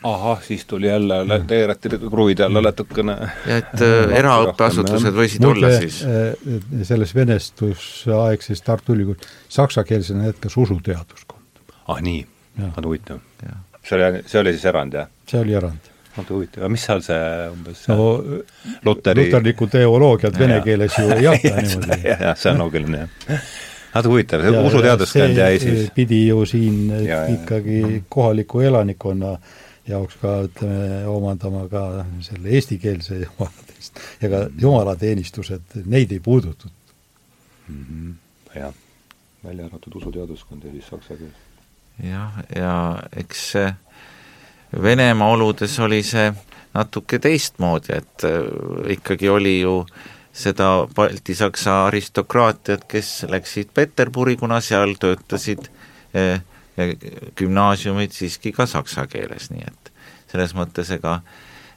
ahah, 0.03 0.43
siis 0.43 0.65
tuli 0.67 0.87
jälle, 0.87 1.15
teerati 1.47 1.89
kruvid 2.11 2.39
jälle 2.39 2.63
natukene. 2.63 3.17
ja 3.47 3.57
et 3.57 3.83
äh, 3.83 4.17
eraõppeasutused 4.19 5.15
võisid 5.15 5.47
Mulle, 5.47 5.67
olla 5.67 5.79
siis? 5.79 6.01
Äh, 6.05 6.83
selles 6.83 7.15
venestusaegses 7.15 8.63
Tartu 8.67 8.97
Ülikoolis 8.97 9.31
saksakeelsena 9.49 10.27
jätkas 10.27 10.57
usuteaduskond. 10.57 11.63
ah 11.89 12.03
nii, 12.03 12.27
on 12.77 12.85
huvitav. 12.85 13.23
see 13.85 13.97
oli, 13.99 14.23
see 14.27 14.41
oli 14.41 14.59
siis 14.59 14.65
erand, 14.75 14.99
jah? 14.99 15.11
see 15.27 15.41
oli 15.41 15.55
erand 15.55 15.92
vaata 16.17 16.35
huvitav, 16.35 16.63
aga 16.63 16.71
mis 16.73 16.85
seal 16.87 17.03
see 17.05 17.49
umbes 17.53 17.83
no 17.89 18.07
Luteri 18.87 19.27
luterlikku 19.27 19.69
teoloogiat 19.73 20.39
vene 20.39 20.61
keeles 20.65 20.97
ju 20.99 21.09
ei 21.09 21.25
jagata 21.25 21.63
niimoodi. 21.69 22.01
jah, 22.05 22.25
jah, 22.29 22.39
see 22.39 22.53
on 22.53 22.63
loogiline, 22.63 23.03
jah. 23.29 23.51
vaata 23.95 24.13
huvitav, 24.13 24.45
see 24.45 24.65
usuteaduskond 24.71 25.43
jäi 25.43 25.59
siis 25.63 25.91
pidi 25.97 26.23
ju 26.27 26.47
siin 26.49 26.81
ja, 27.07 27.25
ikkagi 27.33 27.81
ja. 27.81 27.93
kohaliku 28.09 28.65
elanikkonna 28.69 29.37
jaoks 29.89 30.19
ka 30.21 30.37
ütleme, 30.47 31.07
omandama 31.11 31.65
ka 31.71 31.85
selle 32.23 32.53
eestikeelse 32.59 33.23
jumalateenist 33.25 34.03
ja 34.23 34.31
ka 34.31 34.43
jumalateenistused, 34.61 35.81
neid 35.85 36.13
ei 36.13 36.21
puudutud 36.21 36.71
mm. 37.69 37.87
-hmm. 37.89 38.59
jah, 38.59 38.75
välja 39.45 39.67
arvatud 39.67 39.97
usuteaduskond 40.03 40.65
ja 40.65 40.71
siis 40.77 40.93
saksa 40.93 41.17
keel. 41.17 41.33
jah, 42.11 42.43
ja 42.57 42.77
eks 43.17 43.51
see 43.53 43.73
Venemaa 44.83 45.29
oludes 45.35 45.79
oli 45.81 46.03
see 46.07 46.33
natuke 46.75 47.19
teistmoodi, 47.19 47.93
et 47.93 48.25
äh, 48.25 48.47
ikkagi 48.97 49.29
oli 49.29 49.61
ju 49.61 49.83
seda 50.33 50.87
baltisaksa 50.97 51.87
aristokraatiat, 51.87 52.85
kes 52.89 53.27
läksid 53.29 53.75
Peterburi, 53.75 54.37
kuna 54.41 54.61
seal 54.65 54.95
töötasid 55.01 55.69
eh, 56.17 56.41
gümnaasiumid 57.37 58.17
siiski 58.17 58.53
ka 58.57 58.67
saksa 58.67 59.07
keeles, 59.07 59.51
nii 59.53 59.67
et 59.69 59.93
selles 60.33 60.55
mõttes 60.57 60.89
ega 60.97 61.19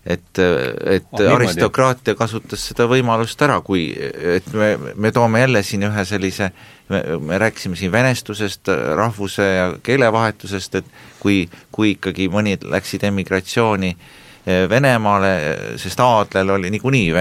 et, 0.05 0.39
et 0.39 1.11
oh, 1.11 1.34
aristokraatia 1.35 2.15
kasutas 2.15 2.63
seda 2.69 2.88
võimalust 2.88 3.41
ära, 3.43 3.59
kui, 3.65 3.89
et 4.38 4.47
me, 4.53 4.76
me 4.95 5.11
toome 5.11 5.41
jälle 5.43 5.63
siin 5.65 5.84
ühe 5.89 6.05
sellise 6.07 6.51
me, 6.90 7.03
me 7.20 7.38
rääkisime 7.38 7.76
siin 7.76 7.91
venestusest, 7.91 8.68
rahvuse 8.95 9.44
ja 9.44 9.68
keelevahetusest, 9.84 10.76
et 10.76 10.86
kui, 11.20 11.45
kui 11.72 11.95
ikkagi 11.95 12.30
mõni 12.30 12.57
läksid 12.62 13.03
emigratsiooni 13.07 13.91
eh, 13.91 14.66
Venemaale, 14.70 15.36
sest 15.82 15.99
Aadlel 15.99 16.57
oli 16.57 16.74
niikuinii 16.78 17.14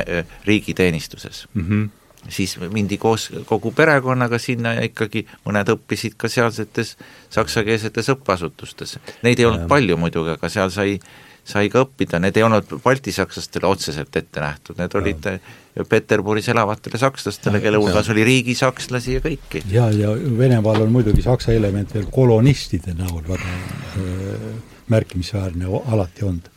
riigiteenistuses 0.47 1.47
mm. 1.55 1.69
-hmm 1.69 1.93
siis 2.29 2.57
mindi 2.73 2.99
koos 2.99 3.33
kogu 3.45 3.73
perekonnaga 3.73 4.39
sinna 4.39 4.75
ja 4.75 4.85
ikkagi 4.89 5.27
mõned 5.45 5.69
õppisid 5.75 6.17
ka 6.17 6.29
sealsetes 6.29 6.97
saksakeelsetes 7.31 8.09
õppeasutustes. 8.15 8.99
Neid 9.23 9.41
ei 9.41 9.49
olnud 9.49 9.69
palju 9.69 9.99
muidugi, 10.01 10.33
aga 10.39 10.49
seal 10.49 10.73
sai 10.73 10.97
sai 11.45 11.69
ka 11.73 11.85
õppida, 11.85 12.19
need 12.23 12.37
ei 12.39 12.45
olnud 12.47 12.73
baltisakslastele 12.85 13.69
otseselt 13.69 14.17
ette 14.17 14.41
nähtud, 14.41 14.79
need 14.81 14.97
olid 14.97 15.29
Peterburis 15.89 16.49
elavatele 16.49 16.99
sakslastele, 16.99 17.61
kelle 17.61 17.81
hulgas 17.83 18.09
oli 18.15 18.25
riigisakslasi 18.25 19.17
ja 19.19 19.23
kõiki. 19.25 19.65
ja, 19.71 19.89
ja 19.93 20.13
Venemaal 20.39 20.87
on 20.87 20.93
muidugi 20.95 21.23
saksa 21.23 21.53
element 21.53 21.95
veel 21.95 22.07
kolonistide 22.15 22.95
näol 22.97 23.23
väga 23.29 23.55
äh, 23.55 24.45
märkimisväärne 24.95 25.67
alati 25.93 26.25
olnud. 26.25 26.53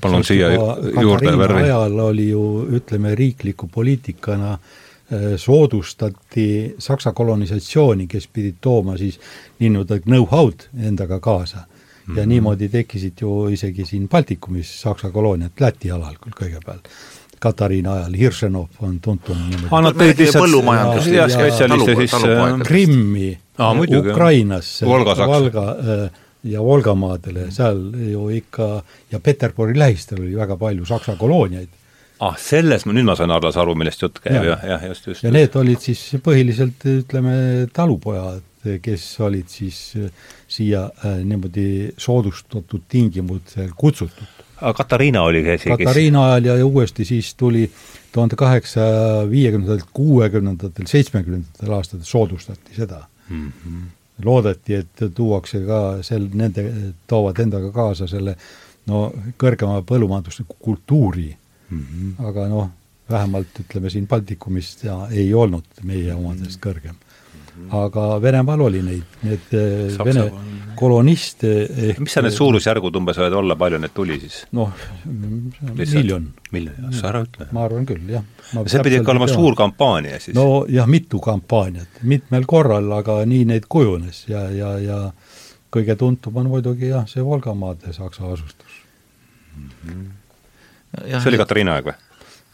palun 0.00 0.24
siia 0.24 0.50
juurde 0.52 1.38
värvi. 1.38 1.62
ajal 1.62 1.98
oli 2.10 2.28
ju 2.28 2.44
ütleme, 2.78 3.14
riikliku 3.14 3.68
poliitikana 3.72 4.52
äh, 4.52 5.32
soodustati 5.36 6.74
Saksa 6.78 7.12
kolonisatsiooni, 7.12 8.06
kes 8.06 8.28
pidid 8.28 8.60
tooma 8.60 8.96
siis 8.96 9.18
niinimetatud 9.58 10.06
know-how'd 10.06 10.68
endaga 10.78 11.20
kaasa 11.20 11.66
ja 12.08 12.22
mhm. 12.22 12.28
niimoodi 12.28 12.68
tekkisid 12.72 13.20
ju 13.20 13.48
isegi 13.52 13.84
siin 13.86 14.08
Baltikumis 14.08 14.80
Saksa 14.82 15.10
kolooniad 15.14 15.60
Läti 15.60 15.90
alal 15.90 16.16
küll 16.20 16.36
kõigepealt. 16.42 16.88
Katariina 17.38 17.92
ajal, 17.94 18.14
Hiršenov 18.18 18.80
on 18.82 18.96
tuntud 19.00 19.36
niimoodi. 19.36 19.68
aa, 19.70 19.82
nad 19.84 19.98
tõid 19.98 20.18
lihtsalt 20.18 20.42
põllumajandust 20.42 21.12
ja, 21.12 21.26
ja 21.26 21.28
spetsialiste 21.36 21.94
siis 22.00 22.16
äh, 22.26 22.64
Krimmi, 22.66 23.28
Ukrainasse, 24.00 24.86
Valga 24.86 25.66
ja 26.48 26.62
Volgamaadele, 26.62 27.50
seal 27.54 27.78
ju 28.10 28.28
ikka 28.34 28.68
ja 29.12 29.20
Peterburi 29.22 29.78
lähistel 29.78 30.24
oli 30.24 30.34
väga 30.38 30.56
palju 30.58 30.86
Saksa 30.86 31.14
kolooniaid 31.18 31.78
ah, 32.24 32.36
selles 32.40 32.86
ma, 32.86 32.94
nüüd 32.96 33.06
ma 33.08 33.16
sain 33.18 33.32
alles 33.34 33.58
aru, 33.60 33.74
millest 33.78 34.02
jutt 34.02 34.20
käib 34.22 34.40
ja., 34.40 34.56
jah, 34.56 34.66
jah, 34.72 34.86
just, 34.90 35.06
just. 35.10 35.24
ja 35.26 35.32
need 35.34 35.54
olid 35.58 35.82
siis 35.82 36.02
põhiliselt, 36.24 36.86
ütleme, 36.90 37.34
talupojad, 37.74 38.42
kes 38.82 39.04
olid 39.20 39.48
siis 39.52 39.78
siia 40.48 40.84
äh, 40.84 41.18
niimoodi 41.24 41.94
soodustatud 41.96 42.86
tingimustel 42.88 43.70
kutsutud. 43.76 44.44
Katariina 44.76 45.22
oli 45.22 45.44
see 45.46 45.54
isegi? 45.54 45.84
Katariina 45.84 46.24
ajal 46.30 46.50
ja, 46.50 46.56
ja 46.62 46.66
uuesti 46.66 47.04
siis 47.04 47.34
tuli 47.38 47.68
tuhande 48.12 48.36
kaheksasaja 48.36 49.30
viiekümnendatel, 49.30 49.86
kuuekümnendatel, 49.92 50.88
seitsmekümnendatel 50.90 51.72
aastatel 51.76 52.04
soodustati 52.04 52.74
seda 52.76 53.04
mm. 53.28 53.52
-hmm. 53.52 53.84
loodeti, 54.24 54.74
et 54.74 55.04
tuuakse 55.14 55.60
ka 55.66 55.82
sel, 56.02 56.26
nende, 56.34 56.64
toovad 57.06 57.38
endaga 57.44 57.70
kaasa 57.72 58.08
selle 58.10 58.36
no 58.86 59.08
kõrgema 59.38 59.82
põllumajandusliku 59.86 60.56
kultuuri 60.58 61.36
mm, 61.70 61.82
-hmm. 61.82 62.28
aga 62.28 62.48
noh, 62.48 62.70
vähemalt 63.10 63.60
ütleme 63.60 63.90
siin 63.90 64.06
Baltikumis 64.08 64.76
ja 64.84 65.06
ei 65.10 65.34
olnud 65.34 65.64
meie 65.82 66.14
omadest 66.14 66.60
kõrgem 66.64 66.96
aga 67.70 68.06
Venemaal 68.22 68.60
oli 68.68 68.82
neid, 68.82 69.18
need 69.22 69.52
eh, 69.52 69.90
Saksa 69.94 70.04
Vene 70.08 70.30
koloniste 70.78 71.50
ehk 71.90 72.02
mis 72.02 72.14
seal 72.14 72.26
need 72.26 72.36
suurusjärgud 72.36 72.98
umbes 73.00 73.18
võivad 73.18 73.36
olla, 73.40 73.56
palju 73.58 73.80
neid 73.82 73.94
tuli 73.96 74.18
siis? 74.22 74.40
noh, 74.56 74.70
miljon. 75.74 76.28
miljon, 76.54 76.92
sa 76.94 77.10
ära 77.10 77.22
ütle. 77.26 77.48
ma 77.54 77.64
arvan 77.66 77.86
küll, 77.88 78.04
jah. 78.12 78.24
see 78.66 78.82
pidi 78.86 79.00
ikka 79.00 79.14
olema 79.14 79.28
suur 79.30 79.56
kampaania 79.58 80.20
siis? 80.22 80.36
no 80.38 80.64
jah, 80.70 80.88
mitu 80.90 81.20
kampaaniat, 81.24 82.02
mitmel 82.08 82.46
korral, 82.48 82.90
aga 82.98 83.20
nii 83.28 83.48
neid 83.52 83.68
kujunes 83.70 84.24
ja, 84.30 84.46
ja, 84.54 84.74
ja 84.82 85.00
kõige 85.74 85.98
tuntum 86.00 86.38
on 86.40 86.52
muidugi 86.52 86.92
jah, 86.92 87.08
see 87.10 87.24
Volgamaade 87.24 87.94
Saksa 87.96 88.30
asustus 88.32 88.82
mm. 89.56 89.70
-hmm. 89.86 91.16
see 91.18 91.32
oli 91.32 91.42
Katariina 91.42 91.78
aeg 91.78 91.90
või? 91.90 91.98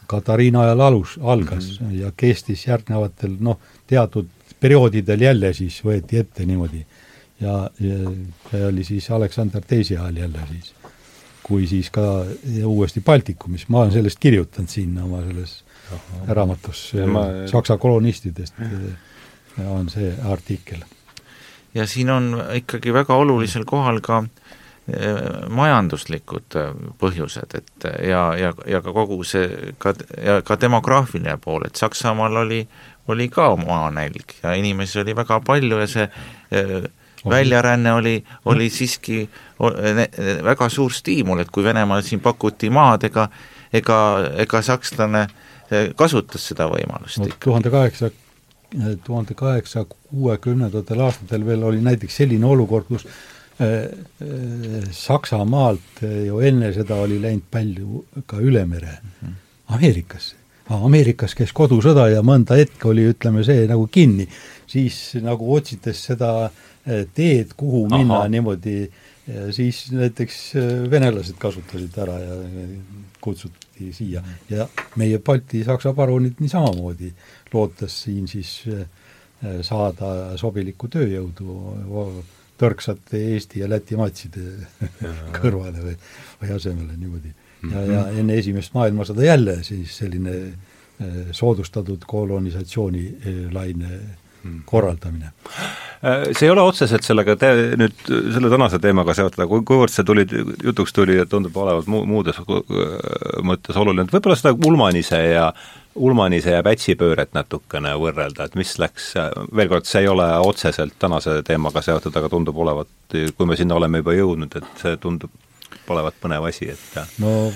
Katariina 0.07 0.65
ajal 0.67 0.81
alus, 0.85 1.19
algas 1.23 1.69
mm 1.69 1.87
-hmm. 1.87 2.01
ja 2.01 2.13
kestis 2.17 2.67
järgnevatel 2.67 3.37
noh, 3.41 3.61
teatud 3.87 4.29
perioodidel 4.65 5.21
jälle 5.21 5.53
siis 5.53 5.83
võeti 5.85 6.23
ette 6.23 6.47
niimoodi. 6.49 6.81
Ja, 7.43 7.69
ja 7.81 7.99
see 8.51 8.65
oli 8.65 8.85
siis 8.87 9.11
Aleksander 9.13 9.65
teise 9.67 9.99
ajal 9.99 10.23
jälle 10.23 10.47
siis, 10.49 10.73
kui 11.45 11.67
siis 11.69 11.91
ka 11.93 12.25
uuesti 12.65 13.03
Baltikumis, 13.05 13.69
ma 13.69 13.83
olen 13.83 13.93
sellest 13.93 14.23
kirjutanud 14.23 14.71
siin 14.73 14.97
oma 15.03 15.21
selles 15.27 15.59
raamatus. 16.29 16.93
Ma... 17.11 17.27
Saksa 17.51 17.77
kolonistidest 17.79 18.55
on 19.69 19.89
see 19.93 20.15
artikkel. 20.31 20.85
ja 21.75 21.87
siin 21.87 22.11
on 22.11 22.39
ikkagi 22.55 22.93
väga 22.93 23.17
olulisel 23.19 23.65
kohal 23.67 23.99
ka 24.01 24.21
eh, 24.89 25.17
majanduslikud 25.51 26.57
eh, 26.57 26.69
põhjused, 26.99 27.57
et 27.59 27.87
ja, 28.09 28.23
ja, 28.39 28.53
ja 28.67 28.81
ka 28.83 28.93
kogu 28.95 29.25
see, 29.27 29.73
ka, 29.79 29.95
ja 30.23 30.41
ka 30.43 30.57
demograafiline 30.61 31.37
pool, 31.43 31.67
et 31.67 31.77
Saksamaal 31.77 32.37
oli, 32.45 32.63
oli 33.09 33.29
ka 33.29 33.51
maanälg 33.57 34.37
ja 34.43 34.55
inimesi 34.55 35.01
oli 35.01 35.17
väga 35.17 35.41
palju 35.45 35.81
ja 35.83 35.89
see 35.91 36.09
eh, 36.51 36.77
väljaränne 37.25 37.93
oli, 37.93 38.19
oli 38.45 38.69
siiski 38.71 39.23
väga 40.45 40.69
suur 40.69 40.93
stiimul, 40.93 41.41
et 41.41 41.51
kui 41.51 41.65
Venemaal 41.65 42.03
siin 42.05 42.21
pakuti 42.21 42.69
maad, 42.71 43.07
ega 43.09 43.29
ega, 43.73 43.99
ega 44.45 44.63
sakslane 44.63 45.27
kasutas 45.97 46.45
seda 46.51 46.69
võimalust 46.71 47.23
ikka. 47.25 47.41
tuhande 47.49 47.73
kaheksa 47.73 48.11
tuhande 49.05 49.35
kaheksasaja 49.39 49.87
kuuekümnendatel 50.11 51.01
aastatel 51.07 51.47
veel 51.47 51.63
oli 51.63 51.81
näiteks 51.85 52.17
selline 52.23 52.47
olukord, 52.47 52.89
kus 52.89 53.07
äh, 53.07 53.89
Saksamaalt 54.91 56.03
ju 56.27 56.41
enne 56.43 56.73
seda 56.75 56.99
oli 57.05 57.21
läinud 57.23 57.47
palju 57.51 58.05
ka 58.27 58.41
üle 58.43 58.65
mere 58.67 58.99
mhm. 58.99 59.37
Ameerikasse. 59.75 60.37
Ameerikas 60.73 61.35
käis 61.37 61.53
kodusõda 61.53 62.07
ja 62.09 62.23
mõnda 62.25 62.57
hetke 62.57 62.89
oli, 62.89 63.05
ütleme, 63.13 63.45
see 63.45 63.67
nagu 63.69 63.85
kinni, 63.93 64.25
siis 64.71 65.17
nagu 65.21 65.51
otsides 65.57 66.01
seda 66.09 66.31
äh, 66.47 66.65
teed, 67.15 67.53
kuhu 67.57 67.87
Aha. 67.89 67.99
minna 67.99 68.23
niimoodi, 68.29 68.79
siis 69.57 69.87
näiteks 69.93 70.39
venelased 70.93 71.39
kasutasid 71.41 71.95
ära 72.03 72.19
ja 72.21 72.35
kutsuti 73.25 73.89
siia 73.97 74.21
ja 74.51 74.67
meie 75.01 75.17
Balti-Saksa 75.25 75.95
parunid 75.97 76.43
niisamamoodi 76.45 77.09
lootes 77.55 78.03
siin 78.05 78.29
siis 78.29 78.67
saada 79.65 80.37
sobilikku 80.41 80.91
tööjõudu 80.93 81.57
tõrksate 82.61 83.23
Eesti 83.33 83.63
ja 83.63 83.69
Läti 83.71 83.97
matside 83.97 84.45
kõrvale 85.41 85.81
või, 85.89 85.97
või 86.43 86.53
asemele 86.55 86.97
niimoodi. 86.97 87.33
Ja, 87.73 87.85
ja 87.85 88.03
mhm. 88.03 88.19
enne 88.21 88.39
esimest 88.43 88.75
maailmasõda 88.75 89.25
jälle 89.27 89.57
siis 89.67 89.99
selline 89.99 90.35
äh, 90.41 91.17
soodustatud 91.33 92.05
kolonisatsioonilaine 92.07 93.91
mhm. 93.91 94.59
korraldamine. 94.65 95.33
Äh, 96.05 96.27
see 96.33 96.49
ei 96.49 96.55
ole 96.55 96.65
otseselt 96.65 97.07
sellega 97.07 97.37
te, 97.41 97.53
nüüd 97.81 97.97
selle 98.09 98.51
tänase 98.53 98.81
teemaga 98.83 99.15
seotud, 99.17 99.47
aga 99.47 99.63
kuivõrd 99.71 99.95
see 99.95 100.07
tuli, 100.07 100.27
jutuks 100.65 100.93
tuli, 100.97 101.17
et 101.23 101.31
tundub 101.33 101.57
olevat 101.57 101.89
mu-, 101.91 102.05
muudes 102.09 102.43
mõttes 103.43 103.81
oluline, 103.81 104.07
et 104.07 104.15
võib-olla 104.15 104.39
seda 104.41 104.55
Ulmanise 104.55 105.23
ja 105.31 105.49
Ulmanise 105.95 106.57
ja 106.57 106.63
Pätsi 106.67 106.97
pööret 106.99 107.31
natukene 107.37 107.93
võrrelda, 107.99 108.49
et 108.49 108.57
mis 108.59 108.73
läks, 108.83 109.13
veel 109.55 109.71
kord, 109.71 109.87
see 109.87 110.03
ei 110.03 110.11
ole 110.11 110.27
otseselt 110.43 110.97
tänase 110.99 111.37
teemaga 111.47 111.83
seotud, 111.87 112.17
aga 112.19 112.31
tundub 112.33 112.59
olevat, 112.59 112.91
kui 113.37 113.47
me 113.47 113.57
sinna 113.57 113.79
oleme 113.79 114.03
juba 114.03 114.17
jõudnud, 114.17 114.57
et 114.59 114.83
see 114.83 114.97
tundub 115.03 115.31
olevat 115.91 116.17
põnev 116.23 116.49
asi, 116.49 116.71
et 116.73 117.21
no 117.23 117.53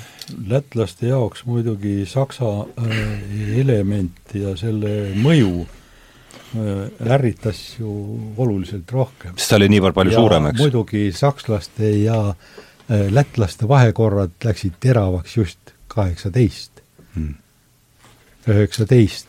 lätlaste 0.49 1.09
jaoks 1.09 1.45
muidugi 1.49 2.03
Saksa 2.09 2.51
äh, 2.83 2.95
element 3.61 4.35
ja 4.37 4.55
selle 4.61 5.15
mõju 5.17 5.65
äh, 5.65 7.11
ärritas 7.17 7.63
ju 7.79 7.91
oluliselt 8.37 8.93
rohkem. 8.93 9.37
sest 9.37 9.55
ta 9.55 9.61
oli 9.61 9.71
niivõrd 9.73 9.97
palju 9.97 10.15
ja 10.15 10.23
suurem, 10.23 10.53
eks? 10.53 10.65
muidugi 10.67 11.09
sakslaste 11.17 11.93
ja 12.05 12.21
äh, 12.29 13.09
lätlaste 13.11 13.69
vahekorrad 13.69 14.37
läksid 14.45 14.81
teravaks 14.85 15.37
just 15.41 15.77
kaheksateist 15.89 16.85
hmm 17.15 17.37
üheksateist. 18.49 19.27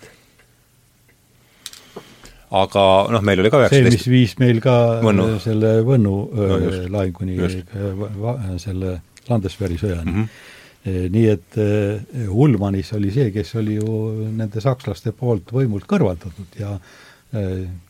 Aga 2.49 2.83
noh, 3.13 3.25
meil 3.25 3.43
oli 3.43 3.51
ka 3.53 3.63
üheksateist 3.63 3.91
see, 3.91 3.97
mis 3.97 4.07
viis 4.09 4.37
meil 4.41 4.61
ka 4.63 4.75
Võnnu. 5.03 5.27
Selle 5.43 5.73
Võnnu 5.85 6.13
no, 6.29 6.55
äh, 6.59 6.79
lahinguni, 6.91 7.37
selle 8.61 8.95
Landesveri 9.29 9.81
sõjani. 9.81 10.13
Mm. 10.13 10.23
-hmm 10.23 10.55
nii 10.89 11.25
et 11.27 11.57
Ulmanis 12.31 12.93
oli 12.95 13.09
see, 13.11 13.33
kes 13.35 13.49
oli 13.59 13.73
ju 13.75 13.95
nende 14.31 14.61
sakslaste 14.63 15.11
poolt 15.11 15.51
võimult 15.51 15.83
kõrvaldatud 15.85 16.55
ja 16.55 16.69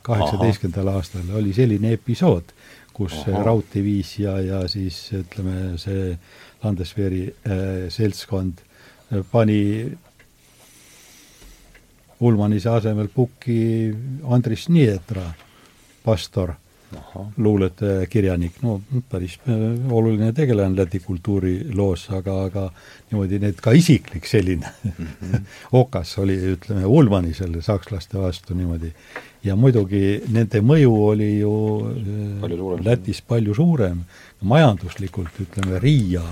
kaheksateistkümnendal 0.01 0.89
aastal 0.95 1.29
oli 1.37 1.53
selline 1.53 1.93
episood, 1.93 2.49
kus 2.91 3.21
raudtee 3.29 3.85
viis 3.85 4.15
ja, 4.19 4.33
ja 4.41 4.63
siis 4.67 4.97
ütleme, 5.15 5.77
see 5.77 6.17
Landesveri 6.63 7.27
äh, 7.29 7.85
seltskond 7.93 8.65
pani 9.31 9.61
Ulmanise 12.19 12.69
asemel 12.69 13.07
pukki 13.13 13.59
Andris 14.27 14.67
Nietra, 14.69 15.23
pastor, 16.03 16.53
luuletaja 17.37 17.99
ja 18.01 18.07
kirjanik, 18.09 18.55
no 18.65 18.79
päris 19.11 19.37
äh, 19.47 19.91
oluline 19.93 20.31
tegelane 20.33 20.75
Läti 20.75 20.99
kultuuriloos, 21.03 22.07
aga, 22.17 22.35
aga 22.47 22.63
niimoodi 23.11 23.39
need 23.43 23.59
ka 23.61 23.71
isiklik 23.77 24.25
selline 24.27 24.71
mm 24.83 24.91
-hmm. 25.05 25.41
okas 25.81 26.17
oli, 26.17 26.37
ütleme, 26.55 26.85
Ulmanisele 26.85 27.61
sakslaste 27.61 28.17
vastu 28.17 28.53
niimoodi. 28.53 28.93
ja 29.43 29.55
muidugi 29.55 30.21
nende 30.27 30.61
mõju 30.61 30.95
oli 31.05 31.39
ju 31.39 31.53
äh, 31.91 32.41
palju 32.41 32.79
Lätis 32.83 33.21
palju 33.21 33.53
suurem, 33.53 34.03
majanduslikult 34.41 35.39
ütleme, 35.39 35.79
Riia, 35.79 36.23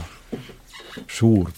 suur 1.08 1.52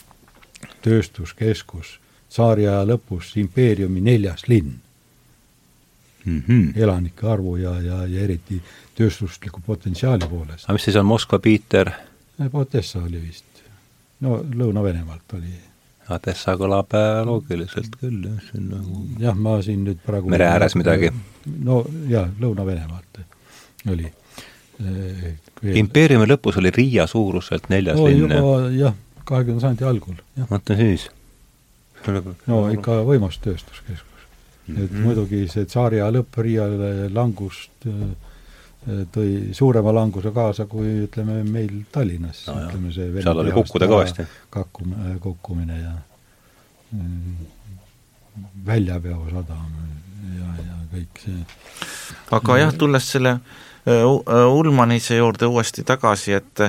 tööstuskeskus 0.82 2.00
tsaariaja 2.30 2.86
lõpus 2.88 3.34
impeeriumi 3.42 4.02
neljas 4.02 4.48
linn 4.48 4.78
mm. 6.26 6.44
-hmm. 6.48 6.82
elanike 6.82 7.28
arvu 7.28 7.56
ja, 7.58 7.74
ja, 7.82 8.06
ja 8.08 8.22
eriti 8.22 8.62
tööstusliku 8.96 9.62
potentsiaali 9.66 10.28
poolest. 10.30 10.66
aga 10.66 10.74
mis 10.74 10.84
siis 10.84 10.96
on 10.96 11.06
Moskva, 11.06 11.40
Piiter? 11.40 11.92
Odessa 12.54 13.00
oli 13.00 13.22
vist. 13.22 13.46
no 14.20 14.38
Lõuna-Venemaalt 14.44 15.36
oli. 15.38 15.58
Odessa 16.10 16.56
kõlab 16.58 16.94
äh, 16.98 17.26
loogiliselt 17.26 17.98
küll, 18.00 18.24
jah, 18.26 18.40
see 18.48 18.62
on 18.62 18.70
nagu 18.74 19.04
jah, 19.20 19.36
ma 19.36 19.60
siin 19.62 19.84
nüüd 19.86 20.00
praegu 20.06 20.30
mere 20.30 20.48
ääres 20.50 20.76
midagi? 20.76 21.12
no 21.64 21.84
jaa, 22.10 22.26
Lõuna-Venemaalt 22.40 23.22
oli 23.92 24.08
äh, 24.08 25.78
impeeriumi 25.84 26.26
lõpus 26.30 26.58
oli 26.62 26.74
Riia 26.74 27.08
suuruselt 27.08 27.70
neljas 27.70 28.00
no, 28.00 28.08
linn? 28.10 28.76
jah, 28.80 28.98
kahekümnenda 29.24 29.68
sajandi 29.68 29.86
algul, 29.86 30.18
vaata 30.50 30.78
siis 30.80 31.10
no 32.48 32.64
ikka 32.74 33.02
võimas 33.08 33.40
tööstuskeskus 33.44 34.24
mm. 34.68 34.76
-hmm. 34.76 34.84
et 34.84 34.98
muidugi 35.04 35.44
see 35.52 35.66
tsaariaja 35.66 36.12
lõpp 36.16 36.42
Riiale 36.44 37.10
langust 37.14 37.88
äh, 37.88 38.10
tõi 39.14 39.54
suurema 39.54 39.94
languse 39.94 40.32
kaasa 40.32 40.66
kui 40.66 41.04
ütleme 41.06 41.44
meil 41.44 41.84
Tallinnas 41.92 42.46
no, 42.48 42.60
ütleme 42.64 42.94
see 42.96 43.24
seal 43.24 43.44
oli 43.44 43.52
kukkuda 43.56 43.90
kõvasti. 43.92 44.26
kakkumine, 44.50 45.16
kukkumine 45.24 45.80
ja 45.82 45.96
mm, 46.92 47.48
väljapeosadam 48.66 49.74
ja, 50.40 50.54
ja 50.64 50.78
kõik 50.94 51.24
see. 51.26 51.44
aga 52.32 52.58
jah, 52.64 52.74
tulles 52.78 53.12
selle 53.12 53.36
äh, 53.36 54.06
Ulmanise 54.48 55.20
juurde 55.20 55.50
uuesti 55.50 55.84
tagasi, 55.84 56.38
et 56.40 56.64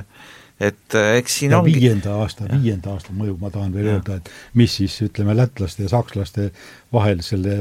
et 0.60 0.94
äh, 0.94 1.16
eks 1.18 1.38
siin 1.40 1.54
ja 1.54 1.58
ongi 1.60 1.74
viienda 1.80 2.14
aasta, 2.20 2.46
viienda 2.52 2.92
aasta 2.92 3.14
mõju, 3.16 3.36
ma 3.40 3.50
tahan 3.52 3.72
veel 3.74 3.88
ja. 3.88 3.96
öelda, 3.96 4.18
et 4.20 4.30
mis 4.60 4.76
siis 4.80 4.96
ütleme, 5.06 5.34
lätlaste 5.36 5.86
ja 5.86 5.92
sakslaste 5.92 6.50
vahel 6.92 7.22
selle 7.24 7.56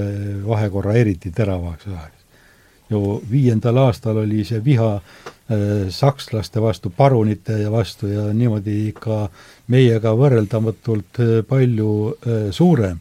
vahekorra 0.45 0.97
eriti 0.99 1.31
teravaks 1.35 1.87
ajas. 1.87 2.15
ju 2.89 3.21
viiendal 3.31 3.77
aastal 3.77 4.17
oli 4.17 4.43
see 4.43 4.59
viha 4.65 4.89
äh, 4.97 5.87
sakslaste 5.89 6.61
vastu, 6.61 6.89
parunite 6.89 7.61
vastu 7.71 8.11
ja 8.11 8.27
niimoodi 8.33 8.89
ikka 8.89 9.29
meiega 9.67 10.13
võrreldamatult 10.19 11.23
äh, 11.23 11.33
palju 11.47 11.93
äh, 12.11 12.51
suurem. 12.51 12.99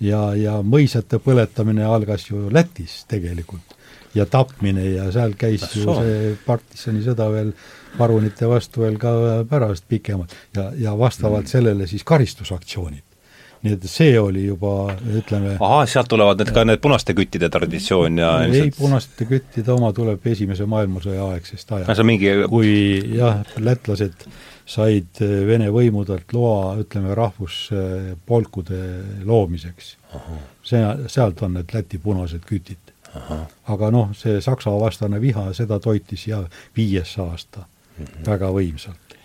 ja, 0.00 0.34
ja 0.34 0.60
mõisate 0.62 1.18
põletamine 1.18 1.84
algas 1.84 2.28
ju 2.30 2.50
Lätis 2.52 3.04
tegelikult 3.08 3.74
ja 4.14 4.26
tapmine 4.26 4.84
ja 4.84 5.10
seal 5.12 5.34
käis 5.38 5.62
Las 5.62 5.76
ju 5.76 5.94
see 5.94 6.36
partisanisõda 6.46 7.32
veel 7.32 7.48
äh, 7.48 7.77
parunite 7.98 8.48
vastu 8.48 8.84
veel 8.84 8.98
ka 9.00 9.12
pärast 9.48 9.88
pikemalt 9.88 10.34
ja, 10.56 10.70
ja 10.78 10.98
vastavalt 10.98 11.46
mm. 11.46 11.52
sellele 11.56 11.86
siis 11.86 12.04
karistusaktsioonid 12.04 13.04
nii 13.62 13.74
et 13.74 13.86
see 13.90 14.12
oli 14.20 14.44
juba, 14.46 14.92
ütleme 15.18 15.56
ahah, 15.56 15.82
sealt 15.90 16.10
tulevad 16.10 16.38
need 16.38 16.52
ka 16.54 16.62
need 16.66 16.82
punaste 16.82 17.14
küttide 17.18 17.48
traditsioon 17.50 18.20
ja 18.20 18.28
ei 18.44 18.52
ilmselt..., 18.52 18.76
punaste 18.78 19.26
küttide 19.26 19.72
oma 19.74 19.90
tuleb 19.96 20.26
Esimese 20.30 20.66
maailmasõja 20.70 21.26
aegsest 21.32 21.72
ajast. 21.74 22.04
Mingi... 22.06 22.30
kui 22.50 22.70
jah, 23.16 23.40
lätlased 23.58 24.28
said 24.68 25.22
Vene 25.48 25.72
võimudelt 25.74 26.30
loa, 26.36 26.76
ütleme, 26.82 27.14
rahvuspolkude 27.18 28.82
loomiseks. 29.26 29.96
see, 30.62 30.84
sealt 31.08 31.42
on 31.42 31.58
need 31.58 31.74
Läti 31.74 31.98
punased 32.02 32.46
kütid 32.46 32.94
aga 33.72 33.90
noh, 33.90 34.12
see 34.16 34.40
Saksa 34.44 34.70
vastane 34.80 35.20
viha, 35.20 35.48
seda 35.56 35.80
toitis 35.82 36.26
ja 36.28 36.42
viies 36.76 37.16
aasta 37.24 37.64
mm 37.98 38.04
-hmm. 38.04 38.26
väga 38.26 38.50
võimsalt. 38.54 39.16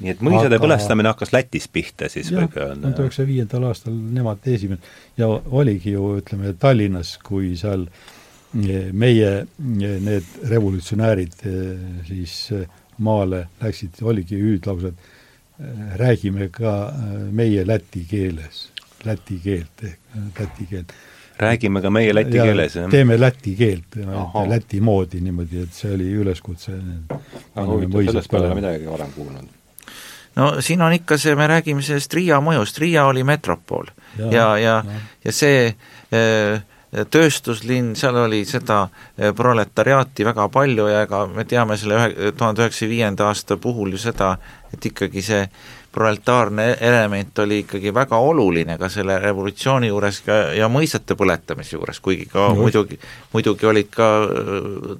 nii 0.00 0.10
et 0.12 0.20
mõisade 0.20 0.58
aga... 0.58 0.62
põlestamine 0.66 1.08
hakkas 1.08 1.32
Lätis 1.32 1.68
pihta 1.72 2.08
siis 2.12 2.30
jah, 2.30 2.48
tuhande 2.52 2.92
üheksasaja 2.92 3.26
viiendal 3.26 3.64
aastal 3.70 3.94
nemad 3.94 4.44
esimene 4.44 4.80
ja 5.16 5.28
oligi 5.28 5.92
ju 5.92 6.16
ütleme 6.20 6.52
Tallinnas, 6.58 7.18
kui 7.18 7.56
seal 7.56 7.86
eh, 7.86 8.92
meie 8.92 9.30
eh, 9.40 9.98
need 10.00 10.24
revolutsionäärid 10.48 11.32
eh, 11.44 12.04
siis 12.08 12.52
maale 12.98 13.46
läksid, 13.60 14.00
oligi 14.02 14.38
hüüdlaused, 14.40 14.94
räägime 15.96 16.48
ka 16.48 16.92
meie 17.32 17.66
läti 17.66 18.04
keeles, 18.08 18.70
läti 19.04 19.40
keelt 19.44 19.84
ehk 19.84 20.40
läti 20.40 20.66
keelt 20.70 20.92
räägime 21.38 21.82
ka 21.82 21.90
meie 21.90 22.14
läti 22.14 22.36
ja 22.36 22.44
keeles, 22.44 22.76
jah? 22.76 22.90
teeme 22.90 23.20
läti 23.20 23.54
keelt, 23.56 23.98
läti 24.48 24.80
moodi 24.80 25.20
niimoodi, 25.20 25.62
et 25.66 25.76
see 25.76 25.92
oli 25.94 26.08
üleskutse. 26.22 26.72
väga 27.56 27.66
huvitav, 27.66 28.06
sellest 28.10 28.32
pole 28.32 28.54
midagi 28.54 28.88
varem 28.88 29.12
kuulnud. 29.14 29.50
no 30.36 30.52
siin 30.60 30.82
on 30.82 30.96
ikka 30.96 31.18
see, 31.18 31.34
me 31.36 31.48
räägime 31.50 31.82
sellest 31.82 32.14
Riia 32.14 32.40
mõjust, 32.40 32.80
Riia 32.80 33.04
oli 33.10 33.24
metropool 33.24 33.92
ja, 34.18 34.30
ja, 34.30 34.48
ja, 34.56 34.78
ja, 34.86 35.02
ja 35.24 35.32
see 35.32 35.68
äh, 35.68 36.64
tööstuslinn, 37.10 37.94
seal 37.98 38.16
oli 38.16 38.44
seda 38.48 38.86
äh, 38.86 39.32
proletariaati 39.36 40.24
väga 40.24 40.48
palju 40.52 40.86
ja 40.88 41.02
ega 41.04 41.24
me 41.28 41.44
teame 41.44 41.76
selle 41.76 41.98
ühe, 42.00 42.32
tuhande 42.32 42.64
üheksasaja 42.64 42.90
viienda 42.90 43.26
aasta 43.28 43.58
puhul 43.60 43.92
ju 43.92 44.00
seda, 44.00 44.36
et 44.72 44.86
ikkagi 44.92 45.24
see 45.24 45.42
proletaarne 45.96 46.66
element 46.80 47.38
oli 47.38 47.62
ikkagi 47.62 47.92
väga 47.94 48.18
oluline 48.20 48.76
ka 48.76 48.88
selle 48.92 49.16
revolutsiooni 49.22 49.88
juures 49.88 50.18
ka 50.26 50.34
ja 50.56 50.68
mõisate 50.72 51.16
põletamise 51.16 51.76
juures, 51.76 52.00
kuigi 52.04 52.26
ka 52.32 52.50
no, 52.50 52.58
muidugi, 52.60 52.98
muidugi 53.32 53.68
olid 53.70 53.88
ka 53.94 54.10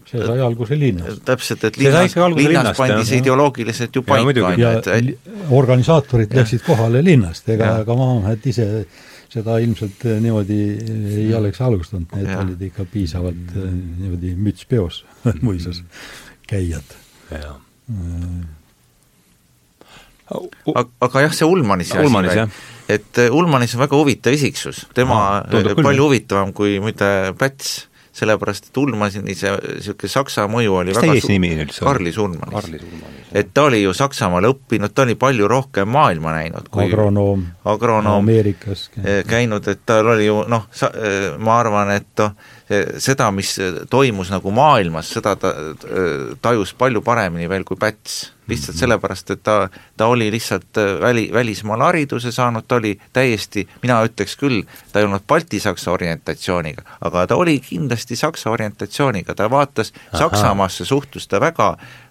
see 0.09 0.23
sai 0.25 0.41
alguse 0.47 0.79
linnas. 0.81 1.21
täpselt, 1.29 1.69
et 1.69 1.77
linnas, 1.83 2.17
linnas 2.41 2.81
pandi 2.81 3.05
see 3.11 3.21
ideoloogiliselt 3.21 4.01
ju 4.01 4.07
paika, 4.09 4.49
on 4.49 4.65
ju, 4.65 4.73
et 4.81 5.53
organisaatorid 5.61 6.33
läksid 6.41 6.65
kohale 6.65 7.05
linnast, 7.05 7.53
ega 7.53 7.77
ka 7.85 8.01
Maamehed 8.01 8.51
ise 8.55 8.71
seda 9.37 9.61
ilmselt 9.61 10.09
niimoodi 10.25 10.61
ei 11.21 11.31
oleks 11.37 11.61
alustanud, 11.61 12.09
need 12.17 12.33
ja. 12.33 12.41
olid 12.41 12.69
ikka 12.71 12.89
piisavalt 12.89 13.57
äh, 13.57 13.73
niimoodi 14.01 14.37
müts 14.49 14.65
peos 14.71 15.05
mõisas 15.47 15.85
käijad. 16.49 16.97
jah 17.37 17.59
aga 20.31 21.27
jah, 21.27 21.35
see 21.35 21.49
Ulmanis 21.49 21.93
Ulmanis, 21.95 22.35
jah. 22.35 22.63
et 22.91 23.21
Ulmanis 23.31 23.77
on 23.77 23.85
väga 23.85 24.01
huvitav 24.01 24.35
isiksus, 24.37 24.87
tema 24.97 25.19
ah, 25.39 25.51
palju 25.51 25.77
küll. 25.79 26.03
huvitavam 26.03 26.55
kui 26.57 26.81
muide 26.83 27.11
Päts, 27.39 27.87
sellepärast 28.17 28.71
et 28.71 28.81
Ulmanis 28.83 29.21
niisugune 29.23 30.11
saksa 30.11 30.49
mõju 30.51 30.81
oli 30.81 30.95
mis 30.95 31.03
väga 31.03 31.19
suur? 31.77 31.91
Karlis 31.91 32.19
Ulmanis. 32.23 32.71
Et 33.37 33.53
ta 33.55 33.67
oli 33.69 33.83
ju 33.83 33.93
Saksamaal 33.97 34.49
õppinud, 34.49 34.95
ta 34.95 35.05
oli 35.05 35.17
palju 35.21 35.49
rohkem 35.51 35.89
maailma 35.93 36.33
näinud 36.39 36.71
kui 36.73 36.87
agronoom, 36.89 37.45
agronoom 37.69 38.23
Ameerikas 38.25 38.89
käinud, 39.29 39.69
et 39.69 39.85
tal 39.87 40.15
oli 40.15 40.29
ju 40.29 40.43
noh, 40.49 40.69
sa, 40.73 40.91
ma 41.39 41.59
arvan, 41.61 41.93
et 41.99 42.23
noh, 42.25 42.33
seda, 42.99 43.29
mis 43.31 43.53
toimus 43.91 44.31
nagu 44.33 44.51
maailmas, 44.55 45.11
seda 45.15 45.37
ta 45.39 45.53
tajus 46.43 46.73
palju 46.79 47.03
paremini 47.05 47.49
veel 47.49 47.67
kui 47.67 47.77
Päts. 47.77 48.33
lihtsalt 48.47 48.77
mhm. 48.77 48.79
sellepärast, 48.79 49.31
et 49.31 49.41
ta, 49.43 49.69
ta 49.97 50.07
oli 50.07 50.29
lihtsalt 50.31 50.79
äh, 50.79 51.01
väli, 51.01 51.25
välismaal 51.35 51.81
hariduse 51.83 52.31
saanud, 52.33 52.63
ta 52.69 52.77
oli 52.79 52.93
täiesti, 53.13 53.65
mina 53.83 53.97
ütleks 54.07 54.37
küll, 54.39 54.61
ta 54.93 55.01
ei 55.01 55.07
olnud 55.09 55.25
baltisaksa 55.27 55.91
orientatsiooniga, 55.91 56.85
aga 57.01 57.27
ta 57.27 57.37
oli 57.43 57.57
kindlasti 57.59 58.17
saksa 58.17 58.51
orientatsiooniga, 58.55 59.35
ta 59.35 59.51
vaatas 59.51 59.91
Aha. 59.91 60.19
Saksamaasse, 60.19 60.87
suhtus 60.87 61.27
ta 61.27 61.41
väga 61.43 61.73
äh, 61.75 62.06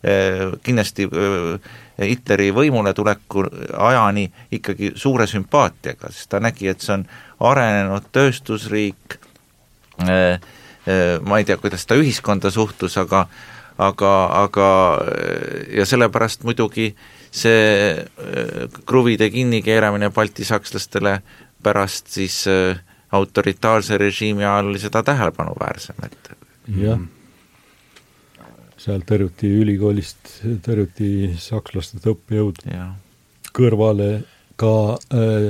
kindlasti 0.63 1.07
äh, 1.09 1.71
Hitleri 1.95 2.49
võimule 2.53 2.91
tuleku 2.93 3.45
ajani 3.79 4.27
ikkagi 4.53 4.91
suure 4.99 5.25
sümpaatiaga, 5.31 6.11
sest 6.11 6.29
ta 6.29 6.41
nägi, 6.43 6.67
et 6.67 6.83
see 6.83 6.97
on 6.97 7.05
arenenud 7.39 8.11
tööstusriik, 8.13 9.17
Äh, 9.97 10.33
äh, 10.87 11.19
ma 11.21 11.37
ei 11.37 11.45
tea, 11.45 11.57
kuidas 11.57 11.85
ta 11.87 11.95
ühiskonda 11.95 12.51
suhtus, 12.51 12.97
aga 12.99 13.25
aga, 13.79 14.11
aga 14.43 14.67
ja 15.71 15.85
sellepärast 15.87 16.43
muidugi 16.47 16.89
see 17.31 17.95
äh, 17.95 18.67
kruvide 18.85 19.29
kinnikeeramine 19.31 20.11
baltisakslastele 20.15 21.21
pärast 21.63 22.11
siis 22.11 22.43
autoritaarse 23.11 23.97
režiimi 23.97 24.43
ajal 24.43 24.73
oli 24.73 24.79
seda 24.79 25.01
tähelepanuväärsem, 25.03 25.95
et 26.05 26.31
jah, 26.77 26.99
seal 28.85 29.03
tõrjuti 29.07 29.49
ülikoolist, 29.63 30.39
tõrjuti 30.65 31.09
sakslastest 31.41 32.05
õppejõud 32.11 32.63
ja. 32.69 32.89
kõrvale 33.55 34.09
ka 34.59 34.73
äh, 34.95 35.47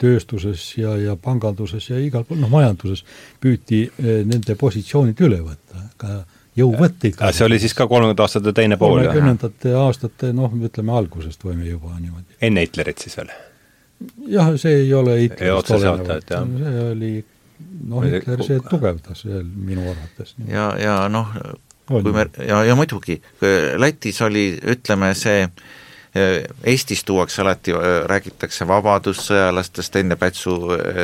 tööstuses 0.00 0.62
ja, 0.80 0.96
ja 0.98 1.14
panganduses 1.20 1.86
ja 1.90 2.00
igal 2.02 2.24
pool, 2.26 2.40
noh 2.42 2.50
majanduses 2.50 3.04
püüti 3.42 3.84
äh, 3.86 4.22
nende 4.26 4.56
positsioonid 4.58 5.20
üle 5.26 5.42
võtta, 5.44 5.84
ka 6.00 6.22
jõuvõtt 6.58 7.08
ikka. 7.10 7.30
see 7.34 7.46
oli 7.46 7.60
siis 7.62 7.74
ka 7.76 7.86
kolmekümnendate 7.90 8.26
aastate 8.26 8.54
teine 8.56 8.78
pool? 8.80 8.98
kolmekümnendate 8.98 9.74
aastate 9.78 10.32
noh, 10.36 10.54
ütleme 10.66 10.96
algusest 10.98 11.46
võime 11.46 11.68
juba 11.68 11.94
niimoodi. 11.98 12.40
enne 12.42 12.66
Hitlerit 12.66 13.04
siis 13.04 13.18
veel? 13.20 13.30
jah, 14.30 14.50
see 14.60 14.82
ei 14.82 14.90
ole 14.94 15.20
Hitlerist 15.22 15.70
olenevalt, 15.78 16.34
see 16.34 16.90
oli 16.90 17.14
noh, 17.88 18.04
Hitler 18.06 18.42
see 18.46 18.58
tugevdas 18.66 19.24
veel 19.28 19.44
minu 19.44 19.86
arvates. 19.92 20.34
ja, 20.48 20.72
ja 20.80 20.96
noh, 21.12 21.34
kui 21.86 22.12
me, 22.12 22.26
ja, 22.48 22.64
ja 22.64 22.74
muidugi, 22.76 23.20
Lätis 23.76 24.22
oli, 24.22 24.54
ütleme, 24.72 25.14
see 25.14 25.42
äh, 25.44 25.50
Eestis 26.64 27.04
tuuakse 27.04 27.42
alati, 27.42 27.72
räägitakse 28.06 28.66
vabadussõjalastest 28.70 29.96
enne 29.98 30.16
Pätsu 30.16 30.54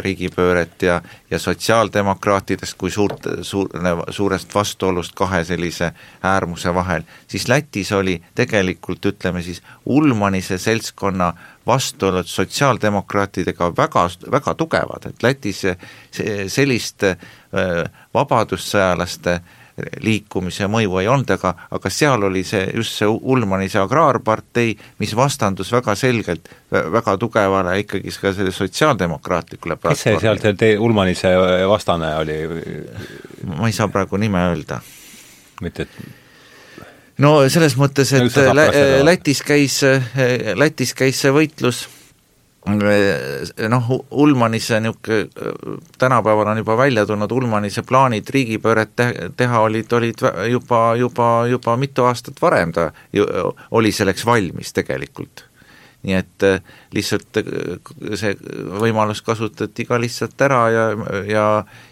riigipööret 0.05 0.83
ja 0.87 1.01
ja 1.31 1.39
sotsiaaldemokraatidest 1.39 2.77
kui 2.79 2.91
suurt, 2.91 3.27
suur, 3.43 3.69
suurest 4.11 4.55
vastuolust 4.55 5.15
kahe 5.19 5.43
sellise 5.45 5.93
äärmuse 6.23 6.75
vahel, 6.75 7.03
siis 7.27 7.49
Lätis 7.49 7.93
oli 7.93 8.23
tegelikult 8.35 9.07
ütleme 9.07 9.43
siis 9.43 9.63
Ulmanise 9.87 10.59
seltskonna 10.59 11.33
vastuolud 11.67 12.27
sotsiaaldemokraatidega 12.27 13.73
väga, 13.77 14.09
väga 14.31 14.55
tugevad, 14.55 15.11
et 15.11 15.23
Lätis 15.23 15.65
sellist 16.47 17.03
vabadussõjalaste 18.15 19.33
äh, 19.35 19.60
liikumise 20.05 20.69
mõju 20.71 21.01
ei 21.01 21.09
olnud, 21.11 21.31
aga, 21.35 21.55
aga 21.77 21.93
seal 21.93 22.29
oli 22.29 22.43
see, 22.47 22.67
just 22.77 22.99
see 23.01 23.09
Ulmani 23.09 23.69
see 23.73 23.81
agraarpartei, 23.83 24.77
mis 25.03 25.15
vastandus 25.17 25.73
väga 25.73 25.95
selgelt 25.99 26.49
väga 26.71 27.17
tugevale 27.21 27.79
ikkagi 27.83 28.15
ka 28.21 28.33
selle 28.37 28.55
sotsiaaldemokraatlikule 28.55 29.79
kes 29.83 30.07
see 30.07 30.17
seal 30.23 30.41
see 30.43 30.55
tee, 30.59 30.79
Ulmani 30.79 31.15
see 31.19 31.35
vastane 31.69 32.15
oli? 32.21 32.39
ma 33.57 33.69
ei 33.69 33.77
saa 33.77 33.89
praegu 33.89 34.21
nime 34.21 34.43
öelda. 34.51 34.81
mitte 35.61 35.89
et 35.89 36.01
no 37.21 37.37
selles 37.49 37.77
mõttes, 37.81 38.13
et 38.17 38.37
Lätis 39.05 39.43
käis, 39.47 39.81
Lätis 40.57 40.95
käis 40.97 41.21
see 41.21 41.33
võitlus 41.35 41.87
noh, 42.79 43.91
Ulmanise 44.11 44.81
niisugune, 44.81 45.29
tänapäeval 45.99 46.53
on 46.53 46.63
juba 46.63 46.77
välja 46.77 47.07
tulnud, 47.07 47.33
Ulmanise 47.33 47.83
plaanid 47.83 48.31
riigipööret 48.31 48.97
te-, 48.97 49.31
teha 49.37 49.61
olid, 49.67 49.93
olid 49.93 50.25
juba, 50.51 50.83
juba, 50.97 51.31
juba 51.51 51.77
mitu 51.77 52.05
aastat 52.05 52.43
varem 52.43 52.73
ta 52.73 52.91
ju 53.13 53.27
oli 53.71 53.93
selleks 53.93 54.27
valmis 54.27 54.73
tegelikult. 54.73 55.50
Nii 56.03 56.17
et 56.17 56.45
äh, 56.49 56.61
lihtsalt 56.97 57.37
äh, 57.43 57.47
see 58.17 58.33
võimalus 58.81 59.21
kasutati 59.25 59.85
ka 59.85 59.99
lihtsalt 60.01 60.41
ära 60.47 60.61
ja, 60.73 60.85
ja 61.29 61.47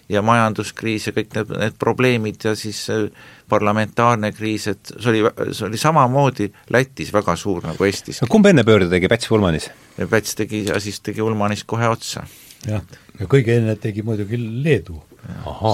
ja 0.09 0.23
majanduskriis 0.25 1.11
ja 1.11 1.13
kõik 1.13 1.35
need, 1.37 1.51
need 1.61 1.75
probleemid 1.81 2.47
ja 2.49 2.55
siis 2.57 2.81
äh, 2.93 3.09
parlamentaarne 3.49 4.31
kriis, 4.33 4.69
et 4.73 4.93
see 4.95 5.11
oli, 5.13 5.21
see 5.53 5.67
oli 5.69 5.81
samamoodi 5.81 6.49
Lätis 6.73 7.13
väga 7.13 7.37
suur 7.37 7.67
nagu 7.69 7.85
Eestis. 7.85 8.23
kumb 8.29 8.49
enne 8.49 8.65
pöörde 8.65 8.89
tegi, 8.93 9.11
Päts 9.13 9.29
või 9.29 9.41
Ulmanis? 9.41 9.69
Päts 9.99 10.39
tegi 10.39 10.65
ja 10.71 10.81
siis 10.81 11.03
tegi 11.05 11.25
Ulmanis 11.25 11.67
kohe 11.69 11.89
otsa. 11.93 12.25
jah, 12.67 12.83
ja 13.21 13.29
kõige 13.29 13.59
enne 13.61 13.77
tegi 13.77 14.03
muidugi 14.03 14.41
Leedu. 14.41 15.03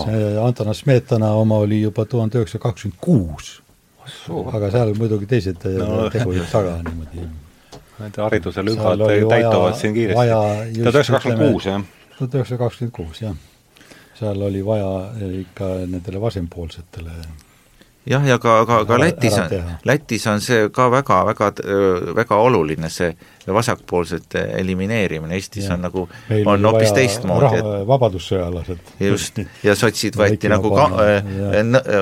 see 0.02 0.34
Antonas 0.42 0.82
Smetana 0.82 1.30
oma 1.38 1.62
oli 1.62 1.84
juba 1.84 2.04
tuhande 2.04 2.40
üheksasaja 2.40 2.66
kakskümmend 2.66 2.98
kuus. 3.00 3.60
aga 4.26 4.70
seal 4.70 4.94
muidugi 4.98 5.30
teised 5.30 5.62
no. 5.78 6.10
tegurid 6.10 6.50
taga 6.50 6.80
niimoodi. 6.82 7.30
Nende 7.98 8.22
hariduse 8.22 8.64
lüngad 8.66 9.02
täituvad 9.06 9.76
siin 9.78 9.94
kiiresti. 9.94 10.28
tuhat 10.82 10.94
üheksasada 10.94 11.18
kakskümmend 11.18 11.52
kuus, 11.52 11.66
jah? 11.66 11.82
tuhat 12.18 12.34
üheksasada 12.40 12.62
kakskümmend 12.64 12.94
kuus, 12.96 13.22
jah. 13.22 13.36
seal 14.18 14.42
oli 14.42 14.64
vaja 14.66 14.92
ikka 15.40 15.74
nendele 15.86 16.20
vasempoolsetele 16.20 17.18
jah, 18.06 18.26
ja 18.26 18.38
ka, 18.38 18.56
ka, 18.66 18.80
ka 18.84 18.98
Lätis 19.00 19.36
on, 19.38 19.54
Lätis 19.84 20.26
on 20.26 20.42
see 20.44 20.68
ka 20.74 20.88
väga, 20.92 21.20
väga, 21.30 21.50
väga 22.16 22.38
oluline, 22.46 22.90
see 22.92 23.12
vasakpoolsete 23.46 24.42
elimineerimine, 24.58 25.34
Eestis 25.38 25.68
ja. 25.68 25.76
on 25.76 25.86
nagu, 25.86 26.08
on 26.46 26.68
hoopis 26.70 26.92
teistmoodi. 26.96 27.62
vabadussõjalased. 27.86 28.94
just, 29.00 29.40
ja 29.66 29.76
sotsid 29.78 30.18
võeti 30.18 30.50
nagu 30.52 30.74
ka, 30.74 30.90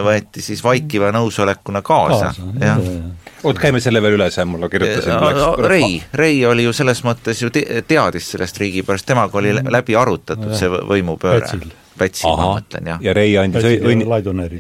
võeti 0.09 0.45
siis 0.45 0.65
vaikiva 0.65 1.13
nõusolekuna 1.15 1.85
kaasa, 1.87 2.33
kaasa, 2.33 2.51
jah 2.65 2.83
ja. 2.89 3.31
Oot, 3.43 3.59
käime 3.61 3.81
selle 3.83 4.03
veel 4.03 4.17
üle, 4.17 4.29
sa 4.33 4.45
mulle 4.49 4.69
kirjutasid. 4.73 5.69
Rei, 5.69 6.01
Rei 6.19 6.41
oli 6.47 6.67
ju 6.67 6.75
selles 6.77 7.03
mõttes 7.07 7.43
ju 7.43 7.51
te 7.55 7.83
teadis 7.89 8.33
sellest 8.35 8.61
riigipöörast, 8.63 9.07
temaga 9.09 9.41
oli 9.41 9.55
läbi 9.59 9.97
arutatud 9.99 10.55
see 10.59 10.71
võimupööre 10.71 11.63
Pätsi, 11.93 12.25
ma 12.25 12.55
mõtlen, 12.57 12.87
jah. 12.89 13.01
ja 13.05 13.13
Rei 13.13 13.35
andis 13.37 13.67
õnni. 13.69 14.07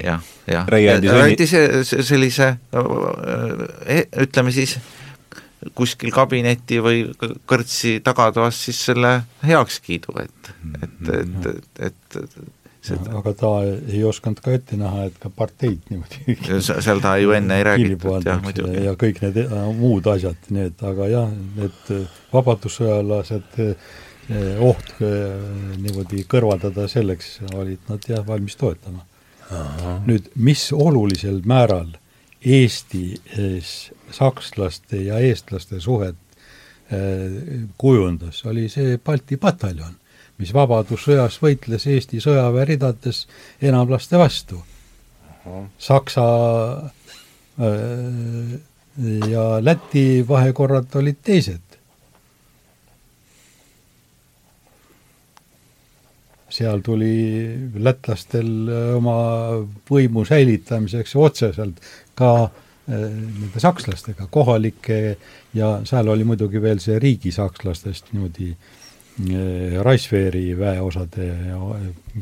jah, 0.04 0.20
jah. 0.46 0.66
Rei 0.68 0.88
andis 0.92 1.14
õnni. 1.14 1.32
andis 1.32 1.94
sellise, 2.09 2.48
e, 3.88 4.02
ütleme 4.26 4.52
siis, 4.52 4.76
kuskil 5.78 6.12
kabineti 6.12 6.80
või 6.84 7.06
kõrtsi 7.48 8.00
tagatoas 8.04 8.59
siis 8.66 8.82
selle 8.90 9.14
heakskiidu, 9.46 10.12
et, 10.20 10.52
et, 10.82 11.12
et, 11.22 11.48
et, 11.88 12.18
et 12.20 12.61
seda 12.82 13.16
aga 13.18 13.32
ta 13.38 13.50
ei 13.64 14.02
osanud 14.04 14.40
ka 14.42 14.54
ette 14.56 14.76
näha, 14.76 15.09
et 15.10 15.18
ka 15.22 15.30
parteid 15.30 15.84
niimoodi 15.90 16.36
seal 16.66 17.02
ta 17.04 17.16
ju 17.22 17.34
enne 17.36 17.60
ei 17.60 17.66
räägitud, 17.70 18.26
jah, 18.26 18.40
muidugi. 18.42 18.86
ja 18.88 18.96
kõik 18.98 19.22
need 19.22 19.42
äh, 19.46 19.59
muud 19.78 20.09
asjad, 20.10 20.38
need, 20.50 20.80
aga 20.92 21.10
jah, 21.12 21.36
need 21.59 21.92
vabadussõjalased 22.32 23.62
Eh, 24.30 24.59
oht 24.62 24.92
eh, 25.02 25.32
niimoodi 25.82 26.22
kõrvaldada, 26.30 26.86
selleks 26.86 27.40
olid 27.59 27.88
nad 27.90 28.04
jah, 28.06 28.22
valmis 28.26 28.54
toetama. 28.56 29.09
nüüd, 30.06 30.30
mis 30.40 30.70
olulisel 30.72 31.42
määral 31.44 31.90
Eestis 32.40 33.90
sakslaste 34.10 34.96
ja 34.96 35.18
eestlaste 35.20 35.80
suhet 35.80 36.16
kujundas, 37.76 38.40
oli 38.48 38.64
see 38.72 38.96
Balti 38.96 39.36
pataljon, 39.36 39.92
mis 40.43 40.52
Vabadussõjas 40.55 41.39
võitles 41.43 41.86
Eesti 41.86 42.20
sõjaväe 42.23 42.66
ridades 42.74 43.27
enamlaste 43.62 44.19
vastu. 44.19 44.59
Saksa 45.78 46.24
ja 49.32 49.44
Läti 49.64 50.24
vahekorrad 50.28 50.94
olid 50.98 51.19
teised 51.24 51.73
seal 56.52 56.82
tuli 56.85 57.14
lätlastel 57.81 58.51
äh, 58.69 58.90
oma 58.97 59.16
võimu 59.89 60.24
säilitamiseks 60.28 61.16
otseselt 61.16 61.81
ka 62.19 62.32
äh, 62.44 62.52
nende 62.93 63.62
sakslastega, 63.62 64.28
kohalike 64.31 65.01
ja 65.56 65.73
seal 65.89 66.12
oli 66.12 66.27
muidugi 66.28 66.62
veel 66.62 66.82
see 66.85 66.98
riigisakslastest 67.02 68.12
niimoodi 68.12 68.52
äh, 68.52 68.81
Raisveeri 69.82 70.59
väeosade 70.59 71.26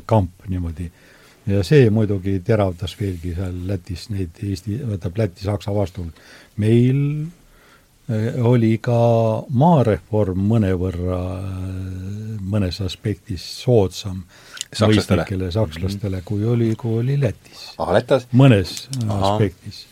kamp 0.07 0.47
niimoodi. 0.49 0.91
ja 1.47 1.63
see 1.65 1.91
muidugi 1.91 2.41
teravdas 2.45 2.97
veelgi 3.01 3.35
seal 3.35 3.61
Lätis 3.67 4.09
neid 4.11 4.41
Eesti, 4.43 4.79
tähendab 4.79 5.19
Läti-Saksa 5.19 5.75
vastu. 5.75 6.07
meil 6.57 7.31
Äh, 8.11 8.35
oli 8.43 8.73
ka 8.83 8.97
maareform 9.55 10.41
mõnevõrra 10.51 11.19
äh, 11.39 12.39
mõnes 12.43 12.81
aspektis 12.83 13.45
soodsam 13.61 14.25
mõistlikele 14.81 15.51
sakslastele 15.55 16.19
-hmm. 16.19 16.27
kui 16.27 16.45
oli, 16.45 16.73
kui 16.81 16.99
oli 17.05 17.21
Lätis. 17.21 17.69
mõnes 18.33 18.89
Aha. 19.07 19.35
aspektis 19.35 19.85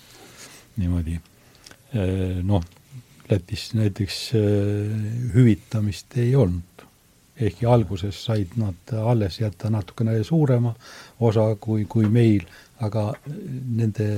niimoodi. 0.77 1.21
Äh, 1.95 2.43
noh, 2.43 2.65
Lätis 3.31 3.69
näiteks 3.79 4.19
hüvitamist 5.35 6.17
ei 6.17 6.35
olnud, 6.35 6.78
ehkki 7.41 7.67
alguses 7.67 8.25
said 8.25 8.57
nad 8.57 8.95
alles 8.99 9.41
jätta 9.41 9.71
natukene 9.71 10.17
suurema 10.25 10.75
osa 11.21 11.51
kui, 11.61 11.85
kui 11.89 12.09
meil, 12.11 12.47
aga 12.83 13.13
nende 13.27 14.09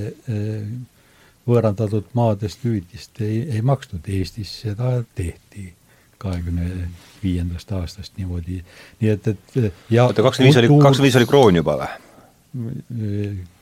võõrandatud 1.47 2.11
maadest 2.17 2.65
hüvitist 2.65 3.21
ei, 3.25 3.43
ei 3.49 3.61
makstud, 3.65 4.05
Eestis 4.07 4.53
seda 4.63 4.99
tehti 5.17 5.71
kahekümne 6.21 6.67
viiendast 7.23 7.71
aastast 7.73 8.17
niimoodi, 8.19 8.59
nii 9.01 9.09
et, 9.09 9.31
et 9.31 9.55
ja 9.89 10.05
oota, 10.05 10.21
kakskümmend 10.25 10.51
viis 10.51 10.59
oli, 10.61 10.69
kakskümmend 10.69 11.07
viis 11.07 11.19
oli 11.21 11.29
kroon 11.29 11.61
juba 11.61 11.77
või? 11.81 11.91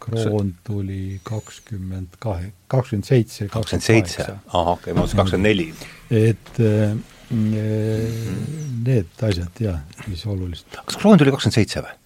kroon 0.02 0.52
tuli 0.66 1.20
kakskümmend 1.24 2.18
kahe, 2.20 2.50
kakskümmend 2.72 3.08
seitse, 3.08 3.48
kakskümmend 3.54 3.86
seitse, 3.86 4.26
ahah, 4.50 4.74
okei, 4.76 4.96
ma 4.96 5.04
mõtlesin 5.04 5.22
kakskümmend 5.22 5.48
neli. 5.48 5.70
et 6.10 6.62
need 7.30 9.26
asjad 9.28 9.62
jah, 9.62 9.82
mis 10.08 10.26
olulised. 10.26 10.80
kas 10.86 10.98
kroon 10.98 11.20
tuli 11.22 11.34
kakskümmend 11.36 11.60
seitse 11.60 11.84
või? 11.86 11.98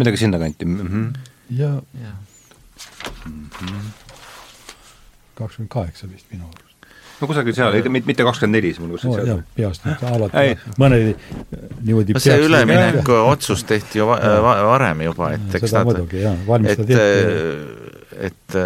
midagi 0.00 0.20
sinnakanti 0.22 0.68
mm? 0.68 0.86
-hmm. 0.86 1.08
ja, 1.58 1.72
ja. 2.02 2.14
Mm 3.26 3.48
-hmm 3.50 4.08
kakskümmend 5.40 5.70
kaheksa 5.72 6.08
vist 6.10 6.26
minu 6.32 6.48
arust. 6.48 6.88
no 7.20 7.28
kusagil 7.28 7.56
seal, 7.56 7.76
mitte 7.92 8.24
kakskümmend 8.26 8.56
neli, 8.56 8.72
siis 8.72 8.82
mul 8.82 8.94
kuskil 8.96 9.14
seal 9.16 9.30
no,. 9.30 9.44
peast 9.56 9.86
nüüd 9.86 10.04
alati, 10.10 10.72
mõned 10.80 11.06
niimoodi 11.86 12.16
no 12.16 12.22
see 12.24 12.38
ülemineku 12.46 13.20
otsus 13.28 13.64
tehti 13.68 14.00
ju 14.00 14.08
va 14.10 14.18
va 14.46 14.56
varem 14.72 15.04
juba, 15.08 15.34
et 15.36 15.60
eks 15.60 15.76
valmistati 16.48 16.98
ette. 16.98 17.46
et 18.28 18.58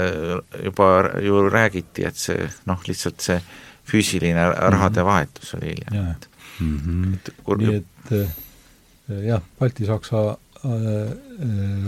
juba 0.67 0.89
ju 1.23 1.45
räägiti, 1.51 2.07
et 2.09 2.19
see 2.19 2.49
noh, 2.71 2.81
lihtsalt 2.89 3.29
see 3.29 3.39
füüsiline 3.85 4.49
rahade 4.51 5.01
mhm. 5.01 5.07
vahetus 5.07 5.55
oli 5.55 5.75
hiljem. 5.75 6.15
Mm 6.61 6.79
-hmm. 6.79 7.15
et 7.15 7.31
kur... 7.45 7.59
nii 7.59 7.77
et 7.77 8.13
jah, 9.27 9.43
Balti-Saksa 9.61 10.37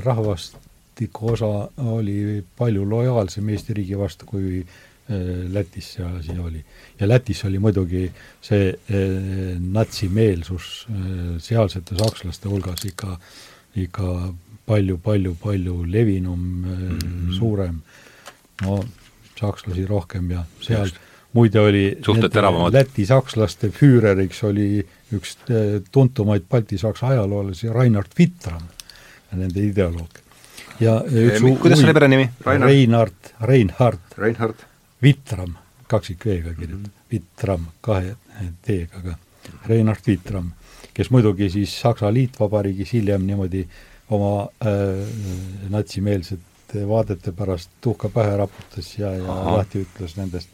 rahvast 0.04 0.56
rahvastiku 0.96 1.32
osa 1.32 1.68
oli 1.76 2.44
palju 2.56 2.84
lojaalsem 2.90 3.48
Eesti 3.48 3.74
riigi 3.74 3.98
vastu, 3.98 4.26
kui 4.26 4.60
äh, 5.10 5.52
Lätis 5.52 5.94
see 5.94 6.04
asi 6.04 6.38
oli. 6.38 6.64
ja 7.00 7.08
Lätis 7.08 7.44
oli 7.44 7.58
muidugi 7.58 8.12
see 8.40 8.74
natsimeelsus 9.58 10.86
sealsete 11.38 11.94
sakslaste 11.98 12.48
hulgas 12.48 12.84
ikka, 12.84 13.18
ikka 13.76 14.34
palju-palju-palju 14.66 15.84
levinum 15.86 16.40
mm, 16.40 16.98
-hmm. 16.98 17.38
suurem, 17.38 17.82
no 18.62 18.84
sakslasi 19.40 19.86
rohkem 19.86 20.30
ja 20.30 20.44
seal 20.60 20.84
Just. 20.84 20.96
Muide 21.36 21.60
oli 21.60 21.86
Läti 22.72 23.06
sakslaste 23.06 23.70
füüreriks 23.70 24.42
oli 24.48 24.80
üks 25.14 25.36
tuntumaid 25.92 26.48
baltisaksa 26.50 27.12
ajaloolasi 27.14 27.68
Reinhard 27.72 28.16
Wittram, 28.18 28.64
nende 29.36 29.62
ideoloog 29.62 30.26
ja 30.80 30.96
üks 31.06 31.40
e, 31.40 31.52
kuidas 31.60 31.80
selle 31.80 31.94
perenimi? 31.96 32.28
Reinhard, 32.44 33.32
Reinhard. 33.40 34.16
Reinhard. 34.18 34.64
Vitram, 35.02 35.56
kaksik 35.90 36.24
V-ga 36.26 36.54
kirjutatud 36.54 36.76
mm, 36.76 36.84
-hmm. 36.84 37.12
Vitram, 37.12 37.66
kahe 37.80 38.16
T-ga 38.62 39.02
ka. 39.04 39.16
Reinhard 39.66 40.06
Vitram, 40.06 40.50
kes 40.94 41.10
muidugi 41.10 41.50
siis 41.50 41.80
Saksa 41.80 42.12
Liitvabariigis 42.12 42.92
hiljem 42.92 43.26
niimoodi 43.26 43.66
oma 44.10 44.48
äh, 44.66 45.06
natsimeelsete 45.68 46.88
vaadete 46.88 47.32
pärast 47.32 47.70
tuhka 47.80 48.08
pähe 48.08 48.36
raputas 48.36 48.98
ja, 48.98 49.12
ja 49.12 49.36
lahti 49.56 49.86
ütles 49.86 50.16
nendest, 50.16 50.48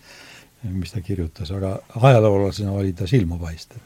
mis 0.71 0.93
ta 0.93 1.01
kirjutas, 1.01 1.51
aga 1.51 1.79
ajaloolasena 2.01 2.73
oli 2.73 2.93
ta 2.93 3.07
silmapaistev. 3.07 3.79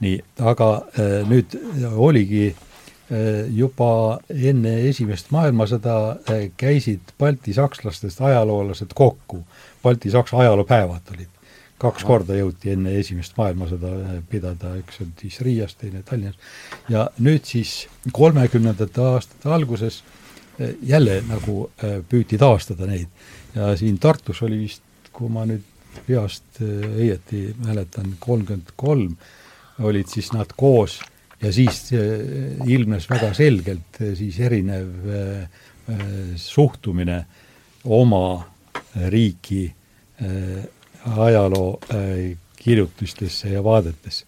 nii, 0.00 0.16
aga 0.44 0.66
äh, 1.00 1.28
nüüd 1.28 1.54
oligi 1.96 2.50
äh, 2.50 3.46
juba 3.48 4.18
enne 4.28 4.74
Esimest 4.88 5.30
maailmasõda 5.32 5.94
äh, 6.10 6.42
käisid 6.56 7.14
baltisakslastest 7.18 8.20
ajaloolased 8.20 8.92
kokku, 8.94 9.40
Balti-Saksa 9.82 10.36
ajaloopäevad 10.44 11.14
olid. 11.14 11.32
kaks 11.78 12.04
korda 12.04 12.36
jõuti 12.36 12.72
enne 12.72 12.92
Esimest 12.98 13.36
maailmasõda 13.36 14.20
pidada, 14.28 14.74
üks 14.80 15.00
on 15.00 15.12
siis 15.20 15.40
Riias, 15.40 15.74
teine 15.80 16.02
Tallinnas, 16.02 16.36
ja 16.88 17.08
nüüd 17.18 17.44
siis 17.44 17.88
kolmekümnendate 18.12 19.00
aastate 19.00 19.48
alguses 19.48 20.02
jälle 20.82 21.20
nagu 21.28 21.70
püüti 22.08 22.38
taastada 22.40 22.86
neid 22.88 23.08
ja 23.54 23.76
siin 23.76 23.98
Tartus 23.98 24.42
oli 24.42 24.58
vist, 24.62 24.82
kui 25.12 25.28
ma 25.28 25.44
nüüd 25.48 25.64
peast 26.06 26.60
õieti 26.62 27.48
mäletan, 27.64 28.16
kolmkümmend 28.20 28.72
kolm 28.76 29.16
olid 29.84 30.08
siis 30.08 30.32
nad 30.32 30.52
koos 30.56 31.00
ja 31.42 31.52
siis 31.52 31.90
äh, 31.92 32.68
ilmnes 32.68 33.08
väga 33.10 33.32
selgelt 33.36 34.00
äh, 34.00 34.14
siis 34.18 34.40
erinev 34.40 34.88
suhtumine 36.34 37.20
oma 37.84 38.42
riiki 39.06 39.60
ajaloo 41.06 41.68
kirjutistesse 42.58 43.52
ja 43.52 43.62
vaadetesse. 43.62 44.24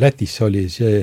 Lätis 0.00 0.38
oli 0.40 0.62
see 0.72 1.02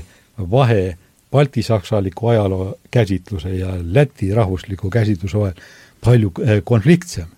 vahe 0.51 0.97
baltisaksaliku 1.31 2.27
ajaloo 2.27 2.79
käsitluse 2.91 3.53
ja 3.59 3.75
Läti 3.83 4.33
rahvusliku 4.33 4.89
käsitluse 4.89 5.37
vahel 5.37 5.61
palju 6.05 6.33
konfliktsem. 6.63 7.29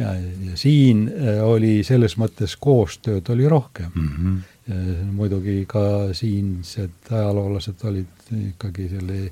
Ja, 0.00 0.14
ja 0.50 0.56
siin 0.58 1.06
oli 1.44 1.80
selles 1.86 2.16
mõttes 2.20 2.56
koostööd 2.60 3.28
oli 3.32 3.48
rohkem 3.48 3.90
mm. 3.94 4.12
-hmm. 4.16 5.10
muidugi 5.16 5.64
ka 5.68 6.12
siinsed 6.16 7.10
ajaloolased 7.10 7.84
olid 7.90 8.30
ikkagi 8.40 8.88
selle 8.88 9.24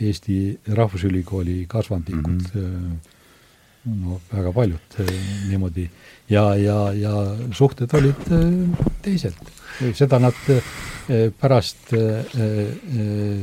Eesti 0.00 0.38
Rahvusülikooli 0.74 1.64
kasvandikud 1.68 2.48
mm, 2.54 2.70
-hmm. 2.70 3.98
no 4.00 4.20
väga 4.32 4.52
paljud 4.52 4.96
niimoodi 5.48 5.90
ja, 6.28 6.54
ja, 6.56 6.92
ja 6.92 7.14
suhted 7.52 7.94
olid 7.94 8.24
teised. 9.02 9.34
seda 9.94 10.18
nad 10.18 10.34
pärast, 11.40 11.90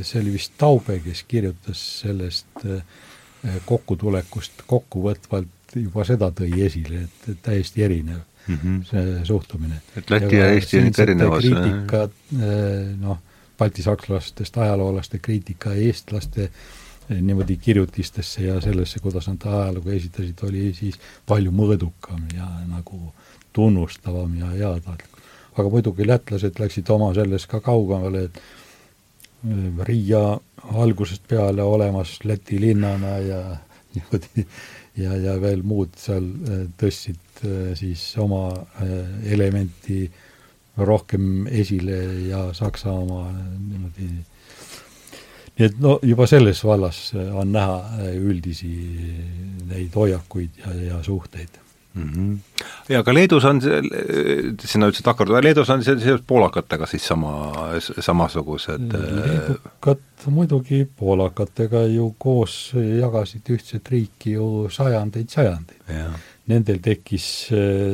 see 0.02 0.20
oli 0.20 0.32
vist 0.32 0.52
Taube, 0.58 0.98
kes 1.04 1.22
kirjutas 1.28 1.82
sellest 2.00 2.66
kokkutulekust 3.64 4.62
kokkuvõtvalt 4.66 5.61
juba 5.76 6.04
seda 6.04 6.30
tõi 6.30 6.52
esile, 6.66 7.06
et 7.28 7.42
täiesti 7.42 7.82
erinev 7.82 8.20
mm 8.46 8.58
-hmm. 8.58 8.84
see 8.90 9.24
suhtumine. 9.24 9.80
et 9.96 10.10
Läti 10.10 10.36
ja, 10.36 10.44
ja 10.44 10.52
Eesti 10.52 10.78
on 10.78 10.86
ikka 10.86 11.02
erinevas. 11.02 11.44
kriitika, 11.44 12.08
noh 13.00 13.18
baltisakslastest 13.62 14.58
ajaloolaste 14.58 15.18
kriitika 15.18 15.74
eestlaste 15.74 16.42
eh, 16.44 17.20
niimoodi 17.20 17.56
kirjutistesse 17.56 18.46
ja 18.46 18.60
sellesse, 18.60 19.00
kuidas 19.00 19.28
nad 19.28 19.46
ajalugu 19.46 19.90
esitasid, 19.98 20.38
oli 20.48 20.72
siis 20.74 20.98
palju 21.26 21.52
mõõdukam 21.54 22.24
ja 22.36 22.48
nagu 22.68 23.12
tunnustavam 23.52 24.34
ja 24.40 24.50
heatahtlik. 24.56 25.08
aga 25.52 25.68
muidugi 25.68 26.06
lätlased 26.08 26.58
läksid 26.58 26.88
oma 26.90 27.10
selles 27.14 27.46
ka 27.46 27.60
kaugemale, 27.60 28.24
et 28.28 28.40
eh, 28.40 29.84
Riia 29.88 30.22
algusest 30.84 31.28
peale 31.28 31.62
olemas 31.62 32.18
Läti 32.24 32.60
linnana 32.60 33.18
ja 33.18 33.42
niimoodi 33.94 34.46
ja, 34.96 35.16
ja 35.16 35.38
veel 35.40 35.62
muud 35.62 35.96
seal 35.96 36.28
eh, 36.48 36.66
tõstsid 36.78 37.18
siis 37.74 38.02
oma 38.22 38.44
elementi 39.26 40.04
äh, 40.04 40.20
rohkem 40.76 41.46
esile 41.46 41.96
ja 42.28 42.52
Saksa 42.54 42.92
oma 42.92 43.26
niimoodi, 43.32 44.08
nii 45.58 45.66
et 45.66 45.80
no 45.80 45.98
juba 46.02 46.26
selles 46.26 46.62
vallas 46.64 47.00
on 47.14 47.52
näha 47.52 48.08
üldisi 48.16 48.72
neid 49.68 49.92
hoiakuid 49.94 50.62
ja, 50.64 50.74
ja 50.88 51.02
suhteid 51.04 51.61
mm. 51.94 52.08
-hmm. 52.08 52.64
ja 52.88 52.98
aga 53.00 53.14
Leedus 53.14 53.44
on 53.44 53.60
see, 53.60 53.80
sina 54.64 54.88
ütlesid 54.90 55.04
takerduda, 55.04 55.42
Leedus 55.44 55.70
on 55.70 55.84
see 55.84 55.98
seoses 56.00 56.26
poolakatega 56.26 56.86
siis 56.86 57.06
sama, 57.06 57.32
samasugused 57.80 58.92
leedukad 58.92 60.26
muidugi 60.26 60.84
poolakatega 60.98 61.86
ju 61.92 62.14
koos 62.18 62.74
jagasid 62.74 63.48
ühtset 63.50 63.88
riiki 63.90 64.36
ju 64.36 64.68
sajandeid, 64.70 65.28
sajandeid. 65.28 66.20
Nendel 66.46 66.78
tekkis 66.82 67.26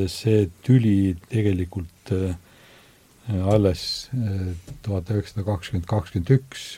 see 0.08 0.44
tüli 0.64 1.16
tegelikult 1.28 2.12
äh, 2.12 2.36
alles 3.28 4.10
tuhat 4.82 5.10
üheksasada 5.12 5.44
kakskümmend, 5.44 5.86
kakskümmend 5.88 6.30
üks, 6.38 6.68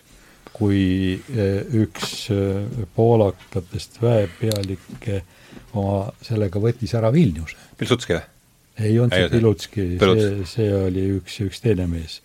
kui 0.61 0.83
eh, 1.17 1.63
üks 1.81 2.29
eh, 2.35 2.85
poolakatest 2.97 4.01
väepealikke 4.03 5.23
oma 5.81 6.11
sellega 6.25 6.61
võttis 6.61 6.93
ära 6.99 7.13
Vilniuse. 7.15 7.57
Pilsutski 7.81 8.19
või? 8.19 8.27
ei 8.81 8.99
olnud 8.99 9.13
see 9.13 9.29
Pilutski, 9.29 9.87
see, 10.01 10.45
see 10.49 10.69
oli 10.73 11.07
üks, 11.19 11.41
üks 11.45 11.61
teine 11.61 11.87
mees. 11.91 12.21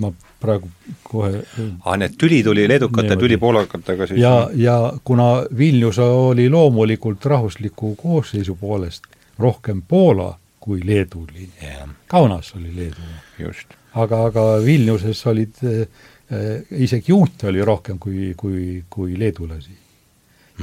ma 0.00 0.08
praegu 0.40 0.70
kohe 1.04 1.42
aa, 1.84 1.96
nii 1.98 2.06
et 2.06 2.16
tüli 2.18 2.38
tuli 2.46 2.64
leedukate, 2.70 3.16
tüli 3.20 3.36
poolakatega 3.38 4.06
siis? 4.08 4.20
ja, 4.22 4.48
ja 4.54 4.76
kuna 5.04 5.44
Vilnius 5.58 5.98
oli 6.02 6.48
loomulikult 6.50 7.26
rahvusliku 7.26 7.94
koosseisu 7.98 8.56
poolest 8.56 9.06
rohkem 9.38 9.82
Poola 9.88 10.30
kui 10.60 10.80
Leedu 10.84 11.26
liin 11.34 11.50
yeah.. 11.62 11.88
Kaunas 12.06 12.54
oli 12.56 12.72
Leedu. 12.76 13.02
aga, 13.94 14.24
aga 14.24 14.46
Vilniuses 14.64 15.26
olid 15.26 15.60
äh, 15.64 15.86
isegi 16.70 17.12
juute 17.12 17.48
oli 17.48 17.62
rohkem 17.64 17.98
kui, 17.98 18.34
kui, 18.36 18.82
kui 18.90 19.18
leedulasi. 19.18 19.70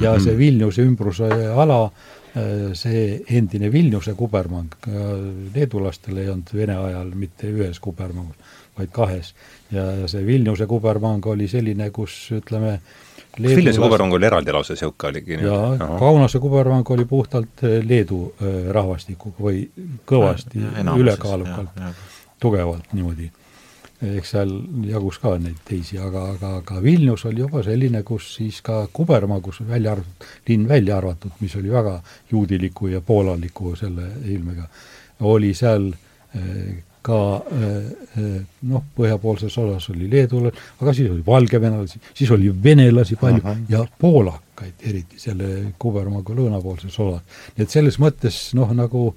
ja 0.02 0.12
mm 0.12 0.18
-hmm. 0.18 0.24
see 0.24 0.38
Vilniuse 0.38 0.82
ümbruse 0.82 1.30
ala 1.56 1.86
äh,, 1.86 2.74
see 2.74 3.24
endine 3.30 3.72
Vilniuse 3.72 4.14
kubermang, 4.14 4.76
leedulastel 5.56 6.18
ei 6.18 6.30
olnud 6.30 6.54
Vene 6.54 6.76
ajal 6.76 7.12
mitte 7.16 7.48
ühes 7.48 7.80
kubermangus, 7.80 8.36
vaid 8.78 8.90
kahes. 8.92 9.34
ja 9.72 10.08
see 10.08 10.26
Vilniuse 10.26 10.66
kubermang 10.68 11.26
oli 11.26 11.48
selline, 11.48 11.90
kus 11.90 12.32
ütleme 12.32 12.74
äh, 12.74 12.80
kas 13.44 13.56
Vilniuse 13.56 13.82
kubermang 13.82 14.14
oli 14.14 14.26
eraldi 14.26 14.52
lausa 14.52 14.74
niisugune 14.74 15.10
oligi? 15.10 15.40
jaa, 15.44 15.98
Kaunase 16.00 16.40
kubermang 16.40 16.92
oli 16.92 17.06
puhtalt 17.06 17.64
äh, 17.64 17.80
Leedu 17.88 18.22
äh, 18.30 18.70
rahvastikuga 18.74 19.44
või 19.44 19.66
kõvasti, 20.08 20.62
ülekaalukalt, 20.96 21.82
tugevalt 22.40 22.94
niimoodi. 22.94 23.32
Eks 24.18 24.34
seal 24.36 24.52
jagus 24.90 25.20
ka 25.24 25.36
neid 25.42 25.62
teisi, 25.68 26.00
aga, 26.02 26.26
aga, 26.36 26.56
aga 26.62 26.82
Vilnius 26.84 27.26
oli 27.30 27.44
juba 27.44 27.64
selline, 27.66 28.04
kus 28.08 28.34
siis 28.38 28.62
ka 28.66 28.86
kubermaa, 28.94 29.42
kus 29.44 29.62
välja 29.68 29.96
arvatud, 29.96 30.28
linn 30.50 30.68
välja 30.70 30.98
arvatud, 30.98 31.36
mis 31.42 31.56
oli 31.60 31.72
väga 31.74 32.00
juudiliku 32.32 32.92
ja 32.94 33.02
poolaliku 33.02 33.76
selle 33.80 34.10
ilmega, 34.32 34.68
oli 35.26 35.54
seal 35.58 35.90
äh, 35.92 36.84
ka 37.06 37.20
äh, 37.38 37.76
äh, 38.18 38.42
noh, 38.66 38.84
põhjapoolses 38.98 39.54
osas 39.62 39.90
oli 39.94 40.10
leedulasi, 40.10 40.64
aga 40.82 40.94
siis 40.98 41.12
oli 41.14 41.22
valgevenelasi, 41.26 42.02
siis 42.18 42.32
oli 42.34 42.50
venelasi 42.64 43.18
palju 43.22 43.44
Aha. 43.44 43.56
ja 43.70 43.84
poolakaid, 44.02 44.80
eriti 44.90 45.22
selle 45.22 45.52
kubermaaga 45.80 46.38
lõunapoolses 46.38 46.98
osas. 47.06 47.44
nii 47.56 47.68
et 47.68 47.76
selles 47.78 48.00
mõttes 48.02 48.40
noh, 48.58 48.74
nagu, 48.78 49.12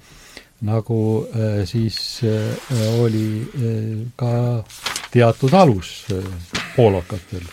nagu 0.60 1.28
äh, 1.35 1.66
siis 1.66 2.20
äh, 2.24 3.01
oli 3.01 3.43
äh, 3.43 4.06
ka 4.16 4.64
teatud 5.12 5.55
alus 5.55 6.06
poolakatel. 6.76 7.47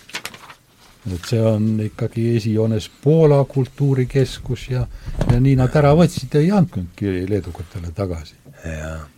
et 1.05 1.27
see 1.29 1.37
on 1.37 1.67
ikkagi 1.85 2.31
esijoones 2.35 2.87
Poola 3.03 3.43
kultuurikeskus 3.45 4.69
ja, 4.71 4.87
ja 5.31 5.37
nii 5.39 5.53
nad 5.59 5.75
ära 5.77 5.91
võtsid 5.93 6.33
ja 6.33 6.41
ei 6.41 6.49
andnudki 6.49 7.27
leedukatele 7.29 7.91
tagasi. 7.93 8.33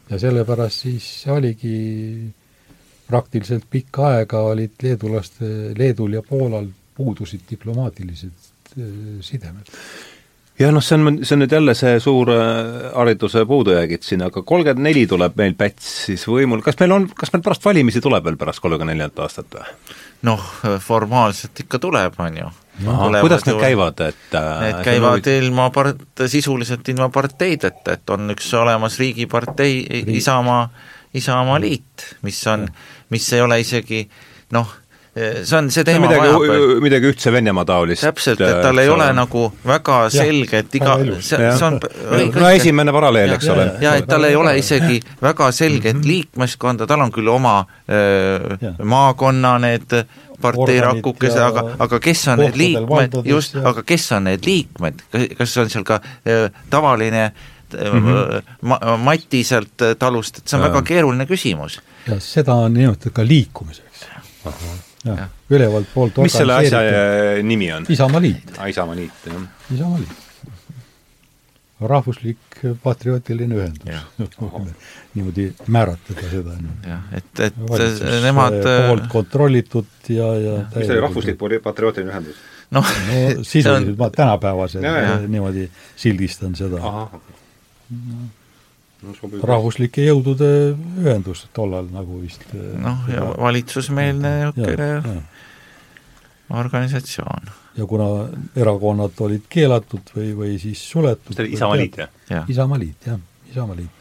ja 0.09 0.19
sellepärast 0.19 0.83
siis 0.83 1.07
oligi 1.31 2.27
praktiliselt 3.07 3.69
pikka 3.71 4.09
aega 4.17 4.41
olid 4.49 4.75
leedulaste, 4.83 5.71
Leedul 5.77 6.19
ja 6.19 6.21
Poolal 6.27 6.67
puudusid 6.95 7.47
diplomaatilised 7.49 8.51
sidemed. 9.21 9.71
Jah, 10.59 10.73
noh, 10.73 10.83
see 10.83 10.97
on, 10.97 11.19
see 11.23 11.35
on 11.37 11.43
nüüd 11.43 11.53
jälle 11.53 11.75
see 11.77 11.99
suur 12.03 12.31
äh, 12.33 12.91
hariduse 12.95 13.45
puudujäägid 13.49 14.05
siin, 14.05 14.23
aga 14.25 14.41
kolmkümmend 14.41 14.89
neli 14.89 15.05
tuleb 15.09 15.37
meil 15.39 15.55
Päts 15.57 15.89
siis 16.07 16.27
võimul, 16.29 16.63
kas 16.65 16.79
meil 16.81 16.95
on, 16.95 17.09
kas 17.17 17.33
meil 17.33 17.45
pärast 17.45 17.65
valimisi 17.65 18.01
tuleb 18.03 18.25
veel 18.25 18.39
pärast 18.39 18.63
kolmekümne 18.63 18.95
neljandat 18.95 19.25
aastat 19.27 19.59
või? 19.59 19.97
noh, 20.27 20.41
formaalselt 20.81 21.65
ikka 21.65 21.79
tuleb, 21.81 22.17
on 22.23 22.39
ju 22.41 22.53
kuidas 23.21 23.45
need 23.45 23.59
käivad, 23.61 24.01
et 24.05 24.35
äh, 24.37 24.49
Need 24.61 24.81
käivad 24.85 25.25
või... 25.25 25.37
ilma 25.41 25.69
part-, 25.73 26.25
sisuliselt 26.29 26.89
ilma 26.93 27.09
parteideta, 27.13 27.97
et 27.97 28.13
on 28.13 28.33
üks 28.35 28.51
olemas 28.57 28.99
riigipartei 29.01 29.79
Riik. 29.89 30.11
Isamaa, 30.21 30.67
Isamaa 31.17 31.59
liit, 31.63 32.05
mis 32.25 32.41
on, 32.47 32.67
mis 33.13 33.29
ei 33.33 33.41
ole 33.41 33.59
isegi 33.63 34.03
noh, 34.53 34.75
see 35.17 35.57
on, 35.57 35.71
see 35.73 35.85
teema 35.87 36.05
midagi, 36.05 36.27
vajab 36.33 36.83
midagi 36.83 37.09
ühtse 37.11 37.31
Venemaa 37.33 37.65
taolist. 37.67 38.03
täpselt, 38.05 38.41
et 38.45 38.61
tal 38.63 38.83
ei 38.83 38.89
ole 38.91 39.07
nagu 39.17 39.47
väga 39.67 39.97
selge, 40.13 40.63
et 40.63 40.77
iga, 40.79 40.97
see, 41.19 41.39
see 41.39 41.67
on 41.67 41.79
õige 42.19 42.43
no 42.43 42.51
esimene 42.53 42.93
paralleel, 42.95 43.35
eks 43.37 43.49
ole. 43.53 43.67
ja 43.83 43.95
et 43.99 44.07
tal 44.09 44.27
ei 44.29 44.37
ole 44.37 44.57
isegi 44.59 45.01
väga 45.23 45.51
selget 45.55 45.97
mhm. 45.97 46.07
liikmeskonda, 46.07 46.87
tal 46.89 47.05
on 47.07 47.13
küll 47.15 47.29
oma 47.33 47.59
öö, 47.89 48.57
maakonna 48.83 49.57
need 49.63 49.99
partei 50.41 50.79
rakukese, 50.81 51.39
aga, 51.41 51.63
aga 51.87 51.99
kes 52.03 52.27
on 52.33 52.41
need 52.43 52.57
liikmed, 52.59 53.21
just, 53.25 53.57
aga 53.57 53.83
kes 53.87 54.11
on 54.17 54.27
need 54.29 54.45
liikmed, 54.45 55.05
kas 55.37 55.55
on 55.61 55.71
seal 55.73 55.85
ka 55.87 56.01
äh, 56.01 56.51
tavaline 56.69 57.31
mm 57.73 58.05
-hmm. 58.05 58.43
ma-, 58.61 58.97
Mati 58.97 59.43
sealt 59.43 59.83
talust, 59.99 60.37
et 60.37 60.47
see 60.47 60.59
on 60.59 60.65
ja. 60.65 60.69
väga 60.69 60.81
keeruline 60.81 61.25
küsimus. 61.25 61.79
ja 62.07 62.19
seda 62.19 62.53
on 62.53 62.73
nimetatud 62.73 63.11
ka 63.11 63.27
liikumiseks. 63.27 64.05
Jah, 65.07 65.33
ülevalt 65.49 65.91
poolt 65.93 66.23
mis 66.25 66.37
selle 66.37 66.61
asja 66.61 66.85
nimi 67.43 67.71
on? 67.73 67.89
Isamaaliit. 67.89 68.55
Isamaa 68.67 68.97
liit, 68.99 69.27
jah. 69.27 69.43
Isamaaliit 69.73 70.23
rahvuslik 71.81 72.61
patriootiline 72.83 73.55
ühendus 73.55 74.37
niimoodi 75.15 75.51
määratleda 75.67 76.29
seda. 76.31 76.55
jah, 76.87 77.03
et, 77.13 77.29
et 77.45 77.59
Valitsus 77.69 78.23
nemad 78.23 78.57
poolt 78.63 79.05
kontrollitud 79.11 80.09
ja, 80.09 80.31
ja, 80.41 80.55
ja 80.63 80.79
mis 80.79 80.89
oli 80.89 81.03
rahvuslik 81.05 81.37
patriootiline 81.63 82.13
ühendus? 82.13 82.39
noh 82.73 82.87
no, 82.87 83.43
sisuliselt 83.51 83.93
on... 83.93 83.99
ma 83.99 84.09
tänapäevase 84.15 84.81
niimoodi 85.27 85.67
sildistan 85.95 86.57
seda. 86.57 86.81
no, 86.81 87.09
rahvuslike 89.43 90.07
jõudude 90.07 90.49
ühendus 91.03 91.45
tollal 91.53 91.89
nagu 91.93 92.21
vist. 92.21 92.47
noh, 92.53 93.05
ja 93.11 93.27
valitsusmeelne 93.37 94.33
niisugune 94.55 95.21
organisatsioon. 96.49 97.51
ja 97.77 97.85
kuna 97.85 98.07
erakonnad 98.55 99.19
olid 99.21 99.45
keelatud 99.49 100.15
või, 100.15 100.31
või 100.37 100.55
siis 100.61 100.81
suletud. 100.89 101.37
Isamaaliit, 101.45 102.01
jah? 102.01 102.49
Isamaaliit, 102.49 103.11
jah, 103.11 103.21
Isamaaliit 103.51 103.96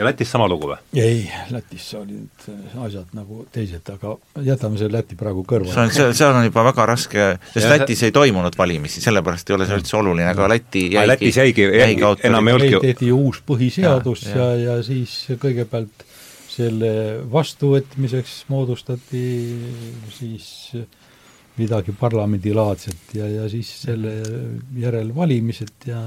ja 0.00 0.06
Lätis 0.08 0.30
sama 0.32 0.48
lugu 0.48 0.70
või? 0.70 0.78
ei, 0.96 1.24
Lätis 1.52 1.86
olid 1.98 2.44
asjad 2.86 3.12
nagu 3.16 3.44
teised, 3.52 3.86
aga 3.92 4.14
jätame 4.46 4.80
selle 4.80 4.96
Läti 4.96 5.18
praegu 5.20 5.44
kõrvale. 5.48 5.72
see 5.74 5.82
on, 5.84 5.92
seal, 5.94 6.14
seal 6.16 6.36
on 6.38 6.46
juba 6.46 6.64
väga 6.70 6.86
raske, 6.88 7.26
sest 7.50 7.66
ja 7.66 7.72
Lätis 7.74 8.00
see... 8.00 8.10
ei 8.10 8.16
toimunud 8.16 8.56
valimisi, 8.58 9.02
sellepärast 9.04 9.50
ei 9.50 9.58
ole 9.58 9.68
see 9.68 9.80
üldse 9.80 9.98
oluline, 10.00 10.28
aga 10.32 10.48
Läti 10.50 10.86
jäigi 10.94 11.10
Lätis 11.12 11.40
jäigi, 11.42 11.66
jäigi, 11.82 12.06
enam 12.30 12.48
ei 12.48 12.56
olnudki 12.56 12.80
tehti 12.86 13.10
uus 13.16 13.42
põhiseadus 13.50 14.24
ja, 14.30 14.38
ja, 14.38 14.48
ja, 14.54 14.78
ja 14.78 14.86
siis 14.86 15.18
kõigepealt 15.42 16.06
selle 16.50 16.94
vastuvõtmiseks 17.30 18.40
moodustati 18.50 19.26
siis 20.16 20.48
midagi 21.60 21.92
parlamendilaadset 22.00 23.14
ja, 23.18 23.28
ja 23.28 23.46
siis 23.52 23.70
selle 23.84 24.16
järel 24.80 25.12
valimised 25.14 25.88
ja 25.90 26.02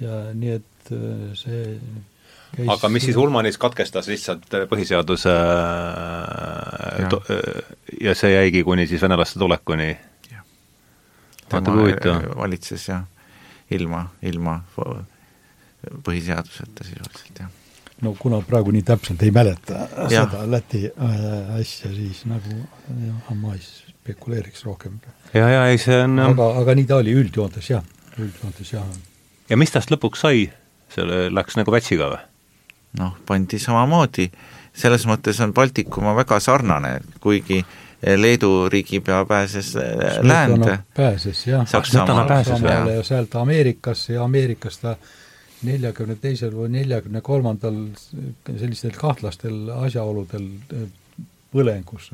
ja 0.00 0.22
nii 0.32 0.52
et 0.56 0.92
see 1.36 1.64
Käis... 1.76 2.09
aga 2.58 2.88
mis 2.88 3.04
siis 3.08 3.16
Ulmanis 3.16 3.58
katkestas 3.60 4.08
lihtsalt 4.10 4.54
äh, 4.54 4.66
põhiseaduse 4.70 5.30
äh, 5.30 7.00
ja. 7.04 7.08
Äh, 7.08 7.62
ja 8.08 8.14
see 8.18 8.32
jäigi 8.34 8.64
kuni 8.66 8.86
siis 8.90 9.02
venelaste 9.02 9.38
tulekuni? 9.38 9.96
tema 11.50 11.72
valitses 12.38 12.84
jah, 12.86 13.02
ilma, 13.74 14.04
ilma 14.22 14.60
põhiseaduseta 16.06 16.84
sisuliselt, 16.86 17.40
jah. 17.40 17.48
no 18.06 18.14
kuna 18.18 18.38
praegu 18.46 18.70
nii 18.70 18.84
täpselt 18.86 19.22
ei 19.26 19.32
mäleta 19.34 19.88
ja. 20.04 20.28
seda 20.28 20.44
Läti 20.46 20.84
asja, 21.58 21.90
siis 21.90 22.22
nagu 22.30 22.54
jah, 22.54 23.34
ma 23.34 23.56
ei 23.56 23.64
spekuleeriks 23.66 24.62
rohkem. 24.68 25.00
ja, 25.34 25.48
ja 25.56 25.66
ei 25.72 25.82
see 25.82 25.98
on 26.04 26.18
aga, 26.22 26.52
aga 26.62 26.78
nii 26.78 26.86
ta 26.86 27.02
oli 27.02 27.18
üldjoontes 27.18 27.72
jah, 27.72 27.82
üldjoontes 28.14 28.74
jah. 28.76 28.86
ja 29.50 29.58
mis 29.58 29.74
tast 29.74 29.90
lõpuks 29.90 30.22
sai? 30.22 30.46
selle 30.90 31.26
läks 31.34 31.58
nagu 31.58 31.74
Pätsiga 31.74 32.12
või? 32.14 32.29
Noh, 32.98 33.14
pandi 33.26 33.58
samamoodi, 33.58 34.30
selles 34.74 35.06
mõttes 35.06 35.38
on 35.44 35.54
Baltikum 35.54 36.10
on 36.10 36.16
väga 36.18 36.40
sarnane, 36.40 36.98
kuigi 37.20 37.62
Leedu 38.16 38.68
riigipea 38.72 39.24
pääses 39.28 39.74
äh, 39.76 39.82
läände. 40.24 40.78
pääses 40.96 41.46
jah, 41.46 41.66
Saksamaale 41.68 42.94
ja 42.94 43.02
sealt 43.02 43.34
Ameerikasse 43.34 44.12
ja 44.12 44.24
Ameerikas 44.24 44.78
ta 44.78 44.96
neljakümne 45.62 46.16
teisel 46.16 46.54
või 46.56 46.70
neljakümne 46.72 47.20
kolmandal 47.20 47.76
sellistel 48.48 48.96
kahtlastel 48.96 49.68
asjaoludel 49.76 50.48
äh, 50.72 50.88
põlengus 51.52 52.08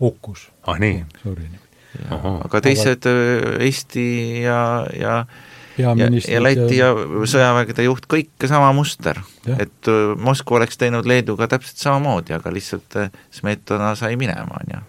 hukkus. 0.00 0.50
ah 0.66 0.78
nii? 0.78 1.04
aga 2.44 2.60
teised 2.60 3.08
aga... 3.08 3.56
Eesti 3.64 4.06
ja, 4.44 4.86
ja 5.00 5.24
ja, 5.78 5.94
ja 6.28 6.42
Läti 6.42 6.78
ja 6.78 6.90
sõjavägede 7.28 7.86
juht, 7.86 8.06
kõik 8.10 8.46
sama 8.48 8.72
muster. 8.76 9.20
et 9.46 9.88
äh, 9.90 10.14
Moskva 10.18 10.60
oleks 10.60 10.78
teinud 10.80 11.06
Leeduga 11.06 11.48
täpselt 11.48 11.80
samamoodi, 11.80 12.34
aga 12.36 12.52
lihtsalt 12.52 12.96
äh, 13.00 13.10
Smetona 13.34 13.94
sai 13.98 14.16
minema, 14.20 14.60
on 14.60 14.74
ju. 14.74 14.82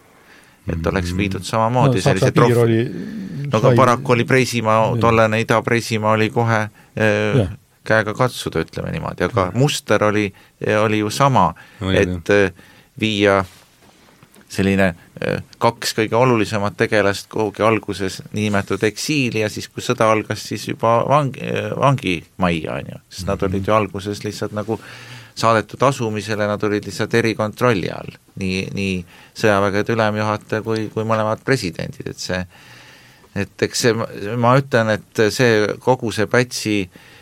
et 0.73 0.87
oleks 0.87 1.13
mm. 1.13 1.17
viidud 1.17 1.47
samamoodi 1.47 1.99
no, 1.99 2.05
sellise 2.05 2.31
trohvi, 2.35 2.83
no 3.47 3.57
aga 3.57 3.67
sai... 3.69 3.75
paraku 3.75 4.17
oli 4.17 4.25
Preisimaa, 4.29 4.83
tollane 4.99 5.41
Ida-Preisimaa 5.45 6.17
oli 6.17 6.29
kohe 6.29 6.59
äh, 6.61 7.39
ja. 7.39 7.47
käega 7.87 8.13
katsuda, 8.13 8.65
ütleme 8.65 8.91
niimoodi, 8.93 9.25
aga 9.29 9.51
muster 9.55 10.03
oli, 10.03 10.27
oli 10.83 11.01
ju 11.01 11.09
sama, 11.09 11.51
et 11.93 12.29
äh, 12.29 12.69
viia 12.99 13.41
selline 14.51 14.89
äh, 14.91 15.39
kaks 15.61 15.95
kõige 15.95 16.17
olulisemat 16.19 16.75
tegelast 16.79 17.29
kuhugi 17.31 17.63
alguses 17.63 18.21
niinimetatud 18.33 18.83
eksiili 18.89 19.45
ja 19.45 19.49
siis, 19.49 19.69
kui 19.71 19.83
sõda 19.85 20.09
algas, 20.11 20.43
siis 20.49 20.67
juba 20.67 20.99
vangi, 21.07 21.45
äh, 21.47 21.71
vangimajja, 21.77 22.75
on 22.81 22.91
ju, 22.95 23.01
sest 23.15 23.31
nad 23.31 23.47
olid 23.47 23.67
ju 23.67 23.75
alguses 23.75 24.25
lihtsalt 24.25 24.55
nagu 24.57 24.79
saadetud 25.41 25.83
asumisele, 25.87 26.47
nad 26.47 26.63
olid 26.67 26.85
lihtsalt 26.85 27.15
erikontrolli 27.15 27.89
all. 27.95 28.19
nii, 28.41 28.67
nii 28.75 28.93
sõjavägede 29.37 29.95
ülemjuhataja 29.95 30.63
kui, 30.65 30.85
kui 30.93 31.07
mõlemad 31.07 31.43
presidendid, 31.45 32.11
et 32.11 32.19
see 32.19 32.43
et 33.35 33.63
eks 33.63 33.85
see, 33.85 33.95
ma 34.39 34.55
ütlen, 34.59 34.91
et 34.97 35.21
see, 35.31 35.63
kogu 35.79 36.11
see 36.11 36.27
Pätsi 36.27 36.77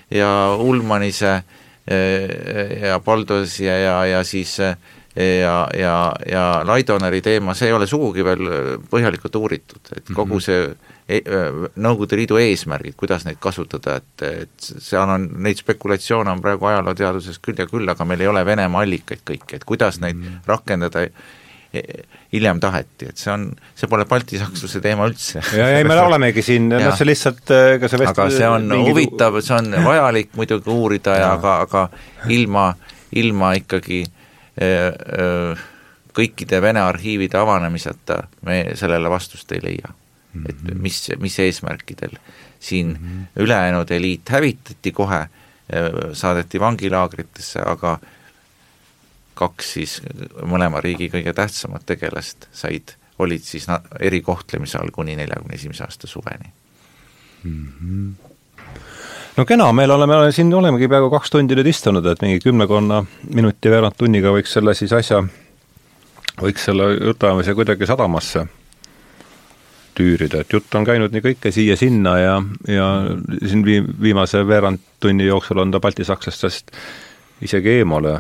ja 0.10 0.30
Ulmanise 0.58 1.34
äh, 1.36 2.88
ja 2.90 2.98
Paldosi 3.06 3.68
ja, 3.68 3.78
ja, 3.78 3.98
ja 4.16 4.24
siis 4.26 4.56
äh, 4.66 4.78
ja, 5.20 5.68
ja, 5.78 5.96
ja 6.32 6.62
Laidoneri 6.66 7.22
teema, 7.22 7.54
see 7.58 7.70
ei 7.70 7.76
ole 7.76 7.88
sugugi 7.88 8.24
veel 8.26 8.52
põhjalikult 8.92 9.36
uuritud, 9.40 9.92
et 9.98 10.14
kogu 10.14 10.40
mhm. 10.40 10.46
see 10.46 10.62
e 11.10 11.20
Nõukogude 11.82 12.20
Liidu 12.20 12.38
eesmärgid, 12.38 12.94
kuidas 13.00 13.26
neid 13.26 13.40
kasutada, 13.42 13.98
et, 13.98 14.26
et 14.46 14.70
seal 14.86 15.10
on, 15.10 15.26
neid 15.42 15.58
spekulatsioone 15.58 16.30
on 16.32 16.44
praegu 16.44 16.70
ajalooteaduses 16.70 17.42
küll 17.44 17.58
ja 17.60 17.66
küll, 17.70 17.90
aga 17.90 18.06
meil 18.06 18.22
ei 18.22 18.30
ole 18.30 18.46
Venemaa 18.46 18.86
allikaid 18.86 19.26
kõiki, 19.26 19.58
et 19.58 19.66
kuidas 19.68 19.98
neid 20.04 20.20
-hmm. 20.20 20.44
rakendada 20.46 21.08
e-, 21.08 22.06
hiljem 22.34 22.62
taheti, 22.62 23.10
et 23.10 23.18
see 23.18 23.34
on, 23.34 23.48
see 23.76 23.90
pole 23.90 24.06
baltisaksluse 24.06 24.84
teema 24.86 25.10
üldse. 25.10 25.42
ja 25.60 25.72
ei, 25.80 25.84
me 25.84 25.98
olemegi 26.00 26.46
siin, 26.46 26.70
noh 26.70 26.94
see 26.94 27.10
lihtsalt 27.10 27.56
ega 27.58 27.90
see 27.90 28.04
vest-... 28.04 28.14
aga 28.14 28.30
see 28.30 28.48
on 28.48 28.70
mingi... 28.70 28.92
huvitav, 28.92 29.42
see 29.42 29.58
on 29.58 29.74
vajalik 29.90 30.38
muidugi 30.38 30.70
uurida 30.70 31.18
ja, 31.18 31.26
ja 31.26 31.34
aga, 31.34 31.58
aga 31.66 31.90
ilma, 32.30 32.70
ilma 33.18 33.56
ikkagi 33.58 34.04
äh, 34.06 34.19
kõikide 36.14 36.62
Vene 36.62 36.82
arhiivide 36.84 37.38
avanemiseta 37.38 38.24
me 38.42 38.64
sellele 38.76 39.10
vastust 39.10 39.52
ei 39.52 39.62
leia 39.64 39.94
et 40.36 40.62
mhm. 40.62 40.82
mis, 40.82 41.10
mis 41.20 41.40
eesmärkidel 41.40 42.18
siin 42.60 42.88
mm 42.88 42.96
-hmm. 42.96 43.42
ülejäänud 43.44 43.92
eliit 43.92 44.30
hävitati 44.30 44.92
kohe, 44.92 45.30
saadeti 46.14 46.60
vangilaagritesse, 46.60 47.62
aga 47.66 48.00
kaks 49.34 49.74
siis 49.74 50.02
mõlema 50.42 50.82
riigi 50.82 51.10
kõige 51.10 51.34
tähtsamat 51.34 51.86
tegelast 51.86 52.48
said, 52.52 52.96
olid 53.20 53.42
siis 53.42 53.68
erikohtlemise 54.00 54.78
all 54.78 54.92
kuni 54.92 55.16
neljakümne 55.16 55.56
esimese 55.56 55.84
aasta 55.84 56.08
suveni 56.08 56.54
mm. 57.44 57.68
-hmm 57.82 58.29
no 59.38 59.46
kena, 59.46 59.72
meil 59.74 59.92
oleme 59.92 60.22
siin, 60.36 60.54
olemegi 60.54 60.90
peaaegu 60.92 61.10
kaks 61.14 61.34
tundi 61.36 61.58
nüüd 61.58 61.70
istunud, 61.72 62.06
et 62.12 62.22
mingi 62.26 62.42
kümnekonna 62.44 63.04
minuti, 63.36 63.72
veerand 63.72 63.98
tunniga 63.98 64.34
võiks 64.36 64.56
selle 64.58 64.74
siis 64.78 64.94
asja, 64.96 65.22
võiks 66.40 66.66
selle 66.70 66.94
jutuajamise 66.96 67.56
kuidagi 67.58 67.90
sadamasse 67.90 68.48
tüürida, 70.00 70.44
et 70.44 70.54
jutt 70.54 70.76
on 70.80 70.88
käinud 70.88 71.14
nii 71.14 71.24
kõike 71.24 71.52
siia-sinna 71.52 72.16
ja, 72.20 72.36
ja 72.72 72.88
siin 73.44 73.66
vii-, 73.66 73.84
viimase 74.02 74.46
veerand 74.48 74.82
tunni 75.04 75.28
jooksul 75.28 75.60
on 75.60 75.74
ta 75.74 75.82
baltisakslastest 75.84 76.72
isegi 77.44 77.80
eemale. 77.80 78.20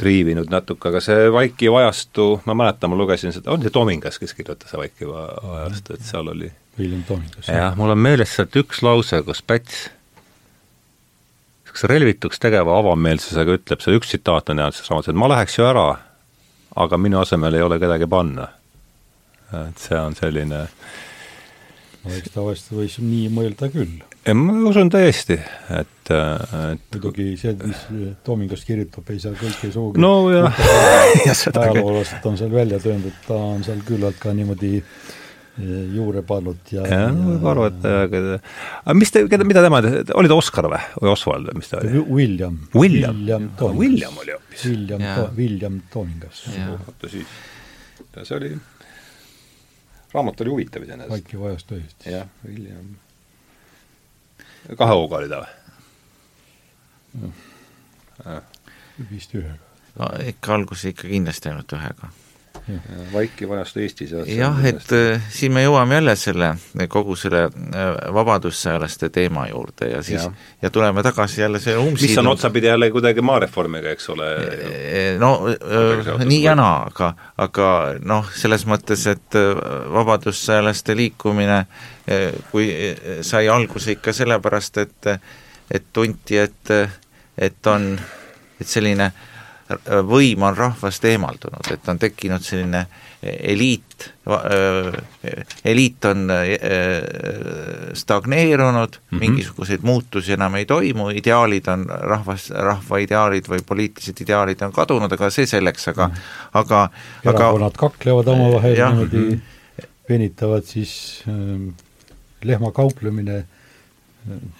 Triivinud 0.00 0.50
natuke, 0.52 0.90
aga 0.90 1.00
see 1.04 1.30
vaikiv 1.32 1.78
ajastu, 1.80 2.28
ma 2.48 2.56
mäletan, 2.58 2.92
ma 2.92 2.98
lugesin 3.00 3.34
seda, 3.34 3.52
on 3.54 3.64
see 3.64 3.72
Tomingas, 3.74 4.18
kes 4.20 4.36
kirjutas 4.36 4.74
vaikiva 4.76 5.26
ajastu, 5.62 5.96
et 5.96 6.06
seal 6.06 6.28
oli 6.32 6.50
William 6.78 7.02
Tomingas. 7.08 7.48
jah, 7.48 7.76
mul 7.78 7.94
on 7.94 8.00
meeles 8.00 8.36
sealt 8.36 8.56
üks 8.60 8.82
lause, 8.84 9.22
kus 9.26 9.42
Päts 9.42 9.84
niisuguse 11.72 11.88
relvituks 11.88 12.40
tegeva 12.42 12.78
avameelsusega 12.78 13.56
ütleb, 13.56 13.80
see 13.80 13.96
üks 13.96 14.12
tsitaat 14.12 14.50
on 14.52 14.60
selles 14.60 14.90
raamatus, 14.90 15.08
et 15.08 15.20
ma 15.20 15.28
läheks 15.32 15.56
ju 15.56 15.64
ära, 15.64 15.86
aga 16.76 16.98
minu 17.00 17.22
asemel 17.22 17.56
ei 17.56 17.64
ole 17.64 17.78
kedagi 17.80 18.06
panna. 18.06 18.48
et 19.52 19.78
see 19.78 19.98
on 19.98 20.14
selline 20.16 20.66
no 22.04 22.14
eks 22.16 22.32
ta 22.34 22.44
vast 22.44 22.72
võis 22.72 22.98
nii 23.00 23.28
mõelda 23.32 23.68
küll. 23.72 24.00
Ma 24.30 24.52
usun 24.70 24.90
täiesti, 24.92 25.38
et, 25.78 26.10
et 26.12 26.94
muidugi 26.94 27.32
see, 27.40 27.56
mis 27.58 28.12
Toomingas 28.26 28.62
kirjutab, 28.68 29.08
ei 29.10 29.18
saa 29.22 29.34
kõike 29.38 29.72
sugugi 29.74 30.02
no 30.02 30.14
jah 30.30 30.54
ajaloolased 30.54 32.22
on 32.30 32.38
seal 32.38 32.54
välja 32.54 32.78
töönud, 32.82 33.10
et 33.10 33.26
ta 33.26 33.40
on 33.54 33.66
seal 33.66 33.82
küllalt 33.88 34.20
ka 34.22 34.34
niimoodi 34.36 34.76
äh, 34.78 35.10
juure 35.92 36.22
pannud 36.26 36.72
ja 36.72 36.86
jah, 36.88 37.12
võib 37.12 37.44
arvata, 37.50 37.94
aga 38.06 38.22
aga 38.38 38.96
mis 38.96 39.12
te, 39.12 39.24
keda, 39.28 39.46
mida 39.48 39.64
tema, 39.64 39.82
oli 40.16 40.30
ta 40.30 40.38
Oskar 40.38 40.70
või, 40.70 40.80
või 41.02 41.12
Oswald 41.12 41.50
või 41.50 41.60
mis 41.60 41.72
ta 41.72 41.82
oli? 41.82 42.04
William. 42.08 42.58
William, 42.78 43.18
William, 43.18 43.48
ah, 43.58 43.76
William 43.76 44.18
oli 44.22 44.36
hoopis. 44.36 44.66
William, 44.70 45.06
William 45.36 45.80
Toomingas. 45.92 46.44
oota 46.78 47.10
siis, 47.12 47.38
see 48.22 48.36
oli, 48.38 48.52
raamat 50.14 50.44
oli 50.46 50.54
huvitav 50.54 50.86
iseenesest. 50.86 51.16
vaikiv 51.18 51.48
ajas 51.50 51.66
tõesti. 51.68 52.14
jah, 52.14 52.30
William. 52.46 52.94
Kahe 54.78 54.94
hooga 54.94 55.20
oli 55.20 55.28
ta 55.32 55.42
või? 55.42 55.52
vist 59.10 59.34
ühega. 59.34 59.58
no 59.98 60.10
ikka 60.26 60.54
alguses 60.54 60.84
ikka 60.92 61.08
kindlasti 61.10 61.50
ainult 61.52 61.72
ühega 61.78 62.12
vaikiv 63.12 63.50
ajastu 63.50 63.80
Eestis. 63.80 64.12
jah, 64.26 64.58
et 64.66 64.92
äh, 64.94 65.22
siin 65.30 65.52
me 65.52 65.64
jõuame 65.64 65.96
jälle 65.98 66.14
selle, 66.16 66.52
kogu 66.88 67.16
selle 67.18 67.44
äh, 67.48 67.88
vabadussõjalaste 68.14 69.10
teema 69.14 69.48
juurde 69.50 69.88
ja 69.90 70.02
siis, 70.06 70.28
ja 70.62 70.70
tuleme 70.70 71.02
tagasi 71.02 71.40
jälle 71.40 71.60
selle 71.60 71.82
umbsiidum. 71.82 72.10
mis 72.10 72.18
on 72.22 72.30
otsapidi 72.32 72.70
jälle 72.70 72.90
kuidagi 72.90 73.20
maareformiga, 73.20 73.90
eks 73.90 74.08
ole? 74.14 74.30
no 75.18 75.32
nii 76.24 76.42
ja 76.42 76.54
naa, 76.58 76.86
aga, 76.92 77.12
aga 77.42 77.68
noh, 78.00 78.30
selles 78.36 78.66
mõttes, 78.70 79.06
et 79.10 79.38
vabadussõjalaste 79.92 80.96
liikumine 80.96 81.64
kui 82.50 82.70
sai 83.26 83.48
alguse 83.48 83.98
ikka 83.98 84.14
sellepärast, 84.14 84.78
et 84.78 85.12
et 85.72 85.84
tunti, 85.92 86.36
et, 86.36 86.70
et 87.38 87.66
on, 87.66 87.84
et 88.60 88.68
selline 88.68 89.06
äh, 89.08 89.28
võim 90.08 90.42
on 90.46 90.56
rahvast 90.56 91.04
eemaldunud, 91.04 91.70
et 91.72 91.88
on 91.88 91.98
tekkinud 91.98 92.44
selline 92.44 92.86
eliit, 93.22 94.08
eliit 95.64 96.04
on 96.10 96.32
stagneerunud 97.94 98.96
mm, 98.96 99.06
-hmm. 99.10 99.20
mingisuguseid 99.20 99.82
muutusi 99.82 100.32
enam 100.32 100.54
ei 100.58 100.66
toimu, 100.66 101.08
ideaalid 101.10 101.68
on 101.68 101.86
rahvas, 101.88 102.50
rahva 102.50 102.98
ideaalid 102.98 103.48
või 103.48 103.62
poliitilised 103.66 104.20
ideaalid 104.20 104.62
on 104.62 104.72
kadunud, 104.72 105.12
aga 105.12 105.30
see 105.30 105.46
selleks, 105.46 105.88
aga 105.88 106.08
mm, 106.08 106.14
-hmm. 106.14 106.50
aga 106.52 106.90
erakonnad 107.24 107.78
kaklevad 107.78 108.26
omavahel 108.26 108.74
niimoodi 108.74 109.16
-hmm. 109.16 109.40
venitavad 110.08 110.62
siis 110.64 111.24
äh, 111.28 111.74
lehmakauplemine 112.42 113.36
äh, 113.36 113.61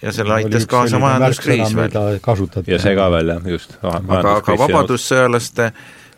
ja 0.01 0.11
selle 0.11 0.33
aitas 0.39 0.65
kaasa 0.69 0.99
majanduskriis 0.99 1.75
veel. 1.75 1.93
ja 2.67 2.79
see 2.81 2.95
ka 2.97 3.11
veel, 3.13 3.35
jah, 3.35 3.47
just. 3.55 3.77
aga, 3.81 4.37
aga 4.39 4.57
vabadussõjalaste 4.65 5.71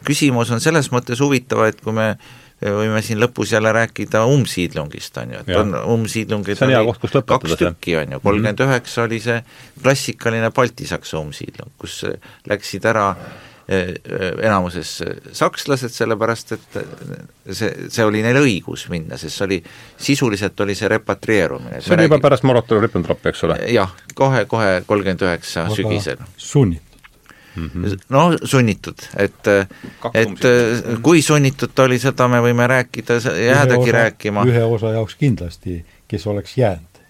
küsimus 0.05 0.51
on 0.53 0.63
selles 0.63 0.91
mõttes 0.93 1.21
huvitav, 1.21 1.65
et 1.69 1.81
kui 1.81 1.93
me 1.95 2.15
võime 2.61 3.01
siin 3.03 3.19
lõpus 3.19 3.51
jälle 3.51 3.71
rääkida 3.75 4.23
umbsiidlungist, 4.31 5.17
on 5.21 5.33
ju, 5.33 5.41
et 5.43 5.51
ja. 5.51 5.61
on 5.61 5.75
umbsiidlungeid 5.97 6.61
hea 6.63 6.83
koht, 6.87 7.17
kaks 7.27 7.57
tükki, 7.59 7.97
on 7.99 8.15
ju, 8.15 8.21
kolmkümmend 8.23 8.63
üheksa 8.65 9.03
oli 9.05 9.19
see 9.23 9.41
klassikaline 9.81 10.51
baltisaksa 10.55 11.19
umbsiidlung, 11.19 11.73
kus 11.81 11.99
läksid 12.49 12.87
ära 12.89 13.09
eh, 13.11 13.44
enamuses 13.67 14.89
sakslased, 15.33 15.89
sellepärast 15.89 16.51
et 16.53 16.79
see, 17.49 17.69
see 17.89 18.05
oli 18.05 18.21
neil 18.21 18.37
õigus 18.43 18.85
minna, 18.93 19.17
sest 19.17 19.39
see 19.39 19.45
oli, 19.47 19.59
sisuliselt 19.97 20.59
oli 20.61 20.75
see 20.77 20.89
repatrieerumine. 20.91 21.81
see 21.81 21.95
oli 21.97 22.05
juba 22.05 22.19
pärast 22.21 22.45
Molotovi-Ribbentropi, 22.45 23.31
eks 23.31 23.45
ole? 23.47 23.57
jah, 23.73 23.95
kohe, 24.13 24.45
kohe 24.49 24.83
kolmkümmend 24.85 25.25
üheksa 25.25 25.65
sügisel. 25.73 26.21
sunnitud 26.37 26.95
mm? 27.55 27.69
-hmm. 27.73 27.97
no 28.09 28.37
sunnitud, 28.43 29.01
et, 29.17 29.47
et 30.13 30.39
kui 31.01 31.21
sunnitud 31.21 31.73
ta 31.75 31.83
oli, 31.83 31.99
seda 31.99 32.27
me 32.27 32.41
võime 32.43 32.67
rääkida, 32.67 33.19
jäädagi 33.45 33.89
osa, 33.89 33.97
rääkima. 33.97 34.45
ühe 34.49 34.63
osa 34.63 34.93
jaoks 34.97 35.15
kindlasti, 35.15 35.85
kes 36.07 36.27
oleks 36.27 36.57
jäänud, 36.57 37.01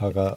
aga 0.00 0.36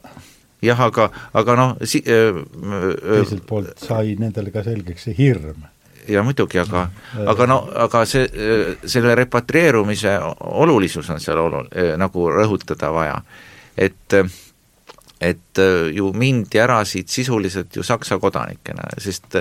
jah, 0.62 0.80
aga, 0.80 1.10
aga 1.32 1.56
noh 1.58 1.76
si-, 1.84 2.02
teiselt 2.04 3.46
poolt 3.48 3.78
sai 3.80 4.16
nendele 4.20 4.52
ka 4.54 4.64
selgeks 4.66 5.08
see 5.08 5.16
hirm. 5.18 5.64
ja 6.08 6.22
muidugi, 6.26 6.58
aga, 6.62 6.88
aga 7.32 7.46
no, 7.46 7.62
aga 7.86 8.04
see, 8.08 8.26
selle 8.84 9.14
repatrieerumise 9.18 10.16
olulisus 10.62 11.10
on 11.10 11.20
seal 11.22 11.40
olu-, 11.42 11.66
nagu 12.00 12.28
rõhutada 12.34 12.92
vaja. 12.94 13.18
et, 13.76 14.18
et 15.20 15.64
ju 15.94 16.12
mindi 16.16 16.60
ära 16.60 16.82
siit 16.84 17.08
sisuliselt 17.08 17.76
ju 17.76 17.82
Saksa 17.86 18.18
kodanikena, 18.18 18.88
sest 18.98 19.36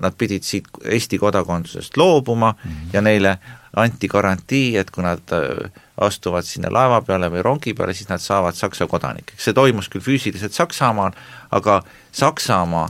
nad 0.00 0.14
pidid 0.18 0.44
siit 0.46 0.68
Eesti 0.84 1.18
kodakondsusest 1.18 1.96
loobuma 1.96 2.52
mm 2.52 2.70
-hmm. 2.70 2.92
ja 2.92 3.00
neile 3.00 3.38
anti 3.76 4.08
garantii, 4.08 4.76
et 4.76 4.90
kui 4.90 5.04
nad 5.04 5.32
astuvad 6.00 6.44
sinna 6.44 6.70
laeva 6.72 7.00
peale 7.02 7.28
või 7.30 7.42
rongi 7.42 7.74
peale, 7.74 7.94
siis 7.94 8.08
nad 8.08 8.20
saavad 8.20 8.54
Saksa 8.54 8.86
kodanikeks. 8.86 9.44
see 9.44 9.52
toimus 9.52 9.88
küll 9.88 10.00
füüsiliselt 10.00 10.52
Saksamaal, 10.52 11.12
aga 11.50 11.82
Saksamaa 12.12 12.88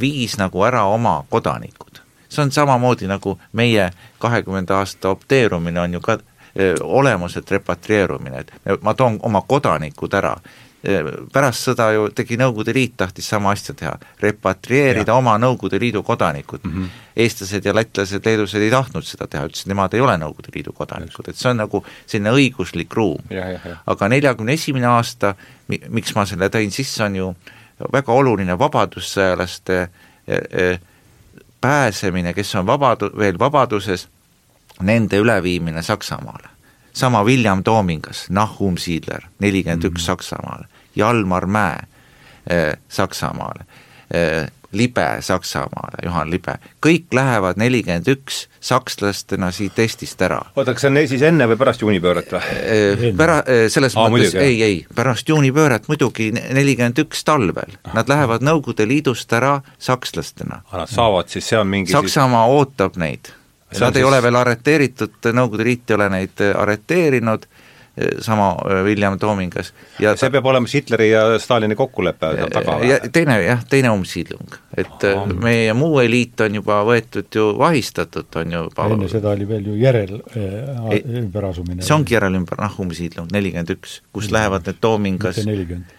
viis 0.00 0.38
nagu 0.38 0.62
ära 0.62 0.84
oma 0.84 1.24
kodanikud. 1.30 2.00
see 2.28 2.42
on 2.42 2.52
samamoodi, 2.52 3.06
nagu 3.06 3.38
meie 3.52 3.90
kahekümnenda 4.18 4.78
aasta 4.78 5.08
opteerumine 5.08 5.80
on 5.80 5.92
ju 5.92 6.00
ka 6.00 6.18
öö, 6.58 6.76
olemuselt 6.82 7.50
repatrieerumine, 7.50 8.38
et 8.38 8.52
ma 8.82 8.94
toon 8.94 9.18
oma 9.22 9.42
kodanikud 9.42 10.14
ära 10.14 10.36
pärast 11.32 11.66
sõda 11.66 11.88
ju 11.94 12.06
tegi 12.14 12.36
Nõukogude 12.38 12.74
Liit, 12.74 12.94
tahtis 13.00 13.28
sama 13.28 13.50
asja 13.54 13.74
teha, 13.74 13.94
repatrieerida 14.22 15.12
ja. 15.12 15.18
oma 15.18 15.36
Nõukogude 15.40 15.80
Liidu 15.80 16.02
kodanikud 16.06 16.64
mm. 16.64 16.72
-hmm. 16.72 17.04
eestlased 17.16 17.64
ja 17.64 17.74
lätlased, 17.74 18.26
leedused 18.26 18.62
ei 18.62 18.70
tahtnud 18.70 19.04
seda 19.04 19.26
teha, 19.26 19.46
ütlesid, 19.48 19.68
nemad 19.72 19.94
ei 19.94 20.00
ole 20.00 20.16
Nõukogude 20.22 20.54
Liidu 20.54 20.72
kodanikud, 20.72 21.28
et 21.28 21.36
see 21.36 21.50
on 21.50 21.62
nagu 21.62 21.84
selline 22.06 22.30
õiguslik 22.30 22.94
ruum. 22.94 23.22
aga 23.86 24.08
neljakümne 24.08 24.52
esimene 24.52 24.86
aasta, 24.86 25.34
miks 25.68 26.14
ma 26.14 26.26
selle 26.26 26.48
tõin 26.48 26.70
sisse, 26.70 27.04
on 27.04 27.16
ju 27.16 27.34
väga 27.92 28.12
oluline 28.12 28.58
vabadussõjalaste 28.58 29.88
e, 30.26 30.34
e, 30.34 30.78
pääsemine, 31.60 32.34
kes 32.34 32.54
on 32.54 32.66
vabadu-, 32.66 33.12
veel 33.18 33.38
vabaduses, 33.38 34.08
nende 34.80 35.18
üleviimine 35.18 35.82
Saksamaale 35.82 36.56
sama 36.96 37.24
William 37.24 37.62
Toomingas, 37.62 38.26
Nahum 38.30 38.78
Siidler, 38.78 39.28
nelikümmend 39.38 39.84
üks 39.84 40.08
mhm. 40.08 40.66
Jalmar 40.96 41.46
Mäe 41.46 41.80
eh, 42.50 42.76
Saksamaale 42.88 43.66
eh,, 44.10 44.46
Libe 44.76 45.16
Saksamaale, 45.20 46.02
Juhan 46.04 46.30
Libe, 46.30 46.56
kõik 46.84 47.14
lähevad 47.14 47.56
nelikümmend 47.60 48.08
üks 48.12 48.42
sakslastena 48.60 49.50
siit 49.54 49.78
Eestist 49.78 50.20
ära. 50.22 50.40
oota, 50.56 50.74
kas 50.74 50.84
see 50.84 50.90
on 50.90 50.98
siis 51.08 51.22
enne 51.22 51.46
või 51.48 51.58
pärast 51.60 51.82
juunipööret 51.84 52.32
või? 52.34 52.42
Eh,? 52.60 53.04
Pära- 53.16 53.42
selles 53.72 53.96
Aa, 53.96 54.08
mõttes 54.10 54.34
muidugi, 54.34 54.44
ei, 54.44 54.62
ei, 54.62 54.76
pärast 54.94 55.28
juunipööret 55.28 55.88
muidugi 55.88 56.28
nelikümmend 56.34 56.98
üks 57.06 57.24
talvel, 57.24 57.78
nad 57.94 58.10
lähevad 58.10 58.44
Nõukogude 58.46 58.88
Liidust 58.88 59.32
ära 59.32 59.60
sakslastena. 59.78 60.62
Nad 60.72 60.92
saavad 60.92 61.30
siis, 61.32 61.46
see 61.48 61.58
on 61.58 61.70
mingi 61.70 61.94
Saksamaa 61.94 62.44
siis... 62.46 62.58
ootab 62.58 62.98
neid. 63.00 63.32
Nad 63.80 63.96
ei 63.96 64.02
siis... 64.02 64.08
ole 64.10 64.22
veel 64.22 64.40
arreteeritud, 64.42 65.16
Nõukogude 65.32 65.68
Liit 65.70 65.90
ei 65.90 66.00
ole 66.00 66.10
neid 66.18 66.44
arreteerinud, 66.52 67.48
sama 68.20 68.50
äh, 68.64 68.84
William 68.84 69.18
Toomingas. 69.18 69.72
ja 69.98 70.12
see 70.16 70.30
peab 70.30 70.46
olema 70.46 70.68
Hitleri 70.68 71.08
ja 71.10 71.38
Stalini 71.40 71.76
kokkulepe 71.78 72.32
seal 72.36 72.52
taga 72.52 72.76
või? 72.82 72.92
teine 73.12 73.38
jah, 73.40 73.64
teine 73.70 73.92
umbsiidlung, 73.94 74.56
et 74.76 75.06
Aha. 75.08 75.24
meie 75.32 75.72
muu 75.76 76.00
eliit 76.04 76.40
on 76.44 76.60
juba 76.60 76.82
võetud 76.84 77.40
ju 77.40 77.48
vahistatud, 77.58 78.28
on 78.42 78.52
ju 78.52 78.64
juba 78.68 78.88
enne 78.92 79.08
seda 79.12 79.32
oli 79.32 79.48
veel 79.48 79.70
ju 79.72 79.78
järel 79.80 80.18
äh, 80.36 80.92
ümberasumine. 81.22 81.82
see 81.86 81.96
ongi 81.96 82.18
järel 82.18 82.36
ümber, 82.36 82.60
noh, 82.60 82.80
umbsiidlung, 82.84 83.32
nelikümmend 83.32 83.76
üks, 83.78 84.00
kus 84.12 84.28
mm. 84.28 84.36
lähevad 84.38 84.68
need 84.68 84.82
Toomingas 84.84 85.40
mitte 85.40 85.50
nelikümmend 85.50 85.94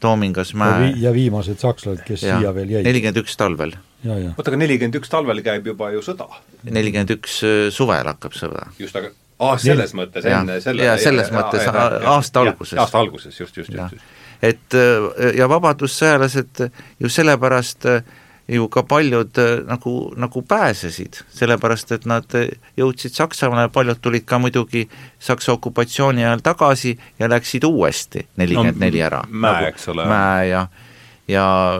Toomingas 0.00 0.50
mäe 0.58 0.94
ja 0.98 1.12
viimased 1.14 1.60
sakslased, 1.62 2.02
kes 2.08 2.24
ja, 2.26 2.40
siia 2.40 2.54
veel 2.56 2.72
jäid. 2.74 2.88
nelikümmend 2.88 3.22
üks 3.22 3.36
talvel 3.38 3.76
oota, 4.04 4.50
aga 4.50 4.58
nelikümmend 4.58 4.98
üks 4.98 5.12
talvel 5.12 5.42
käib 5.46 5.68
juba 5.70 5.90
ju 5.94 6.02
sõda. 6.04 6.26
nelikümmend 6.66 7.14
üks 7.14 7.38
äh, 7.46 7.68
suvel 7.74 8.10
hakkab 8.10 8.34
sõda. 8.34 8.66
just, 8.82 8.96
aga 8.98 9.14
aa 9.38 9.54
selles 9.58 9.94
mõttes, 9.94 10.26
enne 10.30 10.60
selle 10.62 10.84
jaa, 10.86 10.98
selles 11.00 11.30
ja, 11.30 11.38
mõttes 11.38 11.64
ja, 11.66 11.72
ja, 11.74 12.02
aasta 12.14 12.44
alguses. 12.44 12.78
aasta 12.78 12.98
alguses, 12.98 13.40
just, 13.40 13.56
just, 13.56 13.72
just, 13.72 13.96
just. 13.96 14.12
et 14.42 14.76
äh, 14.78 15.32
ja 15.38 15.48
vabadussõjalased 15.50 16.68
ju 17.00 17.10
sellepärast 17.10 17.88
äh, 17.90 18.04
ju 18.48 18.68
ka 18.68 18.82
paljud 18.84 19.38
nagu, 19.66 19.92
nagu 20.20 20.42
pääsesid, 20.44 21.22
sellepärast 21.32 21.94
et 21.96 22.04
nad 22.04 22.34
jõudsid 22.76 23.16
Saksamaale, 23.16 23.70
paljud 23.72 24.02
tulid 24.04 24.26
ka 24.28 24.38
muidugi 24.38 24.84
Saksa 25.18 25.54
okupatsiooni 25.56 26.26
ajal 26.26 26.44
tagasi 26.44 26.92
ja 27.18 27.30
läksid 27.32 27.64
uuesti 27.64 28.26
nelikümmend 28.36 28.82
neli 28.84 29.00
ära. 29.00 29.22
Mäe 29.28 29.52
nagu,, 29.52 29.70
eks 29.72 29.88
ole. 29.88 30.04
Mäe 30.10 30.48
ja 30.50 30.58
ja 30.58 30.66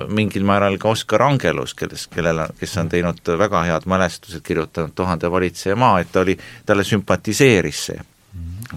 mingil 0.08 0.44
määral 0.44 0.78
ka 0.80 0.88
Oskar 0.88 1.22
Angelus, 1.22 1.74
kes, 1.74 2.06
kellel 2.12 2.38
on, 2.46 2.54
kes 2.60 2.76
on 2.80 2.88
teinud 2.88 3.32
väga 3.38 3.62
head 3.68 3.88
mälestused, 3.90 4.40
kirjutanud 4.44 4.94
Tuhande 4.94 5.30
valitseja 5.30 5.76
maa, 5.76 6.00
et 6.00 6.12
ta 6.12 6.20
oli, 6.20 6.38
talle 6.66 6.84
sümpatiseeris 6.84 7.82
see, 7.90 7.98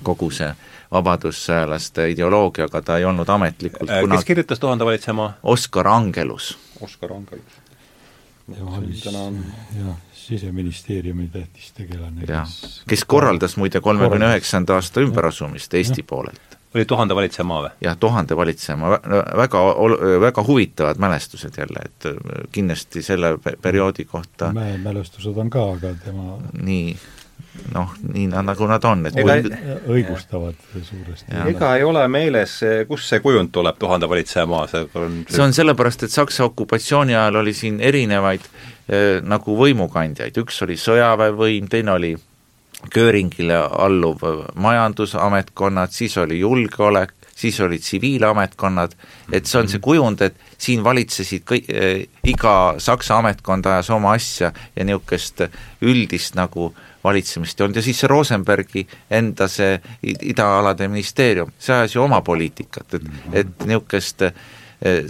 kogu 0.03 0.29
see 0.31 0.49
vabadussõjalaste 0.91 2.09
ideoloogiaga, 2.13 2.81
ta 2.81 2.97
ei 2.99 3.05
olnud 3.05 3.29
ametlikult 3.29 3.89
äh, 3.91 4.03
kes 4.11 4.27
kirjutas 4.27 4.59
Tuhande 4.59 4.85
valitseja 4.85 5.15
maa? 5.15 5.33
Oskar 5.43 5.87
Angelus. 5.87 6.57
Oskar 6.81 7.15
Angelus. 7.15 7.63
jah, 8.51 9.95
siseministeeriumi 10.13 11.27
tähtis 11.31 11.71
tegelane. 11.71 12.27
kes, 12.27 12.83
kes 12.87 13.03
korraldas 13.05 13.57
muide 13.57 13.79
kolmekümne 13.79 14.33
üheksanda 14.33 14.75
aasta 14.75 15.03
ümberasumist 15.03 15.73
Eesti 15.73 16.03
ja. 16.03 16.07
poolelt 16.07 16.56
oli 16.77 16.85
Tuhande 16.85 17.15
valitseja 17.17 17.45
maa 17.47 17.61
või? 17.65 17.73
jah, 17.83 17.97
Tuhande 17.99 18.37
valitseja 18.37 18.77
maa, 18.79 18.99
väga, 19.37 19.63
väga 20.23 20.43
huvitavad 20.47 21.01
mälestused 21.01 21.57
jälle, 21.57 21.85
et 21.85 22.09
äh, 22.09 22.41
kindlasti 22.51 23.03
selle 23.05 23.35
perioodi 23.61 24.05
kohta 24.05 24.51
mäe 24.55 24.77
mälestused 24.81 25.37
on 25.37 25.49
ka, 25.53 25.63
aga 25.77 25.93
tema 26.03 26.37
nii, 26.53 26.95
noh, 27.73 27.93
nii 28.13 28.29
nagu 28.31 28.69
nad 28.69 28.87
on, 28.87 29.05
et 29.09 29.17
ega 29.17 29.37
õigustavad 29.89 30.57
suuresti. 30.73 31.27
ega 31.51 31.73
ei 31.79 31.85
ole 31.87 32.05
meeles, 32.11 32.59
kust 32.87 33.11
see 33.11 33.21
kujund 33.23 33.51
tuleb, 33.55 33.79
Tuhande 33.79 34.09
valitseja 34.09 34.45
maa, 34.49 34.67
see 34.71 34.87
on 34.95 35.21
see 35.29 35.43
on 35.43 35.55
sellepärast, 35.57 36.07
et 36.07 36.13
Saksa 36.13 36.47
okupatsiooni 36.47 37.15
ajal 37.15 37.41
oli 37.43 37.53
siin 37.57 37.81
erinevaid 37.83 38.47
eh, 38.47 39.19
nagu 39.23 39.57
võimukandjaid, 39.59 40.37
üks 40.43 40.63
oli 40.65 40.79
sõjaväevõim, 40.81 41.69
teine 41.71 41.95
oli 41.97 42.15
Göringile 42.93 43.57
alluv 43.57 44.21
majandusametkonnad, 44.55 45.91
siis 45.91 46.17
oli 46.21 46.39
julgeolek, 46.39 47.13
siis 47.37 47.59
olid 47.61 47.81
tsiviilametkonnad, 47.81 48.93
et 49.33 49.45
see 49.45 49.59
on 49.59 49.69
see 49.69 49.81
kujund, 49.81 50.21
et 50.25 50.37
siin 50.61 50.83
valitsesid 50.85 51.45
kõik 51.45 51.71
äh,, 51.73 52.03
iga 52.29 52.53
Saksa 52.81 53.17
ametkond 53.21 53.65
ajas 53.69 53.89
oma 53.93 54.13
asja 54.17 54.51
ja 54.75 54.85
niisugust 54.85 55.47
üldist 55.81 56.37
nagu 56.37 56.71
valitsemist 57.03 57.59
ei 57.59 57.65
olnud. 57.65 57.81
Ja 57.81 57.85
siis 57.85 57.99
see 58.01 58.11
Rosenbergi 58.11 58.85
enda 59.09 59.49
see 59.51 59.77
idaalade 60.03 60.89
ministeerium, 60.89 61.53
see 61.59 61.75
ajas 61.75 61.97
ju 61.97 62.05
oma 62.05 62.21
poliitikat, 62.25 62.97
et, 62.99 63.11
et 63.33 63.65
niisugust 63.65 64.25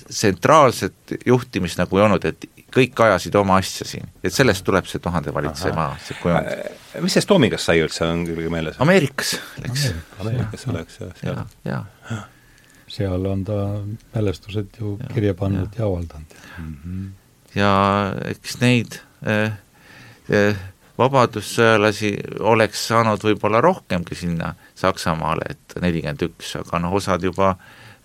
tsentraalset 0.07 1.17
juhtimist 1.27 1.79
nagu 1.79 1.99
ei 1.99 2.05
olnud, 2.05 2.25
et 2.25 2.47
kõik 2.77 3.03
ajasid 3.07 3.35
oma 3.41 3.57
asja 3.63 3.87
siin, 3.89 4.07
et 4.23 4.33
sellest 4.33 4.65
tuleb 4.67 4.85
see 4.89 5.01
tuhande 5.03 5.33
valitseja 5.33 5.73
maa, 5.75 5.97
see 6.05 6.17
kujund. 6.21 6.47
Äh, 6.53 7.01
mis 7.03 7.17
sellest 7.17 7.29
Toomingast 7.33 7.69
sai 7.69 7.81
üldse, 7.83 8.05
on 8.05 8.25
küll 8.29 8.49
meeles? 8.53 8.79
Ameerikas 8.83 9.37
läks. 9.65 9.91
Ameerikas 10.21 10.67
läks 10.73 11.01
jah, 11.01 11.13
seal. 11.21 11.45
jaa 11.65 11.85
ja. 12.11 12.21
seal 12.87 13.25
on 13.25 13.43
ta 13.45 13.83
mälestused 14.15 14.67
ju 14.79 14.97
ja, 15.01 15.13
kirja 15.13 15.33
pannud 15.33 15.67
ja, 15.73 15.83
ja 15.83 15.85
avaldanud 15.85 16.33
mm. 16.57 16.77
-hmm. 16.83 17.09
ja 17.55 17.71
eks 18.25 18.59
neid 18.61 18.99
eh, 19.25 19.51
eh, 20.29 20.55
vabadussõjalasi 20.97 22.15
oleks 22.39 22.87
saanud 22.87 23.23
võib-olla 23.23 23.61
rohkemgi 23.61 24.15
sinna 24.15 24.55
Saksamaale, 24.75 25.45
et 25.49 25.81
nelikümmend 25.81 26.21
üks, 26.25 26.55
aga 26.57 26.79
noh, 26.79 26.93
osad 26.93 27.23
juba 27.23 27.55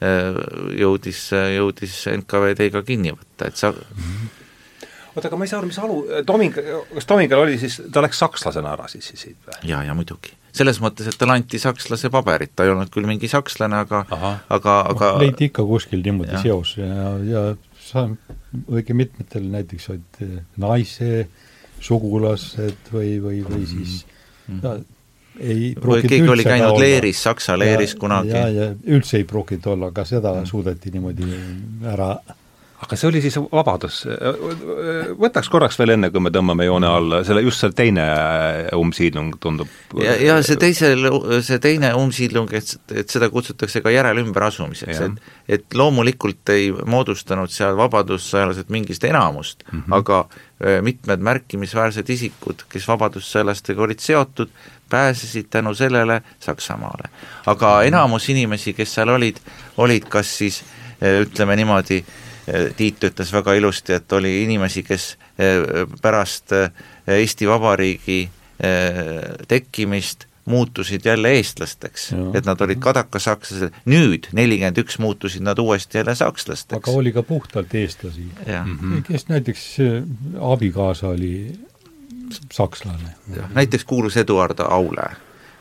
eh, 0.01 0.35
jõudis, 0.81 1.31
jõudis 1.57 1.97
NKVD-ga 2.17 2.83
kinni 2.83 3.15
võtta, 3.17 3.49
et 3.49 3.57
sa 3.57 3.73
mm 3.73 4.07
-hmm 4.07 4.42
oota, 5.17 5.29
aga 5.29 5.39
ma 5.39 5.47
ei 5.47 5.51
saa 5.51 5.61
aru, 5.61 5.71
mis 5.71 5.81
Alu, 5.83 5.99
Toming, 6.27 6.55
kas 6.95 7.09
Tomingal 7.09 7.45
oli 7.45 7.59
siis, 7.61 7.81
ta 7.93 8.03
läks 8.05 8.21
sakslasena 8.23 8.73
ära 8.77 8.89
siis 8.93 9.11
siit 9.15 9.37
või? 9.47 9.59
jaa, 9.69 9.83
ja 9.87 9.97
muidugi. 9.97 10.33
selles 10.57 10.81
mõttes, 10.85 11.09
et 11.09 11.19
talle 11.21 11.37
anti 11.39 11.61
sakslase 11.63 12.11
paberit, 12.13 12.55
ta 12.57 12.67
ei 12.67 12.73
olnud 12.73 12.93
küll 12.93 13.09
mingi 13.09 13.31
sakslane, 13.31 13.83
aga 13.87 14.05
Aha. 14.17 14.33
aga, 14.57 14.79
aga 14.95 15.13
leiti 15.23 15.51
ikka 15.51 15.67
kuskil 15.69 16.05
niimoodi 16.05 16.37
ja. 16.37 16.43
seos 16.45 16.77
ja, 16.81 17.13
ja 17.29 17.45
sa 17.83 18.07
õige 18.71 18.97
mitmetel 18.97 19.49
näiteks 19.53 19.93
olid 19.93 20.25
eh, 20.25 20.35
naise 20.63 21.27
sugulased 21.83 22.93
või, 22.95 23.17
või, 23.23 23.41
või 23.47 23.65
siis 23.67 24.03
mm 24.49 24.61
-hmm. 24.61 24.85
ei 25.41 25.73
või 25.77 26.05
keegi 26.07 26.29
oli 26.29 26.45
käinud 26.47 26.71
olla. 26.75 26.85
leeris, 26.85 27.23
Saksa 27.23 27.59
leeris 27.59 27.97
ja, 27.97 27.99
kunagi. 28.01 28.37
ja, 28.37 28.47
ja 28.49 28.69
üldse 28.87 29.19
ei 29.19 29.25
pruukinud 29.25 29.67
olla, 29.75 29.91
aga 29.93 30.05
seda 30.09 30.35
mm. 30.35 30.47
suudeti 30.47 30.95
niimoodi 30.95 31.27
ära 31.91 32.15
aga 32.83 32.97
see 32.99 33.09
oli 33.09 33.21
siis 33.23 33.37
vabadus, 33.39 34.03
võtaks 35.21 35.51
korraks 35.53 35.79
veel 35.79 35.95
enne, 35.95 36.11
kui 36.11 36.23
me 36.25 36.33
tõmbame 36.35 36.67
joone 36.67 36.89
alla, 36.91 37.21
selle, 37.27 37.45
just 37.47 37.63
see 37.63 37.75
teine 37.79 38.07
umbsiidlung 38.77 39.37
tundub 39.43 39.71
ja, 40.03 40.17
ja 40.19 40.39
see 40.47 40.59
teisel, 40.61 41.07
see 41.47 41.61
teine 41.63 41.93
umbsiidlung, 41.99 42.51
et, 42.59 42.75
et 42.95 43.13
seda 43.13 43.31
kutsutakse 43.33 43.85
ka 43.85 43.93
järelümberasumiseks, 43.95 45.03
et 45.07 45.57
et 45.59 45.79
loomulikult 45.79 46.53
ei 46.55 46.71
moodustanud 46.73 47.51
seal 47.53 47.77
vabadussõjalased 47.79 48.71
mingist 48.73 49.05
enamust 49.05 49.65
mm, 49.69 49.79
-hmm. 49.79 49.97
aga 49.99 50.25
mitmed 50.83 51.23
märkimisväärsed 51.27 52.11
isikud, 52.11 52.67
kes 52.71 52.87
vabadussõjalastega 52.89 53.83
olid 53.83 53.99
seotud, 53.99 54.51
pääsesid 54.91 55.49
tänu 55.51 55.75
sellele 55.75 56.23
Saksamaale. 56.41 57.11
aga 57.47 57.77
mhm. 57.79 57.87
enamus 57.87 58.29
inimesi, 58.29 58.73
kes 58.73 58.95
seal 58.95 59.09
olid, 59.09 59.37
olid 59.77 60.05
kas 60.09 60.39
siis 60.39 60.63
ütleme 61.03 61.57
niimoodi, 61.57 62.05
Tiit 62.77 63.05
ütles 63.07 63.33
väga 63.33 63.55
ilusti, 63.55 63.95
et 63.95 64.13
oli 64.13 64.43
inimesi, 64.43 64.83
kes 64.83 65.13
eh, 65.39 65.87
pärast 66.03 66.53
eh, 66.57 66.71
Eesti 67.07 67.47
Vabariigi 67.49 68.21
eh, 68.27 69.01
tekkimist 69.49 70.27
muutusid 70.51 71.05
jälle 71.07 71.31
eestlasteks, 71.39 72.09
et 72.35 72.47
nad 72.49 72.61
olid 72.65 72.81
kadakasakslased, 72.83 73.77
nüüd 73.87 74.27
nelikümmend 74.35 74.81
üks 74.83 74.99
muutusid 74.99 75.45
nad 75.47 75.59
uuesti 75.63 76.01
jälle 76.01 76.17
sakslasteks. 76.19 76.83
aga 76.83 76.99
oli 76.99 77.13
ka 77.15 77.23
puhtalt 77.23 77.75
eestlasi, 77.79 78.27
mhm. 78.47 79.05
kes 79.07 79.29
näiteks 79.29 79.67
abikaasa 80.41 81.15
oli 81.15 81.53
sakslane. 82.51 83.15
näiteks 83.55 83.85
kuulus 83.85 84.17
Eduard 84.17 84.59
Aule 84.59 85.13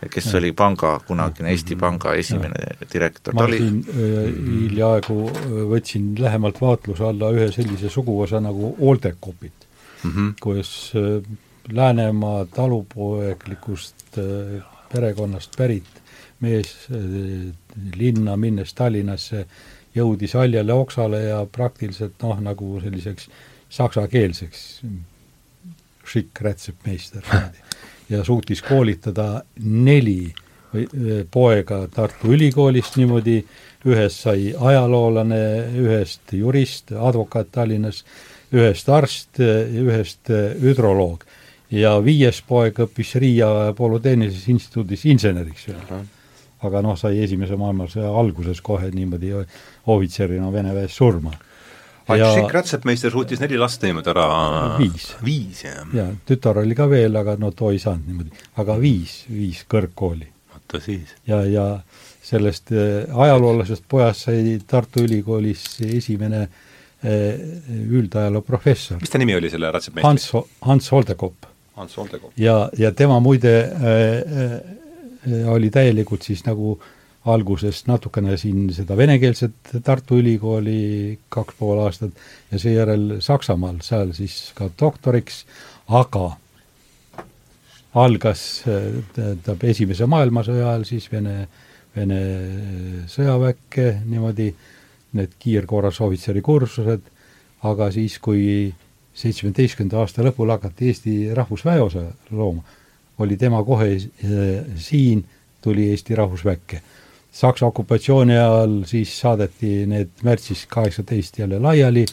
kes 0.09 0.33
oli 0.35 0.51
panga, 0.57 0.95
kunagine 1.07 1.51
Eesti 1.53 1.75
Panga 1.75 2.13
esimene 2.17 2.63
ja. 2.63 2.87
direktor. 2.93 3.35
ma 3.37 3.45
siin 3.51 3.81
äh, 3.89 4.31
hiljaaegu 4.63 5.17
äh, 5.29 5.55
võtsin 5.71 6.11
lähemalt 6.19 6.61
vaatluse 6.61 7.05
alla 7.05 7.29
ühe 7.35 7.51
sellise 7.53 7.89
suguvõsa 7.93 8.41
nagu 8.41 8.73
Oldekopid 8.79 9.67
mm, 10.03 10.11
-hmm. 10.11 10.33
kus 10.41 10.93
äh, 10.95 11.37
Läänemaa 11.71 12.45
talupoeglikust 12.49 14.17
perekonnast 14.91 15.53
pärit 15.57 15.99
mees 16.41 16.87
linna 17.95 18.33
minnes 18.37 18.73
Tallinnasse 18.73 19.45
jõudis 19.95 20.33
haljale 20.33 20.73
oksale 20.73 21.19
ja 21.21 21.45
praktiliselt 21.45 22.17
noh, 22.25 22.39
nagu 22.41 22.79
selliseks 22.81 23.29
saksakeelseks 23.69 24.81
šikk 26.11 26.41
rätsepmeister 26.41 27.29
ja 28.11 28.23
suutis 28.27 28.61
koolitada 28.61 29.41
neli 29.63 30.33
poega 31.31 31.81
Tartu 31.91 32.31
Ülikoolist 32.31 32.95
niimoodi, 32.99 33.41
ühest 33.87 34.23
sai 34.23 34.53
ajaloolane, 34.55 35.41
ühest 35.81 36.31
jurist, 36.35 36.93
advokaat 36.95 37.51
Tallinnas, 37.51 38.03
ühest 38.55 38.89
arst, 38.89 39.39
ühest 39.41 40.31
hüdroloog. 40.61 41.25
ja 41.71 41.93
viies 42.03 42.41
poeg 42.43 42.79
õppis 42.83 43.13
Riia 43.15 43.73
Polütehnilises 43.75 44.47
instituudis 44.51 45.05
inseneriks 45.05 45.67
veel. 45.67 46.01
aga 46.61 46.81
noh, 46.81 46.97
sai 46.97 47.19
Esimese 47.23 47.55
maailmasõja 47.55 48.11
alguses 48.11 48.61
kohe 48.61 48.91
niimoodi 48.91 49.31
ohvitserina 49.87 50.51
Vene 50.51 50.73
väes 50.75 50.95
surma 50.95 51.31
Hatšik 52.11 52.53
rätsepmeister 52.55 53.13
suutis 53.13 53.41
neli 53.41 53.59
last 53.59 53.83
niimoodi 53.85 54.11
ära 54.13 54.27
viis. 54.77 55.07
viis, 55.25 55.63
jah? 55.65 55.81
jaa, 55.95 56.09
tütar 56.27 56.61
oli 56.61 56.77
ka 56.77 56.87
veel, 56.91 57.15
aga 57.19 57.37
no 57.41 57.51
too 57.55 57.71
ei 57.73 57.81
saanud 57.81 58.07
niimoodi, 58.09 58.45
aga 58.61 58.77
viis, 58.81 59.21
viis 59.31 59.63
kõrgkooli. 59.71 60.27
vaata 60.53 60.81
siis. 60.83 61.15
ja, 61.27 61.43
ja 61.47 61.67
sellest 62.31 62.71
äh, 62.75 63.07
ajaloolasest 63.25 63.87
pojast 63.89 64.27
sai 64.27 64.59
Tartu 64.67 65.05
Ülikoolis 65.07 65.65
esimene 65.87 66.41
äh, 66.43 67.41
üldajaloo 67.89 68.45
professor. 68.47 69.01
mis 69.01 69.11
ta 69.11 69.21
nimi 69.21 69.35
oli, 69.35 69.49
selle 69.49 69.71
rätsepmeistri? 69.73 70.07
Hans, 70.07 70.55
Hans 70.67 70.91
Holdekopp. 70.91 71.49
Hans 71.81 71.97
Holdekopp. 71.97 72.33
ja, 72.37 72.69
ja 72.77 72.91
tema 72.91 73.19
muide 73.19 73.57
äh, 73.61 74.49
äh, 75.31 75.53
oli 75.53 75.69
täielikult 75.69 76.25
siis 76.25 76.45
nagu 76.47 76.75
äh, 76.79 76.97
alguses 77.29 77.83
natukene 77.85 78.35
siin 78.37 78.69
seda 78.73 78.95
venekeelset 78.97 79.75
Tartu 79.85 80.17
Ülikooli 80.17 81.19
kaks 81.29 81.57
pool 81.59 81.81
aastat 81.83 82.17
ja 82.51 82.59
seejärel 82.59 83.19
Saksamaal, 83.21 83.77
seal 83.85 84.13
siis 84.17 84.49
ka 84.57 84.71
doktoriks, 84.79 85.43
aga 85.87 86.31
algas 88.01 88.63
tähendab 89.13 89.63
Esimese 89.69 90.07
maailmasõja 90.09 90.71
ajal 90.71 90.85
siis 90.89 91.09
Vene, 91.11 91.45
Vene 91.95 92.21
sõjaväkke 93.11 93.87
niimoodi, 94.07 94.49
need 95.19 95.33
kiirkorras 95.43 95.99
ohvitseri 96.01 96.41
kursused, 96.41 97.03
aga 97.67 97.89
siis, 97.93 98.15
kui 98.23 98.71
seitsmeteistkümnenda 99.13 99.99
aasta 99.99 100.23
lõpul 100.23 100.49
hakati 100.53 100.87
Eesti 100.89 101.15
Rahvusväeosa 101.35 102.05
looma, 102.31 102.63
oli 103.21 103.37
tema 103.37 103.59
kohe 103.67 103.91
eh, 103.93 104.71
siin, 104.79 105.21
tuli 105.61 105.91
Eesti 105.91 106.15
Rahvusväkke 106.17 106.81
Saksa 107.31 107.65
okupatsiooni 107.65 108.33
ajal 108.35 108.73
siis 108.85 109.13
saadeti 109.19 109.85
need 109.87 110.09
märtsis 110.23 110.65
kaheksateist 110.67 111.39
jälle 111.39 111.59
laiali, 111.59 112.05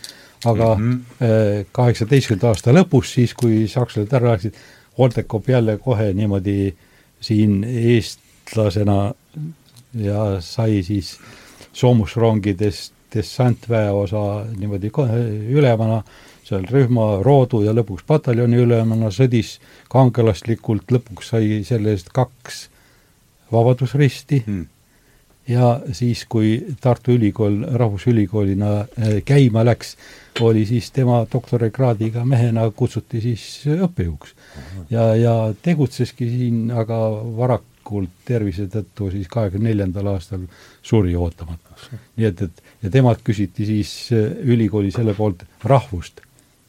aga 0.47 0.75
mhm. 0.75 0.93
eh, 1.21 1.67
kaheksateistkümnenda 1.73 2.47
mm 2.47 2.53
-hmm. 2.53 2.57
aasta 2.57 2.73
lõpus, 2.73 3.15
siis 3.15 3.35
kui 3.35 3.69
sakslased 3.69 4.13
ära 4.13 4.33
läksid, 4.33 4.55
Oltekop 4.99 5.49
jälle 5.49 5.79
kohe 5.79 6.13
niimoodi 6.13 6.75
siin 7.21 7.65
eestlasena 7.65 9.15
ja 9.95 10.41
sai 10.41 10.83
siis 10.83 11.19
soomusrongidest 11.73 12.93
dessantväeosa 13.15 14.47
niimoodi 14.59 14.91
kohe 14.91 15.19
ülemana, 15.49 16.03
seal 16.45 16.65
rühma, 16.71 17.23
roodu 17.23 17.63
ja 17.63 17.73
lõpuks 17.73 18.03
pataljoni 18.07 18.57
ülemana, 18.57 19.11
sõdis 19.11 19.61
kangelaslikult, 19.89 20.91
lõpuks 20.91 21.31
sai 21.31 21.63
selle 21.65 21.95
eest 21.95 22.11
kaks 22.13 22.69
vabadusristi 23.53 24.43
mm 24.47 24.67
ja 25.49 25.81
siis, 25.93 26.25
kui 26.29 26.59
Tartu 26.81 27.13
Ülikool 27.17 27.63
Rahvusülikoolina 27.81 28.73
äh, 28.81 29.19
käima 29.25 29.65
läks, 29.65 29.97
oli 30.41 30.67
siis 30.67 30.91
tema 30.95 31.25
doktorikraadiga 31.33 32.25
mehena 32.25 32.69
kutsuti 32.71 33.21
siis 33.21 33.47
õppejõuks. 33.67 34.35
ja, 34.91 35.15
ja 35.17 35.35
tegutseski 35.63 36.29
siin, 36.31 36.71
aga 36.71 36.99
varakult 37.37 38.13
tervise 38.29 38.69
tõttu 38.71 39.11
siis 39.11 39.29
kahekümne 39.29 39.71
neljandal 39.71 40.13
aastal 40.15 40.45
suri 40.83 41.17
ootamatuks. 41.17 41.91
nii 42.17 42.27
et, 42.29 42.43
et 42.43 42.63
ja 42.83 42.91
temalt 42.91 43.25
küsiti 43.25 43.67
siis 43.67 44.13
äh, 44.13 44.31
ülikooli 44.45 44.93
selle 44.95 45.15
poolt 45.15 45.45
rahvust. 45.65 46.21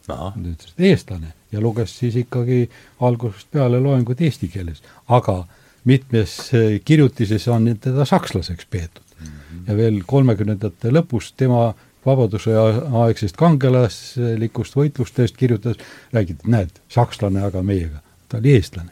ta 0.07 0.34
ütles, 0.39 0.73
et 0.73 0.85
eestlane. 0.91 1.34
ja 1.51 1.61
luges 1.61 1.97
siis 1.99 2.15
ikkagi 2.15 2.69
algusest 2.99 3.51
peale 3.51 3.80
loengut 3.80 4.22
eesti 4.22 4.47
keeles, 4.47 4.84
aga 5.07 5.43
mitmes 5.85 6.51
kirjutises 6.85 7.47
on 7.47 7.69
teda 7.81 8.06
sakslaseks 8.06 8.65
peetud 8.65 9.03
mm. 9.19 9.27
-hmm. 9.27 9.61
ja 9.68 9.77
veel 9.77 10.01
kolmekümnendate 10.06 10.91
lõpus 10.91 11.34
tema 11.38 11.73
Vabadussõja 12.06 12.61
aegsest 13.03 13.35
kangelaslikust 13.39 14.77
võitlustest 14.77 15.35
kirjutas, 15.38 15.80
räägiti, 16.15 16.47
näed, 16.47 16.72
sakslane, 16.91 17.41
aga 17.43 17.64
meiega, 17.65 17.99
ta 18.31 18.39
oli 18.39 18.56
eestlane. 18.56 18.91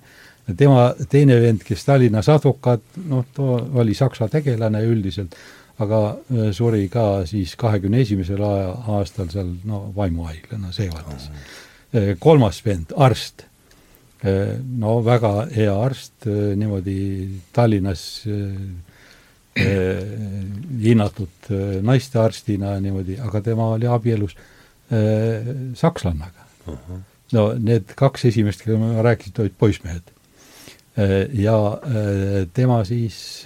tema 0.57 0.93
teine 1.09 1.39
vend, 1.41 1.63
kes 1.63 1.85
Tallinnas 1.85 2.29
advokaat, 2.29 2.83
noh, 3.07 3.25
too 3.35 3.55
oli 3.79 3.93
saksa 3.95 4.27
tegelane 4.31 4.83
üldiselt, 4.83 5.35
aga 5.79 6.01
äh, 6.09 6.51
suri 6.51 6.87
ka 6.89 7.25
siis 7.25 7.55
kahekümne 7.55 8.01
esimesel 8.01 8.43
aastal 8.43 9.29
seal 9.31 9.53
no 9.65 9.93
vaimuhaiglana 9.95 10.71
Seevaldas. 10.71 11.29
Äh, 11.95 12.15
kolmas 12.19 12.59
vend, 12.65 12.91
arst, 12.95 13.45
no 14.23 14.97
väga 15.05 15.31
hea 15.53 15.73
arst, 15.73 16.25
niimoodi 16.25 16.97
Tallinnas 17.53 18.01
hinnatud 19.57 21.51
naistearstina 21.85 22.75
niimoodi, 22.81 23.19
aga 23.21 23.41
tema 23.45 23.69
oli 23.75 23.87
abielus 23.89 24.35
sakslannaga 25.77 26.45
uh. 26.67 26.73
-huh. 26.73 26.99
no 27.37 27.53
need 27.59 27.93
kaks 27.95 28.25
esimest, 28.25 28.61
kellega 28.65 28.85
ma 28.85 29.01
rääkisin, 29.01 29.41
olid 29.41 29.57
poissmehed. 29.57 30.13
ja 31.33 31.79
tema 32.53 32.83
siis 32.85 33.45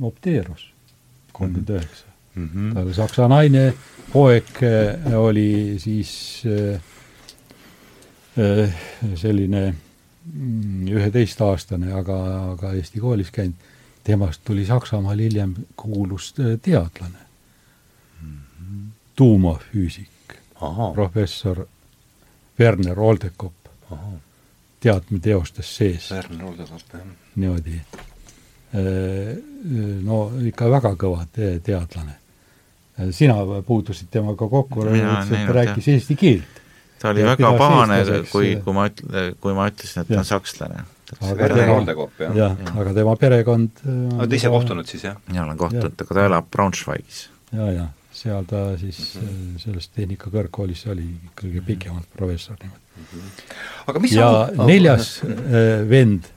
opteerus 0.00 0.72
kolmkümmend 1.32 1.68
üheksa. 1.76 2.06
Mhm. 2.34 2.72
ta 2.72 2.80
oli 2.80 2.94
saksa 2.94 3.28
naine, 3.28 3.72
poeg 4.12 4.62
äh, 4.64 5.12
oli 5.18 5.76
siis 5.78 6.42
äh, 6.46 6.74
äh, 6.74 6.80
selline 8.34 9.74
mm, 10.32 10.86
üheteistaastane, 10.88 11.92
aga, 11.92 12.18
aga 12.52 12.72
Eesti 12.78 13.00
koolis 13.00 13.30
käinud, 13.34 13.68
temast 14.04 14.40
tuli 14.44 14.64
Saksamaal 14.66 15.18
hiljem 15.18 15.54
kuulus 15.76 16.32
teadlane 16.34 17.18
mm 18.22 18.38
-hmm., 18.38 18.86
tuumafüüsik, 19.16 20.38
professor 20.94 21.66
Werner 22.58 23.00
Oldekopp, 23.00 23.68
teadmeteostes 24.80 25.76
sees. 25.76 26.10
Werner 26.10 26.44
Oldekopp, 26.44 26.92
jah. 26.92 27.06
niimoodi 27.36 27.80
Äh, 28.72 29.36
no 30.00 30.30
ikka 30.48 30.70
väga 30.72 30.94
kõva 30.96 31.26
te 31.28 31.58
teadlane. 31.64 32.14
Äh, 32.96 33.10
sina 33.12 33.34
puutusid 33.66 34.08
temaga 34.12 34.48
kokku, 34.48 34.86
ütlesid, 34.86 35.34
et 35.36 35.46
ta 35.50 35.56
rääkis 35.58 35.88
jah. 35.90 35.98
eesti 35.98 36.16
keelt. 36.16 36.61
Ta 37.02 37.10
oli 37.10 37.24
ja 37.24 37.32
väga 37.32 37.52
pahane, 37.58 38.00
kui, 38.30 38.52
kui 38.64 38.74
ma 38.76 38.86
üt-, 38.90 39.02
kui 39.42 39.54
ma 39.56 39.68
ütlesin, 39.70 40.04
et 40.04 40.12
ta 40.12 40.20
on 40.22 40.28
sakslane. 40.28 40.84
aga 41.20 41.48
tema, 41.52 41.96
jah 42.24 42.36
ja,, 42.38 42.50
aga 42.72 42.92
tema 42.96 43.16
perekond 43.20 43.82
äh, 43.84 43.96
oled 44.18 44.36
ise 44.38 44.52
kohtunud 44.52 44.88
siis, 44.88 45.02
jah? 45.10 45.18
mina 45.28 45.42
olen 45.44 45.58
kohtunud, 45.60 46.04
aga 46.06 46.18
ta 46.18 46.28
elab 46.30 46.46
Braunschweigis. 46.54 47.26
ja, 47.52 47.66
ja 47.74 47.88
seal 48.16 48.44
ta 48.48 48.62
siis 48.78 49.00
mm 49.16 49.28
-hmm. 49.28 49.58
selles 49.58 49.88
tehnikakõrgkoolis 49.96 50.86
oli 50.92 51.08
kõige 51.40 51.64
pikemalt 51.66 52.08
professor 52.16 52.56
niimoodi 52.60 52.82
mm. 52.96 53.04
-hmm. 53.12 53.56
aga 53.86 54.00
mis 54.00 54.12
ja 54.12 54.28
on? 54.30 54.66
neljas 54.66 55.20
äh, 55.24 55.88
vend 55.88 56.30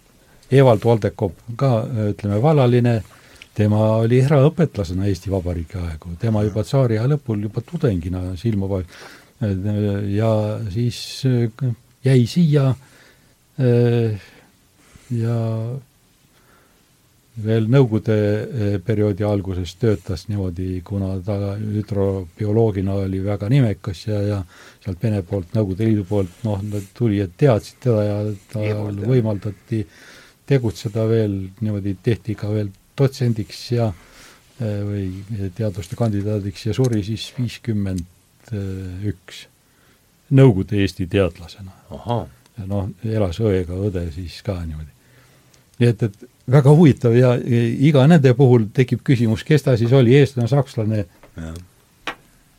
Evald 0.51 0.83
Voldekopp 0.83 1.39
ka 1.55 1.85
ütleme 2.09 2.41
vallaline, 2.41 3.03
tema 3.53 3.79
oli 3.97 4.19
eraõpetlasena 4.21 5.07
Eesti 5.09 5.31
Vabariigi 5.31 5.77
aegu, 5.77 6.09
tema 6.19 6.43
juba 6.43 6.63
tsaariaja 6.63 7.07
lõpul 7.15 7.41
juba 7.47 7.61
tudengina 7.61 8.35
silma 8.37 8.69
vaid- 8.69 8.91
ja 9.41 10.31
siis 10.71 10.99
jäi 12.05 12.21
siia 12.29 12.69
ja 15.15 15.39
veel 17.45 17.67
Nõukogude 17.67 18.79
perioodi 18.87 19.25
alguses 19.27 19.73
töötas 19.75 20.29
niimoodi, 20.29 20.79
kuna 20.87 21.17
ta 21.19 21.55
hüdrobioloogina 21.59 22.95
oli 23.03 23.19
väga 23.25 23.49
nimekas 23.51 24.05
ja, 24.07 24.21
ja 24.23 24.37
sealt 24.83 25.03
Vene 25.03 25.19
poolt, 25.27 25.51
Nõukogude 25.51 25.89
Liidu 25.89 26.05
poolt, 26.07 26.43
noh, 26.47 26.63
nad 26.63 26.87
tulijad 26.95 27.35
teadsid 27.35 27.81
teda 27.83 28.05
ja 28.07 28.19
tal 28.53 29.03
võimaldati 29.03 29.83
äh, 29.83 29.97
tegutseda 30.49 31.05
veel, 31.09 31.37
niimoodi 31.61 31.95
tehti 32.03 32.35
ka 32.37 32.49
veel 32.53 32.69
dotsendiks 32.97 33.61
ja 33.75 33.87
äh, 33.89 34.81
või 34.85 35.49
teaduste 35.57 35.97
kandidaadiks 35.99 36.67
ja 36.69 36.75
suri 36.77 37.03
siis 37.05 37.31
viiskümmend 37.37 38.05
üks 38.53 39.45
Nõukogude 40.35 40.79
Eesti 40.81 41.05
teadlasena. 41.05 41.71
ja 42.57 42.65
noh, 42.65 42.87
elas 43.05 43.37
õega 43.39 43.75
õde 43.77 44.07
siis 44.15 44.39
ka 44.45 44.55
niimoodi. 44.63 44.89
nii 45.79 45.89
et, 45.91 46.03
et 46.07 46.25
väga 46.49 46.73
huvitav 46.73 47.15
ja 47.17 47.35
iga 47.37 48.05
nende 48.07 48.33
puhul 48.33 48.69
tekib 48.73 49.03
küsimus, 49.05 49.43
kes 49.43 49.65
ta 49.65 49.77
siis 49.77 49.93
oli, 49.93 50.15
eestlane, 50.15 50.47
sakslane. 50.49 51.05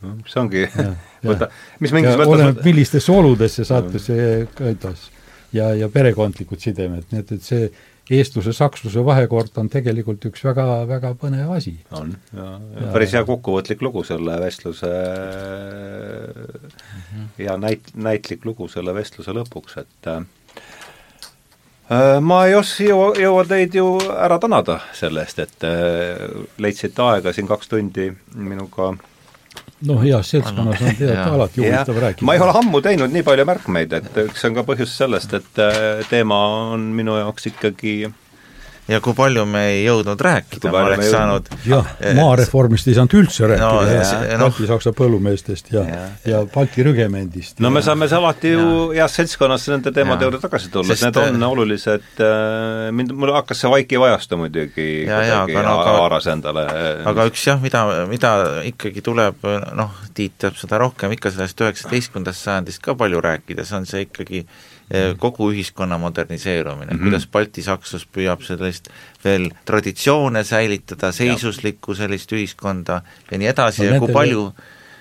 no 0.03 0.15
see 0.29 0.41
ongi, 0.41 0.65
võta, 1.31 1.51
mis 1.81 1.95
mingis 1.97 2.15
mõttes 2.15 2.33
oleneb, 2.35 2.63
millistesse 2.67 3.13
oludesse 3.13 3.65
sattus 3.65 4.09
see 4.11 4.47
kuidas 4.55 5.09
ja, 5.57 5.73
ja 5.75 5.89
perekondlikud 5.89 6.61
sidemed, 6.61 7.07
nii 7.11 7.25
et, 7.25 7.33
et 7.39 7.47
see 7.47 7.71
eestluse-saksluse 8.11 9.03
vahekord 9.05 9.57
on 9.59 9.69
tegelikult 9.73 10.25
üks 10.29 10.45
väga, 10.47 10.65
väga 10.87 11.13
põnev 11.19 11.51
asi. 11.57 11.75
on, 11.91 12.15
ja, 12.37 12.49
ja 12.77 12.93
päris 12.95 13.15
hea 13.17 13.25
kokkuvõtlik 13.27 13.83
lugu 13.83 14.05
selle 14.07 14.39
vestluse 14.41 14.91
mm 16.37 17.03
-hmm. 17.03 17.27
ja 17.45 17.57
näit-, 17.57 17.95
näitlik 17.95 18.45
lugu 18.45 18.69
selle 18.69 18.95
vestluse 18.95 19.35
lõpuks, 19.35 19.81
et 19.83 20.07
äh, 20.13 20.23
ma 22.21 22.47
ei 22.47 22.55
os-, 22.55 22.79
jõua, 22.81 23.13
jõua 23.19 23.45
teid 23.49 23.75
ju 23.75 23.99
ära 24.15 24.39
tänada 24.39 24.81
selle 24.93 25.27
eest, 25.27 25.39
et 25.39 25.65
äh, 25.65 26.47
leidsite 26.59 27.03
aega 27.03 27.33
siin 27.33 27.47
kaks 27.47 27.69
tundi 27.69 28.13
minuga 28.35 28.89
äh, 28.95 29.16
noh, 29.85 30.01
heas 30.01 30.31
seltskonnas 30.33 30.83
on 30.83 30.97
tead 30.99 31.19
alati 31.21 31.61
huvitav 31.61 31.99
rääkida. 32.01 32.27
ma 32.27 32.37
ei 32.37 32.45
ole 32.45 32.55
ammu 32.61 32.81
teinud 32.85 33.13
nii 33.13 33.25
palju 33.27 33.45
märkmeid, 33.49 33.97
et 33.99 34.21
üks 34.25 34.47
on 34.49 34.57
ka 34.57 34.65
põhjus 34.69 34.95
sellest, 34.97 35.35
et 35.37 35.61
äh, 35.63 36.05
teema 36.11 36.39
on 36.73 36.89
minu 36.97 37.19
jaoks 37.21 37.51
ikkagi 37.53 37.99
ja 38.89 39.01
kui 39.03 39.15
palju 39.19 39.43
me 39.51 39.63
ei 39.73 39.81
jõudnud 39.85 40.21
rääkida, 40.23 40.71
ma 40.71 40.83
oleks 40.87 41.09
saanud 41.11 41.49
jah, 41.67 41.89
maareformist 42.17 42.87
ei 42.91 42.97
saanud 42.97 43.17
üldse 43.19 43.49
rääkida 43.51 43.71
no, 43.73 43.81
ja, 43.91 44.39
Balti-Saksa 44.43 44.93
no. 44.93 44.97
põllumeestest 45.01 45.73
ja, 45.75 45.83
ja, 45.91 46.05
ja 46.31 46.43
Balti 46.53 46.85
rügemendist. 46.87 47.59
no 47.63 47.71
ja, 47.71 47.75
me 47.75 47.83
saame 47.87 48.09
alati 48.19 48.53
ju 48.55 48.69
heas 48.95 49.17
seltskonnas 49.19 49.67
nende 49.73 49.93
teemade 49.97 50.29
juurde 50.29 50.41
tagasi 50.43 50.71
tulla, 50.75 50.95
sest 50.95 51.09
need 51.09 51.19
on 51.23 51.49
olulised, 51.49 52.07
äh, 52.23 52.93
mind, 52.95 53.17
mul 53.19 53.35
hakkas 53.35 53.65
see 53.65 53.73
Vaiki 53.73 53.99
ajastu 54.09 54.39
muidugi 54.41 54.87
ja, 55.09 55.19
kuidagi 55.19 55.59
no, 55.67 55.77
haaras 55.91 56.31
endale. 56.31 56.69
aga 57.11 57.27
üks 57.33 57.49
jah, 57.49 57.61
mida, 57.63 57.83
mida 58.11 58.33
ikkagi 58.71 59.03
tuleb, 59.05 59.43
noh, 59.77 60.03
Tiit 60.17 60.39
teab 60.41 60.55
seda 60.57 60.79
rohkem, 60.81 61.13
ikka 61.13 61.29
sellest 61.35 61.59
üheksateistkümnendast 61.61 62.47
sajandist 62.47 62.81
ka 62.85 62.95
palju 62.97 63.21
rääkida, 63.21 63.67
see 63.69 63.77
on 63.77 63.89
see 63.89 64.07
ikkagi 64.07 64.47
Eh, 64.47 64.76
kogu 65.19 65.51
ühiskonna 65.51 65.99
moderniseerumine 65.99 66.93
mm, 66.93 66.99
-hmm. 66.99 67.03
kuidas 67.03 67.27
baltisakslus 67.27 68.07
püüab 68.07 68.43
sellist 68.47 68.89
veel 69.25 69.51
traditsioone 69.65 70.45
säilitada, 70.45 71.13
seisuslikku 71.13 71.95
sellist 71.95 72.33
ühiskonda 72.33 73.03
ja 73.31 73.39
nii 73.39 73.49
edasi 73.51 73.83
no, 73.83 73.93
ja 73.95 74.01
kui 74.01 74.13
palju 74.13 74.53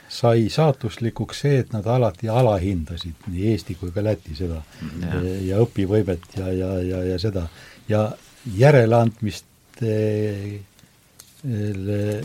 sai 0.09 0.49
saatuslikuks 0.49 1.39
see, 1.39 1.59
et 1.59 1.73
nad 1.73 1.85
alati 1.85 2.29
alahindasid 2.29 3.29
nii 3.31 3.51
Eesti 3.51 3.75
kui 3.75 3.91
ka 3.91 4.03
Läti 4.03 4.35
seda 4.35 4.61
-hmm. 4.61 5.05
ja, 5.05 5.35
ja 5.49 5.61
õpivõimet 5.61 6.37
ja, 6.37 6.51
ja, 6.53 6.71
ja, 6.81 7.03
ja 7.03 7.19
seda 7.19 7.47
ja 7.89 8.11
järeleandmist 8.57 9.45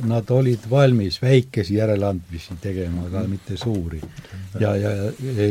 nad 0.09 0.31
olid 0.31 0.65
valmis 0.71 1.19
väikesi 1.23 1.75
järeleandmisi 1.77 2.57
tegema, 2.61 3.07
aga 3.07 3.25
mitte 3.29 3.57
suuri. 3.57 4.01
ja, 4.61 4.75
ja 4.77 4.93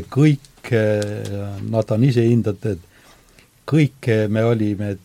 kõik, 0.10 0.72
nad 1.70 1.92
on 1.92 2.04
ise 2.04 2.26
hindanud, 2.26 2.66
et 2.66 2.80
kõike 3.70 4.26
me 4.28 4.44
olime 4.44 4.96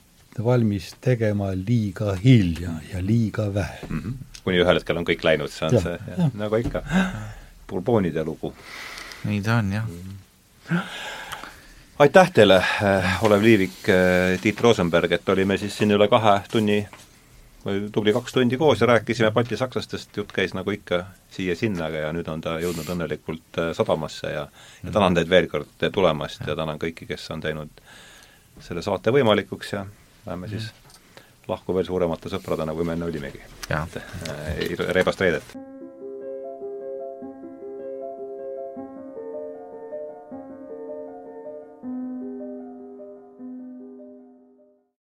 valmis 0.44 0.94
tegema 1.00 1.52
liiga 1.54 2.14
hilja 2.18 2.78
ja 2.92 3.02
liiga 3.02 3.54
vähe 3.54 3.86
mm. 3.88 4.00
-hmm. 4.00 4.14
kuni 4.44 4.58
ühel 4.58 4.80
hetkel 4.80 4.96
on 4.96 5.06
kõik 5.06 5.24
läinud, 5.24 5.52
see 5.52 5.68
on 5.68 5.74
ja, 5.74 5.80
see, 5.80 6.30
nagu 6.34 6.56
ikka, 6.56 6.82
Bourbonide 7.68 8.24
lugu. 8.24 8.54
nii 9.24 9.42
ta 9.42 9.60
on, 9.60 9.72
jah 9.72 9.86
mm. 9.86 10.16
-hmm. 10.70 10.80
aitäh 11.98 12.32
teile, 12.32 12.64
Olev 13.22 13.42
Liivik, 13.42 13.78
Tiit 14.40 14.60
Rosenberg, 14.60 15.12
et 15.12 15.28
olime 15.28 15.58
siis 15.58 15.76
siin 15.76 15.90
üle 15.90 16.08
kahe 16.08 16.40
tunni 16.50 16.86
tubli 17.92 18.12
kaks 18.12 18.32
tundi 18.32 18.56
koos 18.60 18.80
ja 18.80 18.86
rääkisime 18.86 19.30
baltisakslastest, 19.34 20.16
jutt 20.16 20.32
käis 20.32 20.54
nagu 20.54 20.70
ikka 20.70 21.04
siia-sinna, 21.32 21.88
ja 21.88 22.12
nüüd 22.12 22.28
on 22.28 22.42
ta 22.44 22.58
jõudnud 22.62 22.88
õnnelikult 22.96 23.60
äh, 23.60 23.72
sadamasse 23.76 24.32
ja 24.32 24.46
ja 24.84 24.92
tänan 24.92 25.16
teid 25.16 25.30
veel 25.30 25.48
kord 25.48 25.88
tulemast 25.92 26.44
ja 26.46 26.56
tänan 26.56 26.80
kõiki, 26.80 27.08
kes 27.08 27.30
on 27.34 27.44
teinud 27.44 27.84
selle 28.60 28.82
saate 28.82 29.12
võimalikuks 29.14 29.72
ja 29.76 29.86
näeme 30.26 30.48
siis 30.48 30.70
lahku 31.48 31.76
veel 31.76 31.86
suuremate 31.88 32.32
sõpradena, 32.32 32.74
kui 32.74 32.84
me 32.84 32.96
enne 32.96 33.08
olimegi. 33.08 33.42
Äh, 34.28 34.92
reibast 34.92 35.20
reedet! 35.20 35.73